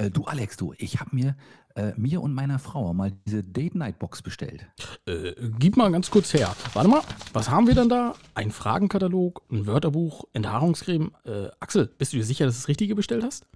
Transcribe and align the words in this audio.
Äh, 0.00 0.10
du, 0.10 0.24
Alex, 0.24 0.56
du, 0.56 0.72
ich 0.78 0.98
habe 0.98 1.14
mir, 1.14 1.36
äh, 1.74 1.92
mir 1.96 2.22
und 2.22 2.32
meiner 2.32 2.58
Frau 2.58 2.94
mal 2.94 3.12
diese 3.26 3.44
Date-Night-Box 3.44 4.22
bestellt. 4.22 4.66
Äh, 5.06 5.34
gib 5.58 5.76
mal 5.76 5.92
ganz 5.92 6.10
kurz 6.10 6.32
her. 6.32 6.54
Warte 6.72 6.88
mal, 6.88 7.02
was 7.34 7.50
haben 7.50 7.66
wir 7.66 7.74
denn 7.74 7.90
da? 7.90 8.14
Ein 8.34 8.50
Fragenkatalog, 8.50 9.42
ein 9.50 9.66
Wörterbuch, 9.66 10.24
Enthaarungscreme. 10.32 11.10
Äh, 11.24 11.48
Axel, 11.60 11.90
bist 11.98 12.12
du 12.12 12.16
dir 12.16 12.24
sicher, 12.24 12.46
dass 12.46 12.54
du 12.54 12.60
das 12.60 12.68
Richtige 12.68 12.94
bestellt 12.94 13.22
hast? 13.22 13.46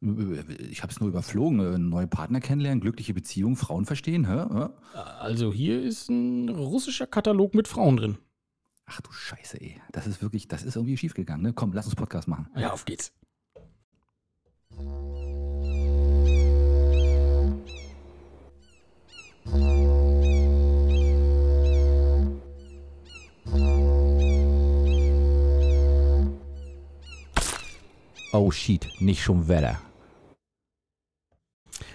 Ich 0.00 0.84
habe 0.84 0.92
es 0.92 1.00
nur 1.00 1.08
überflogen. 1.08 1.58
Äh, 1.58 1.78
Neue 1.78 2.06
Partner 2.06 2.38
kennenlernen, 2.38 2.80
glückliche 2.80 3.12
Beziehung, 3.12 3.56
Frauen 3.56 3.84
verstehen. 3.84 4.28
Hä? 4.28 4.46
Hä? 4.52 4.68
Also 5.18 5.52
hier 5.52 5.82
ist 5.82 6.08
ein 6.10 6.48
russischer 6.48 7.08
Katalog 7.08 7.56
mit 7.56 7.66
Frauen 7.66 7.96
drin. 7.96 8.18
Ach 8.86 9.00
du 9.00 9.10
Scheiße, 9.10 9.60
ey. 9.60 9.80
Das 9.90 10.06
ist 10.06 10.22
wirklich, 10.22 10.46
das 10.46 10.62
ist 10.62 10.76
irgendwie 10.76 10.96
schiefgegangen. 10.96 11.42
Ne? 11.42 11.52
Komm, 11.52 11.72
lass 11.72 11.86
uns 11.86 11.96
Podcast 11.96 12.28
machen. 12.28 12.46
Ja, 12.56 12.72
auf 12.72 12.84
geht's. 12.84 13.12
Oh 28.30 28.50
shit, 28.50 28.86
nicht 29.00 29.22
schon 29.22 29.48
Wetter. 29.48 29.80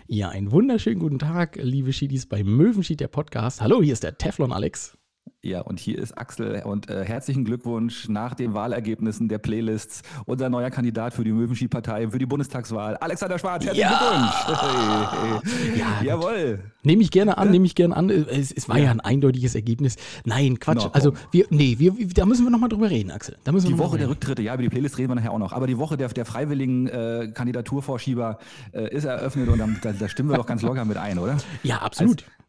Ja, 0.07 0.29
einen 0.29 0.51
wunderschönen 0.51 0.99
guten 0.99 1.19
Tag, 1.19 1.57
liebe 1.61 1.93
Schiedis 1.93 2.25
bei 2.25 2.43
Möwenschied, 2.43 2.99
der 2.99 3.07
Podcast. 3.07 3.61
Hallo, 3.61 3.81
hier 3.81 3.93
ist 3.93 4.03
der 4.03 4.17
Teflon 4.17 4.51
Alex. 4.51 4.97
Ja, 5.45 5.59
und 5.59 5.77
hier 5.77 5.97
ist 5.99 6.17
Axel 6.17 6.61
und 6.63 6.89
äh, 6.89 7.03
herzlichen 7.03 7.43
Glückwunsch 7.43 8.07
nach 8.07 8.33
den 8.33 8.53
Wahlergebnissen 8.53 9.27
der 9.27 9.39
Playlists. 9.39 10.01
Unser 10.25 10.47
neuer 10.47 10.69
Kandidat 10.69 11.13
für 11.13 11.25
die 11.25 11.33
Möwenski-Partei, 11.33 12.09
für 12.09 12.17
die 12.17 12.25
Bundestagswahl, 12.25 12.95
Alexander 12.95 13.37
Schwarz. 13.37 13.65
Herzlichen 13.65 13.89
Ja! 13.89 14.31
Glückwunsch! 14.45 15.43
Ja, 15.77 16.01
Jawohl! 16.01 16.59
Nehme 16.83 17.01
ich 17.01 17.11
gerne 17.11 17.37
an, 17.37 17.51
nehme 17.51 17.65
ich 17.65 17.75
gerne 17.75 17.97
an. 17.97 18.09
Es, 18.09 18.53
es 18.53 18.69
war 18.69 18.77
ja. 18.77 18.89
ein 18.89 19.01
eindeutiges 19.01 19.53
Ergebnis. 19.53 19.97
Nein, 20.23 20.59
Quatsch. 20.59 20.83
Komm. 20.83 20.91
also, 20.93 21.13
wir, 21.31 21.45
nee, 21.49 21.75
wir, 21.77 21.93
da 22.13 22.25
müssen 22.25 22.45
wir 22.45 22.49
nochmal 22.49 22.69
drüber 22.69 22.89
reden, 22.89 23.11
Axel. 23.11 23.35
Da 23.43 23.51
müssen 23.51 23.67
wir 23.67 23.75
Die 23.75 23.79
Woche 23.79 23.97
der 23.97 24.07
Rücktritte, 24.07 24.41
ja, 24.41 24.53
über 24.53 24.63
die 24.63 24.69
Playlist 24.69 24.97
reden 24.97 25.09
wir 25.09 25.15
nachher 25.15 25.33
auch 25.33 25.39
noch. 25.39 25.51
Aber 25.51 25.67
die 25.67 25.77
Woche 25.77 25.97
der, 25.97 26.07
der 26.07 26.25
freiwilligen 26.25 26.87
äh, 26.87 27.31
Kandidaturvorschieber 27.33 28.39
äh, 28.71 28.95
ist 28.95 29.03
eröffnet 29.03 29.49
und 29.49 29.59
dann, 29.59 29.77
da, 29.81 29.91
da 29.91 30.07
stimmen 30.07 30.29
wir 30.29 30.37
doch 30.37 30.45
ganz 30.45 30.61
locker 30.61 30.85
mit 30.85 30.95
ein, 30.95 31.19
oder? 31.19 31.37
Ja, 31.63 31.79
absolut. 31.79 32.23
Als 32.23 32.42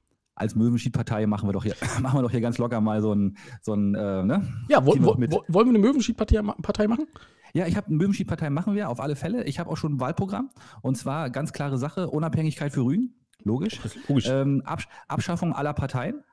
Möwenschied-Partei 0.55 1.27
machen 1.27 1.49
wir 1.49 1.53
doch 1.53 1.65
hier, 1.65 1.75
machen 2.01 2.19
wir 2.19 2.23
doch 2.23 2.31
hier 2.31 2.41
ganz 2.41 2.59
locker 2.59 2.81
mal 2.81 3.03
so 3.03 3.15
ein, 3.15 3.37
so 3.63 3.75
ein 3.75 3.95
äh, 3.95 4.23
ne? 4.23 4.47
ja, 4.69 4.85
wo, 4.85 4.95
wo, 4.99 5.15
mit. 5.15 5.33
wo, 5.33 5.45
wollen 5.49 5.67
wir 5.67 5.71
eine 5.71 5.79
Möwenschied-Partei 5.79 6.43
Partei 6.63 6.89
machen? 6.89 7.07
Ja, 7.53 7.67
ich 7.67 7.77
habe 7.77 7.87
eine 7.87 7.97
Möwenschied-Partei 7.97 8.51
machen 8.51 8.75
wir 8.75 8.89
auf 8.89 9.01
alle 9.01 9.15
Fälle. 9.15 9.45
Ich 9.45 9.61
habe 9.61 9.71
auch 9.71 9.77
schon 9.77 9.95
ein 9.95 10.01
Wahlprogramm 10.01 10.51
und 10.83 10.97
zwar 10.97 11.31
ganz 11.31 11.53
klare 11.53 11.79
Sache: 11.79 12.11
Unabhängigkeit 12.11 12.73
für 12.73 12.85
Rügen, 12.85 13.15
logisch. 13.45 13.81
Logisch. 14.09 14.29
Ähm, 14.29 14.63
Absch 14.65 14.89
Abschaffung 15.07 15.53
aller 15.53 15.73
Parteien. 15.73 16.25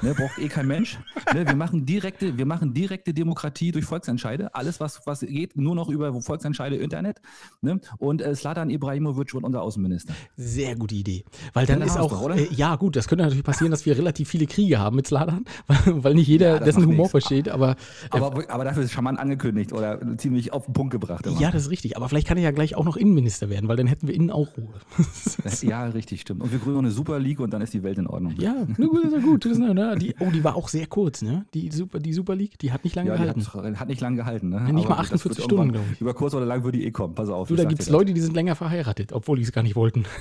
Ne, 0.00 0.14
braucht 0.14 0.38
eh 0.38 0.48
kein 0.48 0.66
Mensch. 0.66 0.98
Ne, 1.34 1.46
wir, 1.46 1.54
machen 1.54 1.84
direkte, 1.84 2.38
wir 2.38 2.46
machen 2.46 2.72
direkte 2.72 3.12
Demokratie 3.12 3.72
durch 3.72 3.84
Volksentscheide. 3.84 4.54
Alles, 4.54 4.80
was, 4.80 5.02
was 5.04 5.20
geht, 5.20 5.54
nur 5.56 5.74
noch 5.74 5.90
über 5.90 6.18
Volksentscheide, 6.22 6.76
Internet. 6.76 7.20
Ne? 7.60 7.80
Und 7.98 8.22
äh, 8.22 8.34
Slatan 8.34 8.70
Ibrahimovic 8.70 9.34
wird 9.34 9.44
unser 9.44 9.60
Außenminister. 9.60 10.14
Sehr 10.34 10.76
gute 10.76 10.94
Idee. 10.94 11.24
Weil 11.52 11.66
dann 11.66 11.80
Ja, 11.80 11.86
ist 11.86 11.98
auch, 11.98 12.08
doch, 12.10 12.22
oder? 12.22 12.36
äh, 12.36 12.48
ja 12.54 12.76
gut, 12.76 12.96
das 12.96 13.06
könnte 13.06 13.24
natürlich 13.24 13.44
passieren, 13.44 13.70
dass 13.70 13.84
wir 13.84 13.98
relativ 13.98 14.30
viele 14.30 14.46
Kriege 14.46 14.78
haben 14.78 14.96
mit 14.96 15.08
Sladan, 15.08 15.44
weil, 15.66 16.04
weil 16.04 16.14
nicht 16.14 16.28
jeder 16.28 16.54
Ja, 16.54 16.58
dessen 16.60 16.82
Humor 16.82 16.96
nichts. 16.96 17.10
versteht, 17.10 17.50
aber 17.50 17.72
äh, 17.72 17.74
Aber, 18.18 18.50
aber 18.50 18.64
dafür 18.64 18.82
ist 18.82 18.92
charmant 18.92 19.18
angekündigt 19.18 19.74
oder 19.74 20.00
ziemlich 20.16 20.54
auf 20.54 20.64
den 20.64 20.72
Punkt 20.72 20.92
gebracht. 20.92 21.26
Immer. 21.26 21.38
ja, 21.38 21.50
das 21.50 21.64
ist 21.64 21.70
richtig. 21.70 21.98
Aber 21.98 22.08
vielleicht 22.08 22.26
kann 22.26 22.38
er 22.38 22.44
ja 22.44 22.50
gleich 22.50 22.76
auch 22.76 22.84
noch 22.84 22.96
Innenminister 22.96 23.50
werden, 23.50 23.68
weil 23.68 23.76
dann 23.76 23.88
hätten 23.88 24.08
wir 24.08 24.14
innen 24.14 24.30
auch 24.30 24.56
Ruhe. 24.56 24.72
ja, 25.60 25.84
richtig, 25.84 26.22
stimmt. 26.22 26.40
Und 26.42 26.50
wir 26.52 26.60
gründen 26.60 26.78
eine 26.78 26.90
Super 26.90 27.18
League 27.18 27.40
und 27.40 27.50
dann 27.52 27.60
ist 27.60 27.74
die 27.74 27.82
Welt 27.82 27.98
in 27.98 28.06
Ordnung. 28.06 28.34
ja, 28.38 28.54
gut, 28.76 29.22
gut. 29.22 29.44
Das 29.44 29.52
ist, 29.52 29.65
ne, 29.74 29.96
die, 29.96 30.14
oh, 30.20 30.30
die 30.30 30.42
war 30.44 30.56
auch 30.56 30.68
sehr 30.68 30.86
kurz, 30.86 31.22
ne? 31.22 31.46
Die 31.54 31.70
Super, 31.70 31.98
die 32.00 32.12
Super 32.12 32.34
League, 32.34 32.58
die 32.58 32.72
hat 32.72 32.84
nicht 32.84 32.96
lange 32.96 33.10
Ja, 33.10 33.16
gehalten. 33.16 33.44
hat, 33.46 33.80
hat 33.80 33.88
nicht 33.88 34.00
lange 34.00 34.16
gehalten. 34.16 34.48
Ne? 34.50 34.60
nicht 34.72 34.88
mal 34.88 34.94
Aber 34.94 35.02
das 35.02 35.12
48 35.12 35.24
wird 35.24 35.34
Stunden, 35.44 35.54
irgendwann- 35.62 35.72
glaub 35.82 35.92
ich. 35.92 36.00
Über 36.00 36.14
kurz 36.14 36.34
oder 36.34 36.46
lang 36.46 36.64
würde 36.64 36.78
die 36.78 36.84
eh 36.86 36.90
kommen. 36.90 37.14
Pass 37.14 37.28
auf. 37.28 37.48
Du, 37.48 37.56
da 37.56 37.64
gibt 37.64 37.80
es 37.82 37.88
Leute, 37.88 38.12
die 38.14 38.20
sind 38.20 38.34
länger 38.34 38.54
verheiratet, 38.56 39.12
obwohl 39.12 39.36
die 39.38 39.42
es 39.44 39.52
gar 39.52 39.62
nicht 39.62 39.76
wollten. 39.76 40.04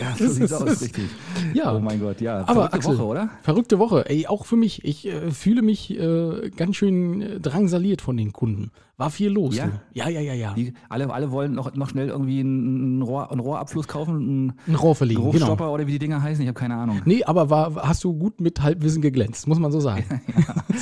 Ja, 0.00 0.14
so 0.16 0.28
sieht's 0.28 0.52
aus, 0.52 0.80
richtig. 0.82 1.04
Ja. 1.52 1.74
Oh 1.74 1.80
mein 1.80 2.00
Gott, 2.00 2.20
ja. 2.20 2.38
Aber 2.40 2.54
Verrückte 2.70 2.76
Axel, 2.78 2.98
Woche, 2.98 3.04
oder? 3.06 3.30
Verrückte 3.42 3.78
Woche. 3.78 4.08
Ey, 4.08 4.26
auch 4.26 4.46
für 4.46 4.56
mich. 4.56 4.84
Ich 4.84 5.06
äh, 5.06 5.30
fühle 5.30 5.62
mich 5.62 5.90
äh, 5.98 6.50
ganz 6.56 6.76
schön 6.76 7.20
äh, 7.22 7.40
drangsaliert 7.40 8.00
von 8.00 8.16
den 8.16 8.32
Kunden. 8.32 8.70
War 8.96 9.10
viel 9.10 9.30
los. 9.30 9.56
Ja? 9.56 9.66
du. 9.66 9.72
ja, 9.92 10.08
ja, 10.08 10.20
ja. 10.20 10.34
ja. 10.34 10.54
Die, 10.54 10.72
alle, 10.88 11.12
alle 11.12 11.32
wollen 11.32 11.52
noch, 11.52 11.74
noch 11.74 11.88
schnell 11.88 12.08
irgendwie 12.08 12.40
einen, 12.40 13.02
Rohr, 13.02 13.30
einen 13.30 13.40
Rohrabfluss 13.40 13.88
kaufen, 13.88 14.14
einen 14.16 14.52
Ein 14.68 14.74
Rohr 14.76 14.94
verlegen, 14.94 15.30
genau. 15.32 15.72
Oder 15.72 15.86
wie 15.86 15.92
die 15.92 15.98
Dinger 15.98 16.22
heißen. 16.22 16.42
Ich 16.42 16.48
habe 16.48 16.58
keine 16.58 16.76
Ahnung. 16.76 17.02
Nee, 17.04 17.24
aber 17.24 17.50
war, 17.50 17.74
hast 17.88 18.04
du 18.04 18.14
gut 18.14 18.40
mit 18.40 18.62
Halbwissen 18.62 19.02
geglänzt, 19.02 19.48
muss 19.48 19.58
man 19.58 19.72
so 19.72 19.80
sagen. 19.80 20.04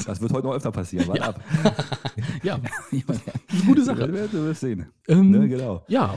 Das 0.06 0.20
wird 0.20 0.32
heute 0.32 0.46
noch 0.48 0.54
öfter 0.54 0.72
passieren. 0.72 1.06
Warte 1.08 1.24
ab. 1.24 1.40
Ja, 2.42 2.58
Ja, 2.90 3.00
gute 3.66 3.84
Sache. 3.84 4.08
Du 4.08 4.12
wirst, 4.12 4.34
du 4.34 4.44
wirst 4.44 4.60
sehen. 4.60 4.86
Ähm, 5.08 5.30
Ne, 5.30 5.48
genau. 5.48 5.84
Ja. 5.88 6.14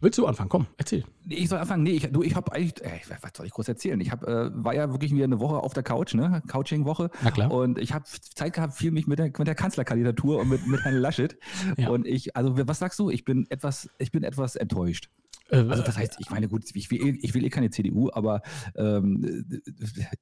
Willst 0.00 0.16
du 0.18 0.26
anfangen? 0.26 0.48
Komm, 0.48 0.66
erzähl. 0.76 1.04
Ich 1.28 1.48
soll 1.48 1.58
anfangen. 1.58 1.82
Nee, 1.82 1.90
ich, 1.92 2.10
du, 2.12 2.22
ich 2.22 2.36
habe 2.36 2.52
eigentlich, 2.52 2.80
äh, 2.84 3.00
was 3.20 3.32
soll 3.36 3.46
ich 3.46 3.52
groß 3.52 3.66
erzählen? 3.68 4.00
Ich 4.00 4.12
hab, 4.12 4.22
äh, 4.22 4.50
war 4.54 4.74
ja 4.74 4.92
wirklich 4.92 5.12
wieder 5.12 5.24
eine 5.24 5.40
Woche 5.40 5.56
auf 5.56 5.74
der 5.74 5.82
Couch, 5.82 6.14
ne? 6.14 6.40
Couching-Woche. 6.46 7.10
Na 7.22 7.30
klar. 7.32 7.50
Und 7.50 7.78
ich 7.78 7.92
habe 7.92 8.04
Zeit 8.34 8.52
gehabt, 8.52 8.74
viel 8.74 8.92
mich 8.92 9.06
mit 9.08 9.18
der, 9.18 9.26
mit 9.26 9.46
der 9.46 9.54
Kanzlerkandidatur 9.56 10.38
und 10.38 10.48
mit, 10.50 10.66
mit 10.66 10.80
Herrn 10.84 10.96
Laschet. 10.96 11.36
Ja. 11.76 11.88
Und 11.90 12.06
ich, 12.06 12.36
also 12.36 12.56
was 12.68 12.78
sagst 12.78 12.98
du? 12.98 13.10
Ich 13.10 13.24
bin 13.24 13.46
etwas, 13.50 13.88
ich 13.98 14.12
bin 14.12 14.22
etwas 14.22 14.54
enttäuscht. 14.56 15.10
Äh, 15.50 15.56
Also 15.56 15.82
das 15.82 15.96
heißt, 15.98 16.16
ich 16.20 16.30
meine, 16.30 16.46
gut, 16.48 16.64
ich 16.74 16.90
will, 16.90 17.00
eh- 17.06 17.18
ich 17.20 17.34
will 17.34 17.44
eh 17.44 17.50
keine 17.50 17.70
CDU, 17.70 18.10
aber 18.12 18.42
ähm, 18.76 19.44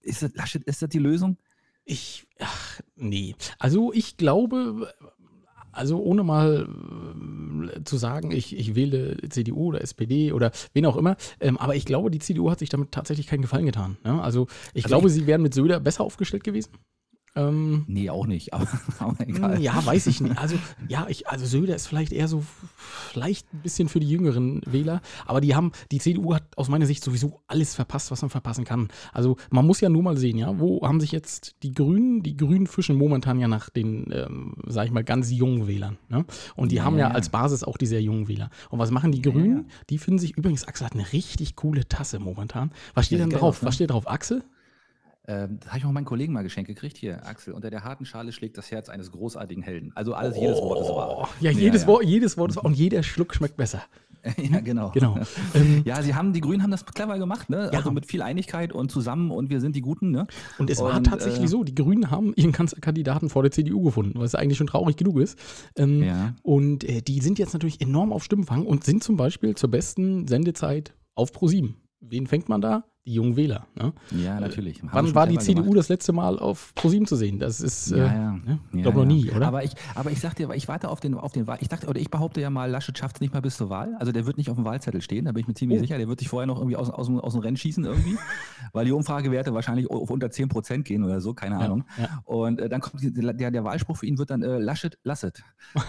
ist 0.00 0.22
das, 0.22 0.32
Laschet, 0.34 0.64
ist 0.64 0.80
das 0.82 0.88
die 0.88 0.98
Lösung? 0.98 1.36
Ich, 1.84 2.26
ach, 2.40 2.80
nee. 2.96 3.36
Also 3.58 3.92
ich 3.92 4.16
glaube, 4.16 4.92
also 5.76 5.98
ohne 5.98 6.22
mal 6.24 6.68
äh, 7.76 7.84
zu 7.84 7.96
sagen, 7.96 8.30
ich, 8.30 8.56
ich 8.56 8.74
wähle 8.74 9.16
CDU 9.28 9.66
oder 9.68 9.80
SPD 9.82 10.32
oder 10.32 10.50
wen 10.72 10.86
auch 10.86 10.96
immer, 10.96 11.16
ähm, 11.40 11.56
aber 11.58 11.74
ich 11.76 11.84
glaube, 11.84 12.10
die 12.10 12.18
CDU 12.18 12.50
hat 12.50 12.58
sich 12.58 12.68
damit 12.68 12.92
tatsächlich 12.92 13.26
keinen 13.26 13.42
Gefallen 13.42 13.66
getan. 13.66 13.96
Ne? 14.04 14.20
Also 14.22 14.46
ich 14.74 14.84
Also 14.84 14.94
glaube, 14.96 15.08
ich- 15.08 15.14
sie 15.14 15.26
wären 15.26 15.42
mit 15.42 15.54
Söder 15.54 15.80
besser 15.80 16.04
aufgestellt 16.04 16.44
gewesen. 16.44 16.70
Ähm, 17.36 17.84
Nee, 17.86 18.10
auch 18.10 18.26
nicht, 18.26 18.52
aber, 18.54 18.66
aber 18.98 19.28
egal. 19.28 19.60
ja, 19.62 19.84
weiß 19.84 20.06
ich 20.06 20.20
nicht. 20.20 20.38
Also, 20.38 20.56
ja, 20.88 21.06
ich, 21.08 21.28
also 21.28 21.46
Söder 21.46 21.76
ist 21.76 21.86
vielleicht 21.86 22.12
eher 22.12 22.28
so, 22.28 22.42
vielleicht 22.76 23.52
ein 23.54 23.60
bisschen 23.60 23.88
für 23.88 24.00
die 24.00 24.08
jüngeren 24.08 24.60
Wähler, 24.66 25.00
aber 25.26 25.40
die 25.40 25.54
haben, 25.54 25.72
die 25.92 25.98
CDU 25.98 26.34
hat 26.34 26.44
aus 26.56 26.68
meiner 26.68 26.86
Sicht 26.86 27.04
sowieso 27.04 27.42
alles 27.46 27.74
verpasst, 27.74 28.10
was 28.10 28.22
man 28.22 28.30
verpassen 28.30 28.64
kann. 28.64 28.88
Also, 29.12 29.36
man 29.50 29.66
muss 29.66 29.80
ja 29.80 29.88
nur 29.88 30.02
mal 30.02 30.16
sehen, 30.16 30.38
ja, 30.38 30.58
wo 30.58 30.80
haben 30.86 31.00
sich 31.00 31.12
jetzt 31.12 31.56
die 31.62 31.72
Grünen, 31.72 32.22
die 32.22 32.36
Grünen 32.36 32.66
fischen 32.66 32.96
momentan 32.96 33.38
ja 33.38 33.48
nach 33.48 33.68
den, 33.70 34.10
ähm, 34.12 34.54
sag 34.66 34.86
ich 34.86 34.92
mal, 34.92 35.04
ganz 35.04 35.30
jungen 35.30 35.66
Wählern. 35.68 35.98
Ne? 36.08 36.24
Und 36.56 36.72
die 36.72 36.76
Ja, 36.76 36.84
haben 36.84 36.98
ja, 36.98 37.08
ja. 37.08 37.14
als 37.14 37.28
Basis 37.28 37.62
auch 37.64 37.76
die 37.76 37.86
sehr 37.86 38.02
jungen 38.02 38.28
Wähler. 38.28 38.50
Und 38.70 38.78
was 38.78 38.90
machen 38.90 39.12
die 39.12 39.22
Grünen? 39.22 39.66
Die 39.90 39.98
finden 39.98 40.18
sich, 40.18 40.36
übrigens, 40.36 40.64
Axel 40.66 40.86
hat 40.86 40.94
eine 40.94 41.12
richtig 41.12 41.56
coole 41.56 41.86
Tasse 41.88 42.18
momentan. 42.18 42.70
Was 42.94 43.06
steht 43.06 43.18
Ja, 43.18 43.26
denn 43.26 43.38
drauf? 43.38 43.56
aus, 43.56 43.62
ne? 43.62 43.68
Was 43.68 43.74
steht 43.74 43.90
drauf? 43.90 44.08
Axel? 44.08 44.42
Ähm, 45.28 45.58
das 45.60 45.68
habe 45.70 45.78
ich 45.78 45.84
auch 45.84 45.92
meinen 45.92 46.04
Kollegen 46.04 46.32
mal 46.32 46.42
geschenkt 46.42 46.68
gekriegt. 46.68 46.96
Hier, 46.96 47.26
Axel, 47.26 47.52
unter 47.52 47.70
der 47.70 47.82
harten 47.84 48.04
Schale 48.04 48.32
schlägt 48.32 48.56
das 48.58 48.70
Herz 48.70 48.88
eines 48.88 49.10
großartigen 49.10 49.62
Helden. 49.62 49.92
Also 49.94 50.14
alles, 50.14 50.36
jedes 50.36 50.58
Wort 50.58 50.80
ist 50.80 50.88
wahr. 50.88 51.18
Oh, 51.18 51.26
ja, 51.40 51.50
jedes, 51.50 51.82
ja. 51.82 51.88
Wort, 51.88 52.04
jedes 52.04 52.36
Wort 52.38 52.50
ist 52.50 52.56
wahr. 52.56 52.64
Und 52.64 52.74
jeder 52.74 53.02
Schluck 53.02 53.34
schmeckt 53.34 53.56
besser. 53.56 53.82
ja, 54.38 54.60
genau. 54.60 54.90
Genau. 54.92 55.18
Ähm, 55.54 55.82
Ja, 55.84 56.02
sie 56.02 56.14
haben, 56.14 56.32
die 56.32 56.40
Grünen 56.40 56.62
haben 56.62 56.70
das 56.70 56.84
clever 56.84 57.18
gemacht, 57.18 57.48
ne? 57.50 57.70
Ja. 57.72 57.78
Also 57.78 57.90
mit 57.90 58.06
viel 58.06 58.22
Einigkeit 58.22 58.72
und 58.72 58.90
zusammen 58.90 59.30
und 59.30 59.50
wir 59.50 59.60
sind 59.60 59.76
die 59.76 59.80
Guten, 59.80 60.10
ne? 60.10 60.26
Und 60.58 60.70
es 60.70 60.80
war 60.80 60.96
Und, 60.96 61.04
tatsächlich 61.04 61.44
äh, 61.44 61.48
so, 61.48 61.64
die 61.64 61.74
Grünen 61.74 62.10
haben 62.10 62.32
ihren 62.34 62.52
Kanzlerkandidaten 62.52 63.28
vor 63.28 63.42
der 63.42 63.52
CDU 63.52 63.82
gefunden, 63.82 64.18
was 64.18 64.34
eigentlich 64.34 64.58
schon 64.58 64.66
traurig 64.66 64.96
genug 64.96 65.18
ist. 65.18 65.38
Ähm, 65.76 66.02
Ja. 66.02 66.34
Und 66.42 66.84
äh, 66.84 67.02
die 67.02 67.20
sind 67.20 67.38
jetzt 67.38 67.52
natürlich 67.52 67.80
enorm 67.80 68.12
auf 68.12 68.24
Stimmenfang 68.24 68.66
und 68.66 68.84
sind 68.84 69.02
zum 69.04 69.16
Beispiel 69.16 69.54
zur 69.54 69.70
besten 69.70 70.26
Sendezeit 70.26 70.94
auf 71.14 71.30
Pro7. 71.32 71.74
Wen 72.00 72.26
fängt 72.26 72.48
man 72.48 72.60
da? 72.60 72.84
Die 73.06 73.14
jungen 73.14 73.36
Wähler. 73.36 73.66
Ne? 73.76 73.92
Ja, 74.10 74.40
natürlich. 74.40 74.82
Haben 74.82 74.90
Wann 74.92 75.14
war 75.14 75.26
die 75.28 75.38
CDU 75.38 75.62
gemacht. 75.62 75.78
das 75.78 75.88
letzte 75.88 76.12
Mal 76.12 76.40
auf 76.40 76.72
Pro7 76.76 77.06
zu 77.06 77.14
sehen? 77.14 77.38
Das 77.38 77.60
ist, 77.60 77.92
äh, 77.92 77.98
Ja, 77.98 78.04
ja. 78.06 78.32
ne? 78.32 78.58
Ja, 78.72 78.82
glaube 78.82 78.98
noch 78.98 79.04
ja. 79.04 79.12
nie, 79.12 79.30
oder? 79.30 79.46
Aber 79.46 79.62
ich, 79.62 79.70
aber 79.94 80.10
ich 80.10 80.18
sag 80.20 80.34
dir, 80.34 80.50
ich 80.54 80.66
warte 80.66 80.88
auf 80.88 80.98
den, 80.98 81.14
auf 81.14 81.30
den 81.32 81.46
Wahl. 81.46 81.58
Ich 81.60 81.68
dachte, 81.68 81.86
oder 81.86 82.00
ich 82.00 82.10
behaupte 82.10 82.40
ja 82.40 82.50
mal, 82.50 82.68
Laschet 82.68 82.98
schafft 82.98 83.16
es 83.18 83.20
nicht 83.20 83.32
mal 83.32 83.40
bis 83.40 83.56
zur 83.58 83.70
Wahl. 83.70 83.94
Also 84.00 84.10
der 84.10 84.26
wird 84.26 84.38
nicht 84.38 84.50
auf 84.50 84.56
dem 84.56 84.64
Wahlzettel 84.64 85.00
stehen, 85.02 85.26
da 85.26 85.32
bin 85.32 85.42
ich 85.42 85.46
mir 85.46 85.54
ziemlich 85.54 85.78
Oh. 85.78 85.82
sicher. 85.82 85.98
Der 85.98 86.08
wird 86.08 86.18
sich 86.18 86.28
vorher 86.28 86.48
noch 86.48 86.58
irgendwie 86.58 86.74
aus, 86.76 86.90
aus, 86.90 87.06
dem- 87.06 87.20
aus 87.20 87.32
dem 87.34 87.42
Rennen 87.42 87.56
schießen 87.56 87.84
irgendwie, 87.84 88.16
weil 88.72 88.84
die 88.86 88.92
Umfragewerte 88.92 89.54
wahrscheinlich 89.54 89.88
auf 89.88 90.10
unter 90.10 90.28
10 90.30 90.48
Prozent 90.48 90.84
gehen 90.84 91.04
oder 91.04 91.20
so, 91.20 91.32
keine 91.32 91.58
Ahnung. 91.58 91.84
ja. 91.98 92.20
Und 92.24 92.60
äh, 92.60 92.68
dann 92.68 92.80
kommt 92.80 93.02
die, 93.04 93.12
der, 93.12 93.32
der 93.52 93.62
Wahlspruch 93.64 93.98
für 93.98 94.06
ihn 94.06 94.18
wird 94.18 94.30
dann 94.30 94.42
äh, 94.42 94.58
Laschet, 94.58 94.98
Lasset. 95.04 95.44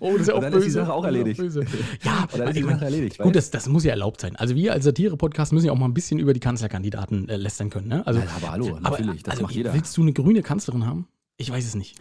oh, 0.00 0.12
das 0.12 0.20
ist 0.22 0.28
ja 0.28 0.34
auch 0.34 0.38
Und 0.38 0.42
dann 0.44 0.52
ist 0.52 0.60
die 0.60 0.66
böse. 0.66 0.70
Sache 0.70 0.92
auch 0.92 1.04
erledigt. 1.04 1.40
böse. 1.40 1.64
Ja, 2.02 2.22
Und 2.32 2.38
dann 2.38 2.48
ist 2.48 2.54
die 2.56 2.60
ich 2.60 2.66
Sache 2.66 2.84
erledigt. 2.84 3.18
gut, 3.18 3.34
das, 3.36 3.50
das 3.50 3.68
muss 3.68 3.84
ja 3.84 3.90
erlaubt 3.90 4.20
sein. 4.20 4.36
Also 4.36 4.54
wir 4.54 4.72
als 4.72 4.84
Satire-Podcast 5.24 5.52
müssen 5.52 5.66
ja 5.66 5.72
auch 5.72 5.78
mal 5.78 5.86
ein 5.86 5.94
bisschen 5.94 6.18
über 6.18 6.32
die 6.32 6.40
Kanzlerkandidaten 6.40 7.28
äh, 7.28 7.36
lästern 7.36 7.70
können. 7.70 7.88
Ne? 7.88 8.06
Also, 8.06 8.20
Ja, 8.20 8.26
aber 8.36 8.52
hallo, 8.52 8.78
natürlich, 8.80 9.22
das 9.22 9.32
also, 9.32 9.44
macht 9.44 9.54
jeder. 9.54 9.72
Willst 9.74 9.96
du 9.96 10.02
eine 10.02 10.12
grüne 10.12 10.42
Kanzlerin 10.42 10.86
haben? 10.86 11.08
Ich 11.36 11.50
weiß 11.50 11.64
es 11.64 11.74
nicht. 11.74 11.98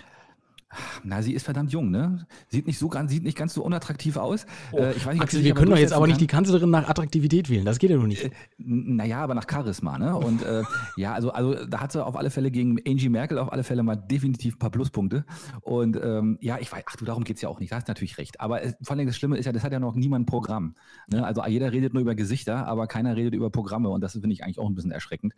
Na, 1.04 1.22
sie 1.22 1.34
ist 1.34 1.44
verdammt 1.44 1.72
jung, 1.72 1.92
ne? 1.92 2.26
Sieht 2.50 2.68
nicht 2.68 2.80
so 2.80 2.88
ganz, 2.88 3.12
sieht 3.12 3.24
nicht 3.24 3.38
ganz 3.38 3.54
so 3.54 3.64
unattraktiv 3.64 4.18
aus. 4.18 4.46
Oh, 4.72 4.78
äh, 4.78 4.92
ich 4.94 5.06
weiß 5.06 5.14
nicht, 5.14 5.24
Axel, 5.24 5.44
wir 5.44 5.54
können 5.54 5.72
doch 5.72 5.78
jetzt 5.78 5.94
aber 5.94 6.08
nicht 6.08 6.22
die 6.22 6.28
Kanzlerin 6.28 6.70
nach 6.70 6.88
Attraktivität 6.88 7.50
wählen. 7.50 7.66
Das 7.66 7.80
geht 7.80 7.90
ja 7.90 7.98
noch 7.98 8.08
nicht. 8.08 8.24
Äh, 8.24 8.32
naja, 8.58 9.22
aber 9.22 9.34
nach 9.36 9.46
Charisma, 9.50 9.98
ne? 9.98 10.16
Und 10.16 10.44
äh, 10.44 10.64
ja, 10.98 11.14
also, 11.14 11.32
also 11.32 11.66
da 11.66 11.80
hat 11.80 11.92
sie 11.92 12.04
auf 12.04 12.16
alle 12.16 12.30
Fälle 12.30 12.52
gegen 12.52 12.78
Angie 12.88 13.10
Merkel 13.10 13.38
auf 13.38 13.52
alle 13.52 13.64
Fälle 13.64 13.84
mal 13.84 13.96
definitiv 13.96 14.56
ein 14.56 14.60
paar 14.60 14.72
Pluspunkte. 14.72 15.26
Und 15.62 15.98
ähm, 16.02 16.38
ja, 16.42 16.58
ich 16.60 16.72
weiß, 16.72 16.84
ach 16.88 16.96
du, 16.96 17.06
darum 17.06 17.24
geht 17.24 17.38
es 17.38 17.42
ja 17.42 17.50
auch 17.50 17.60
nicht. 17.60 17.72
Da 17.72 17.78
hast 17.78 17.88
natürlich 17.88 18.18
recht. 18.18 18.40
Aber 18.40 18.64
äh, 18.64 18.74
vor 18.82 18.96
allem 18.96 19.08
das 19.08 19.16
Schlimme 19.16 19.38
ist 19.38 19.46
ja, 19.46 19.52
das 19.52 19.64
hat 19.64 19.72
ja 19.72 19.80
noch 19.80 19.96
niemand 19.96 20.24
ein 20.24 20.26
Programm. 20.26 20.76
Ne? 21.08 21.26
Also 21.26 21.46
jeder 21.46 21.72
redet 21.72 21.94
nur 21.94 22.02
über 22.02 22.16
Gesichter, 22.16 22.68
aber 22.68 22.88
keiner 22.88 23.16
redet 23.16 23.34
über 23.34 23.50
Programme. 23.50 23.90
Und 23.90 24.02
das 24.02 24.14
finde 24.14 24.32
ich 24.32 24.44
eigentlich 24.44 24.60
auch 24.60 24.68
ein 24.68 24.76
bisschen 24.76 24.92
erschreckend. 24.92 25.34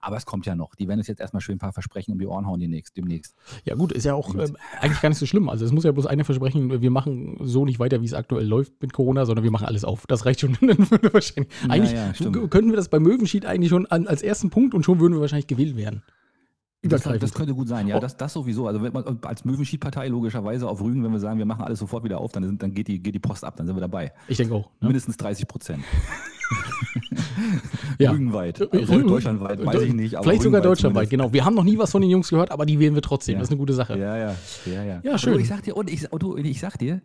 Aber 0.00 0.16
es 0.16 0.26
kommt 0.26 0.46
ja 0.46 0.54
noch. 0.54 0.74
Die 0.74 0.88
werden 0.88 1.00
uns 1.00 1.08
jetzt 1.08 1.20
erstmal 1.20 1.40
schön 1.40 1.56
ein 1.56 1.58
paar 1.58 1.72
Versprechen 1.72 2.12
um 2.12 2.18
die 2.18 2.26
Ohren 2.26 2.46
hauen 2.46 2.60
demnächst. 2.60 2.96
demnächst. 2.96 3.34
Ja, 3.64 3.74
gut, 3.74 3.92
ist 3.92 4.04
ja 4.04 4.14
auch 4.14 4.34
äh, 4.34 4.48
eigentlich 4.80 5.00
gar 5.00 5.08
nicht 5.08 5.18
so 5.18 5.26
schlimm. 5.26 5.48
Also 5.48 5.64
es 5.64 5.72
muss 5.72 5.84
ja 5.84 5.92
bloß 5.92 6.06
einer 6.06 6.24
versprechen, 6.24 6.80
wir 6.80 6.90
machen 6.90 7.36
so 7.40 7.64
nicht 7.64 7.78
weiter, 7.78 8.00
wie 8.00 8.06
es 8.06 8.14
aktuell 8.14 8.46
läuft 8.46 8.72
mit 8.80 8.92
Corona, 8.92 9.26
sondern 9.26 9.44
wir 9.44 9.50
machen 9.50 9.66
alles 9.66 9.84
auf. 9.84 10.06
Das 10.06 10.24
reicht 10.26 10.40
schon. 10.40 10.56
wahrscheinlich. 10.60 11.52
Eigentlich 11.68 11.92
ja, 11.92 12.12
ja, 12.18 12.46
könnten 12.48 12.70
wir 12.70 12.76
das 12.76 12.88
bei 12.88 12.98
Möwenschied 12.98 13.46
eigentlich 13.46 13.70
schon 13.70 13.86
an, 13.86 14.06
als 14.06 14.22
ersten 14.22 14.50
Punkt 14.50 14.74
und 14.74 14.84
schon 14.84 15.00
würden 15.00 15.14
wir 15.14 15.20
wahrscheinlich 15.20 15.46
gewählt 15.46 15.76
werden. 15.76 16.02
Das, 16.82 17.02
das, 17.02 17.34
könnte 17.34 17.54
gut 17.54 17.68
sein, 17.68 17.86
ja, 17.88 17.98
oh. 17.98 18.00
das, 18.00 18.16
das 18.16 18.32
sowieso. 18.32 18.66
Also 18.66 18.82
wenn 18.82 18.94
man 18.94 19.18
als 19.22 19.44
Möwenschied-Partei 19.44 20.08
logischerweise 20.08 20.66
auf 20.66 20.80
Rügen, 20.80 21.04
wenn 21.04 21.12
wir 21.12 21.20
sagen, 21.20 21.38
wir 21.38 21.44
machen 21.44 21.62
alles 21.62 21.78
sofort 21.78 22.04
wieder 22.04 22.18
auf, 22.18 22.32
dann, 22.32 22.42
sind, 22.44 22.62
dann 22.62 22.72
geht, 22.72 22.88
die, 22.88 23.00
geht 23.00 23.14
die 23.14 23.18
Post 23.18 23.44
ab, 23.44 23.54
dann 23.56 23.66
sind 23.66 23.76
wir 23.76 23.82
dabei. 23.82 24.12
Ich 24.28 24.38
denke 24.38 24.54
auch. 24.54 24.70
Ne? 24.80 24.88
Mindestens 24.88 25.18
30 25.18 25.46
Prozent. 25.46 25.84
ja. 27.98 28.12
Rügenweit. 28.12 28.62
Also 28.72 28.98
deutschlandweit, 29.02 29.64
weiß 29.64 29.82
ich 29.82 29.92
nicht. 29.92 30.16
Vielleicht 30.22 30.40
sogar 30.40 30.62
deutschlandweit, 30.62 31.10
genau. 31.10 31.34
Wir 31.34 31.44
haben 31.44 31.54
noch 31.54 31.64
nie 31.64 31.76
was 31.76 31.90
von 31.90 32.00
den 32.00 32.10
Jungs 32.10 32.30
gehört, 32.30 32.50
aber 32.50 32.64
die 32.64 32.78
wählen 32.78 32.94
wir 32.94 33.02
trotzdem. 33.02 33.34
Ja. 33.34 33.40
Das 33.40 33.48
ist 33.48 33.52
eine 33.52 33.58
gute 33.58 33.74
Sache. 33.74 33.98
Ja, 33.98 34.16
ja. 34.16 34.34
Ja, 34.64 34.82
ja. 34.82 35.00
ja 35.02 35.18
schön. 35.18 35.34
Und 35.34 35.40
ich 35.40 35.48
sag 35.48 35.62
dir, 35.62 35.76
und 35.76 35.90
ich, 35.90 36.08
du, 36.08 36.36
ich 36.38 36.60
sag 36.60 36.78
dir, 36.78 37.02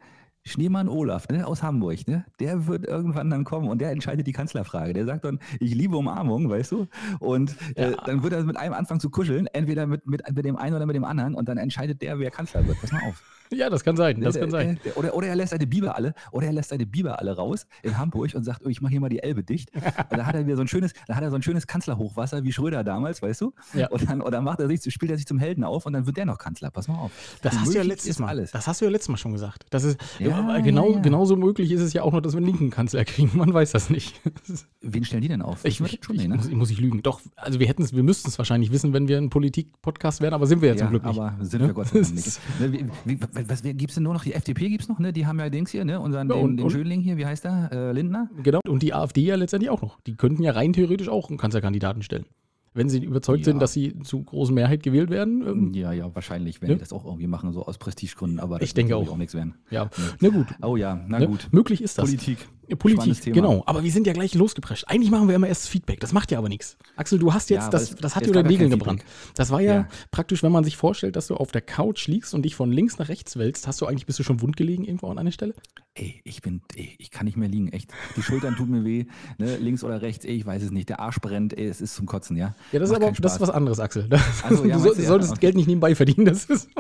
Schneemann 0.48 0.88
Olaf 0.88 1.28
ne, 1.30 1.46
aus 1.46 1.64
Hamburg, 1.64 2.08
ne, 2.08 2.26
der 2.40 2.68
wird 2.68 2.86
irgendwann 2.86 3.30
dann 3.30 3.44
kommen 3.44 3.68
und 3.68 3.80
der 3.80 3.92
entscheidet 3.92 4.28
die 4.28 4.32
Kanzlerfrage. 4.32 4.94
Der 4.94 5.06
sagt 5.06 5.26
dann, 5.26 5.40
ich 5.60 5.74
liebe 5.74 5.98
Umarmung, 5.98 6.50
weißt 6.50 6.72
du? 6.72 6.88
Und 7.20 7.56
äh, 7.76 7.92
ja. 7.92 7.98
dann 8.06 8.22
wird 8.22 8.34
er 8.34 8.44
mit 8.44 8.56
einem 8.56 8.74
anfangen 8.74 9.00
zu 9.00 9.10
kuscheln, 9.10 9.48
entweder 9.48 9.88
mit, 9.88 10.06
mit, 10.06 10.22
mit 10.34 10.46
dem 10.46 10.56
einen 10.56 10.76
oder 10.76 10.86
mit 10.86 10.96
dem 10.96 11.04
anderen 11.04 11.34
und 11.34 11.50
dann 11.50 11.58
entscheidet 11.58 12.02
der, 12.02 12.20
wer 12.20 12.30
Kanzler 12.30 12.66
wird. 12.68 12.80
Pass 12.80 12.92
mal 12.92 13.02
auf. 13.10 13.24
Ja, 13.52 13.70
das 13.70 13.84
kann 13.84 13.96
sein. 13.96 14.22
Das 14.22 14.34
der, 14.34 14.42
kann 14.42 14.52
sein. 14.52 14.80
Der, 14.84 14.98
oder, 14.98 15.14
oder 15.14 15.28
er 15.28 15.36
lässt 15.36 15.52
seine 15.52 15.68
Biber 15.68 15.96
alle, 15.96 16.14
oder 16.32 16.48
er 16.48 16.54
lässt 16.54 16.70
seine 16.70 16.86
Biber 16.86 17.20
alle 17.20 17.36
raus 17.36 17.68
in 17.84 17.98
Hamburg 17.98 18.34
und 18.34 18.44
sagt, 18.44 18.62
oh, 18.66 18.70
ich 18.70 18.82
mache 18.82 18.92
hier 18.92 19.02
mal 19.02 19.10
die 19.10 19.22
Elbe 19.22 19.44
dicht. 19.44 19.72
und 19.76 20.18
da 20.18 20.26
hat 20.26 20.36
er 20.36 20.46
wieder 20.46 20.56
so 20.56 20.62
ein 20.62 20.68
schönes, 20.68 20.94
da 21.08 21.16
hat 21.16 21.24
er 21.24 21.30
so 21.30 21.36
ein 21.36 21.44
schönes 21.44 21.68
Kanzlerhochwasser 21.68 22.44
wie 22.44 22.52
Schröder 22.52 22.84
damals, 22.84 23.22
weißt 23.22 23.42
du? 23.42 23.54
Ja. 23.74 23.88
Und 23.90 24.10
dann, 24.10 24.22
und 24.22 24.32
dann 24.32 24.44
macht 24.44 24.60
er 24.60 24.68
sich, 24.68 24.82
spielt 24.94 25.12
er 25.12 25.18
sich 25.18 25.28
zum 25.28 25.38
Helden 25.38 25.64
auf 25.64 25.86
und 25.86 25.94
dann 25.94 26.06
wird 26.06 26.18
der 26.18 26.26
noch 26.26 26.38
Kanzler. 26.38 26.72
Pass 26.72 26.88
mal 26.88 26.98
auf. 26.98 27.12
Das 27.42 27.58
hast 27.58 27.74
du 27.74 27.78
ja 27.78 27.84
letztes 27.84 28.20
Mal. 28.20 28.30
Alles. 28.30 28.52
Das 28.52 28.68
hast 28.68 28.82
du 28.82 28.86
ja 28.86 28.92
letztes 28.92 29.10
Mal 29.10 29.18
schon 29.18 29.34
gesagt. 29.34 29.66
Das 29.70 29.84
ist 29.84 30.00
ja, 30.20 30.35
genau, 30.64 30.90
ja, 30.90 30.96
ja. 30.96 31.02
genauso 31.02 31.36
möglich 31.36 31.72
ist 31.72 31.82
es 31.82 31.94
ja 31.94 32.04
auch 32.04 32.14
noch, 32.14 32.22
dass 32.22 32.34
wir 32.34 32.38
einen 32.38 32.48
linken 32.48 32.70
Kanzler 32.70 33.06
kriegen. 33.06 33.32
Man 33.36 33.54
weiß 33.54 33.72
das 33.72 33.90
nicht. 33.90 34.20
Wen 34.82 35.04
stellen 35.04 35.22
die 35.22 35.28
denn 35.28 35.42
auf? 35.42 35.66
Ich, 35.66 35.82
ich, 35.82 36.00
schon 36.04 36.16
ich, 36.16 36.28
ne? 36.28 36.36
muss, 36.36 36.50
muss, 36.52 36.72
ich 36.72 36.80
lügen. 36.80 37.02
Doch, 37.04 37.22
also 37.36 37.60
wir 37.60 37.68
hätten 37.68 37.84
es, 37.84 37.96
wir 37.96 38.04
müssten 38.04 38.30
es 38.30 38.38
wahrscheinlich 38.38 38.72
wissen, 38.72 38.94
wenn 38.94 39.08
wir 39.08 39.18
ein 39.18 39.30
Politik-Podcast 39.30 40.22
wären, 40.22 40.34
aber 40.34 40.48
sind 40.48 40.62
wir 40.62 40.70
ja 40.70 40.78
zum 40.78 40.90
Glück 40.90 41.06
nicht. 41.06 41.20
Aber 41.20 41.44
sind 41.44 41.62
wir 41.62 41.74
Gott 41.74 41.88
sei 41.88 42.02
Dank 42.02 42.16
nicht. 42.16 42.26
Ne, 42.60 42.72
wie, 42.72 42.86
wie, 43.06 43.20
was 43.48 43.64
gibt 43.64 43.90
es 43.90 43.96
denn 43.96 44.04
nur 44.04 44.14
noch 44.14 44.24
die 44.24 44.34
FDP 44.34 44.70
gibt 44.70 44.84
es 44.84 44.90
noch, 44.90 45.00
ne? 45.00 45.12
Die 45.12 45.26
haben 45.26 45.40
ja 45.40 45.50
Dings 45.50 45.72
hier, 45.72 45.84
ne? 45.84 46.00
Unseren, 46.00 46.30
ja, 46.30 46.36
und, 46.36 46.58
den, 46.58 46.66
den 46.66 46.70
Schönling 46.70 47.02
hier, 47.02 47.18
wie 47.18 47.26
heißt 47.26 47.44
der? 47.44 47.70
Äh, 47.72 47.92
Lindner? 47.92 48.30
Genau, 48.44 48.60
und 48.68 48.82
die 48.82 48.94
AfD 48.94 49.22
ja 49.22 49.36
letztendlich 49.36 49.70
auch 49.70 49.82
noch. 49.82 50.00
Die 50.02 50.16
könnten 50.16 50.44
ja 50.44 50.52
rein 50.52 50.74
theoretisch 50.74 51.10
auch 51.10 51.30
einen 51.30 51.38
Kanzlerkandidaten 51.38 52.02
stellen. 52.02 52.26
Wenn 52.76 52.90
sie 52.90 53.04
überzeugt 53.04 53.40
ja. 53.40 53.46
sind, 53.46 53.62
dass 53.62 53.72
sie 53.72 53.98
zu 54.00 54.22
großen 54.22 54.54
Mehrheit 54.54 54.84
gewählt 54.84 55.10
werden. 55.10 55.48
Ähm, 55.48 55.74
ja, 55.74 55.94
ja, 55.94 56.14
wahrscheinlich 56.14 56.62
werden 56.62 56.72
ja. 56.72 56.76
die 56.76 56.82
das 56.82 56.92
auch 56.92 57.06
irgendwie 57.06 57.26
machen, 57.26 57.54
so 57.54 57.66
aus 57.66 57.78
Prestigegründen, 57.78 58.42
aber 58.42 58.60
das 58.60 58.68
ich 58.68 58.74
denke 58.74 58.98
auch. 58.98 59.10
auch 59.10 59.18
nichts 59.18 59.34
werden. 59.34 59.56
Ja, 59.72 59.90
na 60.20 60.30
gut. 60.30 60.48
Oh 60.62 60.76
ja, 60.76 61.04
na 61.08 61.20
ne? 61.20 61.28
gut. 61.28 61.48
Möglich 61.52 61.82
ist 61.82 61.98
das. 61.98 62.06
Politik. 62.06 62.50
Politik, 62.78 63.34
genau. 63.34 63.64
Aber 63.66 63.84
wir 63.84 63.92
sind 63.92 64.08
ja 64.08 64.14
gleich 64.14 64.34
losgeprescht. 64.34 64.86
Eigentlich 64.88 65.12
machen 65.12 65.28
wir 65.28 65.36
immer 65.36 65.48
erst 65.48 65.70
Feedback. 65.70 66.00
Das 66.00 66.14
macht 66.14 66.32
ja 66.32 66.38
aber 66.38 66.50
nichts. 66.50 66.78
Axel, 66.96 67.20
du 67.20 67.34
hast 67.34 67.50
jetzt, 67.50 67.66
ja, 67.66 67.70
das, 67.70 67.96
das 67.96 68.16
hat 68.16 68.26
dir 68.26 68.32
den 68.32 68.48
Nägeln 68.48 68.70
gebrannt. 68.70 69.04
Das 69.36 69.52
war 69.52 69.62
ja, 69.62 69.76
ja, 69.76 69.88
praktisch, 70.12 70.44
wenn 70.44 70.52
man 70.52 70.64
sich 70.64 70.78
vorstellt, 70.78 71.16
dass 71.16 71.28
du 71.28 71.36
auf 71.36 71.52
der 71.52 71.62
Couch 71.62 72.08
liegst 72.08 72.34
und 72.34 72.44
dich 72.44 72.56
von 72.56 72.72
links 72.72 72.98
nach 72.98 73.10
rechts 73.10 73.38
wälzt, 73.38 73.68
hast 73.68 73.82
du 73.82 73.86
eigentlich, 73.86 74.06
bist 74.06 74.20
du 74.20 74.24
schon 74.24 74.42
wund 74.42 74.58
gelegen 74.58 74.84
irgendwo 74.84 75.08
an 75.08 75.18
einer 75.18 75.32
Stelle? 75.32 75.54
Ey, 75.94 76.22
ich 76.26 76.42
bin, 76.42 76.62
ey, 76.76 76.96
ich 76.98 77.12
kann 77.12 77.26
nicht 77.26 77.38
mehr 77.38 77.48
liegen, 77.48 77.70
echt. 77.70 77.92
Die 78.18 78.22
Schultern 78.22 78.56
tun 78.56 78.70
mir 78.70 78.84
weh, 78.84 79.06
ne? 79.38 79.58
links 79.58 79.84
oder 79.84 80.02
rechts, 80.02 80.26
ey, 80.26 80.36
ich 80.36 80.46
weiß 80.46 80.64
es 80.64 80.72
nicht. 80.72 80.90
Der 80.90 81.00
Arsch 81.00 81.20
brennt, 81.22 81.58
ey, 81.58 81.68
es 81.68 81.80
ist 81.80 81.96
zum 81.96 82.06
Kotzen, 82.06 82.36
ja. 82.36 82.56
Ja, 82.72 82.80
das 82.80 82.90
Macht 82.90 83.02
ist 83.02 83.08
aber, 83.08 83.22
das 83.22 83.34
ist 83.36 83.42
was 83.42 83.50
anderes, 83.50 83.80
Axel. 83.80 84.08
Das, 84.10 84.22
so, 84.50 84.66
ja, 84.66 84.76
du, 84.78 84.82
solltest 84.82 85.08
ja, 85.08 85.18
okay. 85.18 85.40
Geld 85.40 85.56
nicht 85.56 85.68
nebenbei 85.68 85.96
verdienen, 85.96 86.26
das 86.26 86.46
ist. 86.46 86.70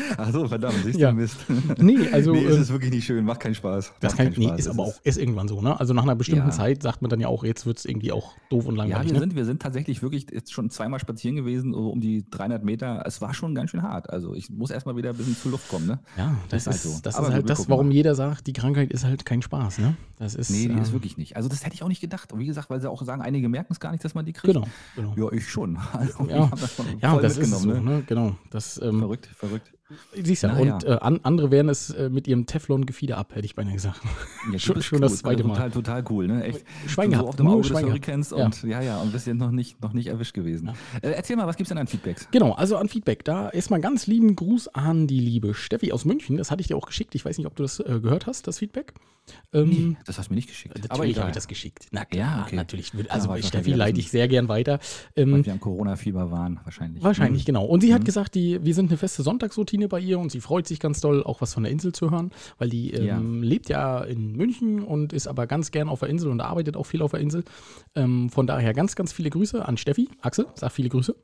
Ach 0.16 0.32
so, 0.32 0.48
verdammt, 0.48 0.76
siehst 0.84 1.00
du, 1.00 1.12
Mist. 1.12 1.36
Nee, 1.78 2.08
also. 2.12 2.32
Nee, 2.32 2.42
ist 2.44 2.58
es 2.58 2.70
wirklich 2.70 2.90
nicht 2.90 3.04
schön, 3.04 3.24
macht 3.24 3.40
keinen 3.40 3.54
Spaß. 3.54 3.92
Das 4.00 4.16
kann, 4.16 4.32
nee, 4.36 4.52
ist 4.56 4.68
aber 4.68 4.84
auch, 4.84 4.94
ist 5.04 5.18
irgendwann 5.18 5.48
so, 5.48 5.60
ne? 5.60 5.78
Also 5.78 5.94
nach 5.94 6.02
einer 6.02 6.14
bestimmten 6.14 6.48
ja. 6.48 6.54
Zeit 6.54 6.82
sagt 6.82 7.02
man 7.02 7.10
dann 7.10 7.20
ja 7.20 7.28
auch, 7.28 7.44
jetzt 7.44 7.66
wird 7.66 7.78
es 7.78 7.84
irgendwie 7.84 8.12
auch 8.12 8.34
doof 8.50 8.66
und 8.66 8.76
langweilig. 8.76 8.98
Ja, 8.98 9.04
wir, 9.04 9.12
ne? 9.12 9.20
sind, 9.20 9.36
wir 9.36 9.44
sind 9.44 9.62
tatsächlich 9.62 10.02
wirklich 10.02 10.26
jetzt 10.30 10.52
schon 10.52 10.70
zweimal 10.70 11.00
spazieren 11.00 11.36
gewesen, 11.36 11.72
so 11.72 11.90
um 11.90 12.00
die 12.00 12.28
300 12.30 12.64
Meter. 12.64 13.02
Es 13.06 13.20
war 13.20 13.34
schon 13.34 13.54
ganz 13.54 13.70
schön 13.70 13.82
hart. 13.82 14.10
Also 14.10 14.34
ich 14.34 14.50
muss 14.50 14.70
erstmal 14.70 14.96
wieder 14.96 15.10
ein 15.10 15.16
bisschen 15.16 15.36
zur 15.36 15.52
Luft 15.52 15.68
kommen, 15.68 15.86
ne? 15.86 16.00
Ja, 16.16 16.36
das, 16.48 16.64
das 16.64 16.76
ist, 16.76 16.84
halt 16.84 16.94
so. 16.94 17.00
das, 17.02 17.18
ist 17.18 17.30
halt 17.30 17.50
das 17.50 17.68
warum 17.68 17.88
mal. 17.88 17.94
jeder 17.94 18.14
sagt, 18.14 18.46
die 18.46 18.52
Krankheit 18.52 18.92
ist 18.92 19.04
halt 19.04 19.24
kein 19.24 19.42
Spaß, 19.42 19.78
ne? 19.78 19.96
Das 20.18 20.34
ist, 20.34 20.50
nee, 20.50 20.68
die 20.68 20.74
ähm, 20.74 20.82
ist 20.82 20.92
wirklich 20.92 21.16
nicht. 21.16 21.36
Also 21.36 21.48
das 21.48 21.64
hätte 21.64 21.74
ich 21.74 21.82
auch 21.82 21.88
nicht 21.88 22.00
gedacht. 22.00 22.32
Und 22.32 22.38
wie 22.38 22.46
gesagt, 22.46 22.70
weil 22.70 22.80
sie 22.80 22.88
auch 22.88 23.02
sagen, 23.02 23.22
einige 23.22 23.48
merken 23.48 23.72
es 23.72 23.80
gar 23.80 23.90
nicht, 23.90 24.04
dass 24.04 24.14
man 24.14 24.24
die 24.24 24.32
kriegt. 24.32 24.54
Genau. 24.54 24.66
genau. 24.94 25.14
Ja, 25.16 25.32
ich 25.32 25.48
schon. 25.48 25.78
Also, 25.92 26.26
ja, 26.26 26.48
das, 26.50 26.78
ja, 27.00 27.18
das 27.18 27.38
ist 27.38 27.50
so, 27.60 27.68
ne? 27.68 27.80
ne? 27.80 28.02
Genau. 28.06 28.36
Das, 28.50 28.80
ähm, 28.82 29.00
verrückt, 29.00 29.26
verrückt. 29.26 29.72
Siehst 30.14 30.42
du, 30.42 30.48
ja. 30.48 30.56
Und 30.56 30.84
äh, 30.84 30.98
an, 31.00 31.20
andere 31.22 31.50
wehren 31.50 31.68
es 31.68 31.90
äh, 31.90 32.08
mit 32.08 32.26
ihrem 32.28 32.46
Teflon-Gefieder 32.46 33.16
ab, 33.18 33.34
hätte 33.34 33.44
ich 33.44 33.54
beinahe 33.54 33.74
gesagt. 33.74 34.00
Ja, 34.52 34.58
schon 34.58 34.82
schon 34.82 35.00
das 35.00 35.18
zweite 35.18 35.44
Mal. 35.44 35.54
Total, 35.54 35.70
total 35.70 36.04
cool, 36.10 36.26
ne? 36.26 36.44
Echt. 36.44 36.64
Schwein 36.86 37.10
gehabt, 37.10 37.24
so 37.24 37.28
auf 37.30 37.36
dem 37.36 37.46
Auge 37.46 37.68
des 37.68 37.82
Hurrikans 37.82 38.32
und 38.32 38.62
ja, 38.64 38.80
ja, 38.80 39.00
und 39.00 39.12
bist 39.12 39.26
jetzt 39.26 39.36
noch 39.36 39.50
nicht, 39.50 39.80
noch 39.82 39.92
nicht 39.92 40.08
erwischt 40.08 40.34
gewesen. 40.34 40.70
Äh, 41.00 41.10
erzähl 41.10 41.36
mal, 41.36 41.46
was 41.46 41.56
gibt 41.56 41.66
es 41.66 41.68
denn 41.68 41.78
an 41.78 41.86
Feedbacks? 41.86 42.28
Genau, 42.30 42.52
also 42.52 42.76
an 42.76 42.88
Feedback. 42.88 43.24
Da 43.24 43.50
erstmal 43.50 43.80
ganz 43.80 44.06
lieben 44.06 44.36
Gruß 44.36 44.68
an 44.68 45.06
die 45.06 45.20
liebe 45.20 45.54
Steffi 45.54 45.92
aus 45.92 46.04
München. 46.04 46.36
Das 46.36 46.50
hatte 46.50 46.60
ich 46.60 46.68
dir 46.68 46.76
auch 46.76 46.86
geschickt. 46.86 47.14
Ich 47.14 47.24
weiß 47.24 47.38
nicht, 47.38 47.46
ob 47.46 47.56
du 47.56 47.62
das 47.62 47.80
äh, 47.80 48.00
gehört 48.00 48.26
hast, 48.26 48.46
das 48.46 48.58
Feedback. 48.58 48.94
Ähm, 49.52 49.68
nee, 49.68 49.96
das 50.06 50.18
hast 50.18 50.28
du 50.28 50.32
mir 50.32 50.36
nicht 50.36 50.48
geschickt. 50.48 50.74
Natürlich 50.74 50.90
aber 50.90 51.06
ich 51.06 51.18
habe 51.18 51.32
das 51.32 51.46
geschickt. 51.46 51.86
Na 51.92 52.04
klar, 52.04 52.38
ja, 52.38 52.42
okay. 52.44 52.56
natürlich. 52.56 52.92
Also 53.08 53.28
bei 53.28 53.40
Steffi 53.42 53.72
leite 53.72 54.00
ich 54.00 54.10
sehr 54.10 54.26
gern 54.26 54.48
weiter. 54.48 54.80
Ähm, 55.14 55.32
weil 55.32 55.46
wir 55.46 55.52
am 55.52 55.60
Corona-Fieber 55.60 56.30
waren, 56.30 56.60
wahrscheinlich. 56.64 57.02
Wahrscheinlich, 57.02 57.42
mhm. 57.42 57.46
genau. 57.46 57.64
Und 57.64 57.82
sie 57.82 57.90
mhm. 57.90 57.94
hat 57.94 58.04
gesagt, 58.04 58.34
die, 58.34 58.64
wir 58.64 58.74
sind 58.74 58.90
eine 58.90 58.96
feste 58.96 59.22
Sonntagsroutine 59.22 59.81
bei 59.88 60.00
ihr 60.00 60.18
und 60.18 60.32
sie 60.32 60.40
freut 60.40 60.66
sich 60.66 60.80
ganz 60.80 61.00
doll, 61.00 61.22
auch 61.22 61.40
was 61.40 61.54
von 61.54 61.62
der 61.62 61.72
Insel 61.72 61.92
zu 61.92 62.10
hören, 62.10 62.30
weil 62.58 62.68
die 62.68 62.92
ähm, 62.92 63.42
ja. 63.42 63.48
lebt 63.48 63.68
ja 63.68 64.00
in 64.02 64.32
München 64.36 64.82
und 64.82 65.12
ist 65.12 65.26
aber 65.26 65.46
ganz 65.46 65.70
gern 65.70 65.88
auf 65.88 66.00
der 66.00 66.08
Insel 66.08 66.30
und 66.30 66.40
arbeitet 66.40 66.76
auch 66.76 66.84
viel 66.84 67.02
auf 67.02 67.12
der 67.12 67.20
Insel. 67.20 67.44
Ähm, 67.94 68.30
von 68.30 68.46
daher 68.46 68.74
ganz, 68.74 68.96
ganz 68.96 69.12
viele 69.12 69.30
Grüße 69.30 69.66
an 69.66 69.76
Steffi. 69.76 70.08
Axel, 70.20 70.46
sag 70.54 70.72
viele 70.72 70.88
Grüße. 70.88 71.14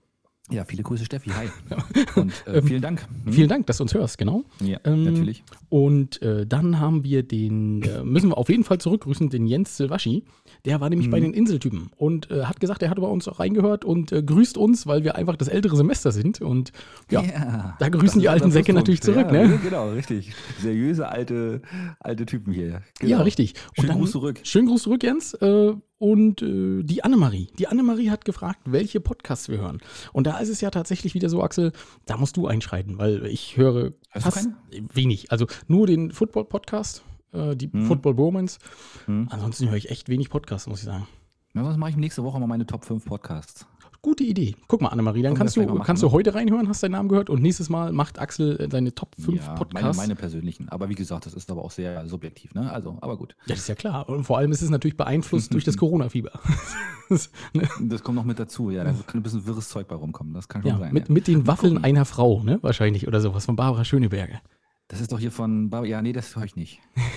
Ja, 0.50 0.64
viele 0.64 0.82
Grüße, 0.82 1.04
Steffi. 1.04 1.30
Hi. 1.30 1.48
Und 2.16 2.46
äh, 2.46 2.62
vielen 2.62 2.80
Dank. 2.80 3.06
Hm? 3.24 3.32
Vielen 3.32 3.48
Dank, 3.48 3.66
dass 3.66 3.78
du 3.78 3.82
uns 3.84 3.92
hörst, 3.92 4.16
genau. 4.16 4.44
Ja, 4.60 4.78
ähm, 4.84 5.04
natürlich. 5.04 5.44
Und 5.68 6.22
äh, 6.22 6.46
dann 6.46 6.80
haben 6.80 7.04
wir 7.04 7.22
den, 7.22 7.82
äh, 7.82 8.02
müssen 8.02 8.30
wir 8.30 8.38
auf 8.38 8.48
jeden 8.48 8.64
Fall 8.64 8.78
zurückgrüßen, 8.78 9.28
den 9.28 9.46
Jens 9.46 9.76
Silvaschi. 9.76 10.24
Der 10.64 10.80
war 10.80 10.90
nämlich 10.90 11.08
mhm. 11.08 11.12
bei 11.12 11.20
den 11.20 11.34
Inseltypen 11.34 11.90
und 11.96 12.30
äh, 12.30 12.44
hat 12.44 12.60
gesagt, 12.60 12.82
er 12.82 12.90
hat 12.90 13.00
bei 13.00 13.06
uns 13.06 13.28
auch 13.28 13.40
reingehört 13.40 13.84
und 13.84 14.12
äh, 14.12 14.22
grüßt 14.22 14.58
uns, 14.58 14.86
weil 14.86 15.04
wir 15.04 15.16
einfach 15.16 15.36
das 15.36 15.48
ältere 15.48 15.76
Semester 15.76 16.12
sind. 16.12 16.40
Und 16.40 16.72
ja, 17.10 17.22
ja 17.22 17.76
da 17.78 17.88
grüßen 17.88 18.20
die 18.20 18.28
alten 18.28 18.50
Säcke 18.50 18.72
natürlich 18.72 19.00
zurück. 19.00 19.28
Ja, 19.32 19.46
ne? 19.46 19.60
Genau, 19.62 19.90
richtig. 19.90 20.32
Seriöse 20.60 21.08
alte, 21.08 21.62
alte 22.00 22.26
Typen 22.26 22.52
hier. 22.52 22.82
Genau. 22.98 23.10
Ja, 23.10 23.22
richtig. 23.22 23.54
Und 23.76 23.86
schönen 23.86 23.98
Gruß 23.98 24.10
zurück. 24.10 24.40
Schönen 24.42 24.68
Gruß 24.68 24.82
zurück, 24.82 25.02
Jens. 25.02 25.34
Äh, 25.34 25.74
und 25.98 26.42
äh, 26.42 26.82
die 26.82 27.02
Annemarie. 27.02 27.48
Die 27.58 27.66
Annemarie 27.66 28.10
hat 28.10 28.24
gefragt, 28.24 28.60
welche 28.64 29.00
Podcasts 29.00 29.48
wir 29.48 29.58
hören. 29.58 29.78
Und 30.12 30.26
da 30.26 30.38
ist 30.38 30.48
es 30.48 30.60
ja 30.60 30.70
tatsächlich 30.70 31.14
wieder 31.14 31.28
so, 31.28 31.42
Axel, 31.42 31.72
da 32.06 32.16
musst 32.16 32.36
du 32.36 32.46
einschreiten, 32.46 32.98
weil 32.98 33.26
ich 33.26 33.56
höre 33.56 33.92
fast 34.12 34.48
wenig. 34.70 35.32
Also 35.32 35.46
nur 35.66 35.86
den 35.86 36.12
Football-Podcast, 36.12 37.02
äh, 37.32 37.56
die 37.56 37.70
hm. 37.70 37.86
Football 37.86 38.14
Bromance. 38.14 38.58
Hm. 39.06 39.28
Ansonsten 39.30 39.68
höre 39.68 39.76
ich 39.76 39.90
echt 39.90 40.08
wenig 40.08 40.30
Podcasts, 40.30 40.68
muss 40.68 40.80
ich 40.80 40.86
sagen. 40.86 41.06
Ja, 41.54 41.64
was 41.64 41.76
mache 41.76 41.90
ich 41.90 41.96
nächste 41.96 42.22
Woche 42.24 42.38
mal 42.38 42.46
meine 42.46 42.66
Top 42.66 42.84
5 42.84 43.04
Podcasts? 43.04 43.66
Gute 44.00 44.22
Idee. 44.22 44.54
Guck 44.68 44.80
mal, 44.80 44.90
Annemarie, 44.90 45.22
dann 45.22 45.34
kannst 45.34 45.56
du, 45.56 45.62
machen, 45.62 45.82
kannst 45.82 46.04
du 46.04 46.12
heute 46.12 46.32
reinhören, 46.32 46.68
hast 46.68 46.84
deinen 46.84 46.92
Namen 46.92 47.08
gehört 47.08 47.30
und 47.30 47.42
nächstes 47.42 47.68
Mal 47.68 47.90
macht 47.92 48.20
Axel 48.20 48.68
seine 48.70 48.94
Top 48.94 49.16
5 49.18 49.44
ja, 49.44 49.54
Podcasts. 49.54 49.96
Meine, 49.96 49.96
meine 49.96 50.14
persönlichen. 50.14 50.68
Aber 50.68 50.88
wie 50.88 50.94
gesagt, 50.94 51.26
das 51.26 51.34
ist 51.34 51.50
aber 51.50 51.64
auch 51.64 51.72
sehr 51.72 52.06
subjektiv, 52.06 52.54
ne? 52.54 52.70
Also, 52.70 52.96
aber 53.00 53.16
gut. 53.16 53.34
Ja, 53.46 53.54
das 53.54 53.60
ist 53.60 53.68
ja 53.68 53.74
klar. 53.74 54.08
Und 54.08 54.22
vor 54.22 54.38
allem 54.38 54.52
ist 54.52 54.62
es 54.62 54.70
natürlich 54.70 54.96
beeinflusst 54.96 55.52
durch 55.52 55.64
das 55.64 55.76
Corona-Fieber. 55.78 56.30
ne? 57.54 57.68
Das 57.80 58.04
kommt 58.04 58.14
noch 58.14 58.24
mit 58.24 58.38
dazu, 58.38 58.70
ja. 58.70 58.84
Da 58.84 58.92
kann 58.92 59.18
ein 59.18 59.22
bisschen 59.24 59.44
wirres 59.46 59.68
Zeug 59.68 59.88
bei 59.88 59.96
rumkommen. 59.96 60.32
Das 60.32 60.46
kann 60.46 60.62
schon 60.62 60.70
ja, 60.70 60.78
sein. 60.78 60.92
Mit, 60.92 61.08
ja. 61.08 61.14
mit 61.14 61.26
den 61.26 61.48
Waffeln 61.48 61.82
einer 61.82 62.04
Frau, 62.04 62.44
ne? 62.44 62.60
Wahrscheinlich 62.62 63.08
oder 63.08 63.20
sowas 63.20 63.46
von 63.46 63.56
Barbara 63.56 63.84
Schöneberger. 63.84 64.40
Das 64.88 65.02
ist 65.02 65.12
doch 65.12 65.18
hier 65.18 65.30
von 65.30 65.70
Barbara. 65.70 65.88
Ja, 65.88 66.02
nee, 66.02 66.12
das 66.12 66.34
höre 66.34 66.44
ich 66.44 66.56
nicht. 66.56 66.80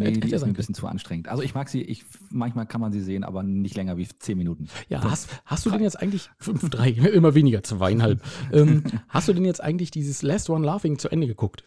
Nee, 0.00 0.12
die 0.12 0.30
ist 0.30 0.42
mir 0.42 0.46
ein 0.46 0.54
bisschen 0.54 0.76
zu 0.76 0.86
anstrengend. 0.86 1.26
Also 1.26 1.42
ich 1.42 1.56
mag 1.56 1.68
sie, 1.68 1.82
ich, 1.82 2.04
manchmal 2.30 2.66
kann 2.66 2.80
man 2.80 2.92
sie 2.92 3.00
sehen, 3.00 3.24
aber 3.24 3.42
nicht 3.42 3.74
länger 3.74 3.96
wie 3.96 4.06
zehn 4.06 4.38
Minuten. 4.38 4.68
Ja, 4.88 5.02
hast, 5.02 5.28
hast 5.44 5.66
du 5.66 5.70
denn 5.70 5.82
jetzt 5.82 6.00
eigentlich, 6.00 6.30
fünf, 6.38 6.70
drei, 6.70 6.90
immer 6.90 7.34
weniger, 7.34 7.64
zweieinhalb, 7.64 8.22
ähm, 8.52 8.84
hast 9.08 9.26
du 9.26 9.32
denn 9.32 9.44
jetzt 9.44 9.60
eigentlich 9.60 9.90
dieses 9.90 10.22
Last 10.22 10.50
One 10.50 10.64
Laughing 10.64 11.00
zu 11.00 11.08
Ende 11.08 11.26
geguckt? 11.26 11.64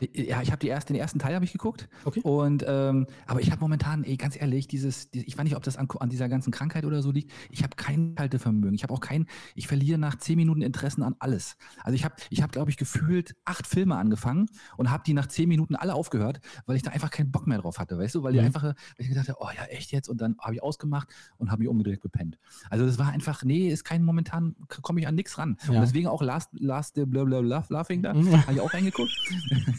Äh, 0.00 0.28
Ja, 0.28 0.42
ich 0.42 0.50
habe 0.50 0.58
die 0.60 0.68
erst, 0.68 0.88
den 0.90 0.96
ersten 0.96 1.18
Teil 1.18 1.34
habe 1.34 1.44
ich 1.44 1.52
geguckt. 1.52 1.88
Okay. 2.04 2.20
Und 2.20 2.64
ähm, 2.66 3.06
aber 3.26 3.40
ich 3.40 3.50
habe 3.50 3.60
momentan, 3.60 4.04
ey, 4.04 4.16
ganz 4.16 4.36
ehrlich, 4.40 4.68
dieses, 4.68 5.10
die- 5.10 5.24
ich 5.26 5.36
weiß 5.36 5.44
nicht, 5.44 5.56
ob 5.56 5.62
das 5.62 5.76
an, 5.76 5.88
an 6.00 6.10
dieser 6.10 6.28
ganzen 6.28 6.50
Krankheit 6.50 6.84
oder 6.84 7.02
so 7.02 7.10
liegt. 7.10 7.32
Ich 7.50 7.62
habe 7.62 7.74
kein 7.76 8.14
Haltevermögen. 8.18 8.74
Ich 8.74 8.82
habe 8.82 8.92
auch 8.92 9.00
kein, 9.00 9.26
ich 9.54 9.66
verliere 9.66 9.98
nach 9.98 10.16
zehn 10.18 10.36
Minuten 10.36 10.60
Interessen 10.62 11.02
an 11.02 11.14
alles. 11.18 11.56
Also 11.82 11.94
ich 11.94 12.04
habe, 12.04 12.14
ich 12.30 12.42
habe, 12.42 12.52
glaube 12.52 12.70
ich, 12.70 12.76
gefühlt 12.76 13.34
acht 13.44 13.66
Filme 13.66 13.96
angefangen 13.96 14.46
und 14.76 14.90
habe 14.90 15.02
die 15.06 15.14
nach 15.14 15.26
zehn 15.26 15.48
Minuten 15.48 15.74
alle 15.74 15.94
aufgehört, 15.94 16.40
weil 16.66 16.76
ich 16.76 16.82
da 16.82 16.90
einfach 16.90 17.10
keinen 17.10 17.30
Bock 17.30 17.46
mehr 17.46 17.58
drauf 17.58 17.78
hatte, 17.78 17.98
weißt 17.98 18.14
du, 18.14 18.22
weil 18.22 18.32
die 18.32 18.40
Mhm. 18.40 18.46
einfach, 18.46 18.62
weil 18.64 18.74
ich 18.98 19.08
gedacht 19.08 19.28
habe, 19.28 19.38
oh 19.40 19.48
ja, 19.56 19.64
echt 19.64 19.92
jetzt 19.92 20.08
und 20.08 20.20
dann 20.20 20.36
habe 20.40 20.54
ich 20.54 20.62
ausgemacht 20.62 21.08
und 21.38 21.50
habe 21.50 21.60
mich 21.60 21.68
umgedreht 21.68 22.00
gepennt. 22.00 22.38
Also 22.70 22.84
das 22.86 22.98
war 22.98 23.08
einfach, 23.08 23.42
nee, 23.44 23.68
ist 23.68 23.84
kein 23.84 24.04
momentan, 24.04 24.54
komme 24.82 25.00
ich 25.00 25.06
an 25.08 25.14
nichts 25.14 25.38
ran. 25.38 25.56
Ja. 25.66 25.74
Und 25.74 25.80
deswegen 25.80 26.08
auch 26.08 26.22
Last, 26.22 26.50
Last, 26.52 26.94
blah, 27.06 27.22
Laughing 27.68 28.02
da, 28.02 28.12
Mhm. 28.14 28.32
habe 28.42 28.52
ich 28.52 28.60
auch 28.60 28.72
reingeguckt. 28.74 29.10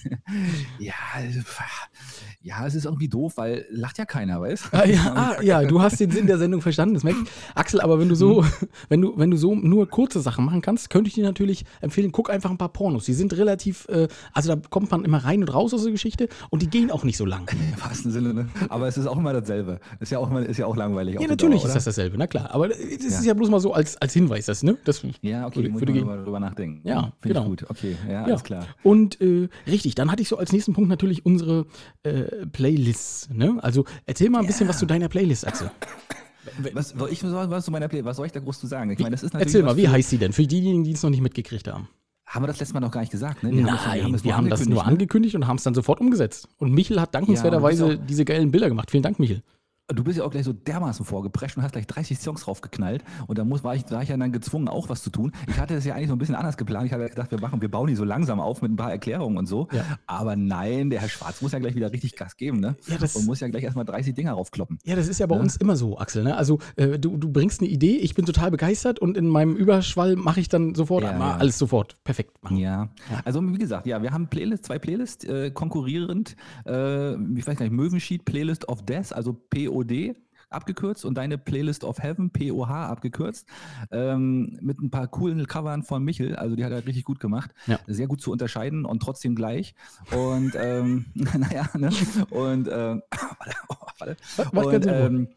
ja, 0.79 0.94
also, 1.13 1.39
ja, 2.41 2.65
es 2.65 2.75
ist 2.75 2.86
irgendwie 2.86 3.08
doof, 3.10 3.34
weil 3.38 3.65
lacht 3.70 3.98
ja 3.98 4.06
keiner, 4.06 4.39
weißt 4.41 4.70
Ah, 4.72 4.86
ja, 4.86 5.13
ah, 5.38 5.41
ja, 5.44 5.63
du 5.63 5.82
hast 5.82 6.00
den 6.00 6.12
Sinn 6.12 6.27
der 6.27 6.38
Sendung 6.38 6.62
verstanden, 6.62 6.94
das 6.94 7.03
merke 7.03 7.20
ich. 7.24 7.29
Axel, 7.56 7.82
aber 7.82 8.00
wenn 8.00 8.10
du 8.10 8.15
so, 8.15 8.46
wenn 8.89 9.01
du, 9.01 9.18
wenn 9.18 9.32
du 9.32 9.38
so 9.38 9.56
nur 9.56 9.89
kurze 9.89 10.22
Sachen 10.22 10.46
machen 10.46 10.62
kannst, 10.62 10.89
könnte 10.89 11.08
ich 11.10 11.15
dir 11.15 11.24
natürlich 11.24 11.65
empfehlen, 11.82 12.12
guck 12.12 12.29
einfach 12.29 12.50
ein 12.50 12.58
paar 12.58 12.70
Pornos. 12.70 13.06
Die 13.06 13.13
sind 13.13 13.36
relativ, 13.38 13.88
äh, 13.89 14.08
also 14.34 14.56
da 14.56 14.62
kommt 14.70 14.89
man 14.91 15.03
immer 15.06 15.18
rein 15.24 15.41
und 15.41 15.50
raus 15.53 15.74
aus 15.74 15.84
der 15.84 15.91
Geschichte 15.91 16.29
und 16.50 16.62
die 16.62 16.70
gehen 16.70 16.91
auch 16.91 17.03
nicht 17.03 17.18
so 17.18 17.25
lang. 17.25 17.50
Im 17.75 17.82
wahrsten 17.82 18.12
Sinne, 18.12 18.34
ne? 18.34 18.50
Aber 18.70 18.88
es 18.88 18.98
ist 18.98 19.08
auch 19.08 19.18
immer 19.18 19.34
dasselbe. 19.34 19.79
Ist 20.00 20.12
ja 20.12 20.20
auch, 20.20 20.29
immer, 20.29 20.46
ist 20.46 20.58
ja 20.58 20.65
auch 20.65 20.75
langweilig. 20.75 21.15
Ja, 21.15 21.22
die 21.22 21.27
natürlich 21.27 21.62
Dauer, 21.62 21.68
ist 21.70 21.75
das 21.75 21.84
dasselbe, 21.86 22.18
na 22.18 22.27
klar. 22.27 22.50
Aber 22.53 22.68
das 22.70 22.77
ist 22.79 23.22
Ja. 23.22 23.27
ja 23.29 23.34
bloß 23.34 23.50
mal 23.50 23.60
so 23.60 23.74
als, 23.74 23.98
als 23.98 24.13
Hinweis, 24.13 24.46
das, 24.46 24.63
ne? 24.63 24.77
Das? 24.86 25.01
Ja, 25.22 25.46
okay, 25.48 25.58
würde, 25.63 25.74
würde 25.74 25.91
ich 25.91 25.98
gehen. 26.00 26.08
mal 26.08 26.24
drüber 26.24 26.39
nachdenken. 26.39 26.88
Ja, 26.88 27.12
Finde 27.20 27.39
genau. 27.39 27.41
ich 27.53 27.60
gut. 27.62 27.70
Okay, 27.70 27.96
ja, 28.08 28.13
Ja. 28.13 28.24
alles 28.24 28.44
klar. 28.44 28.65
Und 28.84 29.20
äh, 29.22 29.50
richtig, 29.68 29.88
dann 29.96 30.12
hatte 30.12 30.22
ich 30.22 30.29
so 30.29 30.38
als 30.38 30.51
nächsten 30.51 30.74
Punkt 30.74 30.89
natürlich 30.89 31.25
unsere 31.25 31.65
äh, 32.03 32.46
Playlists. 32.51 33.29
Ne? 33.31 33.58
Also 33.62 33.86
erzähl 34.05 34.29
mal 34.29 34.39
ein 34.39 34.48
bisschen 34.48 34.65
Ja. 34.67 34.69
was 34.69 34.79
zu 34.79 34.86
deiner 34.86 35.10
Playlist, 35.10 35.48
Axel. 35.48 35.72
Was, 36.74 36.89
soll 36.89 37.10
ich, 37.12 37.24
was 37.24 37.65
zu 37.65 37.72
meiner 37.72 37.88
Play, 37.88 38.03
was 38.03 38.17
soll 38.17 38.25
ich 38.25 38.31
da 38.31 38.39
groß 38.39 38.60
zu 38.60 38.67
sagen? 38.67 38.89
Ich 38.91 39.00
meine, 39.00 39.12
das 39.12 39.24
ist 39.24 39.34
natürlich. 39.34 39.53
Erzähl 39.53 39.63
mal, 39.63 39.72
was 39.72 39.77
wie 39.77 39.88
heißt 39.88 40.10
sie 40.10 40.17
denn? 40.17 40.34
Für 40.34 40.48
diejenigen, 40.48 40.84
die 40.84 40.93
es 40.93 41.03
noch 41.03 41.10
nicht 41.10 41.22
mitgekriegt 41.22 41.67
haben. 41.67 41.88
Haben 42.25 42.43
wir 42.43 42.48
das 42.48 42.60
letzte 42.60 42.74
Mal 42.75 42.79
noch 42.79 42.91
gar 42.91 43.01
nicht 43.01 43.12
gesagt, 43.12 43.43
ne? 43.43 43.51
Nein, 43.51 43.65
das- 44.13 44.24
wir 44.24 44.36
haben 44.38 44.50
das 44.50 44.67
nur 44.67 44.86
angekündigt, 44.86 45.34
ne? 45.34 45.39
und 45.41 45.48
haben 45.48 45.58
es 45.58 45.63
dann 45.63 45.74
sofort 45.74 46.00
umgesetzt. 46.00 46.48
Und 46.58 46.74
Michel 46.74 47.01
hat 47.01 47.13
dankenswerterweise 47.13 47.89
Ja, 47.93 47.96
diese 47.96 48.24
geilen 48.25 48.51
Bilder 48.51 48.69
gemacht. 48.69 48.89
Vielen 48.91 49.03
Dank, 49.03 49.19
Michel. 49.19 49.41
Du 49.93 50.03
bist 50.03 50.17
ja 50.19 50.24
auch 50.24 50.29
gleich 50.31 50.46
so 50.46 50.53
dermaßen 50.53 51.03
vorgeprescht 51.03 51.58
und 51.58 51.63
hast 51.63 51.72
gleich 51.72 51.88
30 51.88 52.19
Songs 52.19 52.41
draufgeknallt. 52.43 53.03
Und 53.27 53.38
da 53.39 53.43
muss, 53.43 53.63
war, 53.63 53.75
ich, 53.75 53.89
war 53.89 54.03
ich 54.03 54.10
ja 54.10 54.17
dann 54.17 54.31
gezwungen, 54.31 54.67
auch 54.67 54.88
was 54.89 55.01
zu 55.01 55.10
tun. 55.10 55.31
Ich 55.48 55.58
hatte 55.60 55.74
das 55.74 55.86
ja 55.86 55.96
eigentlich 55.96 56.10
so 56.10 56.13
ein 56.15 56.19
bisschen 56.19 56.36
anders 56.36 56.58
geplant. 56.58 56.86
Ich 56.86 56.91
hatte 56.91 57.01
ja 57.03 57.10
gedacht, 57.10 57.31
wir 57.31 57.39
machen, 57.39 57.62
wir 57.62 57.72
bauen 57.72 57.88
die 57.88 57.96
so 57.96 58.03
langsam 58.03 58.39
auf 58.39 58.62
mit 58.62 58.72
ein 58.72 58.75
paar 58.75 58.91
Erklärungen 58.91 59.38
und 59.38 59.48
so. 59.48 59.67
Ja. 59.72 59.84
Aber 60.05 60.36
nein, 60.36 60.89
der 60.91 61.01
Herr 61.01 61.10
Schwarz 61.10 61.41
muss 61.41 61.51
ja 61.53 61.60
gleich 61.60 61.74
wieder 61.75 61.91
richtig 61.91 62.15
Gas 62.15 62.38
geben, 62.38 62.60
ne? 62.60 62.75
Ja, 62.88 62.98
das- 63.00 63.15
und 63.15 63.25
muss 63.25 63.39
ja 63.39 63.48
gleich 63.48 63.63
erstmal 63.63 63.86
30 63.86 64.13
Dinger 64.13 64.34
raufkloppen. 64.34 64.77
Ja, 64.86 64.96
das 64.96 65.08
ist 65.08 65.19
ja 65.19 65.25
bei 65.25 65.36
Ja. 65.36 65.41
uns 65.41 65.55
immer 65.58 65.75
so, 65.75 65.98
Axel. 65.98 66.24
Ne? 66.24 66.38
Also 66.38 66.60
äh, 66.75 67.00
du, 67.00 67.17
du 67.17 67.31
bringst 67.31 67.62
eine 67.62 67.69
Idee, 67.69 67.96
ich 67.98 68.13
bin 68.13 68.25
total 68.25 68.51
begeistert 68.51 69.00
und 69.00 69.17
in 69.17 69.27
meinem 69.27 69.55
Überschwall 69.55 70.15
mache 70.15 70.39
ich 70.39 70.50
dann 70.50 70.75
sofort 70.75 71.03
Ja, 71.03 71.17
alles 71.38 71.58
sofort 71.58 71.98
perfekt 72.03 72.43
machen. 72.43 72.58
Ja, 72.58 72.89
also 73.25 73.41
wie 73.41 73.58
gesagt, 73.58 73.88
ja, 73.88 74.01
wir 74.03 74.12
haben 74.12 74.27
Playlists, 74.27 74.67
zwei 74.67 74.77
Playlists 74.77 75.25
äh, 75.25 75.50
konkurrierend. 75.51 76.36
Äh, 76.67 77.13
ich 77.38 77.48
weiß 77.48 77.58
gar 77.58 77.65
nicht, 77.65 77.72
Möwenschied 77.74 78.25
Playlist 78.25 78.67
of 78.69 78.84
Death, 78.86 79.13
also 79.13 79.34
POD 79.88 80.15
abgekürzt 80.50 81.05
und 81.05 81.15
deine 81.15 81.38
Playlist 81.38 81.83
of 81.83 82.00
Heaven, 82.00 82.31
POH 82.31 82.88
abgekürzt, 82.88 83.48
ähm, 83.91 84.57
mit 84.62 84.79
ein 84.79 84.89
paar 84.89 85.07
coolen 85.07 85.45
Covern 85.48 85.83
von 85.83 86.03
Michel. 86.03 86.36
Also 86.36 86.55
die 86.55 86.65
hat 86.65 86.71
er 86.71 86.86
richtig 86.86 87.03
gut 87.03 87.19
gemacht. 87.19 87.51
Ja. 87.67 87.79
Sehr 87.88 88.07
gut 88.07 88.21
zu 88.21 88.31
unterscheiden 88.31 88.86
und 88.86 89.01
trotzdem 89.01 89.36
gleich. 89.36 89.75
Und 90.12 90.53
ähm, 90.55 91.05
naja, 91.13 91.69
ne? 91.77 91.89
Und 92.31 92.67
ähm, 92.71 93.03
warte, 93.38 93.55
oh, 93.67 93.75
warte. 94.00 94.17
Und, 94.51 94.88
ähm, 94.88 95.27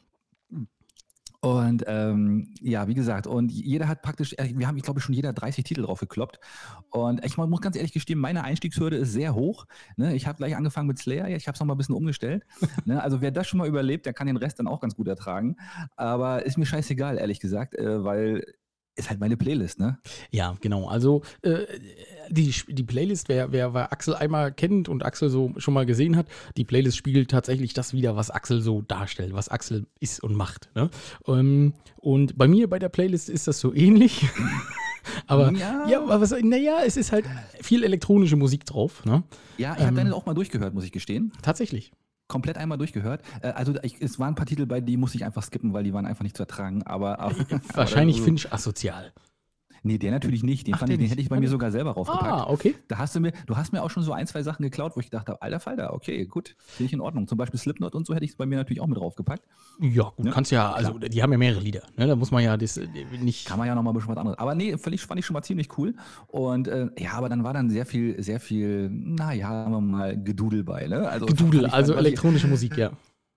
und 1.45 1.83
ähm, 1.89 2.55
ja, 2.61 2.87
wie 2.87 2.95
gesagt, 2.95 3.27
und 3.27 3.51
jeder 3.51 3.89
hat 3.89 4.01
praktisch, 4.01 4.33
äh, 4.39 4.53
wir 4.55 4.69
haben, 4.69 4.77
ich 4.77 4.85
glaube, 4.85 5.01
schon 5.01 5.13
jeder 5.13 5.33
30 5.33 5.65
Titel 5.65 5.83
drauf 5.83 5.99
gekloppt. 5.99 6.39
Und 6.91 7.25
ich 7.25 7.37
muss 7.37 7.61
ganz 7.61 7.75
ehrlich 7.75 7.93
gestehen, 7.93 8.21
meine 8.21 8.45
Einstiegshürde 8.45 8.97
ist 8.97 9.13
sehr 9.13 9.35
hoch. 9.35 9.67
Ne? 9.97 10.15
Ich 10.15 10.29
habe 10.29 10.39
gleich 10.39 10.55
angefangen 10.55 10.87
mit 10.87 11.01
Slayer, 11.01 11.29
ich 11.29 11.49
habe 11.49 11.55
es 11.55 11.61
nochmal 11.61 11.75
ein 11.75 11.79
bisschen 11.79 11.97
umgestellt. 11.97 12.47
ne? 12.85 13.03
Also 13.03 13.21
wer 13.21 13.33
das 13.33 13.49
schon 13.49 13.59
mal 13.59 13.67
überlebt, 13.67 14.07
der 14.07 14.13
kann 14.13 14.29
den 14.29 14.37
Rest 14.37 14.61
dann 14.61 14.69
auch 14.69 14.79
ganz 14.79 14.95
gut 14.95 15.09
ertragen. 15.09 15.57
Aber 15.97 16.47
ist 16.47 16.59
mir 16.59 16.67
scheißegal, 16.67 17.19
ehrlich 17.19 17.41
gesagt, 17.41 17.75
äh, 17.75 18.05
weil 18.05 18.45
ist 18.95 19.09
halt 19.09 19.21
meine 19.21 19.37
Playlist, 19.37 19.79
ne? 19.81 19.99
Ja, 20.31 20.55
genau. 20.61 20.87
Also 20.89 21.23
äh, 21.43 21.61
die, 22.29 22.53
die 22.69 22.83
Playlist, 22.83 23.29
wer, 23.29 23.51
wer, 23.53 23.73
wer 23.73 23.93
Axel 23.93 24.15
einmal 24.15 24.53
kennt 24.53 24.89
und 24.89 25.05
Axel 25.05 25.31
so 25.31 25.53
schon 25.57 25.73
mal 25.75 25.87
gesehen 25.87 26.17
hat, 26.17 26.27
die 26.57 26.65
Playlist 26.65 26.97
spiegelt 26.99 27.31
tatsächlich 27.31 27.73
das 27.73 27.93
wieder, 27.95 28.17
was 28.17 28.31
Axel 28.31 28.61
so 28.61 28.83
darstellt, 28.83 29.33
was 29.33 29.49
Axel 29.49 29.87
ist 30.01 30.23
und 30.23 30.35
macht. 30.35 30.69
Ne? 30.75 30.91
Ähm, 31.27 31.73
und 31.97 32.37
bei 32.37 32.47
mir 32.49 32.69
bei 32.69 32.79
der 32.79 32.91
Playlist 32.91 33.29
ist 33.31 33.49
das 33.49 33.61
so 33.61 33.73
ähnlich. 33.75 34.27
aber 35.27 35.53
Ja. 35.53 35.87
ja, 35.89 36.03
aber 36.03 36.21
was, 36.21 36.35
naja, 36.43 36.81
es 36.85 36.97
ist 36.97 37.13
halt 37.13 37.25
viel 37.61 37.85
elektronische 37.85 38.37
Musik 38.37 38.65
drauf. 38.67 39.05
Ne? 39.07 39.23
Ja, 39.59 39.73
ich 39.75 39.81
habe 39.81 39.89
Ähm. 39.89 39.97
deine 39.97 40.15
auch 40.15 40.27
mal 40.27 40.35
durchgehört, 40.35 40.75
muss 40.75 40.85
ich 40.85 40.93
gestehen. 40.93 41.33
Tatsächlich. 41.43 41.93
Komplett 42.33 42.57
einmal 42.57 42.79
durchgehört. 42.79 43.23
Äh, 43.43 43.49
also 43.49 43.75
ich, 43.83 44.01
es 44.01 44.19
waren 44.19 44.29
ein 44.29 44.35
paar 44.35 44.47
Titel 44.47 44.65
bei, 44.65 44.81
die 44.81 44.97
musste 44.97 45.19
ich 45.19 45.25
einfach 45.25 45.43
skippen, 45.43 45.75
weil 45.75 45.85
die 45.85 45.93
waren 45.93 46.07
einfach 46.07 46.23
nicht 46.23 46.37
zu 46.37 46.43
ertragen. 46.43 46.83
Aber, 46.85 47.21
aber 47.21 47.37
Wahrscheinlich 47.75 48.23
Finch 48.23 48.51
asozial. 48.51 49.13
Nee, 49.85 49.99
der 49.99 50.13
natürlich 50.13 50.43
nicht. 50.45 50.67
Den, 50.67 50.75
Ach, 50.75 50.79
fand 50.79 50.91
der 50.91 50.95
ich, 50.95 51.01
den 51.01 51.09
hätte 51.09 51.21
ich 51.21 51.29
bei 51.29 51.41
mir 51.41 51.49
sogar 51.49 51.73
selber 51.73 51.93
raufgepackt. 51.93 52.25
Ah, 52.33 52.47
okay. 52.49 52.77
Da 52.87 52.99
hast 52.99 53.17
du 53.17 53.21
mir, 53.21 53.33
du 53.47 53.57
hast 53.57 53.73
mir 53.73 53.83
auch 53.83 53.91
schon 53.91 54.05
so 54.05 54.13
ein, 54.13 54.27
zwei 54.27 54.43
Sachen 54.43 54.63
geklaut, 54.63 54.93
wo 54.95 55.01
ich 55.01 55.07
gedacht 55.07 55.29
habe, 55.29 55.43
alter 55.43 55.59
Falter, 55.59 55.93
okay, 55.93 56.25
gut, 56.25 56.55
finde 56.67 56.87
ich 56.87 56.93
in 56.93 57.01
Ordnung. 57.01 57.27
Zum 57.27 57.37
Beispiel 57.37 57.59
Slipknot 57.59 57.95
und 57.95 58.07
so 58.07 58.15
hätte 58.15 58.25
ich 58.25 58.33
es 58.33 58.37
bei 58.37 58.47
mir 58.47 58.57
natürlich 58.57 58.81
auch 58.81 58.87
mit 58.87 58.99
draufgepackt. 58.99 59.43
Ja, 59.81 60.13
gut, 60.17 60.27
Ja, 60.27 60.33
kannst 60.33 60.53
ja, 60.53 60.71
also 60.71 60.99
die 60.99 61.23
haben 61.23 61.33
ja 61.33 61.39
mehrere 61.39 61.61
Lieder. 61.61 61.83
Ne? 61.97 62.07
Da 62.07 62.15
muss 62.15 62.31
man 62.31 62.45
ja 62.45 62.57
das 62.57 62.77
äh, 62.77 62.87
nicht. 63.21 63.47
Kann 63.47 63.59
man 63.59 63.67
ja 63.67 63.75
noch 63.75 63.83
mal 63.83 63.91
ein 63.91 63.95
bisschen 63.95 64.11
was 64.11 64.19
anderes. 64.19 64.39
Aber 64.39 64.55
nee, 64.55 64.77
völlig, 64.79 65.03
fand 65.03 65.19
ich 65.19 65.27
schon 65.27 65.35
mal 65.35 65.43
ziemlich 65.43 65.77
cool. 65.79 65.95
Und 66.29 66.69
äh, 66.69 66.89
ja, 66.99 67.15
aber 67.15 67.29
dann 67.29 67.43
war 67.43 67.53
dann 67.53 67.69
sehr 67.69 67.87
viel, 67.87 68.23
sehr 68.23 68.39
viel, 68.39 68.89
naja, 68.91 69.49
sagen 69.49 69.73
wir 69.73 69.81
mal, 69.81 70.23
Gedudel 70.23 70.63
bei. 70.63 70.87
Ne? 70.87 71.09
Also, 71.09 71.27
Gedudel, 71.27 71.67
also 71.67 71.95
elektronische 71.95 72.47
Musik, 72.47 72.77
ja. 72.77 72.93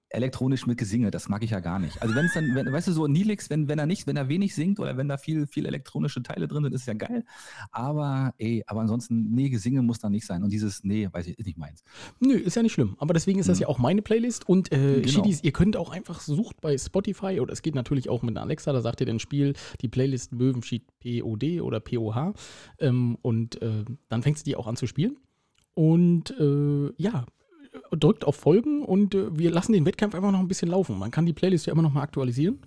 Elektronisch 0.10 0.66
mit 0.68 0.78
Gesinge, 0.78 1.12
das 1.12 1.28
mag 1.30 1.44
ich 1.44 1.50
ja 1.52 1.60
gar 1.60 1.80
nicht. 1.80 2.02
Also 2.02 2.16
wenn 2.16 2.26
es 2.26 2.34
dann, 2.34 2.54
wenn, 2.56 2.72
weißt 2.72 2.88
du, 2.88 2.92
so 2.92 3.08
Nilix, 3.08 3.50
wenn, 3.50 3.68
wenn 3.68 3.80
er 3.80 3.86
nicht, 3.86 4.08
wenn 4.08 4.16
er 4.18 4.30
wenig 4.30 4.56
singt 4.56 4.80
oder 4.80 4.96
wenn 4.98 5.08
da 5.08 5.18
viel, 5.18 5.48
viel 5.48 5.66
elektronische 5.66 6.22
Teile 6.24 6.48
drin 6.48 6.64
sind, 6.64 6.74
ist 6.74 6.86
ja 6.88 6.94
geil. 6.94 7.24
Aber 7.72 8.34
ey, 8.38 8.64
aber 8.68 8.82
ansonsten, 8.82 9.32
nee, 9.32 9.50
Gesinge 9.50 9.82
muss 9.82 10.00
da 10.00 10.10
nicht 10.10 10.26
sein. 10.26 10.44
Und 10.44 10.52
dieses, 10.52 10.84
nee, 10.84 11.10
weiß 11.12 11.28
ich, 11.28 11.38
ist 11.40 11.46
nicht 11.46 11.58
meins. 11.58 11.84
Nö, 12.20 12.34
ist 12.36 12.56
ja 12.56 12.64
nicht 12.64 12.74
schlimm. 12.74 12.96
Aber 13.00 13.14
deswegen 13.14 13.40
ist 13.40 13.50
das 13.50 13.58
Mhm. 13.58 13.64
ja 13.64 13.68
auch 13.68 13.80
meine 13.80 14.02
Playlist. 14.02 14.48
Und 14.48 14.72
äh, 14.72 15.02
Genau. 15.02 15.08
Schiedis, 15.08 15.44
ihr 15.44 15.52
könnt 15.52 15.76
auch 15.76 15.92
einfach 15.92 16.22
sucht 16.22 16.62
bei 16.62 16.78
Spotify 16.78 17.40
oder 17.40 17.52
es 17.54 17.62
geht 17.62 17.76
natürlich 17.76 18.10
auch 18.10 18.22
mit 18.22 18.36
einer 18.38 18.42
Alexa. 18.46 18.72
Da 18.72 18.82
sagt 18.82 19.02
ihr 19.02 19.08
dann 19.08 19.20
Spiel 19.20 19.54
die 19.82 19.88
Playlist 19.88 20.32
Möwenschied 20.34 20.84
POD 21.00 21.62
oder 21.62 21.80
POH. 21.80 22.34
Ähm, 22.80 23.18
und 23.22 23.62
äh, 23.62 23.84
dann 24.10 24.24
fängst 24.24 24.46
du 24.46 24.50
die 24.50 24.56
auch 24.56 24.68
an 24.68 24.76
zu 24.76 24.88
spielen. 24.88 25.18
Und 25.74 26.32
äh, 26.40 26.94
ja, 26.98 27.26
drückt 27.92 28.26
auf 28.26 28.36
Folgen 28.36 28.84
und 28.84 29.16
äh, 29.16 29.38
wir 29.38 29.52
lassen 29.52 29.74
den 29.74 29.86
Wettkampf 29.86 30.16
einfach 30.16 30.32
noch 30.32 30.40
ein 30.40 30.48
bisschen 30.48 30.70
laufen. 30.70 30.98
Man 30.98 31.12
kann 31.12 31.26
die 31.26 31.34
Playlist 31.34 31.66
ja 31.68 31.74
immer 31.74 31.82
noch 31.84 31.94
mal 31.94 32.02
aktualisieren. 32.02 32.60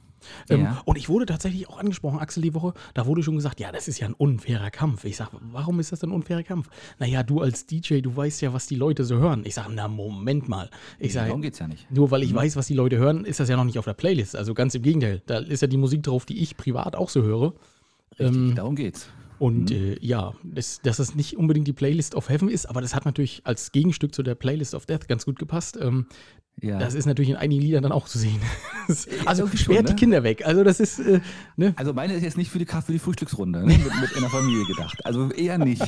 Ähm, 0.51 0.63
Ja. 0.63 0.83
Und 0.85 0.99
ich 0.99 1.09
wurde 1.09 1.27
tatsächlich 1.27 1.69
auch 1.69 1.79
angesprochen, 1.79 2.19
Axel, 2.19 2.43
die 2.43 2.53
Woche, 2.53 2.75
da 2.95 3.07
wurde 3.07 3.23
schon 3.23 3.37
gesagt, 3.37 3.61
ja, 3.61 3.71
das 3.71 3.87
ist 3.87 4.01
ja 4.01 4.09
ein 4.09 4.15
unfairer 4.15 4.71
Kampf. 4.71 5.05
Ich 5.05 5.17
sage, 5.17 5.31
warum 5.53 5.79
ist 5.79 5.93
das 5.93 6.03
ein 6.03 6.11
unfairer 6.11 6.43
Kampf? 6.43 6.69
Naja, 6.99 7.23
du 7.23 7.41
als 7.41 7.67
DJ, 7.67 8.01
du 8.01 8.17
weißt 8.17 8.43
ja, 8.43 8.53
was 8.53 8.67
die 8.67 8.75
Leute 8.75 9.05
so 9.05 9.17
hören. 9.19 9.43
Ich 9.45 9.55
sage, 9.55 9.71
na, 9.73 9.87
Moment 9.87 10.49
mal. 10.49 10.71
Ich 10.99 11.13
sage, 11.13 11.29
Darum 11.29 11.43
geht's 11.43 11.61
ja 11.61 11.69
nicht. 11.69 11.89
nur 11.93 12.11
weil 12.11 12.25
ich 12.25 12.35
weiß, 12.35 12.57
was 12.57 12.67
die 12.67 12.75
Leute 12.75 12.97
hören, 12.99 13.25
ist 13.25 13.39
das 13.39 13.49
ja 13.49 13.57
noch 13.57 13.63
nicht 13.65 13.79
auf 13.79 13.85
der 13.85 13.95
Playlist. 13.95 14.35
Also 14.35 14.55
ganz 14.55 14.75
im 14.75 14.83
Gegenteil. 14.83 15.23
Da 15.27 15.39
ist 15.39 15.61
ja 15.63 15.69
die 15.69 15.77
Musik 15.77 16.03
drauf, 16.03 16.27
die 16.27 16.39
ich 16.43 16.57
privat 16.57 16.97
auch 16.97 17.11
so 17.11 17.23
höre. 17.23 17.53
Richtig, 18.19 18.27
Ähm, 18.37 18.55
darum 18.57 18.75
geht's. 18.75 19.09
Und 19.38 19.71
äh, 19.71 19.97
ja, 20.00 20.35
das, 20.42 20.80
dass 20.83 20.99
es 20.99 21.14
nicht 21.14 21.37
unbedingt 21.37 21.68
die 21.68 21.73
Playlist 21.73 22.14
of 22.14 22.28
Heaven 22.28 22.49
ist, 22.49 22.66
aber 22.66 22.80
das 22.80 22.95
hat 22.95 23.04
natürlich 23.04 23.42
als 23.45 23.73
Gegenstück 23.73 24.14
zu 24.14 24.23
der 24.23 24.35
Playlist 24.35 24.75
of 24.75 24.87
Death 24.87 25.09
ganz 25.09 25.25
gut 25.25 25.38
gepasst. 25.38 25.78
Ähm, 25.80 26.07
Ja. 26.62 26.79
Das 26.79 26.95
ist 26.95 27.07
natürlich 27.07 27.31
in 27.31 27.37
einigen 27.37 27.62
Liedern 27.62 27.83
dann 27.83 27.93
auch 27.93 28.09
zu 28.09 28.19
sehen. 28.19 28.41
also 29.27 29.43
irgendwie 29.43 29.59
schon, 29.59 29.75
sperrt 29.75 29.88
ne? 29.88 29.95
die 29.95 29.97
Kinder 29.97 30.23
weg. 30.23 30.47
Also 30.47 30.65
das 30.65 30.81
ist, 30.81 30.99
äh, 30.99 31.21
ne? 31.57 31.75
Also 31.77 31.93
meine 31.93 32.15
ist 32.15 32.23
jetzt 32.23 32.37
nicht 32.37 32.50
für 32.50 32.59
die, 32.59 32.67
für 32.67 32.93
die 32.93 32.99
Frühstücksrunde, 32.99 33.61
ne? 33.61 33.67
mit, 33.67 34.00
mit 34.00 34.12
in 34.12 34.21
der 34.21 34.31
Familie 34.31 34.65
gedacht. 34.65 34.99
Also 35.05 35.31
eher 35.31 35.59
nicht. 35.59 35.81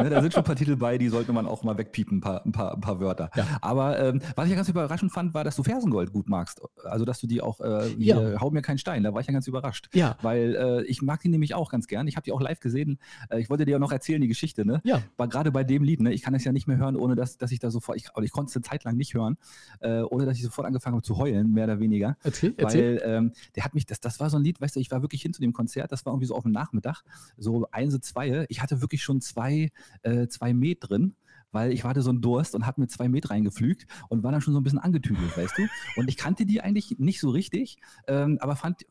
ne? 0.00 0.10
Da 0.10 0.20
sind 0.22 0.32
schon 0.32 0.42
ein 0.42 0.46
paar 0.46 0.56
Titel 0.56 0.76
bei, 0.76 0.98
die 0.98 1.08
sollte 1.08 1.32
man 1.32 1.46
auch 1.46 1.62
mal 1.62 1.76
wegpiepen, 1.78 2.18
ein 2.18 2.20
paar, 2.20 2.44
ein 2.44 2.52
paar, 2.52 2.74
ein 2.74 2.80
paar 2.80 3.00
Wörter. 3.00 3.30
Ja. 3.36 3.46
Aber 3.60 3.98
ähm, 3.98 4.20
was 4.34 4.46
ich 4.46 4.50
ja 4.50 4.56
ganz 4.56 4.68
überraschend 4.68 5.12
fand, 5.12 5.34
war, 5.34 5.44
dass 5.44 5.56
du 5.56 5.62
Fersengold 5.62 6.12
gut 6.12 6.28
magst. 6.28 6.60
Also 6.84 7.04
dass 7.04 7.20
du 7.20 7.26
die 7.26 7.40
auch, 7.40 7.60
äh, 7.60 7.88
Ja. 7.98 8.40
hau 8.40 8.50
mir 8.50 8.62
keinen 8.62 8.78
Stein, 8.78 9.02
da 9.02 9.12
war 9.12 9.20
ich 9.20 9.26
ja 9.26 9.32
ganz 9.32 9.46
überrascht. 9.46 9.88
Ja. 9.94 10.16
Weil 10.22 10.56
äh, 10.56 10.84
ich 10.86 11.02
mag 11.02 11.20
die 11.20 11.28
nämlich 11.28 11.54
auch 11.54 11.70
ganz 11.70 11.86
gern. 11.86 12.06
Ich 12.08 12.16
habe 12.16 12.24
die 12.24 12.32
auch 12.32 12.40
live 12.40 12.60
gesehen. 12.60 12.98
Äh, 13.30 13.40
ich 13.40 13.50
wollte 13.50 13.64
dir 13.64 13.72
ja 13.72 13.78
noch 13.78 13.92
erzählen, 13.92 14.20
die 14.20 14.28
Geschichte, 14.28 14.64
ne? 14.66 14.80
Ja. 14.84 15.02
War 15.16 15.28
gerade 15.28 15.52
bei 15.52 15.64
dem 15.64 15.82
Lied, 15.84 16.00
ne? 16.00 16.12
Ich 16.12 16.22
kann 16.22 16.34
es 16.34 16.44
ja 16.44 16.52
nicht 16.52 16.66
mehr 16.66 16.78
hören, 16.78 16.96
ohne 16.96 17.14
dass, 17.14 17.36
dass 17.38 17.52
ich 17.52 17.58
da 17.58 17.70
sofort, 17.70 17.96
ich, 17.98 18.08
ich 18.22 18.32
konnte 18.32 18.50
es 18.50 18.56
eine 18.56 18.62
Zeit 18.62 18.84
lang 18.84 18.96
nicht 18.96 19.14
hören, 19.14 19.36
äh, 19.80 20.00
ohne 20.16 20.26
dass 20.26 20.36
ich 20.36 20.42
sofort 20.42 20.66
angefangen 20.66 20.94
habe 20.96 21.04
zu 21.04 21.18
heulen, 21.18 21.52
mehr 21.52 21.64
oder 21.64 21.78
weniger. 21.78 22.16
Erzähl, 22.22 22.54
erzähl. 22.56 23.00
Weil 23.00 23.10
ähm, 23.10 23.32
der 23.54 23.64
hat 23.64 23.74
mich, 23.74 23.86
das, 23.86 24.00
das 24.00 24.18
war 24.18 24.30
so 24.30 24.38
ein 24.38 24.44
Lied, 24.44 24.60
weißt 24.60 24.76
du, 24.76 24.80
ich 24.80 24.90
war 24.90 25.02
wirklich 25.02 25.22
hin 25.22 25.32
zu 25.32 25.40
dem 25.40 25.52
Konzert, 25.52 25.92
das 25.92 26.06
war 26.06 26.12
irgendwie 26.12 26.26
so 26.26 26.34
auf 26.34 26.42
dem 26.42 26.52
Nachmittag, 26.52 27.02
so 27.36 27.68
eins, 27.70 28.00
zwei. 28.00 28.46
Ich 28.48 28.62
hatte 28.62 28.80
wirklich 28.80 29.02
schon 29.02 29.20
zwei, 29.20 29.70
äh, 30.02 30.26
zwei 30.28 30.54
Met 30.54 30.78
drin. 30.80 31.14
Weil 31.56 31.72
ich 31.72 31.84
hatte 31.84 32.02
so 32.02 32.10
einen 32.10 32.20
Durst 32.20 32.54
und 32.54 32.66
habe 32.66 32.82
mir 32.82 32.86
zwei 32.86 33.08
Met 33.08 33.30
reingepflügt 33.30 33.86
und 34.10 34.22
war 34.22 34.30
dann 34.30 34.42
schon 34.42 34.52
so 34.52 34.60
ein 34.60 34.62
bisschen 34.62 34.78
angetüdelt, 34.78 35.34
weißt 35.38 35.56
du? 35.56 35.62
Und 35.96 36.06
ich 36.10 36.18
kannte 36.18 36.44
die 36.44 36.60
eigentlich 36.60 36.96
nicht 36.98 37.18
so 37.18 37.30
richtig, 37.30 37.78
ähm, 38.08 38.36
aber 38.42 38.56
fand 38.56 38.82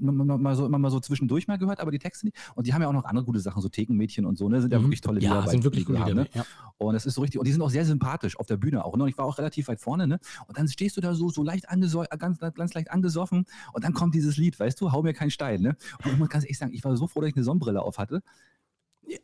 mal, 0.00 0.54
so, 0.54 0.66
immer 0.66 0.78
mal 0.78 0.90
so 0.90 1.00
zwischendurch 1.00 1.48
mal 1.48 1.58
gehört, 1.58 1.80
aber 1.80 1.90
die 1.90 1.98
Texte 1.98 2.26
nicht. 2.26 2.36
Und 2.54 2.68
die 2.68 2.74
haben 2.74 2.80
ja 2.82 2.86
auch 2.88 2.92
noch 2.92 3.04
andere 3.06 3.24
gute 3.24 3.40
Sachen, 3.40 3.60
so 3.60 3.68
Thekenmädchen 3.68 4.24
und 4.24 4.38
so, 4.38 4.48
ne? 4.48 4.60
Sind 4.60 4.72
ja 4.72 4.78
Mhm. 4.78 4.84
wirklich 4.84 5.00
tolle 5.00 5.18
Lieder. 5.18 5.34
ja, 5.34 5.46
sind 5.48 5.64
wirklich 5.64 5.84
gute 5.84 5.98
Lieder. 5.98 6.10
haben, 6.10 6.16
ne? 6.16 6.28
Ja. 6.34 6.44
Und 6.78 6.94
das 6.94 7.06
ist 7.06 7.14
so 7.14 7.22
richtig, 7.22 7.40
und 7.40 7.46
die 7.46 7.52
sind 7.52 7.60
auch 7.62 7.70
sehr 7.70 7.84
sympathisch 7.84 8.38
auf 8.38 8.46
der 8.46 8.56
Bühne 8.56 8.84
auch. 8.84 8.96
Ne? 8.96 9.02
Und 9.02 9.08
ich 9.08 9.18
war 9.18 9.24
auch 9.24 9.38
relativ 9.38 9.66
weit 9.68 9.80
vorne, 9.80 10.06
ne? 10.06 10.20
Und 10.46 10.56
dann 10.58 10.68
stehst 10.68 10.96
du 10.96 11.00
da 11.00 11.14
so, 11.14 11.28
so 11.30 11.42
leicht 11.42 11.68
angeso 11.70 12.04
ganz, 12.18 12.38
ganz 12.38 12.74
leicht 12.74 12.90
angesoffen 12.92 13.46
und 13.72 13.82
dann 13.84 13.94
kommt 13.94 14.14
dieses 14.14 14.36
Lied, 14.36 14.60
weißt 14.60 14.80
du, 14.80 14.92
hau 14.92 15.02
mir 15.02 15.12
keinen 15.12 15.30
Stein, 15.32 15.60
ne? 15.60 15.76
Und 16.04 16.12
ich 16.12 16.18
muss 16.18 16.28
ganz 16.28 16.44
ehrlich 16.44 16.58
sagen, 16.58 16.72
ich 16.72 16.84
war 16.84 16.96
so 16.96 17.06
froh, 17.08 17.20
dass 17.20 17.30
ich 17.30 17.36
eine 17.36 17.44
Sonnenbrille 17.44 17.82
auf 17.82 17.98
hatte. 17.98 18.22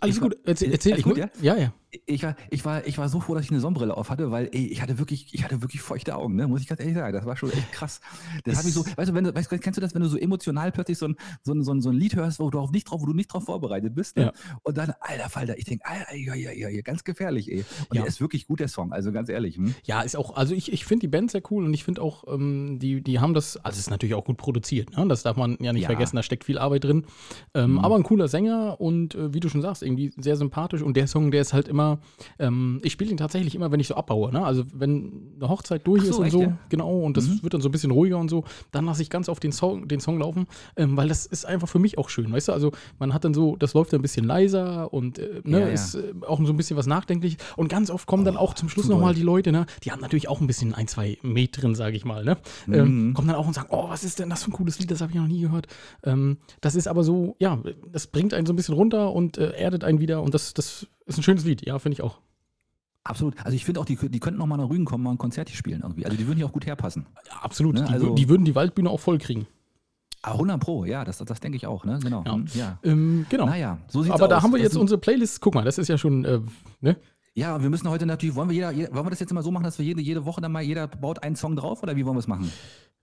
Alles 0.00 0.16
Ich 0.16 0.20
war- 0.22 0.30
gut, 0.30 0.38
erzähl. 0.44 0.72
erzähl. 0.72 0.92
Alles 0.92 0.98
ich 1.00 1.04
gut, 1.04 1.16
mu- 1.16 1.20
ja? 1.20 1.28
ja, 1.40 1.56
ja. 1.56 1.72
Ich 2.04 2.22
war, 2.22 2.36
ich 2.50 2.64
war, 2.66 2.86
ich 2.86 2.98
war 2.98 3.08
so 3.08 3.18
froh, 3.20 3.34
dass 3.34 3.44
ich 3.44 3.50
eine 3.50 3.60
Sonnenbrille 3.60 3.96
auf 3.96 4.10
hatte, 4.10 4.30
weil 4.30 4.50
ey, 4.52 4.66
ich 4.66 4.82
hatte 4.82 4.98
wirklich, 4.98 5.32
ich 5.32 5.42
hatte 5.44 5.62
wirklich 5.62 5.80
feuchte 5.80 6.16
Augen, 6.16 6.36
ne? 6.36 6.46
Muss 6.46 6.60
ich 6.60 6.66
ganz 6.66 6.80
ehrlich 6.80 6.94
sagen. 6.94 7.14
Das 7.14 7.24
war 7.24 7.34
schon 7.36 7.50
echt 7.50 7.72
krass. 7.72 8.00
Das 8.44 8.58
hat 8.58 8.64
mich 8.66 8.74
so, 8.74 8.84
weißt 8.84 9.08
du, 9.10 9.14
wenn 9.14 9.24
du, 9.24 9.34
weißt, 9.34 9.48
kennst 9.62 9.78
du 9.78 9.80
das, 9.80 9.94
wenn 9.94 10.02
du 10.02 10.08
so 10.08 10.18
emotional 10.18 10.70
plötzlich 10.70 10.98
so 10.98 11.08
ein, 11.08 11.16
so 11.42 11.52
ein, 11.54 11.62
so 11.64 11.72
ein, 11.72 11.80
so 11.80 11.88
ein 11.88 11.96
Lied 11.96 12.14
hörst, 12.14 12.40
wo 12.40 12.50
du 12.50 12.58
auch 12.58 12.70
nicht 12.72 12.84
drauf, 12.90 13.00
wo 13.00 13.06
du 13.06 13.14
nicht 13.14 13.32
drauf 13.32 13.44
vorbereitet 13.44 13.94
bist, 13.94 14.16
ne? 14.16 14.24
Ja. 14.24 14.32
Und 14.64 14.76
dann, 14.76 14.92
alter 15.00 15.30
Falter, 15.30 15.56
ich 15.56 15.64
denke, 15.64 15.84
ja, 16.14 16.34
ja, 16.34 16.52
ja, 16.52 16.68
ja, 16.68 16.80
ganz 16.82 17.04
gefährlich, 17.04 17.50
ey. 17.50 17.64
Und 17.88 17.96
Ja. 17.96 18.02
der 18.02 18.06
ist 18.08 18.20
wirklich 18.20 18.46
gut, 18.46 18.60
der 18.60 18.68
Song, 18.68 18.92
also 18.92 19.10
ganz 19.10 19.30
ehrlich. 19.30 19.56
Hm? 19.56 19.74
Ja, 19.84 20.02
ist 20.02 20.14
auch, 20.16 20.36
also 20.36 20.54
ich, 20.54 20.70
ich 20.72 20.84
finde 20.84 21.00
die 21.02 21.08
Band 21.08 21.30
sehr 21.30 21.42
cool 21.50 21.64
und 21.64 21.72
ich 21.72 21.84
finde 21.84 22.02
auch, 22.02 22.24
ähm, 22.32 22.78
die, 22.80 23.00
die 23.02 23.18
haben 23.18 23.32
das, 23.32 23.56
also 23.56 23.76
es 23.76 23.80
ist 23.86 23.90
natürlich 23.90 24.14
auch 24.14 24.24
gut 24.26 24.36
produziert, 24.36 24.94
ne? 24.94 25.06
das 25.08 25.22
darf 25.22 25.36
man 25.38 25.56
ja 25.60 25.72
nicht 25.72 25.84
Ja. 25.84 25.88
vergessen, 25.88 26.16
da 26.16 26.22
steckt 26.22 26.44
viel 26.44 26.58
Arbeit 26.58 26.84
drin. 26.84 27.06
Ähm, 27.54 27.72
Mhm. 27.72 27.78
Aber 27.78 27.96
ein 27.96 28.02
cooler 28.02 28.28
Sänger 28.28 28.80
und 28.80 29.14
äh, 29.14 29.32
wie 29.32 29.40
du 29.40 29.48
schon 29.48 29.62
sagst, 29.62 29.82
irgendwie 29.82 30.12
sehr 30.16 30.36
sympathisch 30.36 30.82
und 30.82 30.96
der 30.96 31.06
Song, 31.06 31.30
der 31.30 31.40
ist 31.42 31.52
halt 31.52 31.68
immer, 31.68 31.77
ähm, 32.38 32.80
ich 32.82 32.92
spiele 32.92 33.10
ihn 33.10 33.16
tatsächlich 33.16 33.54
immer, 33.54 33.70
wenn 33.72 33.80
ich 33.80 33.86
so 33.88 33.94
abbaue, 33.94 34.32
ne? 34.32 34.44
also 34.44 34.64
wenn 34.74 35.32
eine 35.36 35.48
Hochzeit 35.48 35.86
durch 35.86 36.02
so, 36.04 36.08
ist 36.10 36.16
und 36.18 36.24
echt, 36.24 36.32
so, 36.32 36.42
ja? 36.42 36.58
genau, 36.68 37.00
und 37.00 37.16
das 37.16 37.26
Mhm. 37.28 37.42
wird 37.42 37.54
dann 37.54 37.60
so 37.60 37.68
ein 37.68 37.72
bisschen 37.72 37.90
ruhiger 37.90 38.18
und 38.18 38.28
so, 38.28 38.44
dann 38.72 38.84
lasse 38.86 39.02
ich 39.02 39.10
ganz 39.10 39.28
auf 39.28 39.40
den 39.40 39.52
Song, 39.52 39.88
den 39.88 40.00
Song 40.00 40.18
laufen, 40.18 40.46
ähm, 40.76 40.96
weil 40.96 41.08
das 41.08 41.26
ist 41.26 41.44
einfach 41.46 41.68
für 41.68 41.78
mich 41.78 41.98
auch 41.98 42.08
schön, 42.08 42.32
weißt 42.32 42.48
du, 42.48 42.52
also 42.52 42.72
man 42.98 43.12
hat 43.14 43.24
dann 43.24 43.34
so, 43.34 43.56
das 43.56 43.74
läuft 43.74 43.92
dann 43.92 44.00
ein 44.00 44.02
bisschen 44.02 44.24
leiser 44.26 44.92
und 44.92 45.18
äh, 45.18 45.40
ne, 45.44 45.60
Ja, 45.60 45.66
ja. 45.66 45.72
ist 45.72 45.94
äh, 45.94 46.12
auch 46.26 46.38
so 46.44 46.52
ein 46.52 46.56
bisschen 46.56 46.76
was 46.76 46.86
nachdenklich 46.86 47.36
und 47.56 47.68
ganz 47.68 47.90
oft 47.90 48.06
kommen 48.06 48.24
dann 48.24 48.36
auch 48.36 48.54
zum 48.54 48.68
Schluss 48.68 48.88
nochmal 48.88 49.14
die 49.14 49.22
Leute, 49.22 49.52
ne, 49.52 49.66
die 49.84 49.92
haben 49.92 50.00
natürlich 50.00 50.28
auch 50.28 50.40
ein 50.40 50.46
bisschen 50.46 50.74
ein, 50.74 50.88
zwei 50.88 51.18
Met 51.22 51.60
drin, 51.62 51.74
sage 51.74 51.96
ich 51.96 52.04
mal, 52.04 52.24
ne, 52.24 52.36
ähm, 52.72 53.08
Mhm. 53.08 53.14
kommen 53.14 53.28
dann 53.28 53.36
auch 53.36 53.46
und 53.46 53.54
sagen, 53.54 53.68
oh, 53.70 53.88
was 53.88 54.04
ist 54.04 54.18
denn 54.18 54.30
das 54.30 54.42
für 54.44 54.50
ein 54.50 54.54
cooles 54.54 54.78
Lied, 54.78 54.90
das 54.90 55.00
habe 55.00 55.12
ich 55.12 55.18
noch 55.18 55.26
nie 55.26 55.40
gehört. 55.40 55.66
Ähm, 56.04 56.38
das 56.60 56.74
ist 56.74 56.88
aber 56.88 57.04
so, 57.04 57.36
ja, 57.38 57.58
das 57.92 58.06
bringt 58.06 58.34
einen 58.34 58.46
so 58.46 58.52
ein 58.52 58.56
bisschen 58.56 58.74
runter 58.74 59.12
und 59.12 59.38
äh, 59.38 59.50
erdet 59.52 59.84
einen 59.84 60.00
wieder 60.00 60.22
und 60.22 60.34
das, 60.34 60.54
das 60.54 60.86
ist 61.08 61.18
ein 61.18 61.22
schönes 61.22 61.44
Lied, 61.44 61.64
ja, 61.66 61.78
finde 61.78 61.94
ich 61.94 62.02
auch. 62.02 62.20
Absolut. 63.04 63.34
Also 63.44 63.54
ich 63.56 63.64
finde 63.64 63.80
auch, 63.80 63.84
die, 63.86 63.96
die 63.96 64.20
könnten 64.20 64.38
noch 64.38 64.46
mal 64.46 64.56
nach 64.58 64.68
Rügen 64.68 64.84
kommen, 64.84 65.02
mal 65.04 65.12
ein 65.12 65.18
Konzert 65.18 65.48
hier 65.48 65.56
spielen 65.56 65.80
irgendwie. 65.82 66.04
Also 66.04 66.16
die 66.16 66.26
würden 66.26 66.36
hier 66.36 66.46
auch 66.46 66.52
gut 66.52 66.66
herpassen. 66.66 67.06
Ja, 67.30 67.38
absolut. 67.40 67.74
Ne, 67.74 67.84
die, 67.84 67.92
also- 67.92 68.14
die 68.14 68.28
würden 68.28 68.44
die 68.44 68.54
Waldbühne 68.54 68.90
auch 68.90 69.00
voll 69.00 69.18
kriegen. 69.18 69.46
Ah, 70.20 70.32
100 70.32 70.60
Pro, 70.60 70.84
ja, 70.84 71.04
das, 71.04 71.18
das 71.18 71.38
denke 71.40 71.56
ich 71.56 71.66
auch, 71.66 71.84
ne? 71.84 72.00
Genau. 72.02 72.24
Ja. 72.26 72.34
Hm, 72.34 72.46
ja. 72.54 72.78
Ähm, 72.82 73.26
genau. 73.28 73.46
Naja, 73.46 73.78
so 73.86 74.02
sieht's 74.02 74.14
aber 74.14 74.24
aus. 74.24 74.30
da 74.30 74.42
haben 74.42 74.50
wir 74.52 74.58
Das 74.58 74.64
jetzt 74.72 74.76
unsere 74.76 74.98
Playlist. 75.00 75.40
Guck 75.40 75.54
mal, 75.54 75.64
das 75.64 75.78
ist 75.78 75.86
ja 75.88 75.96
schon, 75.96 76.24
äh, 76.24 76.40
ne? 76.80 76.96
Ja, 77.38 77.62
wir 77.62 77.70
müssen 77.70 77.88
heute 77.88 78.04
natürlich, 78.04 78.34
wollen 78.34 78.48
wir, 78.48 78.54
jeder, 78.56 78.72
jeder, 78.72 78.92
wollen 78.92 79.06
wir 79.06 79.10
das 79.10 79.20
jetzt 79.20 79.30
immer 79.30 79.44
so 79.44 79.52
machen, 79.52 79.62
dass 79.62 79.78
wir 79.78 79.86
jede, 79.86 80.00
jede 80.00 80.24
Woche 80.24 80.40
dann 80.40 80.50
mal, 80.50 80.60
jeder 80.62 80.88
baut 80.88 81.22
einen 81.22 81.36
Song 81.36 81.54
drauf 81.54 81.84
oder 81.84 81.94
wie 81.94 82.04
wollen 82.04 82.16
wir 82.16 82.20
es 82.20 82.26
machen? 82.26 82.50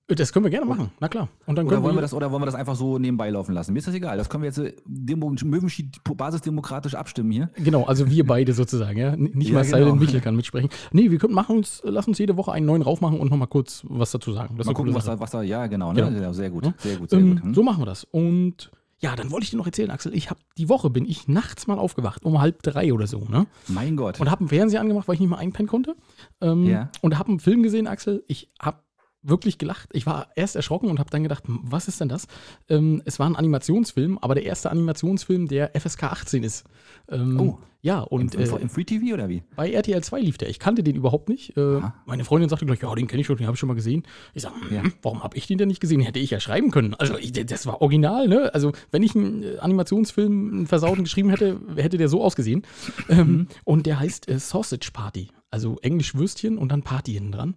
Das 0.07 0.33
können 0.33 0.43
wir 0.45 0.51
gerne 0.51 0.67
machen, 0.67 0.91
na 0.99 1.07
klar. 1.07 1.29
Und 1.47 1.57
dann 1.57 1.65
Oder 1.65 1.81
wollen, 1.81 1.93
wir 1.93 1.97
wir 1.97 2.01
das, 2.01 2.13
oder 2.13 2.31
wollen 2.31 2.41
wir 2.41 2.45
das 2.45 2.53
einfach 2.53 2.75
so 2.75 2.99
nebenbei 2.99 3.29
laufen 3.31 3.53
lassen? 3.53 3.71
Mir 3.73 3.79
ist 3.79 3.87
das 3.87 3.95
egal. 3.95 4.17
Das 4.17 4.29
können 4.29 4.43
wir 4.43 4.49
jetzt 4.49 4.59
äh, 4.59 4.75
Demo, 4.85 5.33
Möwenschied 5.43 6.03
basisdemokratisch 6.03 6.93
abstimmen 6.93 7.31
hier. 7.31 7.49
Genau, 7.55 7.85
also 7.85 8.07
wir 8.07 8.23
beide 8.27 8.53
sozusagen, 8.53 8.99
ja. 8.99 9.15
Nicht 9.15 9.47
Ja, 9.47 9.53
mal 9.55 9.63
Silent 9.63 9.85
genau. 9.85 9.95
Michel 9.95 10.21
kann 10.21 10.35
mitsprechen. 10.35 10.69
Nee, 10.91 11.09
wir 11.09 11.17
können 11.17 11.33
machen 11.33 11.55
uns, 11.57 11.81
lass 11.85 12.07
uns 12.07 12.19
jede 12.19 12.37
Woche 12.37 12.51
einen 12.51 12.67
neuen 12.67 12.83
raufmachen 12.83 13.19
und 13.19 13.31
nochmal 13.31 13.47
kurz 13.47 13.83
was 13.87 14.11
dazu 14.11 14.31
sagen. 14.33 14.57
Das 14.57 14.67
Mal 14.67 14.73
gucken, 14.73 14.93
was 14.93 15.05
da, 15.05 15.19
was 15.19 15.31
da, 15.31 15.41
ja, 15.41 15.65
genau, 15.65 15.91
ne? 15.91 16.03
Genau. 16.03 16.19
Ja, 16.21 16.33
sehr 16.33 16.51
gut, 16.51 16.65
sehr 16.77 16.97
gut, 16.97 17.09
sehr 17.09 17.19
Ähm, 17.19 17.35
gut. 17.35 17.43
Hm? 17.43 17.53
So 17.55 17.63
machen 17.63 17.81
wir 17.81 17.87
das. 17.87 18.03
Und 18.11 18.69
ja, 18.99 19.15
dann 19.15 19.29
wollte 19.31 19.43
ich 19.43 19.49
dir 19.51 19.57
noch 19.57 19.65
erzählen, 19.65 19.91
Axel, 19.91 20.13
ich 20.15 20.29
habe 20.29 20.39
die 20.57 20.69
Woche 20.69 20.89
bin 20.89 21.05
ich 21.05 21.27
nachts 21.27 21.67
mal 21.67 21.77
aufgewacht, 21.77 22.23
um 22.23 22.39
halb 22.41 22.63
drei 22.63 22.93
oder 22.93 23.07
so, 23.07 23.19
ne? 23.29 23.45
Mein 23.67 23.95
Gott. 23.97 24.19
Und 24.19 24.31
habe 24.31 24.39
einen 24.41 24.49
Fernseher 24.49 24.81
angemacht, 24.81 25.07
weil 25.07 25.15
ich 25.15 25.19
nicht 25.21 25.29
mal 25.29 25.37
einpennen 25.37 25.67
konnte. 25.69 25.95
Ähm, 26.41 26.65
Ja. 26.65 26.89
Und 27.01 27.17
habe 27.19 27.29
einen 27.29 27.39
Film 27.39 27.61
gesehen, 27.63 27.87
Axel. 27.87 28.23
Ich 28.27 28.51
habe 28.59 28.79
wirklich 29.21 29.57
gelacht. 29.57 29.89
Ich 29.93 30.05
war 30.05 30.27
erst 30.35 30.55
erschrocken 30.55 30.87
und 30.89 30.99
habe 30.99 31.09
dann 31.09 31.23
gedacht, 31.23 31.43
was 31.47 31.87
ist 31.87 31.99
denn 31.99 32.09
das? 32.09 32.27
Ähm, 32.69 33.01
es 33.05 33.17
war 33.19 33.27
ein 33.27 33.35
Animationsfilm, 33.35 34.17
aber 34.19 34.35
der 34.35 34.45
erste 34.45 34.69
Animationsfilm, 34.71 35.47
der 35.47 35.71
FSK 35.79 36.03
18 36.03 36.43
ist. 36.43 36.63
Ähm, 37.09 37.39
Oh. 37.39 37.57
Ja, 37.85 37.99
und 37.99 38.33
Im, 38.33 38.41
äh, 38.41 38.45
im, 38.47 38.57
Im 38.63 38.69
Free 38.69 38.83
TV 38.83 39.13
oder 39.13 39.29
wie? 39.29 39.43
bei 39.55 39.69
RTL 39.71 40.03
2 40.03 40.19
lief 40.19 40.39
der. 40.39 40.49
Ich 40.49 40.57
kannte 40.57 40.81
den 40.81 40.95
überhaupt 40.95 41.29
nicht. 41.29 41.55
Äh, 41.55 41.81
meine 42.07 42.25
Freundin 42.25 42.49
sagte 42.49 42.65
gleich, 42.65 42.81
ja, 42.81 42.91
den 42.95 43.05
kenne 43.05 43.21
ich 43.21 43.27
schon, 43.27 43.37
den 43.37 43.45
habe 43.45 43.53
ich 43.53 43.59
schon 43.59 43.67
mal 43.67 43.75
gesehen. 43.75 44.01
Ich 44.33 44.41
sage, 44.41 44.55
Ja. 44.73 44.81
warum 45.03 45.21
habe 45.21 45.37
ich 45.37 45.45
den 45.45 45.59
denn 45.59 45.67
nicht 45.67 45.81
gesehen? 45.81 46.01
Hätte 46.01 46.17
ich 46.17 46.31
ja 46.31 46.39
schreiben 46.39 46.71
können. 46.71 46.95
Also 46.95 47.15
ich, 47.19 47.31
das 47.31 47.67
war 47.67 47.83
original, 47.83 48.27
ne? 48.27 48.51
Also 48.55 48.71
wenn 48.89 49.03
ich 49.03 49.15
einen 49.15 49.43
äh, 49.43 49.57
Animationsfilm, 49.59 50.51
einen 50.51 50.65
versauten 50.67 51.03
geschrieben 51.03 51.29
hätte, 51.29 51.59
hätte 51.75 51.99
der 51.99 52.09
so 52.09 52.23
ausgesehen. 52.23 52.63
Mhm. 53.07 53.19
Ähm, 53.19 53.47
und 53.65 53.85
der 53.85 53.99
heißt 53.99 54.29
äh, 54.29 54.39
Sausage 54.39 54.89
Party. 54.91 55.27
Also 55.51 55.77
Englisch 55.83 56.15
Würstchen 56.15 56.57
und 56.57 56.71
dann 56.71 56.81
Party 56.81 57.13
hinten 57.13 57.33
dran. 57.33 57.53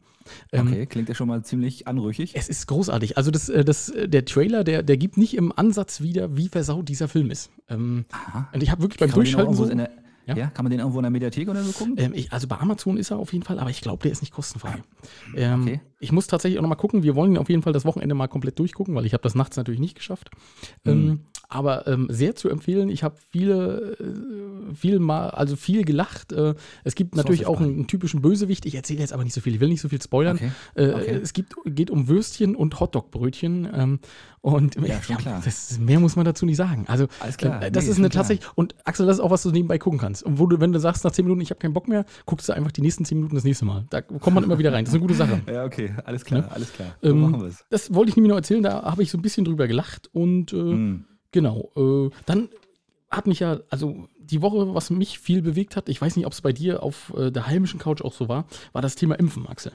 Ähm, 0.53 0.67
Okay, 0.69 0.85
klingt 0.85 1.09
ja 1.09 1.15
schon 1.15 1.29
mal 1.29 1.43
ziemlich 1.43 1.89
anrüchig. 1.89 2.33
Es 2.35 2.51
ist 2.51 2.67
großartig. 2.67 3.17
Also 3.17 3.31
das, 3.31 3.49
äh, 3.49 3.65
das, 3.65 3.89
äh, 3.89 4.11
der 4.11 4.27
Trailer, 4.27 4.63
der, 4.63 4.83
der 4.83 4.99
gibt 4.99 5.17
nicht 5.17 5.35
im 5.39 5.53
Ansatz 5.57 6.03
wieder, 6.03 6.37
wie 6.37 6.49
versaut 6.49 6.87
dieser 6.91 7.09
Film 7.09 7.31
ist. 7.31 7.51
Ähm, 7.71 8.05
Aha. 8.13 8.51
und 8.53 8.63
ich 8.63 8.71
habe 8.71 8.83
wirklich 8.83 8.99
beim 9.01 9.11
Durchschalten 9.11 9.55
so, 9.55 9.65
Ja? 10.29 10.37
ja? 10.37 10.47
kann 10.49 10.65
man 10.65 10.71
den 10.71 10.81
irgendwo 10.81 10.99
in 10.99 11.03
der 11.05 11.11
Mediathek 11.11 11.49
oder 11.49 11.63
so 11.65 11.73
gucken? 11.73 11.95
Ähm, 11.99 12.13
ich, 12.15 12.33
also 12.33 12.47
bei 12.47 12.57
Amazon 12.59 12.97
ist 12.97 13.11
er 13.11 13.19
auf 13.19 13.33
jeden 13.33 13.45
Fall, 13.45 13.59
aber 13.59 13.71
ich 13.71 13.81
glaube, 13.81 14.03
der 14.03 14.13
ist 14.13 14.21
nicht 14.21 14.33
kostenfrei. 14.33 14.75
Ähm, 15.35 15.63
Okay. 15.63 15.81
Ich 16.01 16.13
muss 16.13 16.29
tatsächlich 16.29 16.59
auch 16.61 16.63
noch 16.63 16.69
mal 16.69 16.77
gucken. 16.77 17.03
Wir 17.03 17.17
wollen 17.17 17.33
ihn 17.33 17.39
auf 17.39 17.49
jeden 17.49 17.63
Fall 17.63 17.73
das 17.73 17.85
Wochenende 17.85 18.15
mal 18.15 18.29
komplett 18.29 18.57
durchgucken, 18.61 18.95
weil 18.95 19.05
ich 19.05 19.15
habe 19.15 19.23
das 19.25 19.35
nachts 19.35 19.57
natürlich 19.57 19.81
nicht 19.81 19.97
geschafft. 19.97 20.31
Mhm. 20.85 20.93
Ähm, 20.93 21.21
aber 21.49 21.89
ähm, 21.89 22.07
sehr 22.11 22.37
zu 22.37 22.49
empfehlen. 22.51 22.89
Ich 22.89 23.03
habe 23.03 23.17
viele, 23.31 23.97
äh, 23.99 24.75
viel 24.77 25.01
mal, 25.01 25.31
also 25.31 25.57
viel 25.57 25.83
gelacht. 25.85 26.31
Äh, 26.33 26.55
es 26.85 26.95
gibt 26.95 27.17
natürlich 27.17 27.47
auch 27.47 27.61
einen, 27.61 27.73
einen 27.75 27.87
typischen 27.89 28.23
Bösewicht. 28.23 28.65
Ich 28.67 28.77
erzähle 28.77 29.01
jetzt 29.01 29.13
aber 29.13 29.25
nicht 29.25 29.33
so 29.35 29.41
viel. 29.41 29.55
Ich 29.55 29.61
will 29.61 29.69
nicht 29.71 29.81
so 29.81 29.89
viel 29.89 30.01
spoilern. 30.01 30.37
Okay. 30.37 30.51
Äh, 30.75 30.89
Okay. 30.99 31.21
Es 31.23 31.33
gibt, 31.33 31.55
geht 31.65 31.91
um 31.91 32.07
Würstchen 32.07 32.55
und 32.55 32.79
Hotdog-Brötchen. 32.79 33.69
Ähm, 33.75 33.99
und 34.41 34.77
Ja, 34.77 34.99
klar. 35.19 35.41
Das, 35.45 35.79
mehr 35.79 35.99
muss 36.01 36.15
man 36.17 36.25
dazu 36.25 36.47
nicht 36.47 36.57
sagen. 36.57 36.85
Also 36.87 37.09
Alles 37.19 37.37
klar. 37.39 37.63
äh, 37.63 37.71
das 37.73 37.85
Nee, 37.87 37.91
ist 37.91 37.99
eine 37.99 38.11
tatsächlich. 38.11 38.47
Und 38.55 38.75
Axel, 38.85 39.07
das 39.07 39.17
ist 39.17 39.21
auch 39.21 39.31
was 39.31 39.43
du 39.43 39.51
nebenbei 39.51 39.79
gucken 39.79 39.99
kannst. 39.99 40.18
Und 40.23 40.39
wo 40.39 40.47
du, 40.47 40.61
wenn 40.61 40.73
du 40.73 40.79
sagst 40.81 41.05
nach 41.05 41.13
10 41.13 41.25
Minuten, 41.25 41.41
ich 41.41 41.51
habe 41.51 41.59
keinen 41.61 41.73
Bock 41.75 41.89
mehr, 41.89 42.05
guckst 42.27 42.49
du 42.49 42.53
einfach 42.53 42.73
die 42.73 42.81
nächsten 42.81 43.05
10 43.05 43.19
Minuten 43.19 43.35
das 43.35 43.45
nächste 43.45 43.65
Mal. 43.65 43.87
Da 43.91 44.01
kommt 44.03 44.35
man 44.35 44.45
immer 44.45 44.59
wieder 44.59 44.73
rein. 44.73 44.85
Das 44.85 44.93
ist 44.93 44.97
eine 44.97 45.03
gute 45.03 45.15
Sache. 45.15 45.41
Ja, 45.53 45.65
okay, 45.65 45.95
alles 46.05 46.25
klar, 46.25 46.41
Ne? 46.43 46.51
alles 46.53 46.73
klar. 46.73 46.95
So 47.03 47.11
Ähm, 47.11 47.21
machen 47.21 47.41
wir 47.41 47.49
es. 47.49 47.65
Das 47.71 47.93
wollte 47.95 48.11
ich 48.11 48.17
nämlich 48.17 48.31
noch 48.31 48.37
erzählen, 48.37 48.63
da 48.63 48.83
habe 48.83 49.03
ich 49.03 49.11
so 49.11 49.19
ein 49.19 49.23
bisschen 49.23 49.45
drüber 49.45 49.67
gelacht 49.69 50.09
und 50.13 50.53
äh, 50.53 50.57
Hm. 50.57 51.05
genau. 51.33 51.71
Äh, 51.77 52.11
dann 52.27 52.49
hat 53.11 53.27
mich 53.27 53.41
ja, 53.41 53.61
also 53.71 54.07
die 54.21 54.43
Woche, 54.43 54.75
was 54.75 54.91
mich 54.91 55.19
viel 55.19 55.41
bewegt 55.41 55.77
hat, 55.77 55.89
ich 55.89 56.01
weiß 56.01 56.17
nicht, 56.17 56.27
ob 56.27 56.33
es 56.35 56.43
bei 56.43 56.53
dir 56.53 56.83
auf 56.83 57.15
äh, 57.17 57.31
der 57.31 57.47
heimischen 57.47 57.81
Couch 57.81 58.03
auch 58.03 58.13
so 58.13 58.29
war, 58.29 58.47
war 58.73 58.83
das 58.83 58.95
Thema 58.97 59.15
Impfen, 59.19 59.47
Axel. 59.47 59.73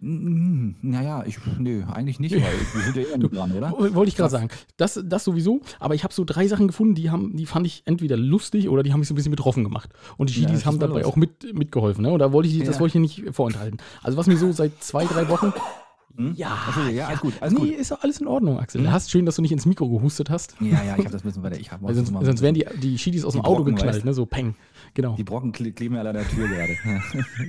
Naja, 0.00 1.24
ich, 1.26 1.38
nö, 1.58 1.82
eigentlich 1.92 2.20
nicht, 2.20 2.34
weil 2.34 2.42
wir 2.42 2.82
sind 2.82 2.96
ja 2.96 3.02
eh 3.14 3.18
du, 3.18 3.28
dran, 3.28 3.52
oder? 3.52 3.72
Woll- 3.72 3.94
Wollte 3.94 4.08
ich 4.10 4.16
gerade 4.16 4.30
sagen. 4.30 4.48
Das, 4.76 5.00
das 5.04 5.24
sowieso, 5.24 5.60
aber 5.80 5.94
ich 5.94 6.04
habe 6.04 6.14
so 6.14 6.24
drei 6.24 6.46
Sachen 6.48 6.66
gefunden, 6.68 6.94
die, 6.94 7.10
haben, 7.10 7.36
die 7.36 7.46
fand 7.46 7.66
ich 7.66 7.82
entweder 7.84 8.16
lustig 8.16 8.68
oder 8.68 8.82
die 8.82 8.92
haben 8.92 9.00
mich 9.00 9.08
so 9.08 9.14
ein 9.14 9.16
bisschen 9.16 9.30
betroffen 9.32 9.64
gemacht. 9.64 9.90
Und 10.16 10.30
die 10.30 10.34
Ja, 10.34 10.40
Schiedis 10.48 10.60
schieß 10.60 10.66
haben 10.66 10.78
dabei 10.78 11.00
los. 11.00 11.06
auch 11.12 11.16
mit, 11.16 11.52
mitgeholfen. 11.54 12.02
Ne? 12.02 12.10
Und 12.12 12.18
da 12.20 12.32
wollte 12.32 12.48
ich, 12.48 12.58
das 12.64 12.76
Ja. 12.76 12.80
wollte 12.80 12.98
ich 12.98 13.02
nicht 13.24 13.34
vorenthalten. 13.34 13.78
Also 14.02 14.16
was 14.16 14.26
mir 14.26 14.36
so 14.36 14.52
seit 14.52 14.82
zwei, 14.82 15.04
drei 15.04 15.28
Wochen 15.28 15.52
Hm? 16.18 16.34
Ja, 16.34 16.58
Entschuldige, 16.66 16.96
ja, 16.98 17.06
alles 17.06 17.20
gut, 17.20 17.34
alles 17.40 17.54
nee, 17.54 17.70
gut. 17.70 17.78
ist 17.78 17.90
doch 17.92 18.02
alles 18.02 18.20
in 18.20 18.26
Ordnung, 18.26 18.58
Axel. 18.58 18.80
Hm? 18.82 18.90
Hast 18.90 19.08
schön, 19.10 19.24
dass 19.24 19.36
du 19.36 19.42
nicht 19.42 19.52
ins 19.52 19.66
Mikro 19.66 19.88
gehustet 19.88 20.30
hast. 20.30 20.56
Ja, 20.60 20.66
ja, 20.82 20.82
ich 20.96 21.04
habe 21.04 21.10
das 21.10 21.22
müssen 21.22 21.42
weiter. 21.44 21.60
Ich 21.60 21.70
hab, 21.70 21.80
sonst, 21.80 22.08
sonst 22.08 22.42
wären 22.42 22.54
die, 22.54 22.66
die 22.82 22.98
Schiedis 22.98 23.24
aus 23.24 23.34
Die 23.34 23.38
dem 23.38 23.44
Auto 23.44 23.58
Brocken, 23.58 23.76
geknallt, 23.76 23.96
weißt 23.96 24.04
ne? 24.04 24.12
So 24.12 24.26
peng. 24.26 24.56
Genau. 24.94 25.14
Die 25.14 25.22
Brocken 25.22 25.52
kle- 25.52 25.70
kleben 25.72 25.94
ja 25.94 26.02
an 26.02 26.12
der 26.14 26.28
Tür 26.28 26.48
gerade. 26.48 26.76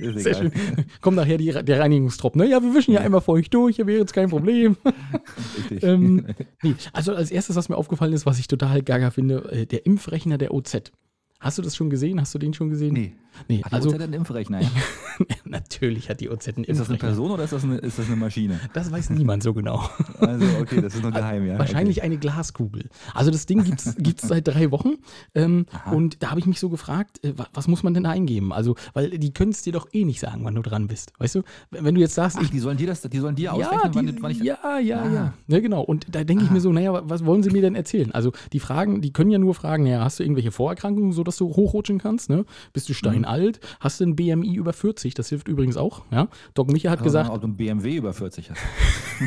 ist 0.00 0.22
Sehr 0.22 0.34
schön. 0.34 0.52
Kommt 1.00 1.16
nachher 1.16 1.36
die, 1.36 1.46
der 1.52 1.80
Reinigungstrupp. 1.80 2.36
Ne? 2.36 2.46
Ja, 2.48 2.62
wir 2.62 2.72
wischen 2.72 2.92
ja 2.94 3.00
einmal 3.00 3.20
feucht 3.20 3.52
durch, 3.54 3.74
hier 3.76 3.88
wäre 3.88 3.98
jetzt 3.98 4.12
kein 4.12 4.30
Problem. 4.30 4.76
Richtig. 5.58 5.82
ähm, 5.82 6.26
nee, 6.62 6.74
also 6.92 7.14
als 7.14 7.30
erstes, 7.32 7.56
was 7.56 7.68
mir 7.68 7.76
aufgefallen 7.76 8.12
ist, 8.12 8.24
was 8.24 8.38
ich 8.38 8.46
total 8.46 8.82
gaga 8.82 9.10
finde, 9.10 9.50
äh, 9.52 9.66
der 9.66 9.84
Impfrechner 9.86 10.38
der 10.38 10.54
OZ. 10.54 10.92
Hast 11.40 11.58
du 11.58 11.62
das 11.62 11.74
schon 11.74 11.90
gesehen? 11.90 12.20
Hast 12.20 12.34
du 12.34 12.38
den 12.38 12.54
schon 12.54 12.68
gesehen? 12.70 12.92
nee. 12.94 13.12
Nee, 13.48 13.62
Hat 13.62 13.72
also 13.72 13.90
die 13.90 13.96
OZ 13.96 14.02
einen 14.02 14.12
Impfrechner? 14.14 14.60
natürlich 15.44 16.08
hat 16.10 16.20
die 16.20 16.30
OZ 16.30 16.48
einen 16.48 16.64
Ist 16.64 16.78
das 16.80 16.88
eine 16.88 16.94
Impfrechner. 16.96 16.98
Person 17.08 17.30
oder 17.30 17.44
ist 17.44 17.52
das 17.52 17.64
eine, 17.64 17.76
ist 17.78 17.98
das 17.98 18.06
eine 18.06 18.16
Maschine? 18.16 18.60
Das 18.72 18.90
weiß 18.90 19.10
niemand 19.10 19.42
so 19.42 19.54
genau. 19.54 19.88
Also, 20.20 20.44
okay, 20.60 20.80
das 20.82 20.94
ist 20.94 21.02
noch 21.02 21.12
geheim, 21.12 21.46
ja. 21.46 21.58
Wahrscheinlich 21.58 22.02
eine 22.02 22.18
Glaskugel. 22.18 22.90
Also 23.14 23.30
das 23.30 23.46
Ding 23.46 23.64
gibt 23.64 23.80
es 24.22 24.28
seit 24.28 24.46
drei 24.46 24.70
Wochen. 24.70 24.96
Ähm, 25.34 25.66
und 25.90 26.22
da 26.22 26.30
habe 26.30 26.40
ich 26.40 26.46
mich 26.46 26.60
so 26.60 26.68
gefragt, 26.68 27.24
äh, 27.24 27.36
wa- 27.38 27.48
was 27.54 27.68
muss 27.68 27.82
man 27.82 27.94
denn 27.94 28.04
da 28.04 28.10
eingeben? 28.10 28.52
Also, 28.52 28.76
weil 28.92 29.10
die 29.18 29.32
können 29.32 29.50
es 29.52 29.62
dir 29.62 29.72
doch 29.72 29.88
eh 29.92 30.04
nicht 30.04 30.20
sagen, 30.20 30.44
wann 30.44 30.54
du 30.54 30.62
dran 30.62 30.88
bist. 30.88 31.12
Weißt 31.18 31.36
du? 31.36 31.42
Wenn 31.70 31.94
du 31.94 32.00
jetzt 32.00 32.14
sagst, 32.14 32.36
Okay. 32.36 32.46
Ach, 32.48 32.52
die 32.52 32.58
sollen 32.60 32.76
dir 32.76 32.86
das, 32.86 33.00
die 33.02 33.18
sollen 33.18 33.34
dir 33.34 33.44
ja, 33.44 33.52
ausrechnen, 33.52 33.94
wann, 33.94 34.06
die, 34.06 34.12
du- 34.14 34.22
wann 34.22 34.30
ich. 34.32 34.40
ja, 34.40 34.78
ja, 34.78 35.00
Ah. 35.02 35.08
ja. 35.12 35.34
Ja, 35.48 35.60
genau. 35.60 35.82
Und 35.82 36.06
da 36.14 36.22
denke 36.22 36.44
ich 36.44 36.50
mir 36.50 36.60
so, 36.60 36.70
naja, 36.72 36.92
wa- 36.92 37.02
was 37.06 37.24
wollen 37.24 37.42
sie 37.42 37.50
mir 37.50 37.62
denn 37.62 37.74
erzählen? 37.74 38.12
Also 38.12 38.32
die 38.52 38.60
Fragen, 38.60 39.00
die 39.00 39.12
können 39.12 39.30
ja 39.30 39.38
nur 39.38 39.54
fragen, 39.54 39.86
ja, 39.86 40.04
hast 40.04 40.18
du 40.18 40.22
irgendwelche 40.22 40.50
Vorerkrankungen, 40.52 41.12
sodass 41.12 41.36
du 41.38 41.46
hochrutschen 41.48 41.98
kannst? 41.98 42.28
Ne? 42.30 42.44
Bist 42.72 42.88
du 42.88 42.94
steinalt? 43.20 43.60
Hast 43.80 44.00
du 44.00 44.04
ein 44.04 44.16
BMI 44.16 44.54
über 44.54 44.72
40? 44.72 45.14
Das 45.14 45.28
hilft 45.28 45.48
übrigens 45.48 45.76
auch. 45.76 46.04
Ja? 46.10 46.28
Doc 46.54 46.70
Micha 46.70 46.90
hat 46.90 46.98
Aber 46.98 47.04
gesagt, 47.04 47.30
Ob 47.30 47.40
du 47.40 47.46
einen 47.46 47.56
BMW 47.56 47.96
über 47.96 48.12
40 48.12 48.50
hast. 48.50 48.60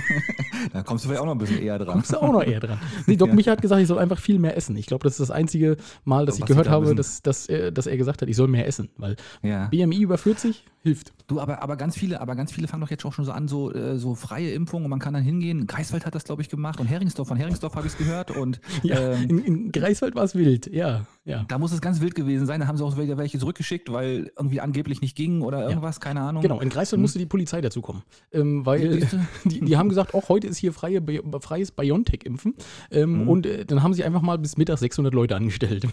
da 0.73 0.83
kommst 0.83 1.03
du 1.03 1.09
vielleicht 1.09 1.21
auch 1.21 1.25
noch 1.25 1.33
ein 1.33 1.37
bisschen 1.37 1.61
eher 1.61 1.79
dran. 1.79 1.99
Bist 1.99 2.13
du 2.13 2.21
auch 2.21 2.31
noch 2.31 2.43
eher 2.43 2.59
dran. 2.59 2.79
Nee, 3.05 3.15
Doc 3.15 3.33
Micha 3.33 3.51
hat 3.51 3.61
gesagt, 3.61 3.81
ich 3.81 3.87
soll 3.87 3.99
einfach 3.99 4.19
viel 4.19 4.39
mehr 4.39 4.57
essen. 4.57 4.75
Ich 4.75 4.85
glaube, 4.85 5.03
das 5.03 5.13
ist 5.13 5.19
das 5.19 5.31
einzige 5.31 5.77
Mal, 6.03 6.25
dass 6.25 6.35
Was 6.35 6.39
ich 6.39 6.45
gehört 6.45 6.67
da 6.67 6.71
habe, 6.71 6.95
dass, 6.95 7.21
dass, 7.21 7.47
er, 7.47 7.71
dass 7.71 7.87
er 7.87 7.97
gesagt 7.97 8.21
hat, 8.21 8.29
ich 8.29 8.35
soll 8.35 8.47
mehr 8.47 8.67
essen. 8.67 8.89
Weil 8.97 9.15
Ja. 9.41 9.67
BMI 9.67 10.01
über 10.01 10.17
40 10.17 10.65
hilft. 10.83 11.13
Du, 11.27 11.39
aber, 11.39 11.63
aber 11.63 11.77
ganz 11.77 11.97
viele, 11.97 12.21
aber 12.21 12.35
ganz 12.35 12.51
viele 12.51 12.67
fangen 12.67 12.81
doch 12.81 12.89
jetzt 12.89 13.05
auch 13.05 13.13
schon 13.13 13.25
so 13.25 13.31
an, 13.31 13.47
so, 13.47 13.73
äh, 13.73 13.97
so 13.97 14.13
freie 14.13 14.51
Impfungen 14.51 14.85
und 14.85 14.89
man 14.89 14.99
kann 14.99 15.13
dann 15.13 15.23
hingehen. 15.23 15.65
Greifswald 15.65 16.05
hat 16.05 16.13
das, 16.13 16.25
glaube 16.25 16.41
ich, 16.41 16.49
gemacht 16.49 16.79
und 16.79 16.87
Heringsdorf, 16.87 17.27
von 17.27 17.37
Heringsdorf 17.37 17.75
habe 17.75 17.87
ich 17.87 17.93
es 17.93 17.97
gehört 17.97 18.31
und 18.31 18.59
Ja, 18.83 19.13
ähm, 19.13 19.29
in, 19.29 19.39
in 19.39 19.71
Greifswald 19.71 20.15
war 20.15 20.23
es 20.23 20.35
wild. 20.35 20.67
Ja, 20.71 21.05
ja. 21.25 21.45
da 21.47 21.57
muss 21.57 21.71
es 21.71 21.81
ganz 21.81 22.01
wild 22.01 22.13
gewesen 22.13 22.45
sein. 22.45 22.59
Da 22.59 22.67
haben 22.67 22.77
sie 22.77 22.83
auch 22.83 22.97
welche, 22.97 23.17
welche 23.17 23.39
zurückgeschickt, 23.39 23.91
weil 23.91 24.31
irgendwie 24.37 24.59
angeblich 24.59 25.01
nicht 25.01 25.15
ging 25.15 25.41
oder 25.41 25.67
irgendwas, 25.67 25.99
keine 26.01 26.21
Ahnung. 26.21 26.41
Genau, 26.41 26.59
in 26.59 26.69
Greifswald 26.69 27.01
musste 27.01 27.19
die 27.19 27.25
Polizei 27.25 27.61
dazukommen. 27.61 28.03
Ähm, 28.31 28.65
weil 28.65 28.99
du? 28.99 29.27
die, 29.45 29.61
die 29.61 29.77
haben 29.77 29.89
gesagt, 29.89 30.13
auch 30.13 30.29
heute 30.29 30.47
ist 30.47 30.57
hier 30.57 30.73
freie, 30.73 31.01
freies 31.41 31.71
BioNTech-Impfen. 31.71 32.55
Ähm, 32.91 33.23
Mhm. 33.23 33.29
Und 33.29 33.45
äh, 33.45 33.65
dann 33.65 33.83
haben 33.83 33.93
sie 33.93 34.03
einfach 34.03 34.21
mal 34.21 34.37
bis 34.37 34.57
Mittag 34.57 34.77
600 34.77 35.13
Leute 35.13 35.35
angestellt. 35.35 35.87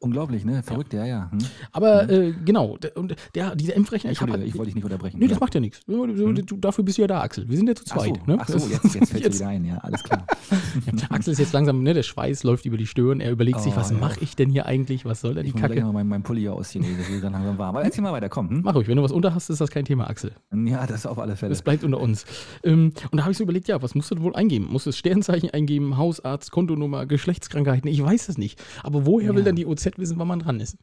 Unglaublich, 0.00 0.44
ne? 0.44 0.62
Verrückt, 0.62 0.92
ja, 0.92 1.04
ja. 1.04 1.30
Hm? 1.30 1.38
Aber 1.72 2.08
äh, 2.08 2.32
genau, 2.44 2.78
und 2.94 3.16
der, 3.34 3.54
dieser 3.54 3.74
Impfrechner, 3.74 4.09
ich 4.10 4.20
ich 4.20 4.54
wollte 4.54 4.66
dich 4.66 4.74
nicht 4.74 4.84
unterbrechen. 4.84 5.18
Nee, 5.18 5.26
das 5.28 5.36
ja. 5.36 5.40
macht 5.40 5.54
ja 5.54 5.60
nichts. 5.60 5.80
Du, 5.86 6.06
du, 6.06 6.56
dafür 6.56 6.84
bist 6.84 6.98
du 6.98 7.02
ja 7.02 7.08
da, 7.08 7.20
Axel. 7.20 7.48
Wir 7.48 7.56
sind 7.56 7.68
ja 7.68 7.74
zu 7.74 7.84
Ach 7.90 7.94
so, 8.00 8.00
zweit. 8.12 8.26
ne? 8.28 8.36
ach 8.40 8.48
so 8.48 8.54
jetzt, 8.58 8.94
jetzt 8.94 9.10
fällt 9.12 9.26
es 9.26 9.38
wieder 9.40 9.48
ein, 9.48 9.64
ja, 9.64 9.78
alles 9.78 10.02
klar. 10.02 10.26
Axel 11.10 11.32
ist 11.32 11.38
jetzt 11.38 11.52
langsam, 11.52 11.82
ne, 11.82 11.94
der 11.94 12.02
Schweiß 12.02 12.42
läuft 12.44 12.64
über 12.66 12.76
die 12.76 12.86
Stirn. 12.86 13.20
Er 13.20 13.30
überlegt 13.30 13.60
sich, 13.60 13.72
Oh, 13.72 13.76
was 13.76 13.90
ja. 13.90 13.96
mache 13.98 14.20
ich 14.20 14.36
denn 14.36 14.50
hier 14.50 14.66
eigentlich? 14.66 15.04
Was 15.04 15.20
soll 15.20 15.34
denn 15.34 15.44
die 15.44 15.50
Ich 15.50 15.56
Kacke? 15.56 15.80
mal 15.82 15.92
meinen, 15.92 16.08
meinen 16.08 16.22
Pulli 16.22 16.40
hier 16.40 16.52
ausziehen, 16.54 16.84
das 16.98 17.08
wird 17.10 17.22
dann 17.24 17.32
langsam 17.32 17.58
warm. 17.58 17.76
Aber 17.76 17.84
erzähl 17.84 18.02
mal 18.02 18.12
weiter, 18.12 18.28
komm. 18.28 18.48
Hm? 18.50 18.60
Mach 18.64 18.74
ruhig, 18.74 18.88
wenn 18.88 18.96
du 18.96 19.02
was 19.02 19.12
unter 19.12 19.34
hast, 19.34 19.50
ist 19.50 19.60
das 19.60 19.70
kein 19.70 19.84
Thema, 19.84 20.08
Axel. 20.08 20.32
Ja, 20.66 20.86
das 20.86 21.06
auf 21.06 21.18
alle 21.18 21.36
Fälle. 21.36 21.50
Das 21.50 21.62
bleibt 21.62 21.84
unter 21.84 22.00
uns. 22.00 22.24
Ähm, 22.64 22.92
und 23.10 23.16
da 23.16 23.22
habe 23.22 23.32
ich 23.32 23.38
so 23.38 23.44
überlegt, 23.44 23.68
ja, 23.68 23.80
was 23.82 23.94
musst 23.94 24.10
du 24.10 24.20
wohl 24.20 24.34
eingeben? 24.34 24.66
Musst 24.70 24.86
du 24.86 24.90
das 24.90 24.98
Sternzeichen 24.98 25.50
eingeben, 25.50 25.96
Hausarzt, 25.96 26.50
Kontonummer, 26.50 27.06
Geschlechtskrankheiten? 27.06 27.88
Ich 27.90 28.02
weiß 28.02 28.28
es 28.28 28.38
nicht. 28.38 28.62
Aber 28.82 29.06
woher 29.06 29.30
will 29.34 29.40
Ja. 29.40 29.46
dann 29.46 29.56
die 29.56 29.66
OZ 29.66 29.90
wissen, 29.96 30.18
wann 30.18 30.28
man 30.28 30.40
dran 30.40 30.60
ist? 30.60 30.76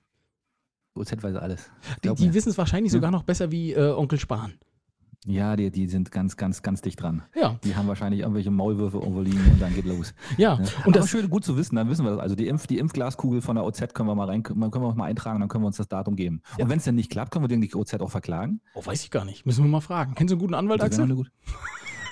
OZ-weise 0.98 1.42
alles. 1.42 1.70
Die, 2.04 2.14
die 2.14 2.34
wissen 2.34 2.50
es 2.50 2.58
wahrscheinlich 2.58 2.92
Ja. 2.92 2.98
sogar 2.98 3.12
noch 3.12 3.24
besser 3.24 3.52
wie 3.52 3.74
äh, 3.74 3.92
Onkel 3.92 4.20
Spahn. 4.20 4.54
Ja, 5.26 5.58
die, 5.58 5.72
die 5.72 5.88
sind 5.88 6.10
ganz, 6.10 6.38
ganz, 6.38 6.62
ganz 6.62 6.82
dicht 6.82 7.02
dran. 7.02 7.24
Ja, 7.36 7.60
Die 7.64 7.76
haben 7.76 7.86
wahrscheinlich 7.90 8.22
irgendwelche 8.22 8.50
Maulwürfe 8.50 8.98
irgendwo 9.00 9.20
liegen 9.20 9.44
und 9.52 9.62
dann 9.62 9.74
geht 9.76 9.84
los. 9.86 10.14
ja. 10.38 10.58
Ne? 10.58 10.66
Und 10.86 10.96
das, 10.96 11.10
schön, 11.10 11.30
gut 11.30 11.44
zu 11.44 11.58
wissen, 11.58 11.76
dann 11.76 11.90
wissen 11.90 12.06
wir 12.06 12.12
das. 12.12 12.20
Also 12.20 12.36
die, 12.36 12.48
Impf, 12.48 12.66
die 12.68 12.78
Impfglaskugel 12.78 13.42
von 13.42 13.56
der 13.58 13.66
OZ 13.66 13.94
können 13.94 14.08
wir 14.08 14.16
mal 14.16 14.28
rein, 14.30 14.42
können 14.44 14.62
wir 14.62 14.94
mal 14.96 15.04
eintragen, 15.06 15.42
dann 15.42 15.50
können 15.50 15.64
wir 15.66 15.68
uns 15.68 15.78
das 15.78 15.90
Datum 15.90 16.16
geben. 16.16 16.42
Ja. 16.58 16.64
Und 16.64 16.70
wenn 16.70 16.78
es 16.78 16.86
denn 16.86 16.96
nicht 16.96 17.12
klappt, 17.12 17.32
können 17.32 17.44
wir 17.44 17.50
den 17.50 17.60
die 17.60 17.76
OZ 17.76 17.96
auch 17.96 18.10
verklagen. 18.12 18.62
oh, 18.74 18.86
weiß 18.86 19.04
ich 19.04 19.12
gar 19.12 19.26
nicht. 19.26 19.46
Müssen 19.46 19.66
wir 19.66 19.70
mal 19.70 19.82
fragen. 19.82 20.14
Kennst 20.16 20.32
du 20.32 20.36
einen 20.36 20.42
guten 20.42 20.54
Anwalt, 20.54 20.82
Axel? 20.82 21.14
gut. 21.14 21.30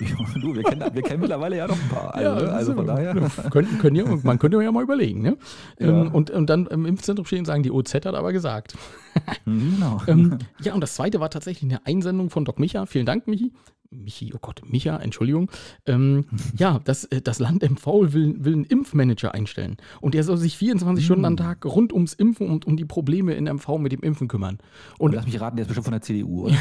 Ja, 0.00 0.40
du, 0.40 0.54
wir 0.54 0.62
kennen, 0.62 0.84
wir 0.92 1.02
kennen 1.02 1.20
mittlerweile 1.20 1.56
ja 1.56 1.66
noch 1.66 1.74
ein 1.80 1.88
paar. 1.88 2.14
Also, 2.14 2.44
ne? 2.44 2.52
also 2.52 2.74
von 2.74 2.86
daher. 2.86 3.14
Können, 3.50 3.78
können 3.78 3.96
ja, 3.96 4.04
man 4.22 4.38
könnte 4.38 4.62
ja 4.62 4.70
mal 4.70 4.82
überlegen. 4.82 5.22
Ne? 5.22 5.36
Ja. 5.78 5.88
Ähm, 5.88 6.12
und, 6.12 6.30
und 6.30 6.50
dann 6.50 6.66
im 6.66 6.84
Impfzentrum 6.86 7.24
stehen 7.26 7.40
und 7.40 7.44
sagen, 7.46 7.62
die 7.62 7.70
OZ 7.70 7.94
hat 7.94 8.06
aber 8.06 8.32
gesagt. 8.32 8.76
Mhm, 9.46 9.76
Genau. 9.76 10.02
ähm, 10.08 10.38
ja, 10.60 10.74
und 10.74 10.82
das 10.82 10.94
zweite 10.94 11.20
war 11.20 11.30
tatsächlich 11.30 11.70
eine 11.70 11.86
Einsendung 11.86 12.28
von 12.28 12.44
Doc 12.44 12.58
Micha. 12.58 12.84
Vielen 12.84 13.06
Dank, 13.06 13.26
Michi. 13.26 13.50
Michi, 13.90 14.32
oh 14.34 14.38
Gott, 14.40 14.62
Micha, 14.66 14.96
Entschuldigung. 14.96 15.50
Ähm, 15.86 16.26
ja, 16.56 16.80
das, 16.84 17.04
äh, 17.04 17.20
das 17.20 17.38
Land 17.38 17.62
MV 17.62 17.86
will, 18.12 18.36
will 18.44 18.52
einen 18.52 18.64
Impfmanager 18.64 19.34
einstellen. 19.34 19.76
Und 20.00 20.14
der 20.14 20.24
soll 20.24 20.36
sich 20.36 20.56
24 20.56 21.04
Stunden 21.04 21.24
am 21.24 21.36
Tag 21.36 21.64
rund 21.64 21.92
ums 21.92 22.12
Impfen 22.14 22.50
und 22.50 22.66
um 22.66 22.76
die 22.76 22.84
Probleme 22.84 23.34
in 23.34 23.44
MV 23.44 23.78
mit 23.78 23.92
dem 23.92 24.00
Impfen 24.00 24.28
kümmern. 24.28 24.58
Und 24.98 25.10
Und 25.10 25.14
lass 25.14 25.26
mich 25.26 25.40
raten, 25.40 25.56
der 25.56 25.64
ist 25.64 25.68
bestimmt 25.68 25.86
von 25.86 25.92
der 25.92 26.02
CDU, 26.02 26.44
oder? 26.46 26.56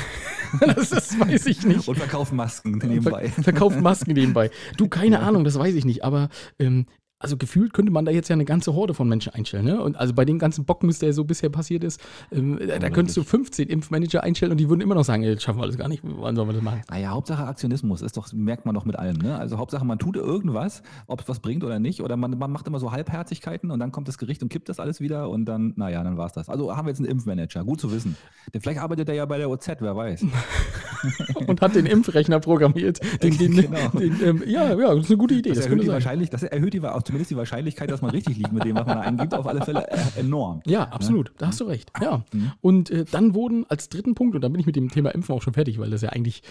das, 0.75 0.89
das 0.89 1.19
weiß 1.19 1.45
ich 1.47 1.63
nicht. 1.65 1.87
Und 1.87 1.97
verkauft 1.97 2.33
Masken 2.33 2.77
nebenbei. 2.77 3.29
Ver 3.29 3.43
verkauft 3.43 3.81
Masken 3.81 4.13
nebenbei. 4.13 4.51
Du, 4.77 4.87
keine 4.87 5.19
Ahnung, 5.19 5.43
das 5.43 5.57
weiß 5.57 5.75
ich 5.75 5.85
nicht, 5.85 6.03
aber 6.03 6.29
ähm, 6.59 6.85
also 7.17 7.37
gefühlt 7.37 7.73
könnte 7.73 7.91
man 7.91 8.05
da 8.05 8.11
jetzt 8.11 8.27
ja 8.27 8.33
eine 8.33 8.45
ganze 8.45 8.73
Horde 8.73 8.93
von 8.93 9.07
Menschen 9.07 9.33
einstellen. 9.33 9.65
Ne? 9.65 9.81
Und 9.81 9.95
also 9.97 10.13
bei 10.13 10.25
den 10.25 10.37
ganzen 10.37 10.65
Bockmist, 10.65 11.01
der 11.01 11.13
so 11.13 11.23
bisher 11.23 11.49
passiert 11.49 11.83
ist, 11.83 12.01
ähm, 12.31 12.59
da, 12.79 12.89
könntest 12.89 13.17
du 13.17 13.23
15 13.23 13.69
Impfmanager 13.69 14.23
einstellen 14.23 14.51
und 14.51 14.59
die 14.59 14.69
würden 14.69 14.81
immer 14.81 14.95
noch 14.95 15.05
sagen, 15.05 15.23
das 15.23 15.41
schaffen 15.41 15.59
wir 15.59 15.63
alles 15.63 15.77
gar 15.77 15.87
nicht, 15.87 16.03
wann 16.03 16.35
sollen 16.35 16.49
wir 16.49 16.53
das 16.53 16.61
machen? 16.61 16.81
Naja, 16.89 17.11
Hauptsache 17.11 17.45
Aktionismus 17.45 18.01
ist 18.01 18.17
doch, 18.17 18.31
merkt 18.33 18.65
man 18.65 18.75
doch 18.75 18.85
mit 18.85 18.97
allem. 18.97 19.17
Ne? 19.17 19.37
Also 19.37 19.57
Hauptsache, 19.57 19.85
man 19.85 19.97
tut 19.97 20.17
irgendwas, 20.17 20.83
ob 21.07 21.21
es 21.21 21.29
was 21.29 21.39
bringt 21.39 21.63
oder 21.63 21.79
nicht. 21.79 22.01
Oder 22.01 22.17
man, 22.17 22.37
man 22.37 22.51
macht 22.51 22.67
immer 22.67 22.79
so 22.79 22.91
Halbherzigkeiten 22.91 23.71
und 23.71 23.79
dann 23.79 23.91
kommt 23.91 24.07
das 24.07 24.17
Gericht 24.17 24.43
und 24.43 24.49
kippt 24.49 24.67
das 24.67 24.79
alles 24.79 24.99
wieder 24.99 25.29
und 25.29 25.45
dann, 25.45 25.73
naja, 25.77 26.03
dann 26.03 26.17
war 26.17 26.25
es 26.25 26.33
das. 26.33 26.49
Also 26.49 26.75
haben 26.75 26.85
wir 26.85 26.89
jetzt 26.91 26.99
einen 26.99 27.09
Impfmanager, 27.09 27.63
gut 27.63 27.79
zu 27.79 27.91
wissen. 27.91 28.17
Denn 28.53 28.61
vielleicht 28.61 28.81
arbeitet 28.81 29.07
er 29.07 29.15
ja 29.15 29.25
bei 29.25 29.37
der 29.37 29.49
OZ, 29.49 29.67
wer 29.79 29.95
weiß. 29.95 30.25
Und 31.47 31.61
hat 31.61 31.75
den 31.75 31.85
Impfrechner 31.85 32.39
programmiert. 32.39 32.99
Den, 33.21 33.37
den, 33.37 33.55
Genau. 33.55 33.89
den, 33.89 34.23
ähm, 34.23 34.43
ja, 34.45 34.69
ja, 34.69 34.95
das 34.95 35.05
ist 35.05 35.09
eine 35.09 35.17
gute 35.17 35.35
Idee. 35.35 35.49
Das, 35.49 35.59
Das, 35.59 35.65
erhöht 35.67 35.83
die. 35.83 35.87
Wahrscheinlich, 35.87 36.29
das 36.29 36.43
erhöht 36.43 36.73
die, 36.73 36.81
auch 37.05 37.07
zumindest 37.07 37.31
die 37.31 37.37
Wahrscheinlichkeit, 37.37 37.89
dass 37.91 38.01
man 38.01 38.11
richtig 38.11 38.37
liegt 38.37 38.51
mit 38.51 38.63
dem, 38.65 38.75
was 38.75 38.85
man 38.85 38.97
da 38.97 39.01
eingibt, 39.03 39.33
auf 39.33 39.47
alle 39.47 39.61
Fälle 39.61 39.87
äh, 39.89 40.19
enorm. 40.19 40.61
Ja, 40.65 40.83
absolut. 40.83 41.31
Da 41.37 41.47
hast 41.47 41.59
du 41.59 41.65
recht. 41.65 41.91
Ja. 42.01 42.23
Mhm. 42.33 42.51
Und 42.61 42.89
äh, 42.89 43.05
dann 43.09 43.35
wurden 43.35 43.65
als 43.69 43.89
dritten 43.89 44.15
Punkt, 44.15 44.35
und 44.35 44.41
dann 44.41 44.51
bin 44.51 44.59
ich 44.59 44.65
mit 44.65 44.75
dem 44.75 44.89
Thema 44.89 45.11
Impfen 45.11 45.35
auch 45.35 45.41
schon 45.41 45.53
fertig, 45.53 45.79
weil 45.79 45.89
das 45.89 46.01
ja 46.01 46.09
eigentlich 46.09 46.41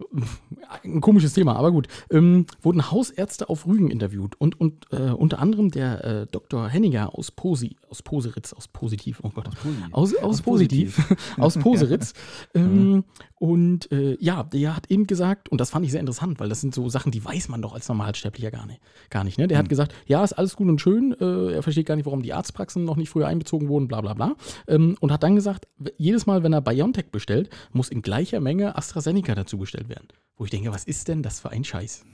äh, 0.00 0.86
ein 0.88 1.00
komisches 1.00 1.32
Thema, 1.32 1.56
aber 1.56 1.72
gut, 1.72 1.88
ähm, 2.10 2.46
wurden 2.60 2.90
Hausärzte 2.90 3.48
auf 3.48 3.66
Rügen 3.66 3.90
interviewt 3.90 4.34
und, 4.38 4.60
und 4.60 4.86
äh, 4.92 5.10
unter 5.10 5.38
anderem 5.38 5.70
der 5.70 6.04
äh, 6.04 6.26
Dr. 6.30 6.68
Henniger 6.68 7.16
aus 7.16 7.30
Posi, 7.30 7.76
aus 7.88 8.02
Poseritz, 8.02 8.52
aus 8.52 8.68
Positiv, 8.68 9.20
oh 9.22 9.30
Gott, 9.30 9.44
Positiv. 9.44 9.88
aus, 9.92 10.14
aus, 10.14 10.22
Aus 10.22 10.42
Positiv, 10.42 11.16
aus 11.38 11.58
Poseritz. 11.58 12.12
ähm, 12.54 13.04
und 13.42 13.90
äh, 13.90 14.16
ja, 14.20 14.44
der 14.44 14.76
hat 14.76 14.88
eben 14.88 15.08
gesagt, 15.08 15.48
und 15.48 15.60
das 15.60 15.70
fand 15.70 15.84
ich 15.84 15.90
sehr 15.90 16.00
interessant, 16.00 16.38
weil 16.38 16.48
das 16.48 16.60
sind 16.60 16.74
so 16.74 16.88
Sachen, 16.88 17.10
die 17.10 17.24
weiß 17.24 17.48
man 17.48 17.60
doch 17.60 17.74
als 17.74 17.88
Normalsterblicher 17.88 18.52
gar 18.52 18.66
nicht. 18.66 18.80
Gar 19.10 19.24
nicht 19.24 19.36
ne? 19.38 19.48
Der 19.48 19.58
hat 19.58 19.68
gesagt, 19.68 19.92
ja, 20.06 20.22
ist 20.24 20.32
alles 20.32 20.56
gut 20.56 20.68
und 20.68 20.80
schön, 20.80 21.14
äh, 21.20 21.52
er 21.52 21.62
versteht 21.62 21.86
gar 21.86 21.96
nicht, 21.96 22.06
warum 22.06 22.22
die 22.22 22.32
Arztpraxen 22.32 22.84
noch 22.84 22.96
nicht 22.96 23.10
früher 23.10 23.26
einbezogen 23.26 23.68
wurden, 23.68 23.88
bla 23.88 24.00
bla 24.00 24.14
bla. 24.14 24.34
Ähm, 24.68 24.96
und 25.00 25.12
hat 25.12 25.22
dann 25.22 25.34
gesagt, 25.36 25.66
jedes 25.98 26.26
Mal, 26.26 26.42
wenn 26.42 26.52
er 26.52 26.60
BioNTech 26.60 27.10
bestellt, 27.10 27.50
muss 27.72 27.88
in 27.88 28.02
gleicher 28.02 28.40
Menge 28.40 28.76
AstraZeneca 28.76 29.34
dazu 29.34 29.58
bestellt 29.58 29.88
werden. 29.88 30.08
Wo 30.36 30.44
ich 30.44 30.50
denke, 30.50 30.72
was 30.72 30.84
ist 30.84 31.08
denn 31.08 31.22
das 31.22 31.40
für 31.40 31.50
ein 31.50 31.64
Scheiß? 31.64 32.04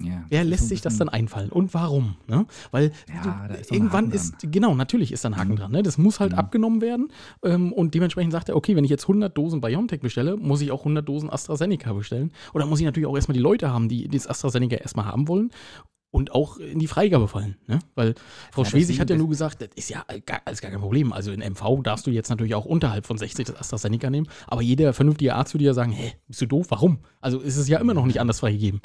Ja, 0.00 0.24
Wer 0.28 0.44
lässt 0.44 0.68
sich 0.68 0.80
das 0.80 0.96
dann 0.96 1.08
einfallen 1.08 1.50
und 1.50 1.74
warum? 1.74 2.14
Ne? 2.28 2.46
Weil 2.70 2.92
Ja, 3.12 3.46
ist 3.46 3.72
irgendwann 3.72 4.12
ist, 4.12 4.36
genau, 4.42 4.76
natürlich 4.76 5.10
ist 5.10 5.24
da 5.24 5.30
ein 5.30 5.36
Haken 5.36 5.52
Mhm. 5.54 5.56
dran. 5.56 5.72
Ne? 5.72 5.82
Das 5.82 5.98
muss 5.98 6.20
halt 6.20 6.32
Mhm. 6.34 6.38
abgenommen 6.38 6.80
werden 6.80 7.08
ähm, 7.42 7.72
und 7.72 7.94
dementsprechend 7.94 8.32
sagt 8.32 8.48
er, 8.48 8.54
okay, 8.54 8.76
wenn 8.76 8.84
ich 8.84 8.90
jetzt 8.90 9.08
100 9.08 9.36
Dosen 9.36 9.60
BioNTech 9.60 9.98
bestelle, 9.98 10.36
muss 10.36 10.60
ich 10.60 10.70
auch 10.70 10.82
100 10.84 11.08
Dosen 11.08 11.30
AstraZeneca 11.30 11.92
bestellen. 11.94 12.30
Oder 12.54 12.64
muss 12.66 12.78
ich 12.78 12.86
natürlich 12.86 13.08
auch 13.08 13.16
erstmal 13.16 13.34
die 13.34 13.42
Leute 13.42 13.72
haben, 13.72 13.88
die 13.88 14.06
das 14.06 14.28
AstraZeneca 14.28 14.76
erstmal 14.76 15.06
haben 15.06 15.26
wollen 15.26 15.50
und 16.10 16.32
auch 16.32 16.56
in 16.56 16.78
die 16.78 16.86
Freigabe 16.86 17.28
fallen. 17.28 17.56
Ne? 17.66 17.80
Weil 17.94 18.14
Frau 18.50 18.62
Ja, 18.62 18.70
Schwesig 18.70 19.00
hat 19.00 19.10
ja 19.10 19.16
nur 19.16 19.28
gesagt, 19.28 19.60
das 19.60 19.68
ist 19.74 19.90
ja 19.90 20.04
gar, 20.24 20.40
alles 20.44 20.60
gar 20.60 20.70
kein 20.70 20.80
Problem. 20.80 21.12
Also 21.12 21.32
in 21.32 21.40
MV 21.40 21.82
darfst 21.82 22.06
du 22.06 22.10
jetzt 22.10 22.30
natürlich 22.30 22.54
auch 22.54 22.64
unterhalb 22.64 23.06
von 23.06 23.18
60 23.18 23.46
das 23.46 23.56
AstraZeneca 23.56 24.08
nehmen, 24.10 24.28
aber 24.46 24.62
jeder 24.62 24.92
vernünftige 24.92 25.34
Arzt 25.34 25.54
würde 25.54 25.64
ja 25.64 25.74
sagen, 25.74 25.92
hä, 25.92 26.14
bist 26.26 26.40
du 26.40 26.46
doof, 26.46 26.66
warum? 26.70 26.98
Also 27.20 27.40
ist 27.40 27.56
es 27.56 27.68
ja 27.68 27.78
immer 27.78 27.94
noch 27.94 28.06
nicht 28.06 28.20
anders 28.20 28.40
freigegeben. 28.40 28.80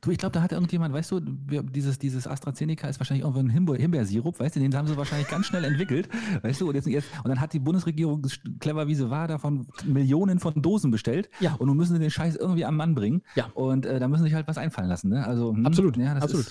Du, 0.00 0.10
ich 0.10 0.18
glaube, 0.18 0.32
da 0.32 0.42
hat 0.42 0.52
irgendjemand, 0.52 0.94
weißt 0.94 1.10
du, 1.12 1.20
dieses, 1.20 1.98
dieses 1.98 2.26
AstraZeneca 2.26 2.88
ist 2.88 2.98
wahrscheinlich 3.00 3.22
irgendwo 3.24 3.40
ein 3.40 3.50
Himbeer, 3.50 3.76
Himbeersirup, 3.76 4.38
weißt 4.40 4.56
du, 4.56 4.60
den 4.60 4.74
haben 4.76 4.86
sie 4.88 4.96
wahrscheinlich 4.96 5.28
ganz 5.28 5.46
schnell 5.46 5.64
entwickelt, 5.64 6.08
weißt 6.42 6.60
du, 6.60 6.68
und, 6.68 6.74
jetzt, 6.74 6.86
jetzt, 6.86 7.08
und 7.22 7.28
dann 7.28 7.40
hat 7.40 7.52
die 7.52 7.58
Bundesregierung, 7.58 8.22
clever 8.60 8.86
wie 8.88 8.94
sie 8.94 9.10
war, 9.10 9.28
davon 9.28 9.66
Millionen 9.84 10.38
von 10.40 10.60
Dosen 10.60 10.90
bestellt 10.90 11.28
Ja. 11.40 11.54
und 11.54 11.66
nun 11.66 11.76
müssen 11.76 11.94
sie 11.94 12.00
den 12.00 12.10
Scheiß 12.10 12.36
irgendwie 12.36 12.64
am 12.64 12.76
Mann 12.76 12.94
bringen 12.94 13.22
Ja. 13.34 13.46
und 13.54 13.86
äh, 13.86 13.98
da 13.98 14.08
müssen 14.08 14.22
sie 14.22 14.28
sich 14.28 14.34
halt 14.34 14.48
was 14.48 14.58
einfallen 14.58 14.88
lassen, 14.88 15.08
ne? 15.10 15.26
Also, 15.26 15.52
hm, 15.54 15.66
Absolut, 15.66 15.96
ja, 15.96 16.12
absolut. 16.14 16.46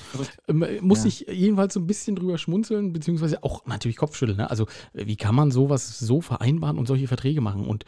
Ähm, 0.48 0.66
muss 0.82 1.00
Ja. 1.04 1.08
ich 1.08 1.26
jedenfalls 1.30 1.74
so 1.74 1.80
ein 1.80 1.88
bisschen 1.88 2.16
drüber 2.16 2.38
schmunzeln, 2.38 2.94
beziehungsweise 2.94 3.44
auch 3.44 3.66
natürlich 3.66 3.98
Kopfschütteln. 3.98 4.38
Ne? 4.38 4.50
Also, 4.50 4.66
äh, 4.94 5.06
wie 5.06 5.16
kann 5.16 5.36
man 5.36 5.52
sowas 5.52 6.00
so 6.00 6.22
vereinbaren 6.22 6.78
und 6.78 6.88
solche 6.88 7.08
Verträge 7.08 7.42
machen? 7.42 7.66
Und 7.66 7.86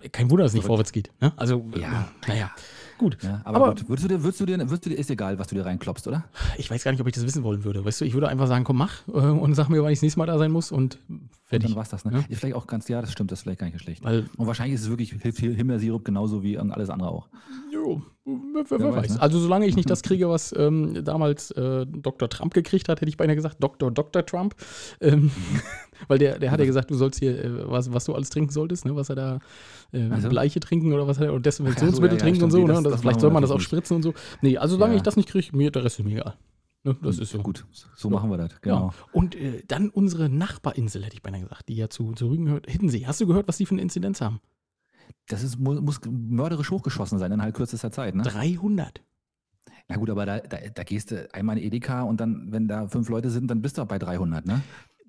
äh, 0.00 0.08
kein 0.08 0.30
Wunder, 0.30 0.44
dass 0.44 0.52
es 0.52 0.56
nicht 0.56 0.66
vorwärts 0.66 0.92
geht. 0.92 1.10
Ne? 1.20 1.32
Also, 1.36 1.64
äh, 1.74 1.80
Ja. 1.80 2.08
naja, 2.26 2.50
gut. 2.98 3.18
Ja, 3.22 3.40
aber, 3.44 3.56
Aber- 3.56 3.68
gut, 3.74 3.88
würdest 3.88 4.04
du 4.04 4.08
dir, 4.14 4.22
würdest 4.22 4.40
du 4.40 4.46
dir, 4.46 4.58
würdest 4.58 4.86
du 4.86 4.90
dir, 4.90 4.96
ist 4.96 5.10
egal, 5.10 5.38
was 5.38 5.48
du 5.48 5.54
dir 5.54 5.64
reinklopst, 5.66 6.06
oder? 6.08 6.24
Ich 6.58 6.70
weiß 6.70 6.84
gar 6.84 6.90
nicht, 6.92 7.00
ob 7.00 7.06
ich 7.06 7.14
das 7.14 7.24
wissen 7.24 7.42
wollen 7.42 7.64
würde. 7.64 7.84
Weißt 7.84 8.00
du, 8.00 8.04
ich 8.04 8.14
würde 8.14 8.28
einfach 8.28 8.46
sagen, 8.46 8.64
komm, 8.64 8.76
mach 8.78 9.06
äh, 9.08 9.12
und 9.12 9.54
sag 9.54 9.68
mir, 9.68 9.82
wann 9.82 9.92
ich 9.92 9.98
das 9.98 10.02
nächste 10.02 10.18
Mal 10.18 10.26
da 10.26 10.38
sein 10.38 10.50
muss 10.50 10.72
und 10.72 10.98
fertig. 11.44 11.68
Dann 11.70 11.76
war's 11.76 11.88
das, 11.90 12.04
ne? 12.04 12.12
Ja. 12.28 12.36
Vielleicht 12.36 12.54
auch 12.56 12.66
ganz, 12.66 12.88
ja, 12.88 13.00
das 13.00 13.12
stimmt, 13.12 13.30
das 13.30 13.40
ist 13.40 13.42
vielleicht 13.44 13.60
gar 13.60 13.66
nicht 13.66 13.74
so 13.78 13.82
schlecht. 13.82 14.02
Weil, 14.04 14.28
Und 14.36 14.46
wahrscheinlich 14.46 14.74
ist 14.74 14.82
es 14.82 14.88
wirklich 14.88 15.10
Himbeersirup 15.12 16.04
genauso 16.04 16.42
wie 16.42 16.58
alles 16.58 16.90
andere 16.90 17.10
auch. 17.10 17.28
jo, 17.72 18.02
wer, 18.26 18.64
wer 18.68 18.80
weiß. 18.92 18.96
weiß, 18.96 19.14
ne? 19.14 19.22
Also, 19.22 19.38
solange 19.38 19.66
ich 19.66 19.76
nicht 19.76 19.88
das 19.88 20.02
kriege, 20.02 20.28
was 20.28 20.54
ähm, 20.56 21.04
damals 21.04 21.50
äh, 21.52 21.86
Dr. 21.86 22.28
Trump 22.28 22.52
gekriegt 22.54 22.88
hat, 22.88 23.00
hätte 23.00 23.08
ich 23.08 23.16
beinahe 23.16 23.36
gesagt, 23.36 23.56
Dr. 23.62 23.90
Dr. 23.90 24.26
Trump. 24.26 24.54
Ähm, 25.00 25.30
weil 26.08 26.18
der, 26.18 26.38
der 26.38 26.50
hat 26.50 26.60
ja 26.60 26.66
gesagt, 26.66 26.90
du 26.90 26.94
sollst 26.94 27.18
hier, 27.20 27.42
äh, 27.42 27.70
was, 27.70 27.92
was 27.92 28.04
du 28.04 28.14
alles 28.14 28.28
trinken 28.30 28.50
solltest, 28.52 28.84
ne? 28.84 28.94
was 28.96 29.08
er 29.08 29.14
da, 29.16 29.38
äh, 29.92 30.10
Also? 30.10 30.28
Bleiche 30.28 30.60
trinken 30.60 30.92
oder 30.92 31.06
was 31.08 31.18
er, 31.18 31.32
und 31.32 31.46
Desinfektionsmittel 31.46 32.18
so, 32.18 32.24
ja, 32.24 32.28
ja, 32.28 32.32
trinken 32.32 32.44
und 32.44 32.50
stimmt. 32.50 32.52
so, 32.52 32.58
Nee, 32.58 32.64
ne? 32.66 32.72
das- 32.72 32.78
Und 32.78 32.84
das, 32.84 32.92
das 32.92 33.00
vielleicht 33.00 33.20
soll 33.20 33.30
man 33.30 33.42
das 33.42 33.50
auch 33.50 33.54
natürlich 33.54 33.66
spritzen 33.68 33.96
und 33.96 34.02
so. 34.02 34.12
Nee, 34.42 34.58
also 34.58 34.74
solange 34.74 34.92
Ja. 34.94 34.96
ich 34.98 35.02
das 35.02 35.16
nicht 35.16 35.28
kriege, 35.28 35.56
mir, 35.56 35.70
der 35.70 35.84
Rest 35.84 35.98
ist 35.98 36.04
mir 36.04 36.12
egal. 36.12 36.34
Ne? 36.84 36.96
Das 37.02 37.18
ist 37.18 37.30
so. 37.32 37.38
Gut, 37.38 37.64
so 37.96 38.10
machen 38.10 38.30
wir 38.30 38.36
das, 38.36 38.60
genau. 38.60 38.88
Ja. 38.88 38.94
Und 39.12 39.34
äh, 39.34 39.62
dann 39.66 39.88
unsere 39.90 40.28
Nachbarinsel, 40.28 41.02
hätte 41.04 41.14
ich 41.16 41.22
beinahe 41.22 41.40
gesagt, 41.40 41.68
die 41.68 41.74
ja 41.76 41.88
zu, 41.88 42.12
zu 42.12 42.28
Rügen 42.28 42.44
gehört. 42.44 42.70
Hiddensee. 42.70 43.06
Hast 43.06 43.20
du 43.20 43.26
gehört, 43.26 43.48
was 43.48 43.56
die 43.56 43.66
für 43.66 43.74
eine 43.74 43.82
Inzidenz 43.82 44.20
haben? 44.20 44.40
Das 45.28 45.42
ist, 45.42 45.58
muss, 45.58 46.00
mörderisch 46.08 46.70
hochgeschossen 46.70 47.18
sein 47.18 47.32
in 47.32 47.42
halt 47.42 47.54
kürzester 47.54 47.90
Zeit, 47.90 48.14
ne? 48.14 48.22
300. 48.22 49.02
Na 49.88 49.96
gut, 49.96 50.10
aber 50.10 50.26
da, 50.26 50.40
da, 50.40 50.58
da 50.74 50.82
gehst 50.84 51.10
du 51.10 51.32
einmal 51.34 51.58
in 51.58 51.64
Edeka 51.64 52.02
und 52.02 52.20
dann, 52.20 52.48
wenn 52.50 52.66
da 52.68 52.88
fünf 52.88 53.08
Leute 53.08 53.30
sind, 53.30 53.48
dann 53.50 53.62
bist 53.62 53.78
du 53.78 53.82
auch 53.82 53.86
bei 53.86 53.98
300, 53.98 54.46
ne? 54.46 54.62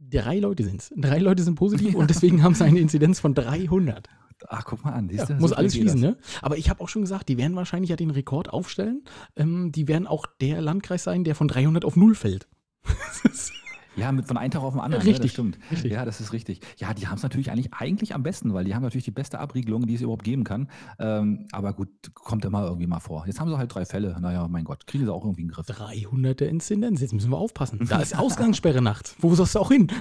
Drei 0.09 0.39
Leute 0.39 0.63
sind 0.63 0.81
es. 0.81 0.93
Drei 0.95 1.17
Leute 1.19 1.43
sind 1.43 1.55
positiv 1.55 1.95
und 1.95 2.09
deswegen 2.09 2.43
haben 2.43 2.53
sie 2.53 2.63
eine 2.63 2.79
Inzidenz 2.79 3.19
von 3.19 3.33
300. 3.33 4.07
Ach, 4.47 4.63
guck 4.65 4.85
mal 4.85 4.91
an, 4.93 5.09
Ja, 5.09 5.25
du? 5.25 5.33
muss 5.35 5.51
alles 5.51 5.73
geht 5.73 5.85
das. 5.85 5.93
fließen, 5.93 6.09
ne? 6.11 6.17
Aber 6.43 6.57
ich 6.57 6.69
habe 6.69 6.81
auch 6.81 6.89
schon 6.89 7.01
gesagt, 7.01 7.27
die 7.27 7.37
werden 7.37 7.55
wahrscheinlich 7.55 7.89
ja 7.89 7.95
den 7.95 8.11
Rekord 8.11 8.49
aufstellen. 8.49 9.03
Ähm, 9.35 9.71
die 9.71 9.87
werden 9.87 10.05
auch 10.05 10.27
der 10.39 10.61
Landkreis 10.61 11.03
sein, 11.03 11.23
der 11.23 11.33
von 11.33 11.47
300 11.47 11.83
auf 11.83 11.95
0 11.95 12.13
fällt. 12.15 12.47
Das 13.23 13.25
ist- 13.33 13.51
Ja, 13.97 14.11
mit, 14.11 14.27
von 14.27 14.37
einem 14.37 14.51
Tag 14.51 14.61
auf 14.61 14.73
den 14.73 14.79
anderen, 14.81 15.03
Ne? 15.03 15.09
Richtig, 15.09 15.23
das 15.25 15.31
stimmt. 15.33 15.57
richtig. 15.71 15.91
Ja, 15.91 16.05
das 16.05 16.21
ist 16.21 16.31
richtig. 16.33 16.61
Ja, 16.77 16.93
die 16.93 17.07
haben 17.07 17.15
es 17.17 17.23
natürlich 17.23 17.51
eigentlich, 17.51 17.73
eigentlich 17.73 18.13
am 18.15 18.23
besten, 18.23 18.53
weil 18.53 18.63
die 18.65 18.75
haben 18.75 18.83
natürlich 18.83 19.05
die 19.05 19.11
beste 19.11 19.39
Abriegelung, 19.39 19.87
die 19.87 19.95
es 19.95 20.01
überhaupt 20.01 20.23
geben 20.23 20.43
kann. 20.43 20.69
Ähm, 20.99 21.47
aber 21.51 21.73
gut, 21.73 21.89
kommt 22.13 22.45
immer 22.45 22.63
irgendwie 22.65 22.87
mal 22.87 22.99
vor. 22.99 23.25
Jetzt 23.25 23.39
haben 23.39 23.49
sie 23.49 23.57
halt 23.57 23.73
drei 23.73 23.85
Fälle. 23.85 24.15
Naja, 24.21 24.47
mein 24.47 24.63
Gott, 24.63 24.85
kriegen 24.87 25.03
sie 25.05 25.11
auch 25.13 25.23
irgendwie 25.23 25.41
in 25.41 25.47
den 25.47 25.53
Griff. 25.53 25.65
300 25.65 26.39
der 26.39 26.49
Inzidenz. 26.49 27.01
Jetzt 27.01 27.13
müssen 27.13 27.31
wir 27.31 27.37
aufpassen. 27.37 27.79
Da 27.89 27.99
ist 27.99 28.17
Ausgangssperre 28.17 28.81
nachts. 28.81 29.15
Wo 29.19 29.33
sollst 29.35 29.55
du 29.55 29.59
auch 29.59 29.71
hin? 29.71 29.87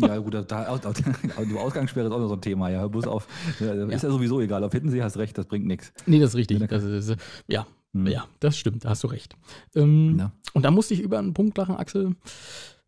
Ja, 0.00 0.16
gut, 0.18 0.34
da, 0.34 0.42
da, 0.42 0.76
die 1.44 1.56
Ausgangssperre 1.56 2.06
ist 2.06 2.12
auch 2.12 2.18
noch 2.18 2.26
so 2.28 2.34
ein 2.34 2.40
Thema. 2.40 2.68
Ja, 2.68 2.88
bloß 2.88 3.06
auf. 3.06 3.28
Ja, 3.60 3.74
Ist 3.74 4.02
ja 4.02 4.10
sowieso 4.10 4.40
egal. 4.40 4.64
Auf 4.64 4.72
Hittensee 4.72 5.02
hast 5.02 5.18
recht, 5.18 5.36
das 5.38 5.46
bringt 5.46 5.66
nichts. 5.66 5.92
nee, 6.06 6.18
das 6.18 6.30
ist 6.30 6.36
richtig. 6.36 6.66
Das 6.66 6.82
ist, 6.82 7.14
ja, 7.46 7.64
Hm. 7.92 8.08
ja, 8.08 8.24
das 8.40 8.56
stimmt. 8.56 8.84
Da 8.84 8.88
hast 8.88 9.04
du 9.04 9.06
recht. 9.08 9.36
Ähm, 9.76 10.16
Na. 10.16 10.32
Und 10.52 10.64
da 10.64 10.72
musste 10.72 10.94
ich 10.94 11.00
über 11.00 11.18
einen 11.20 11.32
Punkt 11.32 11.56
lachen, 11.58 11.76
Axel. 11.76 12.16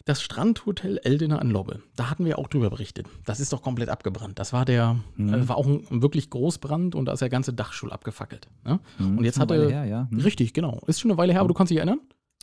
Das 0.07 0.23
Strandhotel 0.23 1.01
Eldena 1.03 1.39
an 1.41 1.51
Lobbe, 1.51 1.81
da 1.97 2.09
hatten 2.11 2.25
wir 2.25 2.39
auch 2.39 2.47
drüber 2.47 2.71
berichtet. 2.71 3.09
Das 3.25 3.41
ist 3.41 3.53
doch 3.53 3.61
komplett 3.61 3.89
abgebrannt. 3.89 4.39
Das 4.39 4.53
war 4.53 4.65
der, 4.65 4.97
Mhm. 5.17 5.35
äh, 5.35 5.49
war 5.49 5.57
auch 5.57 5.67
ein, 5.67 5.85
ein 5.91 6.01
wirklich 6.01 6.31
Großbrand 6.31 6.95
und 6.95 7.07
da 7.07 7.13
ist 7.13 7.21
der 7.23 7.29
ganze 7.29 7.53
Dachstuhl 7.53 7.93
abgefackelt. 7.93 8.47
Ne? 8.65 8.79
Hm, 8.99 9.19
Und 9.19 9.25
jetzt 9.25 9.41
hatte- 9.41 9.69
Her, 9.69 9.85
ja. 9.85 10.07
Hm. 10.09 10.21
Richtig, 10.21 10.55
genau. 10.55 10.81
Ist 10.87 11.01
schon 11.01 11.11
eine 11.11 11.19
Weile 11.19 11.33
her, 11.33 11.41
aber 11.41 11.49
du 11.49 11.55
kannst 11.55 11.73
dich 11.73 11.79
erinnern? 11.79 11.99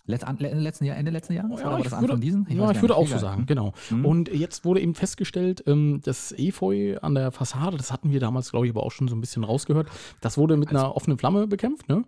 Letzt, 0.06 0.26
an, 0.28 0.38
Ende 0.42 0.60
letzten 0.62 0.84
Jahr, 0.84 0.98
Ende 0.98 1.12
letzten 1.12 1.32
Jahres? 1.32 1.62
Oder 1.62 1.72
war 1.72 1.80
ich 1.80 1.86
das 1.88 2.02
würde, 2.02 2.20
diesen? 2.20 2.46
ja, 2.50 2.70
ich 2.72 2.82
würde 2.82 2.98
auch 2.98 3.08
so 3.08 3.18
sagen, 3.18 3.46
genau. 3.46 3.72
Mhm. 3.90 4.06
Und 4.06 4.34
jetzt 4.34 4.66
wurde 4.66 4.82
eben 4.82 4.94
festgestellt, 4.96 5.64
ähm, 5.66 6.02
das 6.04 6.34
Efeu 6.38 6.98
an 7.02 7.16
der 7.16 7.32
Fassade, 7.32 7.78
das 7.78 7.94
hatten 7.94 8.12
wir 8.12 8.20
damals, 8.20 8.52
glaube 8.52 8.66
ich, 8.66 8.74
aber 8.74 8.84
auch 8.84 8.92
schon 8.92 9.08
so 9.08 9.16
ein 9.16 9.22
bisschen 9.22 9.46
rausgehört, 9.46 9.88
das 10.20 10.38
wurde 10.38 10.58
mit 10.58 10.68
einer 10.72 10.98
offenen 10.98 11.18
Flamme 11.18 11.48
bekämpft. 11.48 11.88
Ne? 11.88 12.04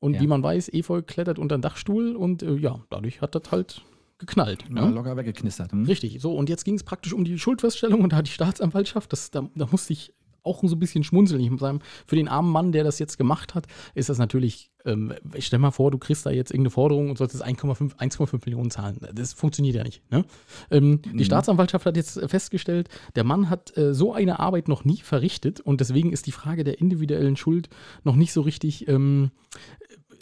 Und 0.00 0.12
Ja. 0.16 0.20
wie 0.20 0.26
man 0.26 0.42
weiß, 0.42 0.68
Efeu 0.74 1.00
klettert 1.00 1.38
unter 1.38 1.56
den 1.56 1.62
Dachstuhl 1.62 2.14
und 2.14 2.42
äh, 2.42 2.56
ja, 2.56 2.80
dadurch 2.90 3.22
hat 3.22 3.34
das 3.34 3.50
halt 3.50 3.80
geknallt. 4.18 4.64
Ja, 4.74 4.86
Ne? 4.86 4.94
locker 4.94 5.16
weggeknistert. 5.16 5.72
Hm? 5.72 5.84
Richtig, 5.84 6.20
so 6.20 6.34
und 6.34 6.48
jetzt 6.48 6.64
ging 6.64 6.74
es 6.74 6.82
praktisch 6.84 7.12
um 7.12 7.24
die 7.24 7.38
Schuldfeststellung 7.38 8.02
und 8.02 8.12
da 8.12 8.16
hat 8.18 8.26
die 8.26 8.32
Staatsanwaltschaft, 8.32 9.12
das, 9.12 9.30
da, 9.30 9.48
da 9.54 9.66
musste 9.70 9.92
ich 9.92 10.12
auch 10.44 10.62
so 10.62 10.76
ein 10.76 10.78
bisschen 10.78 11.04
schmunzeln. 11.04 11.42
Ich 11.42 11.50
muss 11.50 11.60
sagen, 11.60 11.80
für 12.06 12.16
den 12.16 12.26
armen 12.28 12.50
Mann, 12.50 12.72
der 12.72 12.82
das 12.82 12.98
jetzt 13.00 13.18
gemacht 13.18 13.54
hat, 13.54 13.66
ist 13.94 14.08
das 14.08 14.16
natürlich, 14.18 14.70
ähm, 14.86 15.12
stell 15.40 15.58
mal 15.58 15.72
vor, 15.72 15.90
du 15.90 15.98
kriegst 15.98 16.24
da 16.24 16.30
jetzt 16.30 16.52
irgendeine 16.52 16.70
Forderung 16.70 17.10
und 17.10 17.18
solltest 17.18 17.44
1,5 17.44 17.96
1,5 17.96 18.46
Millionen 18.46 18.70
zahlen. 18.70 18.98
Das 19.12 19.34
funktioniert 19.34 19.76
ja 19.76 19.82
nicht. 19.82 20.00
Ne? 20.10 20.24
Ähm, 20.70 21.02
Die 21.02 21.10
Mhm. 21.10 21.24
Staatsanwaltschaft 21.24 21.84
hat 21.84 21.96
jetzt 21.96 22.18
festgestellt, 22.30 22.88
der 23.14 23.24
Mann 23.24 23.50
hat 23.50 23.76
äh, 23.76 23.92
so 23.92 24.14
eine 24.14 24.38
Arbeit 24.38 24.68
noch 24.68 24.84
nie 24.86 24.98
verrichtet 24.98 25.60
und 25.60 25.80
deswegen 25.80 26.12
ist 26.12 26.26
die 26.26 26.32
Frage 26.32 26.64
der 26.64 26.78
individuellen 26.80 27.36
Schuld 27.36 27.68
noch 28.04 28.16
nicht 28.16 28.32
so 28.32 28.40
richtig, 28.40 28.88
ähm, 28.88 29.32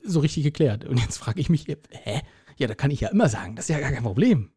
so 0.04 0.20
richtig 0.20 0.42
geklärt. 0.42 0.86
Und 0.86 0.98
jetzt 0.98 1.18
frage 1.18 1.40
ich 1.40 1.50
mich, 1.50 1.68
äh, 1.68 1.76
hä? 1.90 2.22
Ja, 2.58 2.66
da 2.66 2.74
kann 2.74 2.90
ich 2.90 3.00
ja 3.00 3.08
immer 3.08 3.28
sagen, 3.28 3.54
das 3.54 3.66
ist 3.66 3.74
ja 3.74 3.80
gar 3.80 3.92
kein 3.92 4.02
Problem. 4.02 4.50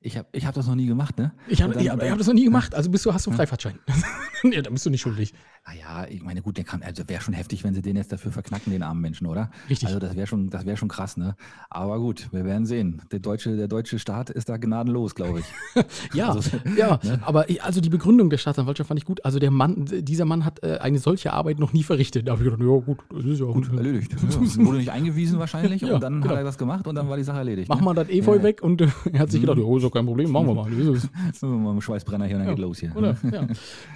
Ich 0.00 0.16
habe 0.16 0.28
ich 0.30 0.46
hab 0.46 0.54
das 0.54 0.68
noch 0.68 0.76
nie 0.76 0.86
gemacht, 0.86 1.18
ne? 1.18 1.32
Ich 1.48 1.60
habe 1.60 1.74
hab, 1.74 2.00
hab 2.00 2.18
das 2.18 2.26
noch 2.28 2.34
nie 2.34 2.44
gemacht. 2.50 2.72
Also 2.74 2.88
bist 2.88 3.04
du, 3.04 3.12
hast 3.12 3.26
du 3.26 3.30
einen 3.30 3.36
Freifahrtschein. 3.36 3.80
ja, 4.52 4.62
da 4.62 4.70
bist 4.70 4.86
du 4.86 4.90
nicht 4.90 5.00
schuldig. 5.00 5.34
Naja, 5.66 6.06
ich 6.08 6.22
meine, 6.22 6.40
gut, 6.40 6.56
der 6.56 6.62
kann, 6.64 6.82
also 6.84 7.02
wäre 7.08 7.20
schon 7.20 7.34
heftig, 7.34 7.64
wenn 7.64 7.74
sie 7.74 7.82
den 7.82 7.96
jetzt 7.96 8.12
dafür 8.12 8.30
verknacken, 8.30 8.72
den 8.72 8.84
armen 8.84 9.00
Menschen, 9.00 9.26
oder? 9.26 9.50
Richtig. 9.68 9.88
Also 9.88 9.98
das 9.98 10.14
wäre 10.16 10.26
schon, 10.28 10.50
das 10.50 10.64
wäre 10.64 10.76
schon 10.76 10.88
krass, 10.88 11.16
ne? 11.16 11.34
Aber 11.68 11.98
gut, 11.98 12.28
wir 12.30 12.44
werden 12.44 12.64
sehen. 12.64 13.02
Der 13.10 13.18
deutsche, 13.18 13.56
der 13.56 13.66
deutsche 13.66 13.98
Staat 13.98 14.30
ist 14.30 14.48
da 14.48 14.56
gnadenlos, 14.56 15.16
glaube 15.16 15.40
ich. 15.40 15.46
Ja, 16.14 16.28
Also, 16.30 16.48
ja. 16.76 17.00
ne? 17.02 17.18
Aber 17.22 17.50
ich, 17.50 17.62
also 17.62 17.80
die 17.80 17.90
Begründung 17.90 18.30
der 18.30 18.38
Staatsanwaltschaft 18.38 18.88
fand 18.88 19.00
ich 19.00 19.04
gut. 19.04 19.24
Also 19.24 19.40
der 19.40 19.50
Mann, 19.50 19.84
dieser 19.90 20.24
Mann 20.26 20.44
hat 20.44 20.62
äh, 20.62 20.78
eine 20.78 21.00
solche 21.00 21.32
Arbeit 21.32 21.58
noch 21.58 21.72
nie 21.72 21.82
verrichtet. 21.82 22.28
Da 22.28 22.32
habe 22.32 22.44
ich 22.44 22.50
gedacht, 22.50 22.62
ja 22.62 22.78
gut, 22.78 22.98
das 23.10 23.24
ist 23.24 23.40
ja 23.40 23.46
Gut, 23.46 23.68
gut. 23.68 23.76
erledigt. 23.78 24.12
Ja, 24.12 24.64
wurde 24.64 24.78
nicht 24.78 24.90
eingewiesen 24.92 25.40
wahrscheinlich 25.40 25.82
Ja, 25.82 25.94
und 25.96 26.02
dann 26.02 26.20
genau. 26.22 26.30
hat 26.30 26.38
er 26.38 26.44
das 26.44 26.56
gemacht 26.56 26.86
und 26.86 26.94
dann 26.94 27.08
war 27.08 27.16
die 27.16 27.24
Sache 27.24 27.38
erledigt. 27.38 27.68
Mach 27.68 27.80
ne? 27.80 27.84
mal 27.84 27.94
das 27.94 28.08
Efeu 28.08 28.36
Ja. 28.36 28.42
weg 28.44 28.62
und 28.62 28.80
äh, 28.80 28.88
er 29.12 29.18
hat 29.20 29.30
sich 29.32 29.40
gedacht, 29.40 29.58
ja, 29.58 29.76
ist 29.76 29.87
doch 29.88 29.94
kein 29.94 30.06
Problem, 30.06 30.30
machen 30.30 30.46
wir 30.48 30.54
mal. 30.54 30.70
Wie 30.70 30.80
ist 30.80 31.04
es? 31.32 31.42
Mal 31.42 31.72
dem 31.72 31.80
Schweißbrenner 31.80 32.26
hier 32.26 32.36
und 32.36 32.40
dann 32.40 32.48
Ja, 32.48 32.54
geht 32.54 32.62
los 32.62 32.78
hier. 32.78 32.94
Oder? 32.96 33.16
Ja. 33.24 33.46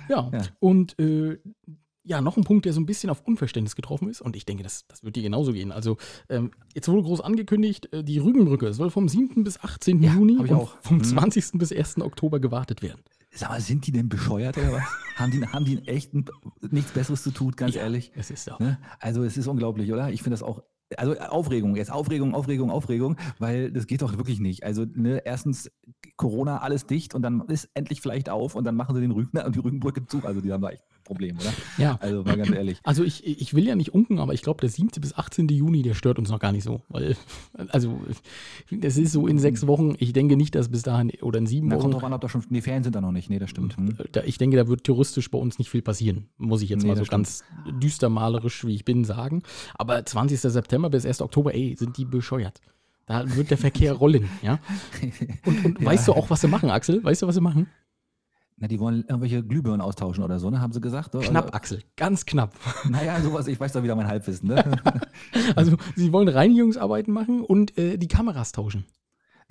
Ja. 0.09 0.31
Ja. 0.33 0.41
Und 0.61 0.99
äh, 0.99 1.39
ja, 2.05 2.21
noch 2.21 2.37
ein 2.37 2.43
Punkt, 2.43 2.65
der 2.65 2.73
so 2.73 2.81
ein 2.81 2.87
bisschen 2.87 3.11
auf 3.11 3.23
Unverständnis 3.25 3.77
getroffen 3.77 4.09
ist. 4.09 4.21
Und 4.21 4.35
ich 4.35 4.45
denke, 4.45 4.65
das, 4.65 4.87
das 4.89 5.05
wird 5.05 5.15
dir 5.15 5.23
genauso 5.23 5.53
gehen. 5.53 5.71
Also, 5.71 5.99
ähm, 6.29 6.51
jetzt 6.75 6.89
wurde 6.89 7.03
groß 7.05 7.21
angekündigt, 7.21 7.93
äh, 7.93 8.03
die 8.03 8.19
Rügenbrücke 8.19 8.73
soll 8.75 8.91
vom 8.91 9.09
7. 9.09 9.45
bis 9.45 9.61
18. 9.61 10.03
Ja, 10.03 10.13
Juni 10.15 10.37
und 10.37 10.53
auch. 10.53 10.77
vom 10.81 10.97
Mhm. 10.97 11.05
20. 11.05 11.59
bis 11.59 11.73
1. 11.73 12.01
Oktober 12.01 12.41
gewartet 12.41 12.83
werden. 12.83 13.01
Sag 13.35 13.51
mal, 13.51 13.61
sind 13.61 13.87
die 13.87 13.93
denn 13.93 14.09
bescheuert 14.09 14.59
oder 14.59 14.73
was? 14.73 14.83
haben, 15.17 15.31
die, 15.31 15.47
haben 15.47 15.65
die 15.65 15.79
echt 15.87 16.13
n- 16.13 16.25
nichts 16.71 16.91
Besseres 16.91 17.23
zu 17.23 17.31
tun, 17.31 17.53
ganz 17.53 17.75
Ja, 17.77 17.83
ehrlich? 17.83 18.11
Es 18.17 18.31
ist 18.33 18.45
so. 18.45 18.53
Ne? 18.59 18.79
Also 18.99 19.23
es 19.23 19.37
ist 19.37 19.47
unglaublich, 19.47 19.91
oder? 19.93 20.11
Ich 20.11 20.23
finde 20.23 20.35
das 20.35 20.43
auch. 20.43 20.63
Also 20.99 21.19
Aufregung, 21.19 21.77
jetzt 21.77 21.91
Aufregung, 21.91 22.35
Aufregung, 22.35 22.71
Aufregung, 22.71 23.17
weil 23.39 23.71
das 23.73 23.87
geht 23.87 24.03
doch 24.03 24.17
wirklich 24.17 24.41
nicht. 24.41 24.65
Also 24.65 24.85
ne, 24.85 25.23
erstens 25.25 25.71
Corona, 26.17 26.59
alles 26.59 26.87
dicht 26.87 27.15
und 27.15 27.23
dann 27.23 27.43
ist 27.49 27.69
endlich 27.75 28.01
vielleicht 28.01 28.29
auf 28.29 28.55
und 28.55 28.65
dann 28.65 28.77
machen 28.77 28.95
sie 28.95 29.01
den 29.01 29.11
Rügen 29.11 29.39
und 29.39 29.55
die 29.55 29.61
Rügenbrücke 29.61 30.07
zu. 30.07 30.25
Also 30.25 30.41
die 30.41 30.53
haben 30.53 30.63
da 30.63 30.71
echt 30.71 30.85
Problem, 31.05 31.37
oder? 31.39 31.53
Ja. 31.79 31.99
Also 32.01 32.23
mal 32.23 32.37
ganz 32.37 32.51
ehrlich. 32.51 32.79
Also 32.85 33.05
ich, 33.05 33.27
ich 33.27 33.55
will 33.55 33.67
ja 33.67 33.75
nicht 33.75 33.95
unken, 33.95 34.19
aber 34.19 34.35
ich 34.35 34.43
glaube, 34.43 34.61
der 34.61 34.69
7. 34.71 34.89
bis 35.01 35.15
18. 35.17 35.49
Juni, 35.49 35.83
der 35.83 35.95
stört 35.95 36.19
uns 36.19 36.31
noch 36.31 36.39
gar 36.39 36.53
nicht 36.53 36.65
so. 36.65 36.83
Weil, 36.89 37.17
also, 37.69 38.01
das 38.71 38.97
ist 38.97 39.13
so 39.13 39.27
in 39.27 39.39
sechs 39.39 39.67
Wochen. 39.67 39.95
Ich 39.99 40.13
denke 40.13 40.37
nicht, 40.37 40.55
dass 40.55 40.69
bis 40.69 40.83
dahin 40.83 41.11
oder 41.23 41.39
in 41.39 41.47
sieben 41.47 41.69
kommt 41.71 41.83
Wochen. 41.83 41.91
drauf 41.93 42.05
an, 42.05 42.13
ob 42.13 42.21
da 42.21 42.29
schon. 42.29 42.45
Nee, 42.49 42.61
Ferien 42.61 42.83
sind 42.83 42.95
da 42.95 43.01
noch 43.01 43.13
nicht. 43.13 43.31
Nee, 43.31 43.39
das 43.39 43.51
stimmt. 43.51 43.77
Hm. 43.77 43.97
Da, 44.13 44.23
ich 44.25 44.39
denke, 44.39 44.57
da 44.57 44.69
wird 44.69 44.85
touristisch 44.85 45.31
bei 45.31 45.39
uns 45.39 45.59
nicht 45.59 45.71
viel 45.71 45.83
passieren, 45.83 46.29
muss 46.39 46.63
ich 46.63 46.69
jetzt 46.71 46.83
Nee, 46.83 46.89
mal 46.91 46.97
so 46.97 47.05
ganz 47.05 47.45
düster 47.83 48.09
malerisch, 48.09 48.65
wie 48.67 48.75
ich 48.75 48.85
bin, 48.85 49.05
sagen. 49.05 49.43
Aber 49.75 50.05
20. 50.05 50.41
September 50.41 50.91
bis 50.91 51.07
1. 51.07 51.21
Oktober, 51.23 51.55
ey, 51.55 51.75
sind 51.79 51.97
die 51.97 52.05
bescheuert. 52.05 52.61
Da 53.07 53.35
wird 53.37 53.51
der 53.51 53.59
Verkehr 53.59 53.93
rollen, 54.03 54.29
ja. 54.43 54.59
Und, 55.45 55.65
und 55.65 55.81
Ja. 55.81 55.87
weißt 55.87 56.09
du 56.09 56.13
auch, 56.13 56.31
was 56.31 56.41
sie 56.41 56.49
machen, 56.49 56.71
Axel? 56.71 57.03
Weißt 57.03 57.23
du, 57.23 57.27
was 57.27 57.35
sie 57.35 57.41
machen? 57.41 57.67
Na, 58.63 58.69
die 58.69 58.79
wollen 58.79 59.03
irgendwelche 59.09 59.43
Glühbirnen 59.43 59.81
austauschen 59.81 60.23
oder 60.23 60.39
so, 60.39 60.49
ne? 60.49 60.61
Haben 60.61 60.73
sie 60.73 60.81
gesagt? 60.81 61.17
oder? 61.17 61.27
Knapp, 61.27 61.53
Axel, 61.53 61.83
ganz 61.97 62.25
knapp. 62.25 62.55
Naja, 62.89 63.21
sowas, 63.21 63.49
ich 63.49 63.59
weiß 63.59 63.73
doch 63.73 63.83
wieder 63.83 63.97
mein 63.97 64.07
Halbwissen, 64.07 64.51
ne? 64.51 64.65
Also, 65.57 65.77
sie 65.97 66.13
wollen 66.13 66.29
Reinigungsarbeiten 66.29 67.13
machen 67.13 67.43
und 67.43 67.77
äh, 67.77 67.99
die 67.99 68.07
Kameras 68.07 68.53
tauschen. 68.53 68.85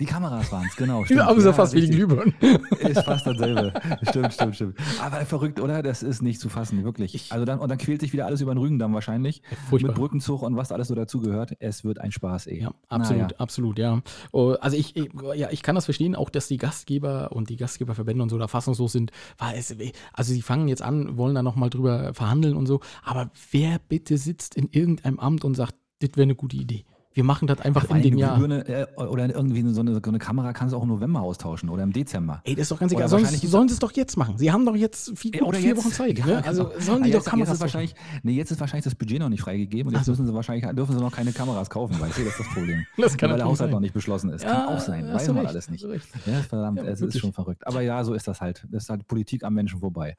Die 0.00 0.06
Kameras 0.06 0.50
waren 0.50 0.66
es, 0.68 0.76
genau. 0.76 1.04
Ja, 1.04 1.26
aber 1.28 1.38
ist 1.38 1.44
ja 1.44 1.52
fast 1.52 1.74
wie 1.74 1.80
die 1.82 1.90
Glühbirnen. 1.90 2.34
Ist 2.80 3.02
fast 3.04 3.26
dasselbe. 3.26 3.72
stimmt, 4.02 4.32
stimmt, 4.34 4.54
stimmt. 4.56 4.78
Aber 5.00 5.24
verrückt, 5.24 5.60
oder? 5.60 5.82
Das 5.82 6.02
ist 6.02 6.22
nicht 6.22 6.40
zu 6.40 6.48
fassen, 6.48 6.82
wirklich. 6.84 7.14
Ich- 7.14 7.32
also 7.32 7.44
dann, 7.44 7.58
und 7.60 7.68
dann 7.68 7.78
quält 7.78 8.00
sich 8.00 8.12
wieder 8.12 8.26
alles 8.26 8.40
über 8.40 8.52
den 8.54 8.58
Rügendamm 8.58 8.92
wahrscheinlich. 8.94 9.42
Furchtbar. 9.70 9.90
Mit 9.92 9.98
Brückenzug 9.98 10.42
und 10.42 10.56
was 10.56 10.72
alles 10.72 10.88
so 10.88 10.94
dazugehört. 10.94 11.54
Es 11.60 11.84
wird 11.84 12.00
ein 12.00 12.10
Spaß, 12.10 12.46
ey. 12.48 12.62
Ja, 12.62 12.74
absolut, 12.88 13.22
Naja. 13.22 13.36
absolut, 13.38 13.78
ja. 13.78 14.02
Oh, 14.32 14.54
Also 14.60 14.76
ich, 14.76 14.96
ich, 14.96 15.10
ja, 15.36 15.50
ich 15.50 15.62
kann 15.62 15.74
das 15.76 15.84
verstehen, 15.84 16.16
auch 16.16 16.30
dass 16.30 16.48
die 16.48 16.56
Gastgeber 16.56 17.30
und 17.32 17.48
die 17.50 17.56
Gastgeberverbände 17.56 18.22
und 18.22 18.28
so 18.30 18.38
da 18.38 18.48
fassungslos 18.48 18.92
sind, 18.92 19.12
weil 19.38 19.56
es, 19.56 19.74
also 20.12 20.32
sie 20.32 20.42
fangen 20.42 20.66
jetzt 20.68 20.82
an, 20.82 21.16
wollen 21.16 21.34
da 21.34 21.42
nochmal 21.42 21.70
drüber 21.70 22.12
verhandeln 22.14 22.56
und 22.56 22.66
so, 22.66 22.80
aber 23.04 23.30
wer 23.52 23.78
bitte 23.88 24.18
sitzt 24.18 24.56
in 24.56 24.68
irgendeinem 24.72 25.18
Amt 25.20 25.44
und 25.44 25.54
sagt, 25.54 25.74
das 26.00 26.10
wäre 26.16 26.22
eine 26.24 26.34
gute 26.34 26.56
Idee. 26.56 26.84
Wir 27.14 27.24
machen 27.24 27.46
das 27.46 27.60
einfach 27.60 27.86
Vor 27.86 27.96
in 27.96 28.02
dem 28.02 28.12
eine 28.14 28.20
Jahr. 28.20 28.38
Glühbirne, 28.38 28.66
äh, 28.68 28.86
oder 29.04 29.28
irgendwie 29.28 29.60
so 29.72 29.80
eine, 29.80 29.94
so 29.94 30.00
eine 30.02 30.18
Kamera 30.18 30.52
kannst 30.52 30.72
du 30.72 30.78
auch 30.78 30.82
im 30.82 30.88
November 30.88 31.20
austauschen 31.20 31.68
oder 31.68 31.82
im 31.82 31.92
Dezember. 31.92 32.40
Ey, 32.44 32.54
das 32.54 32.62
ist 32.62 32.70
doch 32.72 32.78
ganz 32.80 32.92
egal. 32.92 33.08
Sonst 33.08 33.40
sollen 33.42 33.68
sie 33.68 33.74
es 33.74 33.78
doch 33.80 33.92
jetzt 33.92 34.16
machen. 34.16 34.38
Sie 34.38 34.50
haben 34.50 34.64
doch 34.64 34.74
jetzt 34.76 35.16
vier, 35.18 35.32
Ja, 35.34 35.40
gut 35.44 35.56
vier 35.56 35.76
Wochen 35.76 35.90
Zeit. 35.92 36.18
Ja, 36.18 36.26
ne? 36.26 36.32
genau. 36.36 36.46
Also 36.48 36.70
sollen 36.78 37.02
die 37.02 37.10
jetzt, 37.10 37.26
doch 37.26 37.30
Kameras 37.30 37.48
jetzt 37.48 37.54
ist 37.54 37.60
kaufen. 37.60 37.60
wahrscheinlich, 37.60 37.94
nee, 38.22 38.32
jetzt 38.32 38.50
ist 38.50 38.60
wahrscheinlich 38.60 38.84
das 38.84 38.94
Budget 38.94 39.18
noch 39.20 39.28
nicht 39.28 39.42
freigegeben 39.42 39.88
und 39.88 39.92
jetzt 39.94 40.02
Ach 40.02 40.06
so. 40.06 40.12
müssen 40.12 40.26
sie 40.26 40.34
wahrscheinlich, 40.34 40.64
dürfen 40.74 40.94
sie 40.96 41.00
noch 41.00 41.12
keine 41.12 41.32
Kameras 41.32 41.68
kaufen, 41.68 42.00
weißt 42.00 42.18
du, 42.18 42.24
das 42.24 42.32
ist 42.32 42.40
das 42.40 42.48
Problem. 42.54 42.86
Das 42.96 43.16
kann 43.16 43.30
Weil 43.30 43.36
der 43.38 43.46
Haushalt 43.46 43.68
sein. 43.68 43.74
noch 43.74 43.80
nicht 43.80 43.94
beschlossen 43.94 44.30
ist. 44.30 44.44
Ja, 44.44 44.52
Kann 44.66 44.68
auch 44.76 44.80
sein, 44.80 45.06
weiß 45.12 45.26
du 45.26 45.32
man 45.32 45.40
recht, 45.42 45.50
alles 45.54 45.70
nicht. 45.70 45.82
Ja, 45.84 46.32
verdammt, 46.48 46.78
Ja, 46.78 46.84
es 46.84 46.92
ist 46.94 47.00
wirklich. 47.02 47.20
schon 47.20 47.32
verrückt. 47.32 47.66
Aber 47.66 47.82
ja, 47.82 48.02
so 48.04 48.14
ist 48.14 48.26
das 48.28 48.40
halt. 48.40 48.66
Das 48.70 48.84
ist 48.84 48.88
halt 48.90 49.06
Politik 49.06 49.44
am 49.44 49.54
Menschen 49.54 49.80
vorbei. 49.80 50.16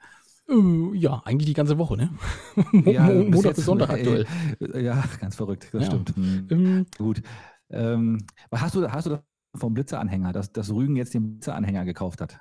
Äh, 0.49 0.97
ja, 0.97 1.21
eigentlich 1.25 1.47
die 1.47 1.53
ganze 1.53 1.77
Woche, 1.77 1.95
ne? 1.97 2.09
Ja, 2.85 3.07
bis 3.09 3.29
Montag 3.33 3.55
bis 3.55 3.65
Sonntag 3.65 3.89
äh, 3.89 3.93
aktuell. 3.93 4.25
äh, 4.73 4.83
Ja, 4.83 5.03
ganz 5.19 5.35
verrückt, 5.35 5.69
das 5.71 5.83
Ja. 5.83 5.87
stimmt. 5.87 6.15
Hm, 6.15 6.47
Ähm, 6.49 6.85
Gut. 6.97 7.21
Ähm, 7.69 8.19
was 8.49 8.61
hast 8.61 8.75
du, 8.75 8.87
hast 8.91 9.05
du 9.05 9.09
das 9.11 9.19
vom 9.55 9.73
Blitzeranhänger, 9.73 10.33
dass, 10.33 10.51
dass 10.51 10.71
Rügen 10.71 10.95
jetzt 10.95 11.13
den 11.13 11.23
Blitzeranhänger 11.33 11.85
gekauft 11.85 12.21
hat? 12.21 12.39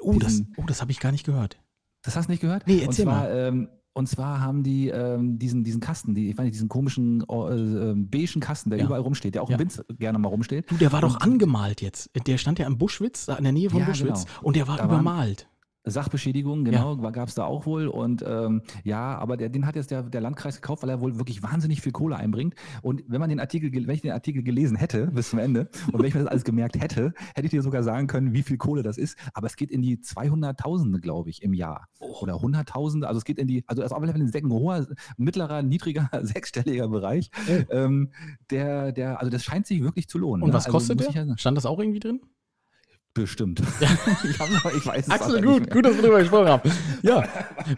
oh, 0.00 0.14
das, 0.18 0.28
diesen- 0.32 0.52
oh, 0.56 0.64
das 0.66 0.80
habe 0.82 0.90
ich 0.90 1.00
gar 1.00 1.12
nicht 1.12 1.24
gehört. 1.24 1.58
Das 2.02 2.16
hast 2.16 2.26
du 2.28 2.32
nicht 2.32 2.40
gehört? 2.40 2.66
Nee, 2.66 2.80
und 2.80 2.86
erzähl 2.86 3.04
zwar, 3.04 3.30
Ähm, 3.30 3.68
und 3.94 4.08
zwar 4.08 4.40
haben 4.42 4.62
die 4.62 4.88
ähm, 4.88 5.38
diesen, 5.38 5.64
diesen 5.64 5.80
Kasten, 5.80 6.14
die, 6.14 6.28
ich 6.30 6.36
weiß 6.36 6.44
nicht, 6.44 6.54
diesen 6.54 6.68
komischen 6.68 7.22
äh, 7.28 7.34
äh, 7.34 7.94
beigen 7.96 8.40
Kasten, 8.40 8.68
der 8.70 8.78
Ja. 8.80 8.84
überall 8.84 9.00
rumsteht, 9.00 9.34
der 9.34 9.42
auch 9.42 9.48
Ja. 9.48 9.54
im 9.56 9.60
Winz 9.60 9.82
gerne 9.98 10.18
mal 10.18 10.28
rumsteht. 10.28 10.70
Du, 10.70 10.76
der 10.76 10.92
war 10.92 11.00
doch 11.00 11.14
Und- 11.14 11.22
angemalt 11.22 11.80
jetzt. 11.80 12.10
Der 12.26 12.36
stand 12.36 12.58
ja 12.58 12.66
am 12.66 12.76
Buschwitz, 12.76 13.28
in 13.28 13.42
der 13.44 13.52
Nähe 13.52 13.70
von 13.70 13.80
Ja, 13.80 13.86
Buschwitz. 13.86 14.26
genau. 14.26 14.42
Und 14.42 14.56
der 14.56 14.68
war 14.68 14.76
Da 14.76 14.84
übermalt. 14.84 15.48
Sachbeschädigung, 15.86 16.64
genau, 16.64 16.96
gab 16.96 17.28
es 17.28 17.34
da 17.34 17.44
auch 17.44 17.64
wohl. 17.64 17.86
Und 17.86 18.24
ähm, 18.26 18.62
ja, 18.84 19.16
aber 19.18 19.36
der, 19.36 19.48
den 19.48 19.66
hat 19.66 19.76
jetzt 19.76 19.90
der, 19.90 20.02
der 20.02 20.20
Landkreis 20.20 20.60
gekauft, 20.60 20.82
weil 20.82 20.90
er 20.90 21.00
wohl 21.00 21.16
wirklich 21.18 21.42
wahnsinnig 21.42 21.80
viel 21.80 21.92
Kohle 21.92 22.16
einbringt. 22.16 22.54
Und 22.82 23.04
wenn 23.06 23.20
man 23.20 23.30
den 23.30 23.40
Artikel, 23.40 23.72
wenn 23.72 23.94
ich 23.94 24.02
den 24.02 24.10
Artikel 24.10 24.42
gelesen 24.42 24.76
hätte 24.76 25.06
bis 25.12 25.30
zum 25.30 25.38
Ende 25.38 25.68
und 25.92 26.00
wenn 26.00 26.06
ich 26.06 26.14
mir 26.14 26.20
das 26.20 26.30
alles 26.30 26.44
gemerkt 26.44 26.80
hätte, 26.80 27.14
hätte 27.34 27.44
ich 27.46 27.50
dir 27.50 27.62
sogar 27.62 27.82
sagen 27.82 28.06
können, 28.08 28.32
wie 28.32 28.42
viel 28.42 28.56
Kohle 28.56 28.82
das 28.82 28.98
ist. 28.98 29.16
Aber 29.32 29.46
es 29.46 29.56
geht 29.56 29.70
in 29.70 29.82
die 29.82 29.98
200.000, 29.98 30.98
glaube 30.98 31.30
ich, 31.30 31.42
im 31.42 31.54
Jahr. 31.54 31.88
Oh. 32.00 32.16
Oder 32.22 32.34
100.000. 32.34 33.04
Also 33.04 33.18
es 33.18 33.24
geht 33.24 33.38
in 33.38 33.46
die, 33.46 33.64
also 33.66 33.82
es 33.82 33.86
ist 33.86 33.92
auf 33.92 34.02
alle 34.02 34.12
Fälle 34.12 34.24
ein, 34.24 34.28
sehr- 34.28 34.42
hoher, 34.46 34.86
mittlerer, 35.16 35.62
niedriger, 35.62 36.08
sechsstelliger 36.22 36.88
Bereich. 36.88 37.30
Ähm, 37.70 38.10
der, 38.50 38.92
der, 38.92 39.20
also 39.20 39.30
das 39.30 39.44
scheint 39.44 39.66
sich 39.66 39.82
wirklich 39.82 40.08
zu 40.08 40.18
lohnen. 40.18 40.42
Und 40.42 40.50
ne? 40.50 40.54
was 40.54 40.66
also 40.66 40.78
kostet 40.78 41.00
der? 41.00 41.10
ja- 41.10 41.38
Stand 41.38 41.56
das 41.56 41.66
auch 41.66 41.78
irgendwie 41.78 42.00
drin? 42.00 42.20
Bestimmt. 43.16 43.62
ich, 43.80 44.38
hab 44.38 44.50
noch, 44.50 44.74
ich 44.74 44.86
weiß 44.86 45.06
es 45.06 45.10
Axel, 45.10 45.40
gut, 45.42 45.50
nicht 45.54 45.60
mehr. 45.66 45.74
gut, 45.74 45.84
dass 45.86 45.94
wir 45.96 46.02
darüber 46.02 46.18
gesprochen 46.20 46.48
haben. 46.48 46.70
Ja, 47.02 47.24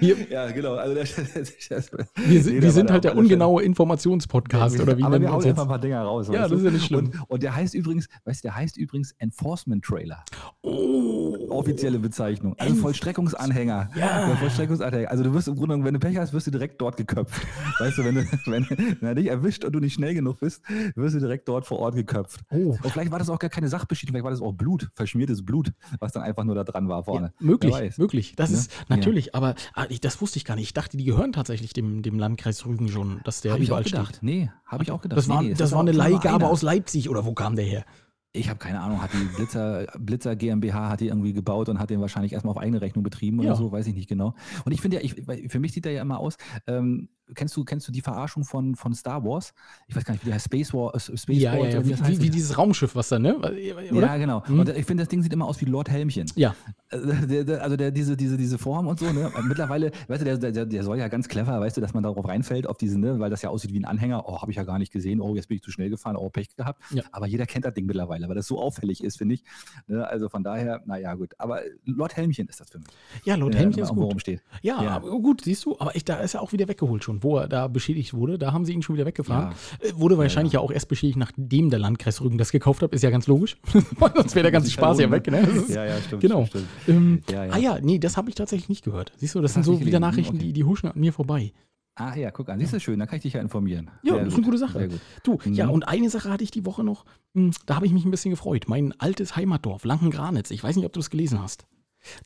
wir, 0.00 0.16
Ja, 0.30 0.50
genau. 0.50 0.74
Also 0.74 0.94
das, 0.96 1.14
das, 1.14 1.52
das, 1.68 1.90
wir 2.16 2.42
sind, 2.42 2.60
wir 2.60 2.72
sind 2.72 2.90
halt 2.90 3.04
der 3.04 3.16
ungenaue 3.16 3.62
Informationspodcast, 3.62 4.80
oder 4.80 4.98
wie 4.98 5.02
Aber 5.04 5.12
nennen 5.18 5.24
wir 5.30 5.32
hauen 5.32 5.44
jetzt? 5.44 5.58
ein 5.60 5.68
paar 5.68 5.78
Dinger 5.78 6.02
raus. 6.02 6.28
Ja, 6.32 6.42
das 6.48 6.52
ist 6.58 6.64
ja 6.64 6.70
nicht 6.72 6.84
schlimm. 6.86 7.06
Und, 7.06 7.30
und 7.30 7.42
der 7.44 7.54
heißt 7.54 7.74
übrigens, 7.74 8.08
weißt 8.24 8.42
du, 8.42 8.48
der 8.48 8.56
heißt 8.56 8.76
übrigens 8.76 9.12
Enforcement 9.18 9.84
Trailer. 9.84 10.24
Oh, 10.62 11.36
Offizielle 11.50 11.98
Bezeichnung. 11.98 12.54
Also 12.58 12.74
Enf- 12.74 12.80
Vollstreckungsanhänger. 12.80 13.90
Ja. 13.96 14.26
Der 14.26 14.36
Vollstreckungsanhänger. 14.36 15.10
Also 15.10 15.24
du 15.24 15.32
wirst 15.34 15.48
im 15.48 15.54
Grunde, 15.54 15.68
genommen, 15.74 15.84
wenn 15.84 15.94
du 15.94 16.00
Pech 16.00 16.16
hast, 16.18 16.32
wirst 16.32 16.46
du 16.46 16.50
direkt 16.50 16.80
dort 16.80 16.96
geköpft. 16.96 17.40
weißt 17.78 17.98
du, 17.98 18.04
wenn, 18.04 18.16
du, 18.16 18.22
wenn, 18.46 18.66
wenn 18.68 19.08
er 19.08 19.14
dich 19.14 19.26
erwischt 19.28 19.64
und 19.64 19.72
du 19.72 19.78
nicht 19.80 19.94
schnell 19.94 20.14
genug 20.14 20.40
bist, 20.40 20.62
wirst 20.96 21.14
du 21.14 21.20
direkt 21.20 21.48
dort 21.48 21.66
vor 21.66 21.78
Ort 21.78 21.94
geköpft. 21.94 22.40
oh. 22.50 22.76
Und 22.82 22.90
vielleicht 22.92 23.10
war 23.10 23.18
das 23.18 23.30
auch 23.30 23.38
gar 23.38 23.50
keine 23.50 23.68
Sachbeschädigung, 23.68 24.14
vielleicht 24.14 24.24
war 24.24 24.30
das 24.30 24.40
auch 24.42 24.52
Blut, 24.52 24.88
verschmiertes 25.28 25.44
Blut, 25.44 25.72
was 26.00 26.12
dann 26.12 26.22
einfach 26.22 26.44
nur 26.44 26.54
da 26.54 26.64
dran 26.64 26.88
war 26.88 27.04
vorne. 27.04 27.32
Ja, 27.40 27.46
möglich, 27.46 27.98
möglich. 27.98 28.34
Das 28.36 28.50
Ne? 28.50 28.56
ist 28.56 28.70
natürlich, 28.88 29.34
aber 29.34 29.54
ah, 29.74 29.86
ich, 29.88 30.00
das 30.00 30.20
wusste 30.20 30.38
ich 30.38 30.44
gar 30.44 30.54
nicht. 30.54 30.64
Ich 30.64 30.74
dachte, 30.74 30.96
die 30.96 31.04
gehören 31.04 31.32
tatsächlich 31.32 31.72
dem, 31.72 32.02
dem 32.02 32.18
Landkreis 32.18 32.64
Rügen 32.66 32.88
schon, 32.88 33.20
dass 33.24 33.40
der 33.40 33.52
Habe 33.52 33.62
ich 33.62 33.68
auch 33.70 33.78
überall 33.78 33.84
gedacht. 33.84 34.16
steht. 34.16 34.22
Nee, 34.22 34.50
habe 34.66 34.82
ich 34.82 34.90
auch 34.90 35.00
gedacht. 35.00 35.18
Das 35.18 35.28
war, 35.28 35.42
nee, 35.42 35.50
das 35.54 35.68
ist 35.70 35.72
war 35.72 35.80
eine 35.80 35.92
Leihgabe 35.92 36.44
einer. 36.44 36.48
aus 36.50 36.62
Leipzig 36.62 37.08
oder 37.10 37.24
wo 37.24 37.34
kam 37.34 37.56
der 37.56 37.64
her? 37.64 37.84
Ich 38.32 38.48
habe 38.50 38.58
keine 38.58 38.80
Ahnung, 38.80 39.00
hat 39.00 39.10
die 39.14 39.24
Blitzer, 39.36 39.86
Blitzer 39.98 40.36
GmbH 40.36 40.90
hat 40.90 41.00
die 41.00 41.08
irgendwie 41.08 41.32
gebaut 41.32 41.68
und 41.70 41.78
hat 41.78 41.88
den 41.90 42.00
wahrscheinlich 42.00 42.32
erstmal 42.34 42.52
auf 42.54 42.58
eigene 42.58 42.80
Rechnung 42.80 43.02
betrieben 43.02 43.40
Ja. 43.42 43.48
oder 43.50 43.56
so, 43.56 43.72
weiß 43.72 43.86
ich 43.86 43.94
nicht 43.94 44.08
genau. 44.08 44.34
Und 44.64 44.72
ich 44.72 44.80
finde 44.82 44.98
ja, 44.98 45.02
ich, 45.02 45.14
für 45.50 45.58
mich 45.58 45.72
sieht 45.72 45.86
er 45.86 45.92
ja 45.92 46.02
immer 46.02 46.18
aus, 46.20 46.36
ähm, 46.66 47.08
kennst 47.34 47.56
du, 47.56 47.64
kennst 47.64 47.86
du 47.88 47.92
die 47.92 48.00
Verarschung 48.00 48.44
von, 48.44 48.74
von 48.74 48.94
Star 48.94 49.24
Wars? 49.24 49.52
Ich 49.86 49.96
weiß 49.96 50.04
gar 50.04 50.12
nicht, 50.14 50.22
wie 50.24 50.26
der 50.26 50.34
heißt, 50.34 50.46
Space 50.46 50.72
War, 50.74 50.94
äh, 50.94 50.98
Space 51.00 51.26
Ja, 51.38 51.52
War, 51.52 51.58
ja, 51.60 51.68
ja. 51.68 51.84
wie 51.84 51.90
das 51.90 52.00
Wie, 52.00 52.04
heißt. 52.04 52.20
wie, 52.20 52.24
wie 52.24 52.30
dieses 52.30 52.56
Raumschiff, 52.58 52.94
was 52.94 53.08
da, 53.08 53.18
ne? 53.18 53.36
Oder? 53.36 53.52
ja, 53.58 54.16
genau. 54.16 54.44
Hm. 54.46 54.60
Und 54.60 54.68
ich 54.70 54.86
finde, 54.86 55.02
das 55.02 55.08
Ding 55.08 55.22
sieht 55.22 55.32
immer 55.32 55.46
aus 55.46 55.60
wie 55.60 55.66
Lord 55.66 55.88
Helmchen. 55.90 56.30
Ja. 56.36 56.54
Also, 56.90 57.06
der, 57.26 57.44
der, 57.44 57.62
also 57.62 57.76
der, 57.76 57.90
diese, 57.90 58.16
diese, 58.16 58.36
diese 58.36 58.58
Form 58.58 58.86
und 58.86 58.98
so, 58.98 59.12
ne? 59.12 59.30
Mittlerweile, 59.46 59.90
weißt 60.08 60.22
du, 60.22 60.24
der, 60.24 60.38
der, 60.52 60.66
der 60.66 60.82
soll 60.82 60.98
ja 60.98 61.08
ganz 61.08 61.28
clever, 61.28 61.60
weißt 61.60 61.76
du, 61.76 61.80
dass 61.80 61.94
man 61.94 62.02
darauf 62.02 62.26
reinfällt, 62.26 62.66
auf 62.66 62.78
diese, 62.78 62.98
ne, 62.98 63.18
weil 63.20 63.30
das 63.30 63.42
ja 63.42 63.50
aussieht 63.50 63.72
wie 63.72 63.80
ein 63.80 63.84
Anhänger. 63.84 64.28
Oh, 64.28 64.40
habe 64.40 64.50
ich 64.50 64.56
ja 64.56 64.64
gar 64.64 64.78
nicht 64.78 64.92
gesehen. 64.92 65.20
Oh, 65.20 65.34
jetzt 65.36 65.48
bin 65.48 65.56
ich 65.56 65.62
zu 65.62 65.70
schnell 65.70 65.90
gefahren. 65.90 66.16
Oh, 66.16 66.30
Pech 66.30 66.54
gehabt. 66.56 66.82
Ja. 66.92 67.02
Aber 67.12 67.26
jeder 67.26 67.46
kennt 67.46 67.64
das 67.64 67.74
Ding 67.74 67.86
mittlerweile, 67.86 68.28
weil 68.28 68.34
das 68.34 68.46
so 68.46 68.58
auffällig 68.60 69.02
ist, 69.04 69.18
finde 69.18 69.34
ich. 69.34 69.44
Ne? 69.86 70.06
Also 70.06 70.28
von 70.28 70.42
daher, 70.42 70.82
naja, 70.86 71.14
gut. 71.14 71.34
Aber 71.38 71.60
Lord 71.84 72.16
Helmchen 72.16 72.48
ist 72.48 72.60
das 72.60 72.70
für 72.70 72.78
mich. 72.78 72.88
Ja, 73.24 73.36
der 73.36 73.44
Helmchen 73.58 73.82
ist 73.82 73.88
irgendwo 73.88 74.04
gut. 74.04 74.12
rumsteht. 74.12 74.42
Ja, 74.62 74.82
Ja. 74.82 74.98
gut, 74.98 75.42
siehst 75.44 75.64
du, 75.64 75.76
aber 75.78 75.94
ich, 75.96 76.04
da 76.04 76.16
ist 76.20 76.34
er 76.34 76.42
auch 76.42 76.52
wieder 76.52 76.68
weggeholt 76.68 77.04
schon, 77.04 77.17
wo 77.22 77.36
er 77.38 77.48
da 77.48 77.68
beschädigt 77.68 78.14
wurde. 78.14 78.38
Da 78.38 78.52
haben 78.52 78.64
sie 78.64 78.72
ihn 78.72 78.82
schon 78.82 78.94
wieder 78.96 79.06
weggefahren. 79.06 79.54
Äh, 79.80 79.92
Wurde 79.94 80.18
wahrscheinlich 80.18 80.52
ja, 80.54 80.60
auch 80.60 80.70
erst 80.70 80.88
beschädigt, 80.88 81.18
nachdem 81.18 81.70
der 81.70 81.78
Landkreis 81.78 82.20
Rügen 82.20 82.38
das 82.38 82.52
gekauft 82.52 82.82
hat. 82.82 82.92
Ist 82.92 83.02
ja 83.02 83.10
ganz 83.10 83.26
logisch. 83.26 83.56
Sonst 83.72 84.34
wäre 84.34 84.42
der 84.44 84.52
ganze 84.52 84.70
Spaß 84.72 84.98
ja 85.00 85.10
weg. 85.10 85.30
Ne? 85.30 85.40
Ist, 85.40 85.70
Ja, 85.70 85.84
ja, 85.84 85.96
stimmt. 86.00 86.22
genau. 86.22 86.46
Stimmt, 86.46 86.66
Ähm, 86.86 87.22
Ja, 87.30 87.44
ja. 87.46 87.52
Ah 87.52 87.58
ja, 87.58 87.78
nee, 87.80 87.98
das 87.98 88.16
habe 88.16 88.28
ich 88.28 88.34
tatsächlich 88.34 88.68
nicht 88.68 88.84
gehört. 88.84 89.12
Siehst 89.16 89.34
du, 89.34 89.40
das, 89.40 89.54
Das 89.54 89.64
sind 89.64 89.72
hast 89.74 89.80
so 89.80 89.86
wieder 89.86 90.00
Nachrichten, 90.00 90.36
okay. 90.36 90.46
die, 90.46 90.52
die 90.52 90.64
huschen 90.64 90.88
an 90.90 90.98
mir 90.98 91.12
vorbei. 91.12 91.52
Ah 92.00 92.14
ja, 92.16 92.30
guck 92.30 92.48
an. 92.48 92.60
Siehst 92.60 92.72
du 92.72 92.78
schön, 92.78 93.00
da 93.00 93.06
kann 93.06 93.16
ich 93.16 93.22
dich 93.22 93.32
ja 93.32 93.40
informieren. 93.40 93.90
Ja, 94.04 94.14
Sehr 94.14 94.24
das 94.24 94.28
ist 94.28 94.34
gut, 94.36 94.44
eine 94.44 94.52
gute 94.52 94.58
Sache. 94.58 94.88
Gut. 94.88 95.00
Du, 95.24 95.38
ja, 95.50 95.66
Mhm. 95.66 95.72
und 95.72 95.88
eine 95.88 96.08
Sache 96.10 96.30
hatte 96.30 96.44
ich 96.44 96.52
die 96.52 96.64
Woche 96.64 96.84
noch, 96.84 97.04
hm, 97.34 97.50
da 97.66 97.74
habe 97.74 97.86
ich 97.86 97.92
mich 97.92 98.04
ein 98.04 98.12
bisschen 98.12 98.30
gefreut. 98.30 98.66
Mein 98.68 98.94
altes 99.00 99.34
Heimatdorf, 99.34 99.84
Lanken-Granitz. 99.84 100.52
Ich 100.52 100.62
weiß 100.62 100.76
nicht, 100.76 100.86
ob 100.86 100.92
du 100.92 101.00
es 101.00 101.10
gelesen 101.10 101.42
hast. 101.42 101.66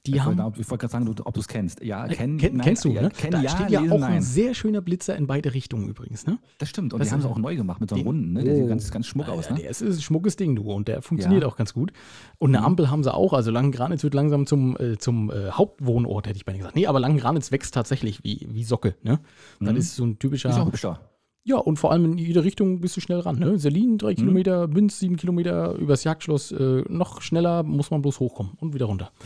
Die 0.07 0.13
Ich 0.17 0.21
haben. 0.21 0.39
wollte 0.39 0.61
ich 0.61 0.71
wollte 0.71 0.83
gerade 0.89 0.93
sagen, 1.07 1.15
ob 1.25 1.35
du 1.35 1.41
es 1.41 1.49
kennst. 1.49 1.83
Ja, 1.83 2.07
Äh, 2.07 2.15
kenn, 2.15 2.37
kenn, 2.39 2.57
nein, 2.57 2.65
kennst 2.67 2.85
du, 2.85 2.91
ja, 2.91 3.03
ne? 3.03 3.11
Kenn, 3.11 3.31
da 3.31 3.41
ja, 3.41 3.49
steht 3.51 3.71
ja 3.71 3.81
lesen, 3.81 3.93
auch 3.93 3.99
nein. 4.01 4.13
ein 4.15 4.23
sehr 4.23 4.55
schöner 4.55 4.81
Blitzer 4.81 5.17
in 5.17 5.27
beide 5.27 5.55
Richtungen 5.55 5.89
übrigens, 5.89 6.27
ne? 6.27 6.39
Das 6.59 6.69
stimmt. 6.69 6.93
Und 6.93 7.01
Das 7.01 7.09
die 7.09 7.15
haben 7.15 7.23
sie 7.23 7.29
auch 7.29 7.39
neu 7.39 7.57
gemacht 7.57 7.81
mit 7.81 7.89
so 7.91 7.97
einem 7.97 8.05
runden. 8.07 8.33
Ne? 8.35 8.45
Der 8.45 8.55
sieht 8.55 8.65
Oh. 8.65 8.69
ganz, 8.69 8.91
ganz 8.91 9.07
schmuck 9.07 9.27
Ja, 9.29 9.33
aus. 9.33 9.51
Ne? 9.51 9.57
der 9.57 9.71
ist, 9.71 9.81
ist 9.81 9.97
ein 9.99 10.03
schmuckes 10.03 10.37
Ding, 10.37 10.55
du. 10.57 10.63
Und 10.71 10.89
der 10.89 11.03
funktioniert 11.03 11.43
Ja. 11.43 11.49
auch 11.49 11.57
ganz 11.57 11.73
gut. 11.75 11.93
Und 12.39 12.55
eine 12.55 12.65
Ampel 12.65 12.91
haben 12.91 13.03
sie 13.03 13.13
auch. 13.13 13.33
Also 13.33 13.51
Langen-Granitz 13.51 14.03
wird 14.05 14.15
langsam 14.15 14.47
zum, 14.47 14.77
äh, 14.79 14.99
zum 14.99 15.31
äh, 15.31 15.51
Hauptwohnort, 15.51 16.27
hätte 16.29 16.37
ich 16.37 16.45
beinahe 16.45 16.59
gesagt. 16.59 16.77
Nee, 16.77 16.87
aber 16.87 17.01
Langen-Granitz 17.01 17.51
wächst 17.51 17.75
tatsächlich 17.75 18.23
wie, 18.25 18.47
wie 18.51 18.65
Socke, 18.65 18.95
ne? 19.03 19.21
Das 19.61 19.71
Mhm. 19.73 19.77
ist 19.79 19.97
so 19.97 20.05
ein 20.05 20.19
typischer. 20.19 20.51
Ist 20.51 20.57
auch 20.59 20.67
hübsch 20.67 20.83
da. 20.83 21.01
Ja, 21.45 21.57
und 21.57 21.77
vor 21.79 21.91
allem 21.91 22.05
in 22.05 22.19
jede 22.19 22.45
Richtung 22.45 22.81
bist 22.81 22.97
du 22.97 23.01
schnell 23.01 23.19
ran. 23.19 23.37
Ne? 23.39 23.59
Selin 23.59 23.99
drei 23.99 24.13
Mhm. 24.13 24.17
Kilometer, 24.17 24.69
Binz 24.69 25.01
sieben 25.01 25.17
Kilometer, 25.17 25.75
übers 25.75 26.05
Jagdschloss 26.05 26.53
äh, 26.53 26.85
noch 26.89 27.21
schneller 27.21 27.65
muss 27.65 27.91
man 27.91 28.01
bloß 28.01 28.21
hochkommen 28.21 28.53
und 28.61 28.75
wieder 28.75 28.87
runter. 28.87 29.11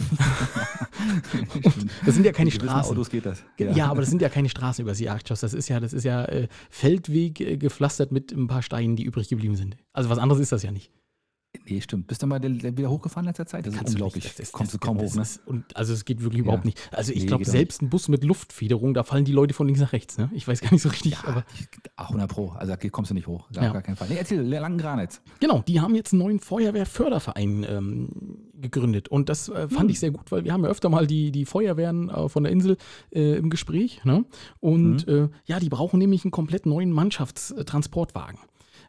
Das 2.04 2.14
sind 2.14 2.24
ja 2.24 2.32
keine 2.32 2.50
Straßen. 2.50 2.92
Autos 2.92 3.10
geht 3.10 3.26
das. 3.26 3.42
Ja. 3.58 3.88
aber 3.88 4.00
das 4.00 4.10
sind 4.10 4.22
ja 4.22 4.28
keine 4.28 4.48
Straßen 4.48 4.82
übers 4.82 4.98
Jagdschloss. 4.98 5.40
Das 5.40 5.54
ist 5.54 5.68
ja, 5.68 5.78
das 5.78 5.92
ist 5.92 6.04
ja 6.04 6.24
äh, 6.24 6.48
Feldweg 6.70 7.40
äh, 7.40 7.56
gepflastert 7.56 8.12
mit 8.12 8.32
ein 8.32 8.46
paar 8.48 8.62
Steinen, 8.62 8.96
die 8.96 9.04
übrig 9.04 9.28
geblieben 9.28 9.54
sind. 9.56 9.76
Also 9.92 10.10
was 10.10 10.18
anderes 10.18 10.40
ist 10.40 10.52
das 10.52 10.62
ja 10.62 10.70
nicht. 10.72 10.90
Nee, 11.68 11.80
stimmt. 11.80 12.06
Bist 12.06 12.22
du 12.22 12.26
mal 12.26 12.38
der- 12.38 12.50
der 12.50 12.76
wieder 12.76 12.90
hochgefahren 12.90 13.24
in 13.26 13.30
letzter 13.30 13.46
Zeit? 13.46 13.66
Das 13.66 13.72
ist 13.74 13.78
Kannst 13.78 13.92
du 13.94 13.96
unglaublich. 13.96 14.24
nicht. 14.24 14.38
Das 14.38 14.46
ist- 14.48 14.52
Kommst 14.52 14.72
du 14.74 14.78
das- 14.78 14.86
kaum 14.86 14.98
das 14.98 15.10
hoch, 15.12 15.16
ne? 15.16 15.22
ist- 15.22 15.40
Und 15.46 15.76
also 15.76 15.92
es 15.92 16.04
geht 16.04 16.22
wirklich 16.22 16.40
überhaupt 16.42 16.64
nicht. 16.64 16.78
Also 16.92 17.12
ich 17.12 17.20
Nee, 17.22 17.26
glaube, 17.26 17.44
geht 17.44 17.48
auch 17.50 17.52
selbst 17.56 17.82
ein 17.82 17.88
Bus 17.90 18.08
mit 18.08 18.24
Luftfederung, 18.24 18.94
da 18.94 19.02
fallen 19.04 19.24
die 19.24 19.32
Leute 19.32 19.54
von 19.54 19.66
links 19.66 19.80
nach 19.80 19.92
rechts. 19.92 20.18
Ne? 20.18 20.30
Ich 20.34 20.46
weiß 20.46 20.60
gar 20.60 20.72
nicht 20.72 20.82
so 20.82 20.88
richtig, 20.88 21.16
aber 21.24 21.44
Ach, 21.96 22.08
100 22.10 22.30
Pro. 22.30 22.50
Also 22.50 22.74
da 22.74 22.88
kommst 22.90 23.10
du 23.10 23.14
nicht 23.14 23.26
hoch. 23.26 23.48
Auf 23.50 23.56
Ja. 23.56 23.72
gar 23.72 23.82
keinen 23.82 23.96
Fall. 23.96 24.08
Nee, 24.08 24.16
erzähl, 24.18 24.40
langen 24.42 24.78
Granitz. 24.78 25.20
Genau, 25.40 25.62
die 25.66 25.80
haben 25.80 25.94
jetzt 25.94 26.12
einen 26.12 26.22
neuen 26.22 26.40
Feuerwehrförderverein 26.40 27.64
ähm, 27.68 28.08
gegründet. 28.60 29.08
Und 29.08 29.28
das 29.28 29.48
äh, 29.48 29.68
fand 29.68 29.80
Hm. 29.82 29.88
ich 29.90 30.00
sehr 30.00 30.10
gut, 30.10 30.30
weil 30.32 30.44
wir 30.44 30.52
haben 30.52 30.64
ja 30.64 30.70
öfter 30.70 30.88
mal 30.88 31.06
die, 31.06 31.30
die 31.30 31.44
Feuerwehren 31.44 32.08
äh, 32.10 32.28
von 32.28 32.42
der 32.44 32.52
Insel 32.52 32.76
äh, 33.14 33.36
im 33.36 33.50
Gespräch. 33.50 34.04
Ne? 34.04 34.24
Und 34.60 35.06
Hm. 35.06 35.24
äh, 35.24 35.28
ja, 35.46 35.60
die 35.60 35.68
brauchen 35.68 35.98
nämlich 35.98 36.24
einen 36.24 36.30
komplett 36.30 36.66
neuen 36.66 36.90
Mannschaftstransportwagen. 36.92 38.38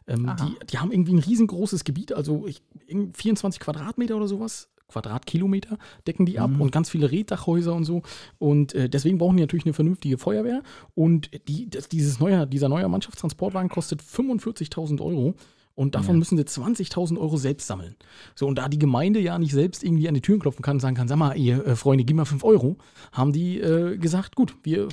Ähm, 0.06 0.30
die, 0.40 0.66
die 0.66 0.78
haben 0.78 0.90
irgendwie 0.92 1.12
ein 1.14 1.18
riesengroßes 1.18 1.84
Gebiet, 1.84 2.12
also 2.12 2.46
ich, 2.46 2.62
irgend 2.86 3.16
24 3.16 3.60
Quadratmeter 3.60 4.16
oder 4.16 4.28
sowas. 4.28 4.68
Quadratkilometer 4.88 5.76
decken 6.06 6.24
die 6.24 6.38
ab 6.38 6.50
Mhm. 6.50 6.62
und 6.62 6.72
ganz 6.72 6.88
viele 6.88 7.10
Reddachhäuser 7.12 7.74
und 7.74 7.84
so. 7.84 8.02
Und 8.38 8.74
äh, 8.74 8.88
deswegen 8.88 9.18
brauchen 9.18 9.36
die 9.36 9.42
natürlich 9.42 9.66
eine 9.66 9.74
vernünftige 9.74 10.16
Feuerwehr. 10.16 10.62
Und 10.94 11.30
die, 11.46 11.68
das, 11.68 11.88
dieses 11.90 12.20
neue, 12.20 12.46
dieser 12.46 12.70
neue 12.70 12.88
Mannschaftstransportwagen 12.88 13.68
kostet 13.68 14.00
45.000 14.02 15.00
Euro. 15.02 15.34
Und 15.74 15.94
davon 15.94 16.14
Ja. 16.14 16.18
müssen 16.20 16.38
sie 16.38 16.44
20.000 16.44 17.18
Euro 17.20 17.36
selbst 17.36 17.66
sammeln. 17.66 17.96
So, 18.34 18.46
und 18.48 18.56
da 18.56 18.68
die 18.68 18.78
Gemeinde 18.78 19.20
ja 19.20 19.38
nicht 19.38 19.52
selbst 19.52 19.84
irgendwie 19.84 20.08
an 20.08 20.14
die 20.14 20.22
Türen 20.22 20.40
klopfen 20.40 20.62
kann 20.62 20.76
und 20.76 20.80
sagen 20.80 20.96
kann, 20.96 21.06
sag 21.06 21.18
mal, 21.18 21.36
ihr 21.36 21.64
äh, 21.66 21.76
Freunde, 21.76 22.04
gib 22.04 22.16
mal 22.16 22.24
5 22.24 22.42
Euro, 22.42 22.78
haben 23.12 23.32
die 23.32 23.60
äh, 23.60 23.96
gesagt, 23.98 24.34
gut, 24.36 24.56
wir 24.62 24.88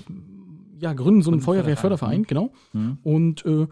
ja, 0.78 0.92
gründen 0.94 1.22
so 1.22 1.32
einen 1.32 1.40
Feuerwehrförderverein, 1.40 2.26
Förderverein, 2.26 2.52
genau. 2.52 2.54
Mhm. 2.74 2.98
Und 3.02 3.46
äh, 3.46 3.66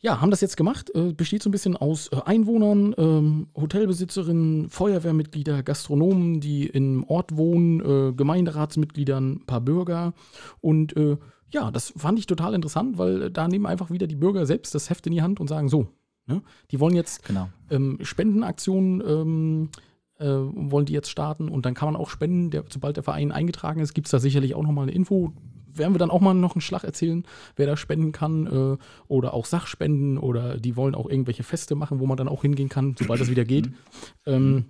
ja, 0.00 0.20
haben 0.20 0.30
das 0.30 0.40
jetzt 0.40 0.56
gemacht. 0.56 0.90
Äh, 0.94 1.12
besteht 1.12 1.42
so 1.42 1.48
ein 1.48 1.52
bisschen 1.52 1.76
aus 1.76 2.08
äh, 2.08 2.16
Einwohnern, 2.24 2.94
ähm, 2.96 3.48
Hotelbesitzerinnen, 3.54 4.70
Feuerwehrmitglieder, 4.70 5.62
Gastronomen, 5.62 6.40
die 6.40 6.66
im 6.66 7.04
Ort 7.04 7.36
wohnen, 7.36 7.80
äh, 7.80 8.12
Gemeinderatsmitgliedern, 8.14 9.32
ein 9.32 9.46
paar 9.46 9.60
Bürger. 9.60 10.14
Und 10.60 10.96
äh, 10.96 11.18
ja, 11.50 11.70
das 11.70 11.92
fand 11.96 12.18
ich 12.18 12.26
total 12.26 12.54
interessant, 12.54 12.96
weil 12.96 13.22
äh, 13.22 13.30
da 13.30 13.46
nehmen 13.46 13.66
einfach 13.66 13.90
wieder 13.90 14.06
die 14.06 14.16
Bürger 14.16 14.46
selbst 14.46 14.74
das 14.74 14.88
Heft 14.88 15.06
in 15.06 15.12
die 15.12 15.22
Hand 15.22 15.38
und 15.38 15.48
sagen 15.48 15.68
so, 15.68 15.88
ne? 16.26 16.42
die 16.70 16.80
wollen 16.80 16.94
jetzt 16.94 17.24
Genau. 17.24 17.50
ähm, 17.70 17.98
Spendenaktionen 18.00 19.02
ähm, 19.06 19.68
äh, 20.18 20.26
wollen 20.26 20.86
die 20.86 20.92
jetzt 20.92 21.10
starten 21.10 21.48
und 21.48 21.66
dann 21.66 21.74
kann 21.74 21.92
man 21.92 22.00
auch 22.00 22.08
spenden, 22.08 22.50
der, 22.50 22.64
sobald 22.70 22.96
der 22.96 23.04
Verein 23.04 23.32
eingetragen 23.32 23.80
ist, 23.80 23.94
gibt 23.94 24.06
es 24.06 24.10
da 24.12 24.18
sicherlich 24.18 24.54
auch 24.54 24.62
nochmal 24.62 24.84
eine 24.84 24.92
Info. 24.92 25.32
Werden 25.74 25.94
wir 25.94 25.98
dann 25.98 26.10
auch 26.10 26.20
mal 26.20 26.34
noch 26.34 26.54
einen 26.54 26.60
Schlag 26.60 26.84
erzählen, 26.84 27.24
wer 27.56 27.66
da 27.66 27.76
spenden 27.76 28.12
kann 28.12 28.46
äh, 28.46 28.76
oder 29.08 29.34
auch 29.34 29.44
Sachspenden 29.44 30.18
oder 30.18 30.58
die 30.58 30.76
wollen 30.76 30.94
auch 30.94 31.08
irgendwelche 31.08 31.42
Feste 31.42 31.74
machen, 31.74 32.00
wo 32.00 32.06
man 32.06 32.16
dann 32.16 32.28
auch 32.28 32.42
hingehen 32.42 32.68
kann, 32.68 32.94
sobald 32.98 33.20
das 33.20 33.30
wieder 33.30 33.44
geht. 33.44 33.70
Ähm, 34.26 34.66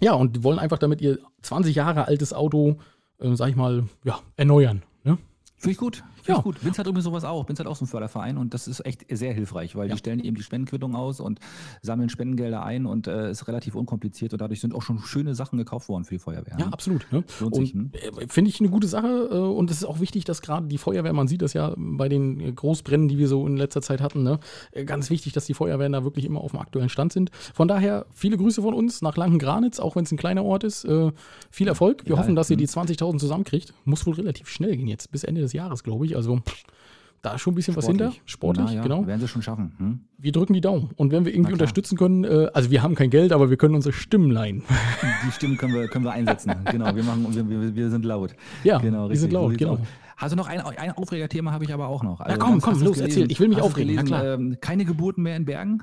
ja, 0.00 0.14
und 0.14 0.36
die 0.36 0.44
wollen 0.44 0.58
einfach 0.58 0.78
damit 0.78 1.00
ihr 1.00 1.18
20 1.42 1.74
Jahre 1.74 2.06
altes 2.08 2.32
Auto, 2.32 2.78
äh, 3.18 3.34
sag 3.34 3.50
ich 3.50 3.56
mal, 3.56 3.84
ja, 4.04 4.20
erneuern. 4.36 4.82
Ne? 5.04 5.18
Finde 5.56 5.72
ich 5.72 5.78
gut. 5.78 6.02
Finde 6.22 6.32
Ja. 6.32 6.38
ich 6.38 6.44
gut. 6.44 6.64
Vince 6.64 6.78
hat 6.78 6.86
übrigens 6.86 7.04
sowas 7.04 7.24
auch. 7.24 7.48
Vince 7.48 7.60
hat 7.60 7.66
auch 7.66 7.76
so 7.76 7.84
einen 7.84 7.90
Förderverein 7.90 8.38
und 8.38 8.54
das 8.54 8.68
ist 8.68 8.84
echt 8.86 9.04
sehr 9.10 9.32
hilfreich, 9.34 9.76
weil 9.76 9.88
Ja. 9.88 9.94
die 9.94 9.98
stellen 9.98 10.20
eben 10.20 10.36
die 10.36 10.42
Spendenquittung 10.42 10.94
aus 10.94 11.20
und 11.20 11.40
sammeln 11.82 12.08
Spendengelder 12.08 12.62
ein 12.64 12.86
und 12.86 13.06
äh, 13.06 13.30
ist 13.30 13.46
relativ 13.48 13.74
unkompliziert 13.74 14.32
und 14.32 14.40
dadurch 14.40 14.60
sind 14.60 14.74
auch 14.74 14.82
schon 14.82 14.98
schöne 15.00 15.34
Sachen 15.34 15.58
gekauft 15.58 15.88
worden 15.88 16.04
für 16.04 16.14
die 16.14 16.18
Feuerwehr. 16.18 16.56
Ja, 16.58 16.66
ne? 16.66 16.72
absolut. 16.72 17.06
Ne? 17.10 17.24
Hm? 17.40 17.90
äh, 17.92 18.26
finde 18.28 18.50
ich 18.50 18.60
eine 18.60 18.68
gute 18.70 18.86
Sache 18.86 19.28
äh, 19.30 19.36
und 19.36 19.70
es 19.70 19.78
ist 19.78 19.84
auch 19.84 20.00
wichtig, 20.00 20.24
dass 20.24 20.42
gerade 20.42 20.66
die 20.68 20.78
Feuerwehr, 20.78 21.12
man 21.12 21.28
sieht 21.28 21.42
das 21.42 21.52
ja 21.52 21.74
bei 21.76 22.08
den 22.08 22.40
äh, 22.40 22.52
Großbränden, 22.52 23.08
die 23.08 23.18
wir 23.18 23.28
so 23.28 23.46
in 23.46 23.56
letzter 23.56 23.82
Zeit 23.82 24.00
hatten, 24.00 24.22
ne? 24.22 24.38
ganz 24.86 25.10
wichtig, 25.10 25.32
dass 25.32 25.46
die 25.46 25.54
Feuerwehren 25.54 25.92
da 25.92 26.04
wirklich 26.04 26.24
immer 26.24 26.40
auf 26.40 26.52
dem 26.52 26.60
aktuellen 26.60 26.88
Stand 26.88 27.12
sind. 27.12 27.30
Von 27.54 27.68
daher 27.68 28.06
viele 28.12 28.36
Grüße 28.36 28.62
von 28.62 28.74
uns 28.74 29.02
nach 29.02 29.16
Langen-Granitz, 29.16 29.80
auch 29.80 29.96
wenn 29.96 30.04
es 30.04 30.12
ein 30.12 30.16
kleiner 30.18 30.44
Ort 30.44 30.64
ist. 30.64 30.84
Äh, 30.84 31.10
viel 31.50 31.68
Erfolg. 31.68 32.04
Wir 32.04 32.14
Ja, 32.14 32.20
hoffen, 32.20 32.36
dass 32.36 32.50
ihr 32.50 32.56
hm. 32.56 32.58
die 32.58 32.68
20.000 32.68 33.18
zusammenkriegt. 33.18 33.74
Muss 33.84 34.06
wohl 34.06 34.14
relativ 34.14 34.48
schnell 34.48 34.76
gehen 34.76 34.86
jetzt, 34.88 35.10
bis 35.10 35.24
Ende 35.24 35.40
des 35.40 35.52
Jahres, 35.52 35.82
glaube 35.82 36.06
ich. 36.06 36.11
Also 36.16 36.40
da 37.22 37.34
ist 37.34 37.40
schon 37.42 37.52
ein 37.52 37.54
bisschen 37.54 37.76
was 37.76 37.86
hinter. 37.86 38.12
Sportlich, 38.26 38.66
Na 38.66 38.74
ja, 38.74 38.82
genau. 38.82 39.06
Werden 39.06 39.20
sie 39.20 39.28
schon 39.28 39.42
schaffen. 39.42 39.72
Hm? 39.78 40.00
Wir 40.18 40.32
drücken 40.32 40.54
die 40.54 40.60
Daumen. 40.60 40.90
Und 40.96 41.12
wenn 41.12 41.24
wir 41.24 41.32
irgendwie 41.32 41.50
Na 41.50 41.54
unterstützen 41.54 41.96
können, 41.96 42.24
äh, 42.24 42.48
also 42.52 42.72
wir 42.72 42.82
haben 42.82 42.96
kein 42.96 43.10
Geld, 43.10 43.32
aber 43.32 43.48
wir 43.48 43.56
können 43.56 43.76
unsere 43.76 43.92
Stimmen 43.92 44.32
leihen. 44.32 44.64
Die 45.24 45.30
Stimmen 45.30 45.56
können 45.56 45.72
wir, 45.72 45.86
können 45.86 46.04
wir 46.04 46.10
einsetzen. 46.10 46.52
genau, 46.70 46.94
wir, 46.96 47.04
machen, 47.04 47.48
wir, 47.48 47.76
wir, 47.76 47.90
sind 47.90 48.04
laut. 48.04 48.34
Ja, 48.64 48.78
genau, 48.78 49.08
wir 49.08 49.16
sind 49.16 49.32
laut, 49.32 49.56
genau. 49.56 49.78
Also 50.16 50.34
noch 50.34 50.48
ein, 50.48 50.60
ein 50.60 50.90
Aufregerthema 50.92 51.52
habe 51.52 51.64
ich 51.64 51.72
aber 51.72 51.86
auch 51.86 52.02
noch. 52.02 52.20
Also 52.20 52.38
komm, 52.38 52.56
hast 52.56 52.62
komm, 52.62 52.74
du's 52.74 52.82
los, 52.82 52.98
erzähl. 52.98 53.30
Ich 53.30 53.38
will 53.38 53.48
mich 53.48 53.60
aufregen, 53.60 53.94
na 53.94 54.02
Gelesen, 54.02 54.18
klar. 54.18 54.34
ähm, 54.34 54.56
keine 54.60 54.84
Geburten 54.84 55.22
mehr 55.22 55.36
in 55.36 55.44
Bergen? 55.44 55.82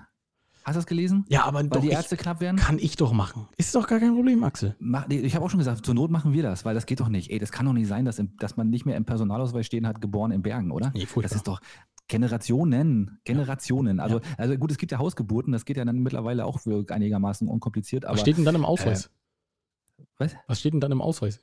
Hast 0.63 0.75
du 0.75 0.79
das 0.79 0.85
gelesen? 0.85 1.25
Ja, 1.29 1.45
aber 1.45 1.59
Weil 1.59 1.69
doch, 1.69 1.81
die 1.81 1.87
ich, 1.87 1.93
Ärzte 1.93 2.17
knapp 2.17 2.41
werden? 2.41 2.57
kann 2.57 2.77
ich 2.79 2.95
doch 2.95 3.13
machen. 3.13 3.47
Ist 3.57 3.73
doch 3.75 3.87
gar 3.87 3.99
kein 3.99 4.13
Problem, 4.13 4.43
Axel. 4.43 4.75
Ich 5.09 5.35
habe 5.35 5.45
auch 5.45 5.49
schon 5.49 5.59
gesagt, 5.59 5.85
zur 5.85 5.95
Not 5.95 6.11
machen 6.11 6.33
wir 6.33 6.43
das, 6.43 6.65
weil 6.65 6.75
das 6.75 6.85
geht 6.85 6.99
doch 6.99 7.09
nicht. 7.09 7.31
Ey, 7.31 7.39
das 7.39 7.51
kann 7.51 7.65
doch 7.65 7.73
nicht 7.73 7.87
sein, 7.87 8.05
dass, 8.05 8.19
im, 8.19 8.35
dass 8.37 8.57
man 8.57 8.69
nicht 8.69 8.85
mehr 8.85 8.97
im 8.97 9.05
Personalausweis 9.05 9.65
stehen 9.65 9.87
hat, 9.87 10.01
geboren 10.01 10.31
in 10.31 10.41
Bergen, 10.41 10.71
oder? 10.71 10.91
Nee, 10.93 11.05
furchtbar. 11.05 11.21
das 11.23 11.35
ist 11.35 11.47
doch 11.47 11.61
Generationen, 12.07 13.19
Generationen. 13.23 13.99
Also, 13.99 14.19
also 14.37 14.57
gut, 14.57 14.71
es 14.71 14.77
gibt 14.77 14.91
ja 14.91 14.97
Hausgeburten, 14.97 15.53
das 15.53 15.63
geht 15.63 15.77
ja 15.77 15.85
dann 15.85 15.99
mittlerweile 15.99 16.45
auch 16.45 16.59
einigermaßen 16.89 17.47
unkompliziert, 17.47 18.03
aber 18.05 18.15
Was 18.15 18.21
steht 18.21 18.37
denn 18.37 18.45
dann 18.45 18.55
im 18.55 18.65
Ausweis? 18.65 19.09
was? 20.17 20.35
Was 20.47 20.59
steht 20.59 20.73
denn 20.73 20.81
dann 20.81 20.91
im 20.91 21.01
Ausweis? 21.01 21.39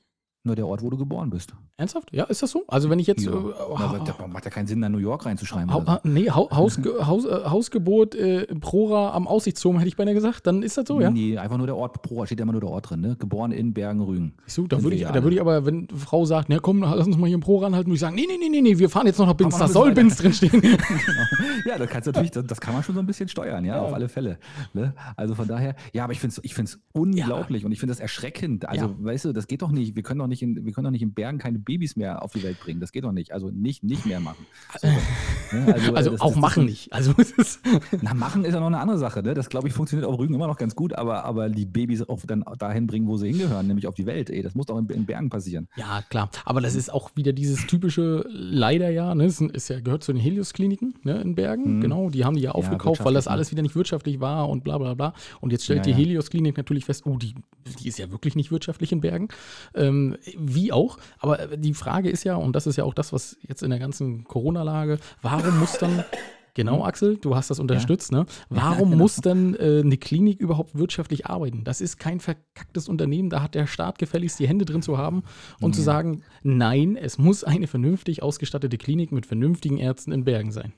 Nur 0.47 0.57
der 0.57 0.67
Ort, 0.67 0.83
wo 0.83 0.91
du 0.91 0.97
geboren 0.97 1.31
bist. 1.31 1.55
Ernsthaft? 1.77 2.13
Ja, 2.13 2.25
ist 2.25 2.43
das 2.43 2.51
so? 2.51 2.65
Also 2.69 2.89
wenn 2.91 2.99
ich 2.99 3.07
jetzt 3.07 3.25
Ja. 3.25 3.33
äh, 3.33 3.35
aber 3.35 4.01
da 4.05 4.27
macht 4.29 4.45
ja 4.45 4.51
keinen 4.51 4.67
Sinn, 4.67 4.81
da 4.81 4.89
New 4.89 4.99
York 4.99 5.27
reinzuschreiben. 5.27 5.71
So. 5.71 5.87
ha, 5.87 6.01
nee, 6.05 6.31
Hau, 6.31 6.51
Hausge, 6.51 6.95
Haus, 7.07 7.25
äh, 7.27 7.45
Hausgeburt 7.45 8.15
äh, 8.15 8.47
Prora 8.61 9.13
am 9.13 9.27
Aussichtsturm, 9.29 9.77
hätte 9.79 9.89
ich 9.89 9.97
beinahe 9.97 10.15
gesagt. 10.15 10.47
Dann 10.47 10.63
ist 10.63 10.79
das 10.79 10.87
so, 10.89 11.01
ja? 11.01 11.11
Nee, 11.11 11.37
einfach 11.39 11.59
nur 11.59 11.67
der 11.67 11.77
Ort, 11.77 12.01
pro 12.03 12.25
steht 12.25 12.39
ja 12.39 12.45
immer 12.45 12.53
nur 12.53 12.61
der 12.63 12.71
Ort 12.71 12.91
drin, 12.91 13.01
ne? 13.01 13.17
Geboren 13.19 13.53
in 13.53 13.75
Bergen-Rügen. 13.75 14.35
Du, 14.55 14.67
da 14.67 14.83
würde 14.83 14.97
ich, 14.97 15.03
ja 15.03 15.13
da 15.13 15.23
würde 15.23 15.35
ich 15.35 15.41
aber, 15.41 15.67
wenn 15.67 15.89
Frau 15.89 16.25
sagt, 16.25 16.49
na 16.49 16.59
komm, 16.59 16.81
lass 16.83 17.07
uns 17.07 17.17
mal 17.19 17.27
hier 17.27 17.35
im 17.35 17.41
Pro 17.41 17.59
ranhalten, 17.59 17.89
würde 17.91 17.95
ich 17.97 18.01
sagen, 18.01 18.15
nee, 18.17 18.25
nee, 18.29 18.39
nee, 18.39 18.49
nee, 18.49 18.61
nee, 18.63 18.79
wir 18.79 18.89
fahren 18.89 19.07
jetzt 19.07 19.19
noch 19.19 19.27
nach 19.27 19.35
Binz, 19.35 19.59
da 19.59 19.69
soll. 19.69 19.93
Binz 19.93 20.17
drinstehen. 20.17 20.63
ja, 21.67 21.79
das 21.79 21.89
kannst 21.91 22.07
du 22.07 22.11
natürlich, 22.13 22.31
das, 22.31 22.47
das 22.47 22.61
kann 22.61 22.75
man 22.75 22.83
schon 22.83 22.95
so 22.95 23.01
ein 23.01 23.07
bisschen 23.07 23.29
steuern, 23.29 23.65
ja, 23.65 23.77
Ja. 23.77 23.83
auf 23.83 23.93
alle 23.93 24.09
Fälle. 24.09 24.39
Ne? 24.75 24.95
Also 25.17 25.35
von 25.35 25.47
daher, 25.49 25.75
ja, 25.93 26.05
aber 26.05 26.13
ich 26.13 26.21
finde 26.21 26.35
es 26.37 26.45
ich 26.45 26.55
find's 26.55 26.79
unglaublich 26.93 27.65
und 27.65 27.73
ich 27.73 27.81
finde 27.81 27.91
das 27.93 28.01
erschreckend. 28.01 28.69
Also, 28.69 28.87
Ja. 28.87 28.95
weißt 28.99 29.27
du, 29.27 29.33
das 29.33 29.47
geht 29.47 29.63
doch 29.63 29.71
nicht. 29.71 29.97
Wir 29.97 30.03
können 30.03 30.21
doch 30.21 30.27
nicht 30.27 30.36
in, 30.43 30.65
wir 30.65 30.73
können 30.73 30.85
doch 30.85 30.91
nicht 30.91 31.03
in 31.03 31.13
Bergen 31.13 31.39
keine 31.39 31.59
Babys 31.59 31.97
mehr 31.97 32.23
auf 32.23 32.33
die 32.33 32.43
Welt 32.43 32.59
bringen. 32.61 32.81
Das 32.81 32.93
geht 32.93 33.05
doch 33.05 33.13
nicht. 33.13 33.33
Also 33.33 33.51
nicht, 33.51 33.83
nicht 33.85 34.07
mehr 34.07 34.21
machen. 34.21 34.47
So, 34.81 34.87
ne? 34.87 35.75
also 35.95 36.11
äh, 36.11 36.13
das- 36.13 36.21
auch 36.21 36.33
das- 36.33 36.41
machen 36.41 36.63
das- 36.65 36.71
nicht. 36.71 36.93
Also 36.93 37.15
Na, 38.03 38.15
machen 38.15 38.45
ist 38.45 38.55
ja 38.55 38.61
noch 38.61 38.67
eine 38.67 38.79
andere 38.79 38.99
Sache. 38.99 39.23
Ne? 39.23 39.35
Das, 39.35 39.49
glaube 39.49 39.69
ich, 39.69 39.75
funktioniert 39.75 40.09
auf 40.09 40.19
Rügen 40.19 40.35
immer 40.35 40.47
noch 40.47 40.57
ganz 40.59 40.75
gut, 40.75 40.93
aber, 40.95 41.25
aber 41.25 41.49
die 41.49 41.67
Babys 41.67 42.03
auch 42.09 42.21
dann 42.27 42.45
dahin 42.59 42.87
bringen, 42.87 43.07
wo 43.09 43.17
sie 43.17 43.29
hingehören, 43.29 43.67
nämlich 43.67 43.87
auf 43.87 43.95
die 43.95 44.07
Welt. 44.07 44.31
Ey, 44.31 44.43
das 44.43 44.55
muss 44.55 44.67
doch 44.67 44.79
in, 44.79 44.89
in 44.91 45.07
Bergen 45.07 45.31
passieren. 45.31 45.69
ja, 45.77 46.03
klar. 46.09 46.31
Aber 46.45 46.61
das 46.61 46.75
ist 46.75 46.93
auch 46.93 47.11
wieder 47.15 47.33
dieses 47.33 47.67
typische, 47.67 48.25
leider 48.31 48.91
ja, 48.91 49.15
ne, 49.15 49.25
es 49.25 49.41
ist 49.41 49.69
ja, 49.69 49.81
gehört 49.81 50.05
zu 50.05 50.13
den 50.13 50.21
Helios-Kliniken 50.21 50.95
ne, 51.03 51.21
in 51.21 51.35
Bergen. 51.35 51.77
Mhm. 51.77 51.81
Genau, 51.81 52.11
die 52.11 52.25
haben 52.25 52.37
die 52.37 52.43
ja 52.43 52.53
aufgekauft, 52.53 53.05
weil 53.05 53.15
das 53.15 53.27
ne? 53.27 53.33
alles 53.33 53.51
wieder 53.51 53.63
nicht 53.63 53.75
wirtschaftlich 53.77 54.21
war 54.21 54.49
und 54.49 54.65
bla 54.65 54.79
bla 54.79 54.95
bla. 54.95 55.15
Und 55.41 55.53
jetzt 55.53 55.65
stellt 55.65 55.79
Ja, 55.79 55.83
die 55.85 55.91
ja. 55.91 55.97
Helios-Klinik 55.97 56.57
natürlich 56.57 56.85
fest, 56.85 57.05
oh, 57.07 57.17
die, 57.17 57.35
die 57.81 57.89
ist 57.89 57.99
ja 57.99 58.11
wirklich 58.11 58.37
nicht 58.37 58.51
wirtschaftlich 58.51 58.93
in 58.93 59.01
Bergen. 59.01 59.29
Ähm, 59.75 60.17
wie 60.37 60.73
auch. 60.73 60.99
Aber 61.19 61.57
die 61.57 61.75
Frage 61.75 62.11
ist 62.11 62.25
ja, 62.25 62.37
und 62.37 62.55
das 62.57 62.67
ist 62.67 62.77
ja 62.77 62.85
auch 62.85 62.95
das, 62.95 63.13
was 63.13 63.37
jetzt 63.43 63.63
in 63.63 63.71
der 63.71 63.79
ganzen 63.79 64.25
Corona-Lage, 64.25 64.99
warum 65.23 65.59
muss 65.59 65.79
dann. 65.79 66.05
Genau, 66.57 66.87
Axel, 66.87 67.19
du 67.19 67.37
hast 67.37 67.51
das 67.51 67.61
unterstützt, 67.61 68.13
ne? 68.13 68.25
Warum 68.49 68.89
genau. 68.89 69.03
muss 69.03 69.17
dann 69.17 69.55
äh, 69.57 69.83
eine 69.85 69.99
Klinik 69.99 70.41
überhaupt 70.41 70.75
wirtschaftlich 70.75 71.27
arbeiten? 71.27 71.65
Das 71.65 71.83
ist 71.83 71.99
kein 71.99 72.19
verkacktes 72.19 72.89
Unternehmen, 72.89 73.29
da 73.29 73.43
hat 73.43 73.55
der 73.55 73.67
Staat 73.67 73.99
gefälligst 73.99 74.39
die 74.39 74.49
Hände 74.49 74.65
drin 74.65 74.81
zu 74.81 74.97
haben 74.97 75.23
und 75.61 75.75
zu 75.75 75.83
sagen, 75.83 76.23
nein, 76.43 76.97
es 76.97 77.19
muss 77.19 77.45
eine 77.45 77.67
vernünftig 77.67 78.23
ausgestattete 78.23 78.79
Klinik 78.79 79.13
mit 79.13 79.27
vernünftigen 79.27 79.77
Ärzten 79.77 80.13
in 80.13 80.25
Bergen 80.25 80.51
sein. 80.51 80.73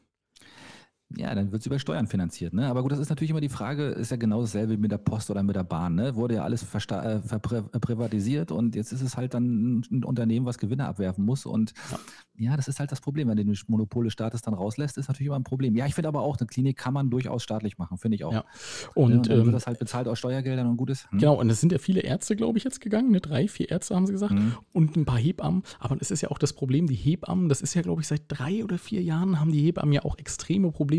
Ja, 1.17 1.35
dann 1.35 1.51
wird 1.53 1.61
es 1.63 1.67
über 1.67 1.79
Steuern 1.79 2.07
finanziert. 2.07 2.53
Ne? 2.53 2.67
Aber 2.67 2.83
gut, 2.83 2.93
das 2.93 2.99
ist 2.99 3.09
natürlich 3.09 3.31
immer 3.31 3.41
die 3.41 3.49
Frage, 3.49 3.87
ist 3.89 4.11
ja 4.11 4.19
genau 4.19 4.43
dasselbe 4.43 4.75
wie 4.75 4.77
mit 4.77 4.93
der 4.93 4.99
Post 4.99 5.31
oder 5.31 5.43
mit 5.43 5.57
der 5.57 5.65
Bahn. 5.65 5.95
Ne? 5.95 6.15
Wurde 6.17 6.35
ja 6.35 6.43
alles 6.45 6.63
versta- 6.67 7.03
äh, 7.03 7.79
privatisiert 7.79 8.53
und 8.53 8.75
jetzt 8.77 8.93
ist 8.93 9.01
es 9.01 9.17
halt 9.17 9.33
dann 9.33 9.79
ein 9.91 10.05
Unternehmen, 10.05 10.45
was 10.45 10.59
Gewinne 10.59 10.87
abwerfen 10.87 11.25
muss. 11.25 11.47
Und 11.47 11.73
ja. 12.37 12.57
das 12.57 12.69
ist 12.69 12.79
halt 12.79 12.93
das 12.93 13.01
Problem. 13.01 13.27
Wenn 13.29 13.39
du 13.39 13.45
die 13.45 13.59
Monopole 13.69 14.11
Staates 14.11 14.43
dann 14.43 14.53
rauslässt, 14.53 14.99
ist 14.99 15.09
natürlich 15.09 15.29
immer 15.29 15.39
ein 15.39 15.45
Problem. 15.45 15.75
Ja, 15.77 15.87
ich 15.87 15.95
finde 15.95 16.09
aber 16.09 16.21
auch, 16.21 16.37
eine 16.37 16.47
Klinik 16.47 16.77
kann 16.77 16.93
man 16.93 17.09
durchaus 17.09 17.43
staatlich 17.43 17.79
machen, 17.79 17.97
finde 17.97 18.17
ich 18.17 18.25
auch. 18.25 18.33
Ja. 18.35 18.41
Ne? 18.41 18.45
Und, 18.95 19.13
Und 19.15 19.29
dann 19.31 19.39
ähm, 19.39 19.45
wird 19.47 19.55
das 19.55 19.67
halt 19.67 19.79
bezahlt 19.79 20.09
aus 20.09 20.19
Steuergeldern 20.19 20.67
und 20.67 20.77
gut 20.77 20.91
ist. 20.91 21.11
Hm? 21.11 21.21
Genau, 21.21 21.41
und 21.41 21.49
es 21.49 21.59
sind 21.61 21.73
ja 21.73 21.79
viele 21.79 22.01
Ärzte, 22.01 22.37
glaube 22.37 22.59
ich, 22.59 22.65
jetzt 22.65 22.83
gegangen, 22.83 23.13
ne? 23.13 23.21
drei, 23.23 23.49
vier 23.49 23.71
Ärzte 23.71 23.95
haben 23.97 24.05
sie 24.05 24.13
gesagt, 24.13 24.33
Mhm. 24.35 24.53
und 24.75 24.95
ein 24.95 25.07
paar 25.07 25.19
Hebammen. 25.19 25.63
Aber 25.79 25.97
es 26.01 26.11
ist 26.11 26.21
ja 26.21 26.31
auch 26.31 26.39
das 26.39 26.53
Problem, 26.53 26.87
die 26.87 26.95
Hebammen, 26.97 27.49
das 27.49 27.63
ist 27.63 27.73
ja, 27.73 27.81
glaube 27.81 28.03
ich, 28.03 28.09
seit 28.09 28.25
drei 28.29 28.63
oder 28.63 28.77
vier 28.77 29.03
Jahren 29.03 29.41
haben 29.41 29.53
die 29.53 29.63
Hebammen 29.63 29.93
ja 29.95 30.05
auch 30.05 30.19
extreme 30.19 30.71
Probleme 30.71 30.98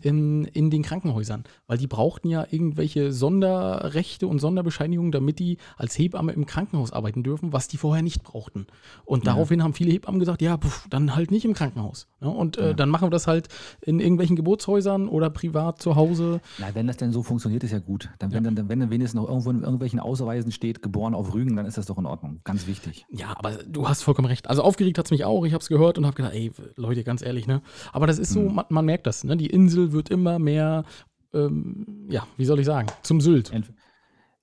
in, 0.00 0.44
in 0.44 0.70
den 0.70 0.82
Krankenhäusern, 0.82 1.44
weil 1.66 1.78
die 1.78 1.86
brauchten 1.86 2.28
ja 2.28 2.46
irgendwelche 2.50 3.12
Sonderrechte 3.12 4.26
und 4.26 4.38
Sonderbescheinigungen, 4.38 5.12
damit 5.12 5.38
die 5.38 5.58
als 5.76 5.98
Hebamme 5.98 6.32
im 6.32 6.46
Krankenhaus 6.46 6.92
arbeiten 6.92 7.22
dürfen, 7.22 7.52
was 7.52 7.68
die 7.68 7.76
vorher 7.76 8.02
nicht 8.02 8.22
brauchten. 8.22 8.66
Und 9.04 9.24
Ja. 9.26 9.32
daraufhin 9.32 9.62
haben 9.62 9.74
viele 9.74 9.92
Hebammen 9.92 10.20
gesagt, 10.20 10.42
ja, 10.42 10.58
pf, 10.58 10.86
dann 10.88 11.14
halt 11.16 11.30
nicht 11.30 11.44
im 11.44 11.54
Krankenhaus. 11.54 12.06
Ja, 12.20 12.28
und 12.28 12.56
äh, 12.58 12.68
Ja. 12.68 12.74
dann 12.74 12.88
machen 12.88 13.06
wir 13.06 13.10
das 13.10 13.26
halt 13.26 13.48
in 13.80 14.00
irgendwelchen 14.00 14.36
Geburtshäusern 14.36 15.08
oder 15.08 15.30
privat 15.30 15.80
zu 15.82 15.96
Hause. 15.96 16.40
Na, 16.58 16.74
wenn 16.74 16.86
das 16.86 16.96
denn 16.96 17.12
so 17.12 17.22
funktioniert, 17.22 17.64
ist 17.64 17.72
ja 17.72 17.78
gut. 17.78 18.08
Dann, 18.18 18.32
wenn, 18.32 18.44
dann, 18.44 18.68
wenn 18.68 18.80
dann 18.80 18.90
wenigstens 18.90 19.20
noch 19.20 19.28
irgendwo 19.28 19.50
in 19.50 19.62
irgendwelchen 19.62 20.00
Ausweisen 20.00 20.52
steht, 20.52 20.82
geboren 20.82 21.14
auf 21.14 21.34
Rügen, 21.34 21.56
dann 21.56 21.66
ist 21.66 21.78
das 21.78 21.86
doch 21.86 21.98
in 21.98 22.06
Ordnung. 22.06 22.40
Ganz 22.44 22.66
wichtig. 22.66 23.06
Ja, 23.10 23.34
aber 23.36 23.52
du 23.66 23.88
hast 23.88 24.02
vollkommen 24.02 24.26
recht. 24.28 24.48
Also 24.48 24.62
aufgeregt 24.62 24.98
hat 24.98 25.06
es 25.06 25.10
mich 25.10 25.24
auch. 25.24 25.44
Ich 25.44 25.52
habe 25.52 25.62
es 25.62 25.68
gehört 25.68 25.98
und 25.98 26.06
habe 26.06 26.16
gedacht, 26.16 26.34
ey, 26.34 26.52
Leute, 26.76 27.04
ganz 27.04 27.22
ehrlich, 27.22 27.46
ne? 27.46 27.62
Aber 27.92 28.06
das 28.06 28.18
ist 28.18 28.32
so, 28.32 28.40
Hm. 28.40 28.54
man, 28.54 28.64
man 28.68 28.84
merkt 28.84 29.06
das, 29.06 29.24
ne? 29.24 29.29
Die 29.38 29.46
Insel 29.46 29.92
wird 29.92 30.08
immer 30.08 30.38
mehr, 30.38 30.84
ähm, 31.32 32.06
ja, 32.08 32.26
wie 32.36 32.44
soll 32.44 32.60
ich 32.60 32.66
sagen, 32.66 32.88
zum 33.02 33.20
Sylt. 33.20 33.52
Ent, 33.52 33.72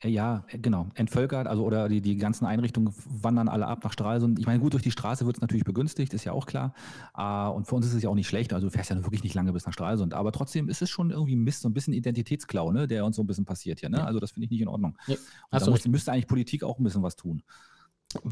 äh, 0.03 0.09
ja, 0.09 0.43
äh, 0.49 0.59
genau. 0.59 0.88
Entvölkert, 0.93 1.47
also 1.47 1.63
oder 1.63 1.89
die, 1.89 2.01
die 2.01 2.17
ganzen 2.17 2.45
Einrichtungen 2.45 2.93
wandern 3.09 3.49
alle 3.49 3.65
ab 3.67 3.83
nach 3.83 3.91
Stralsund. 3.91 4.38
Ich 4.38 4.45
meine, 4.45 4.59
gut, 4.59 4.73
durch 4.73 4.83
die 4.83 4.91
Straße 4.91 5.25
wird 5.25 5.38
es 5.38 5.41
natürlich 5.41 5.63
begünstigt, 5.65 6.13
ist 6.13 6.23
ja 6.23 6.33
auch 6.33 6.45
klar. 6.45 6.73
Ah, 7.13 7.47
und 7.47 7.65
für 7.65 7.75
uns 7.75 7.88
ist 7.88 7.93
es 7.93 8.03
ja 8.03 8.09
auch 8.09 8.15
nicht 8.15 8.27
schlecht. 8.27 8.53
Also 8.53 8.67
du 8.67 8.71
fährst 8.71 8.89
ja 8.91 8.95
wirklich 8.97 9.23
nicht 9.23 9.33
lange 9.33 9.53
bis 9.53 9.65
nach 9.65 9.73
Stralsund. 9.73 10.13
Aber 10.13 10.31
trotzdem 10.31 10.69
ist 10.69 10.81
es 10.81 10.89
schon 10.89 11.09
irgendwie 11.09 11.35
Mist, 11.35 11.61
so 11.61 11.69
ein 11.69 11.73
bisschen 11.73 11.93
Identitätsklau, 11.93 12.71
ne, 12.71 12.88
der 12.88 13.05
uns 13.05 13.15
so 13.15 13.23
ein 13.23 13.27
bisschen 13.27 13.45
passiert 13.45 13.79
hier. 13.79 13.89
Ne? 13.89 14.05
Also 14.05 14.19
das 14.19 14.31
finde 14.31 14.45
ich 14.45 14.51
nicht 14.51 14.61
in 14.61 14.67
Ordnung. 14.67 14.97
Ja, 15.07 15.15
Und 15.49 15.61
da 15.61 15.69
muss, 15.69 15.88
müsste 15.88 16.11
eigentlich 16.11 16.27
Politik 16.27 16.63
auch 16.63 16.77
ein 16.77 16.83
bisschen 16.83 17.01
was 17.01 17.15
tun. 17.15 17.41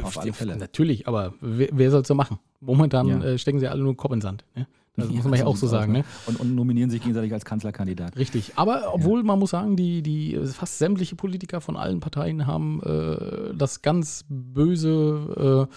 Auf 0.03 0.17
alle 0.19 0.33
Fälle. 0.33 0.55
Natürlich, 0.55 1.07
aber 1.07 1.33
wer, 1.41 1.69
wer 1.73 1.91
soll 1.91 2.01
es 2.01 2.07
so 2.07 2.15
machen? 2.15 2.39
Momentan 2.61 3.07
Ja. 3.07 3.23
äh, 3.23 3.37
stecken 3.37 3.59
sie 3.59 3.67
alle 3.67 3.83
nur 3.83 3.97
Kopf 3.97 4.13
in 4.13 4.21
Sand. 4.21 4.45
Ne? 4.55 4.67
Das 4.97 5.09
muss 5.09 5.23
man 5.25 5.39
ja 5.39 5.45
auch 5.45 5.57
so 5.57 5.67
sagen. 5.67 5.91
Ne? 5.91 6.05
Und, 6.25 6.39
und, 6.39 6.55
nominieren 6.55 6.89
sich 6.89 7.01
gegenseitig 7.01 7.33
als 7.33 7.43
Kanzlerkandidat. 7.43 8.15
Richtig. 8.15 8.53
Aber 8.55 8.93
obwohl 8.93 9.19
ja. 9.19 9.25
man 9.25 9.39
muss 9.39 9.49
sagen, 9.51 9.75
die, 9.75 10.01
die 10.01 10.39
fast 10.53 10.77
sämtliche 10.77 11.15
Politiker 11.15 11.59
von 11.61 11.75
allen 11.75 11.99
Parteien 11.99 12.47
haben 12.47 12.81
äh, 12.83 13.53
das 13.55 13.81
ganz 13.81 14.25
böse 14.29 15.67
äh, 15.69 15.75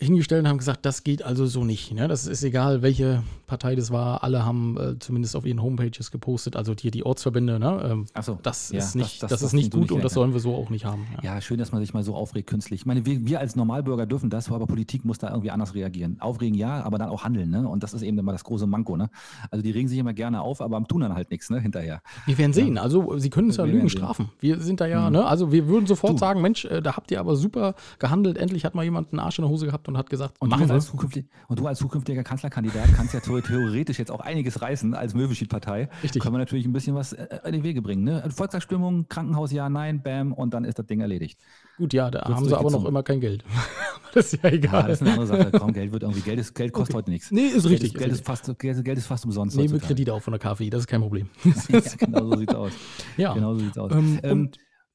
hingestellt 0.00 0.44
und 0.44 0.48
haben 0.48 0.58
gesagt, 0.58 0.86
das 0.86 1.02
geht 1.02 1.24
also 1.24 1.44
so 1.46 1.64
nicht. 1.64 1.92
Ne? 1.92 2.06
Das 2.06 2.26
ist 2.26 2.44
egal, 2.44 2.82
welche 2.82 3.24
Partei 3.48 3.74
das 3.74 3.90
war. 3.90 4.22
Alle 4.22 4.44
haben 4.44 4.78
äh, 4.78 4.98
zumindest 5.00 5.34
auf 5.34 5.44
ihren 5.44 5.60
Homepages 5.60 6.12
gepostet, 6.12 6.54
also 6.54 6.72
hier 6.78 6.92
die 6.92 7.04
Ortsverbände. 7.04 7.58
Ne? 7.58 7.88
Ähm, 7.90 8.06
so, 8.22 8.38
das 8.40 8.70
ja, 8.70 8.78
ist 8.78 8.94
nicht, 8.94 9.22
das, 9.24 9.30
das, 9.30 9.40
das 9.40 9.48
ist 9.48 9.52
nicht 9.54 9.72
gut 9.72 9.82
nicht 9.82 9.92
und 9.92 10.04
das 10.04 10.12
sollen 10.12 10.32
wir 10.32 10.40
so 10.40 10.54
auch 10.54 10.70
nicht 10.70 10.84
haben. 10.84 11.08
Ja. 11.16 11.34
ja. 11.34 11.40
schön, 11.40 11.58
dass 11.58 11.72
man 11.72 11.80
sich 11.80 11.94
mal 11.94 12.04
so 12.04 12.14
aufregt 12.14 12.48
künstlich. 12.48 12.82
Ich 12.82 12.86
meine, 12.86 13.04
wir, 13.06 13.26
wir, 13.26 13.40
als 13.40 13.56
Normalbürger 13.56 14.06
dürfen 14.06 14.30
das, 14.30 14.52
aber 14.52 14.68
Politik 14.68 15.04
muss 15.04 15.18
da 15.18 15.30
irgendwie 15.30 15.50
anders 15.50 15.74
reagieren. 15.74 16.20
Aufregen 16.20 16.56
ja, 16.56 16.84
aber 16.84 16.98
dann 16.98 17.08
auch 17.08 17.24
handeln. 17.24 17.50
Ne? 17.50 17.68
Und 17.68 17.82
das 17.82 17.92
ist 17.92 18.02
eben 18.02 18.18
immer 18.18 18.30
das 18.30 18.44
große 18.44 18.68
Manko. 18.68 18.96
Ne? 18.96 19.10
Also 19.50 19.64
die 19.64 19.72
regen 19.72 19.88
sich 19.88 19.98
immer 19.98 20.12
gerne 20.12 20.42
auf, 20.42 20.60
aber 20.60 20.80
tun 20.84 21.00
dann 21.00 21.14
halt 21.14 21.32
nichts 21.32 21.50
ne? 21.50 21.60
hinterher. 21.60 22.02
Wir 22.26 22.38
werden 22.38 22.52
sehen. 22.52 22.78
Also 22.78 23.18
sie 23.18 23.30
können 23.30 23.48
uns 23.48 23.56
ja 23.56 23.64
Lügen 23.64 23.90
strafen. 23.90 24.30
Wir 24.38 24.60
sind 24.60 24.80
da 24.80 24.86
ja, 24.86 25.06
mhm. 25.06 25.16
ne? 25.16 25.26
also 25.26 25.50
wir 25.50 25.66
würden 25.66 25.86
sofort 25.86 26.12
du. 26.12 26.18
sagen, 26.18 26.40
Mensch, 26.40 26.66
äh, 26.66 26.80
da 26.80 26.96
habt 26.96 27.10
ihr 27.10 27.18
aber 27.18 27.34
super 27.34 27.74
gehandelt. 27.98 28.38
Endlich 28.38 28.64
hat 28.64 28.76
mal 28.76 28.84
jemand 28.84 29.12
einen 29.12 29.18
Arsch 29.18 29.40
in 29.40 29.42
der 29.42 29.50
Hose 29.50 29.66
gehabt 29.66 29.87
und 29.88 29.96
hat 29.96 30.10
gesagt, 30.10 30.36
und 30.40 30.50
machen 30.50 30.70
als 30.70 30.90
und 30.90 31.58
du 31.58 31.66
als 31.66 31.78
zukünftiger 31.78 32.22
Kanzlerkandidat 32.22 32.92
kannst 32.94 33.14
ja 33.14 33.20
theoretisch 33.20 33.98
jetzt 33.98 34.10
auch 34.10 34.20
einiges 34.20 34.60
reißen 34.60 34.94
als 34.94 35.14
Möwenschied-Partei. 35.14 35.88
Richtig. 36.02 36.22
Können 36.22 36.34
wir 36.34 36.38
natürlich 36.38 36.66
ein 36.66 36.74
bisschen 36.74 36.94
was 36.94 37.14
äh, 37.14 37.38
in 37.46 37.52
die 37.54 37.62
Wege 37.62 37.80
bringen. 37.80 38.04
Ne? 38.04 38.22
Volkstagsstimmung, 38.28 39.08
Krankenhaus, 39.08 39.50
ja, 39.50 39.68
nein, 39.70 40.02
bam, 40.02 40.34
und 40.34 40.52
dann 40.52 40.64
ist 40.64 40.78
das 40.78 40.86
Ding 40.86 41.00
erledigt. 41.00 41.40
Gut, 41.78 41.94
ja, 41.94 42.10
da 42.10 42.22
haben 42.22 42.44
sie 42.44 42.56
aber 42.56 42.70
noch 42.70 42.84
immer 42.84 43.02
kein 43.02 43.20
Geld. 43.20 43.44
das 44.14 44.34
ist 44.34 44.44
ja 44.44 44.50
egal. 44.50 44.82
Ja, 44.82 44.88
das 44.88 45.00
ist 45.00 45.06
eine 45.06 45.18
andere 45.18 45.26
Sache. 45.26 45.50
Kaum 45.52 45.72
Geld 45.72 45.90
wird 45.90 46.02
irgendwie, 46.02 46.20
Geld, 46.20 46.38
ist, 46.38 46.54
Geld 46.54 46.72
kostet 46.72 46.94
okay. 46.94 47.02
heute 47.02 47.10
nichts. 47.10 47.30
Nee, 47.30 47.46
ist 47.46 47.64
richtig. 47.64 47.94
Geld 47.94 47.94
ist, 47.94 47.98
Geld 47.98 48.12
ist, 48.12 48.26
fast, 48.26 48.58
Geld 48.58 48.98
ist 48.98 49.06
fast 49.06 49.24
umsonst. 49.24 49.56
Nehmen 49.56 49.72
wir 49.72 49.80
Kredite 49.80 50.12
auf 50.12 50.22
von 50.22 50.32
der 50.32 50.38
KfW, 50.38 50.68
das 50.68 50.80
ist 50.80 50.86
kein 50.86 51.00
Problem. 51.00 51.30
ja, 51.68 51.80
genau 51.98 52.30
so 52.30 52.36
sieht's 52.36 52.54
aus. 52.54 52.72
Ja. 53.16 53.32
Genau 53.32 53.54
so 53.54 53.60
sieht's 53.60 53.78
aus. 53.78 53.90
Ähm, 53.92 54.20
ähm, 54.22 54.50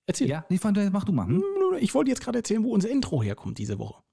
erzähl. 0.06 0.30
Ja, 0.30 0.46
nee, 0.50 0.60
mach 0.91 1.04
du 1.04 1.14
mal. 1.14 1.26
Hm? 1.26 1.44
Ich 1.80 1.96
wollte 1.96 2.12
jetzt 2.12 2.22
gerade 2.22 2.38
erzählen, 2.38 2.64
wo 2.64 2.72
unser 2.72 2.89
Intro 2.89 3.24
herkommt 3.24 3.58
diese 3.58 3.80
Woche. 3.80 4.04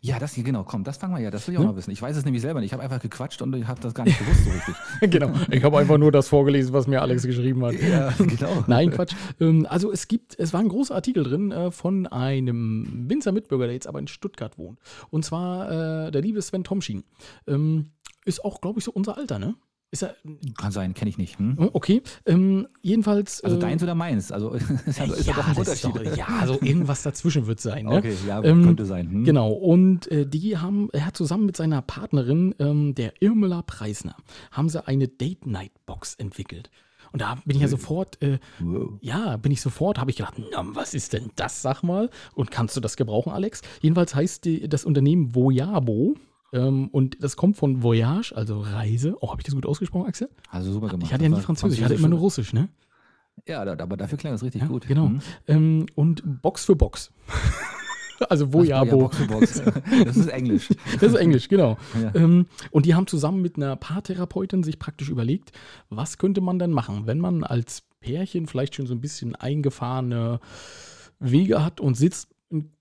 Ja, 0.00 0.18
das 0.18 0.34
hier, 0.34 0.44
genau, 0.44 0.64
komm, 0.64 0.84
das 0.84 0.96
fangen 0.96 1.14
wir 1.14 1.20
ja, 1.20 1.30
das 1.30 1.46
will 1.46 1.54
ich 1.54 1.58
auch 1.58 1.62
hm? 1.62 1.70
mal 1.70 1.76
wissen. 1.76 1.90
Ich 1.90 2.00
weiß 2.00 2.16
es 2.16 2.24
nämlich 2.24 2.42
selber 2.42 2.60
nicht. 2.60 2.68
Ich 2.68 2.72
habe 2.72 2.82
einfach 2.82 3.00
gequatscht 3.00 3.42
und 3.42 3.54
ich 3.56 3.66
habe 3.66 3.80
das 3.80 3.94
gar 3.94 4.04
nicht 4.04 4.18
gewusst 4.18 4.44
so 4.44 4.50
richtig. 4.50 4.74
genau, 5.10 5.32
ich 5.50 5.62
habe 5.62 5.78
einfach 5.78 5.98
nur 5.98 6.12
das 6.12 6.28
vorgelesen, 6.28 6.72
was 6.72 6.86
mir 6.86 7.02
Alex 7.02 7.24
geschrieben 7.24 7.64
hat. 7.64 7.74
Ja, 7.74 8.10
genau. 8.18 8.64
Nein, 8.66 8.90
Quatsch. 8.90 9.14
Ähm, 9.40 9.66
also 9.68 9.92
es 9.92 10.08
gibt, 10.08 10.38
es 10.38 10.52
war 10.52 10.60
ein 10.60 10.68
großer 10.68 10.94
Artikel 10.94 11.24
drin 11.24 11.50
äh, 11.50 11.70
von 11.70 12.06
einem 12.06 13.08
Winzer 13.08 13.32
Mitbürger, 13.32 13.66
der 13.66 13.74
jetzt 13.74 13.86
aber 13.86 13.98
in 13.98 14.08
Stuttgart 14.08 14.58
wohnt. 14.58 14.78
Und 15.10 15.24
zwar 15.24 16.06
äh, 16.06 16.10
der 16.10 16.22
liebe 16.22 16.40
Sven 16.42 16.64
Tomschin. 16.64 17.04
Ähm, 17.46 17.90
ist 18.24 18.44
auch, 18.44 18.60
glaube 18.60 18.78
ich, 18.78 18.84
so 18.84 18.92
unser 18.92 19.16
Alter, 19.16 19.38
ne? 19.38 19.54
Er, 19.90 20.14
Kann 20.58 20.70
sein, 20.70 20.92
kenne 20.92 21.08
ich 21.08 21.16
nicht. 21.16 21.38
Hm? 21.38 21.56
Oh, 21.58 21.70
okay, 21.72 22.02
ähm, 22.26 22.68
jedenfalls. 22.82 23.42
Also 23.42 23.56
äh, 23.56 23.60
deins 23.60 23.82
oder 23.82 23.94
meins? 23.94 24.30
Also 24.30 24.52
ist 24.52 24.68
ja, 24.98 25.04
ist 25.06 25.26
ja, 25.26 25.32
doch 25.32 25.48
ein 25.48 25.56
Unterschied. 25.56 25.96
Doch, 25.96 26.16
ja, 26.16 26.46
so 26.46 26.54
irgendwas 26.60 27.02
dazwischen 27.02 27.46
wird 27.46 27.60
sein. 27.60 27.86
Ne? 27.86 27.96
Okay, 27.96 28.14
ja, 28.26 28.42
ähm, 28.44 28.64
könnte 28.64 28.84
sein. 28.84 29.10
Hm? 29.10 29.24
Genau, 29.24 29.50
und 29.50 30.10
äh, 30.10 30.26
die 30.26 30.58
haben, 30.58 30.90
er 30.92 31.06
hat 31.06 31.16
zusammen 31.16 31.46
mit 31.46 31.56
seiner 31.56 31.80
Partnerin, 31.80 32.54
ähm, 32.58 32.94
der 32.94 33.14
Irmela 33.20 33.62
Preisner, 33.62 34.16
haben 34.52 34.68
sie 34.68 34.86
eine 34.86 35.08
Date-Night-Box 35.08 36.16
entwickelt. 36.16 36.70
Und 37.12 37.22
da 37.22 37.38
bin 37.46 37.56
ich 37.56 37.62
ja 37.62 37.68
sofort, 37.68 38.20
äh, 38.22 38.38
wow. 38.58 38.90
ja, 39.00 39.38
bin 39.38 39.52
ich 39.52 39.62
sofort, 39.62 39.98
habe 39.98 40.10
ich 40.10 40.18
gedacht, 40.18 40.34
na, 40.52 40.66
was 40.74 40.92
ist 40.92 41.14
denn 41.14 41.30
das, 41.36 41.62
sag 41.62 41.82
mal? 41.82 42.10
Und 42.34 42.50
kannst 42.50 42.76
du 42.76 42.80
das 42.80 42.96
gebrauchen, 42.96 43.32
Alex? 43.32 43.62
Jedenfalls 43.80 44.14
heißt 44.14 44.44
die, 44.44 44.68
das 44.68 44.84
Unternehmen 44.84 45.34
Voyabo 45.34 46.16
ähm, 46.52 46.88
und 46.88 47.22
das 47.22 47.36
kommt 47.36 47.56
von 47.56 47.82
Voyage, 47.82 48.34
also 48.34 48.60
Reise. 48.60 49.16
Oh, 49.20 49.30
habe 49.30 49.40
ich 49.40 49.44
das 49.44 49.54
gut 49.54 49.66
ausgesprochen, 49.66 50.06
Axel? 50.06 50.30
Also 50.50 50.72
super 50.72 50.88
gemacht. 50.88 51.04
Ich 51.06 51.12
hatte 51.12 51.24
ja 51.24 51.30
nie 51.30 51.40
Französisch, 51.40 51.78
ich 51.78 51.84
hatte 51.84 51.94
immer 51.94 52.08
nur 52.08 52.20
Russisch, 52.20 52.52
ne? 52.52 52.68
Ja, 53.46 53.62
aber 53.62 53.96
dafür 53.96 54.18
klang 54.18 54.32
das 54.32 54.42
richtig 54.42 54.62
ja, 54.62 54.68
gut. 54.68 54.86
Genau. 54.86 55.08
Mhm. 55.08 55.20
Ähm, 55.46 55.86
und 55.94 56.42
Box 56.42 56.64
für 56.64 56.74
Box. 56.74 57.12
also 58.28 58.52
Voyabo. 58.52 58.86
Ja, 58.86 58.96
Box 58.96 59.16
für 59.16 59.26
Box. 59.26 59.62
Das 60.04 60.16
ist 60.16 60.28
Englisch. 60.28 60.68
das 61.00 61.12
ist 61.12 61.18
Englisch, 61.18 61.48
genau. 61.48 61.76
Ja. 62.00 62.14
Ähm, 62.14 62.46
und 62.70 62.86
die 62.86 62.94
haben 62.94 63.06
zusammen 63.06 63.42
mit 63.42 63.56
einer 63.56 63.76
Paartherapeutin 63.76 64.62
sich 64.62 64.78
praktisch 64.78 65.08
überlegt, 65.08 65.52
was 65.90 66.18
könnte 66.18 66.40
man 66.40 66.58
denn 66.58 66.72
machen, 66.72 67.06
wenn 67.06 67.18
man 67.18 67.44
als 67.44 67.82
Pärchen 68.00 68.46
vielleicht 68.46 68.74
schon 68.74 68.86
so 68.86 68.94
ein 68.94 69.00
bisschen 69.00 69.34
eingefahrene 69.34 70.40
Wege 71.20 71.64
hat 71.64 71.80
und 71.80 71.96
sitzt 71.96 72.28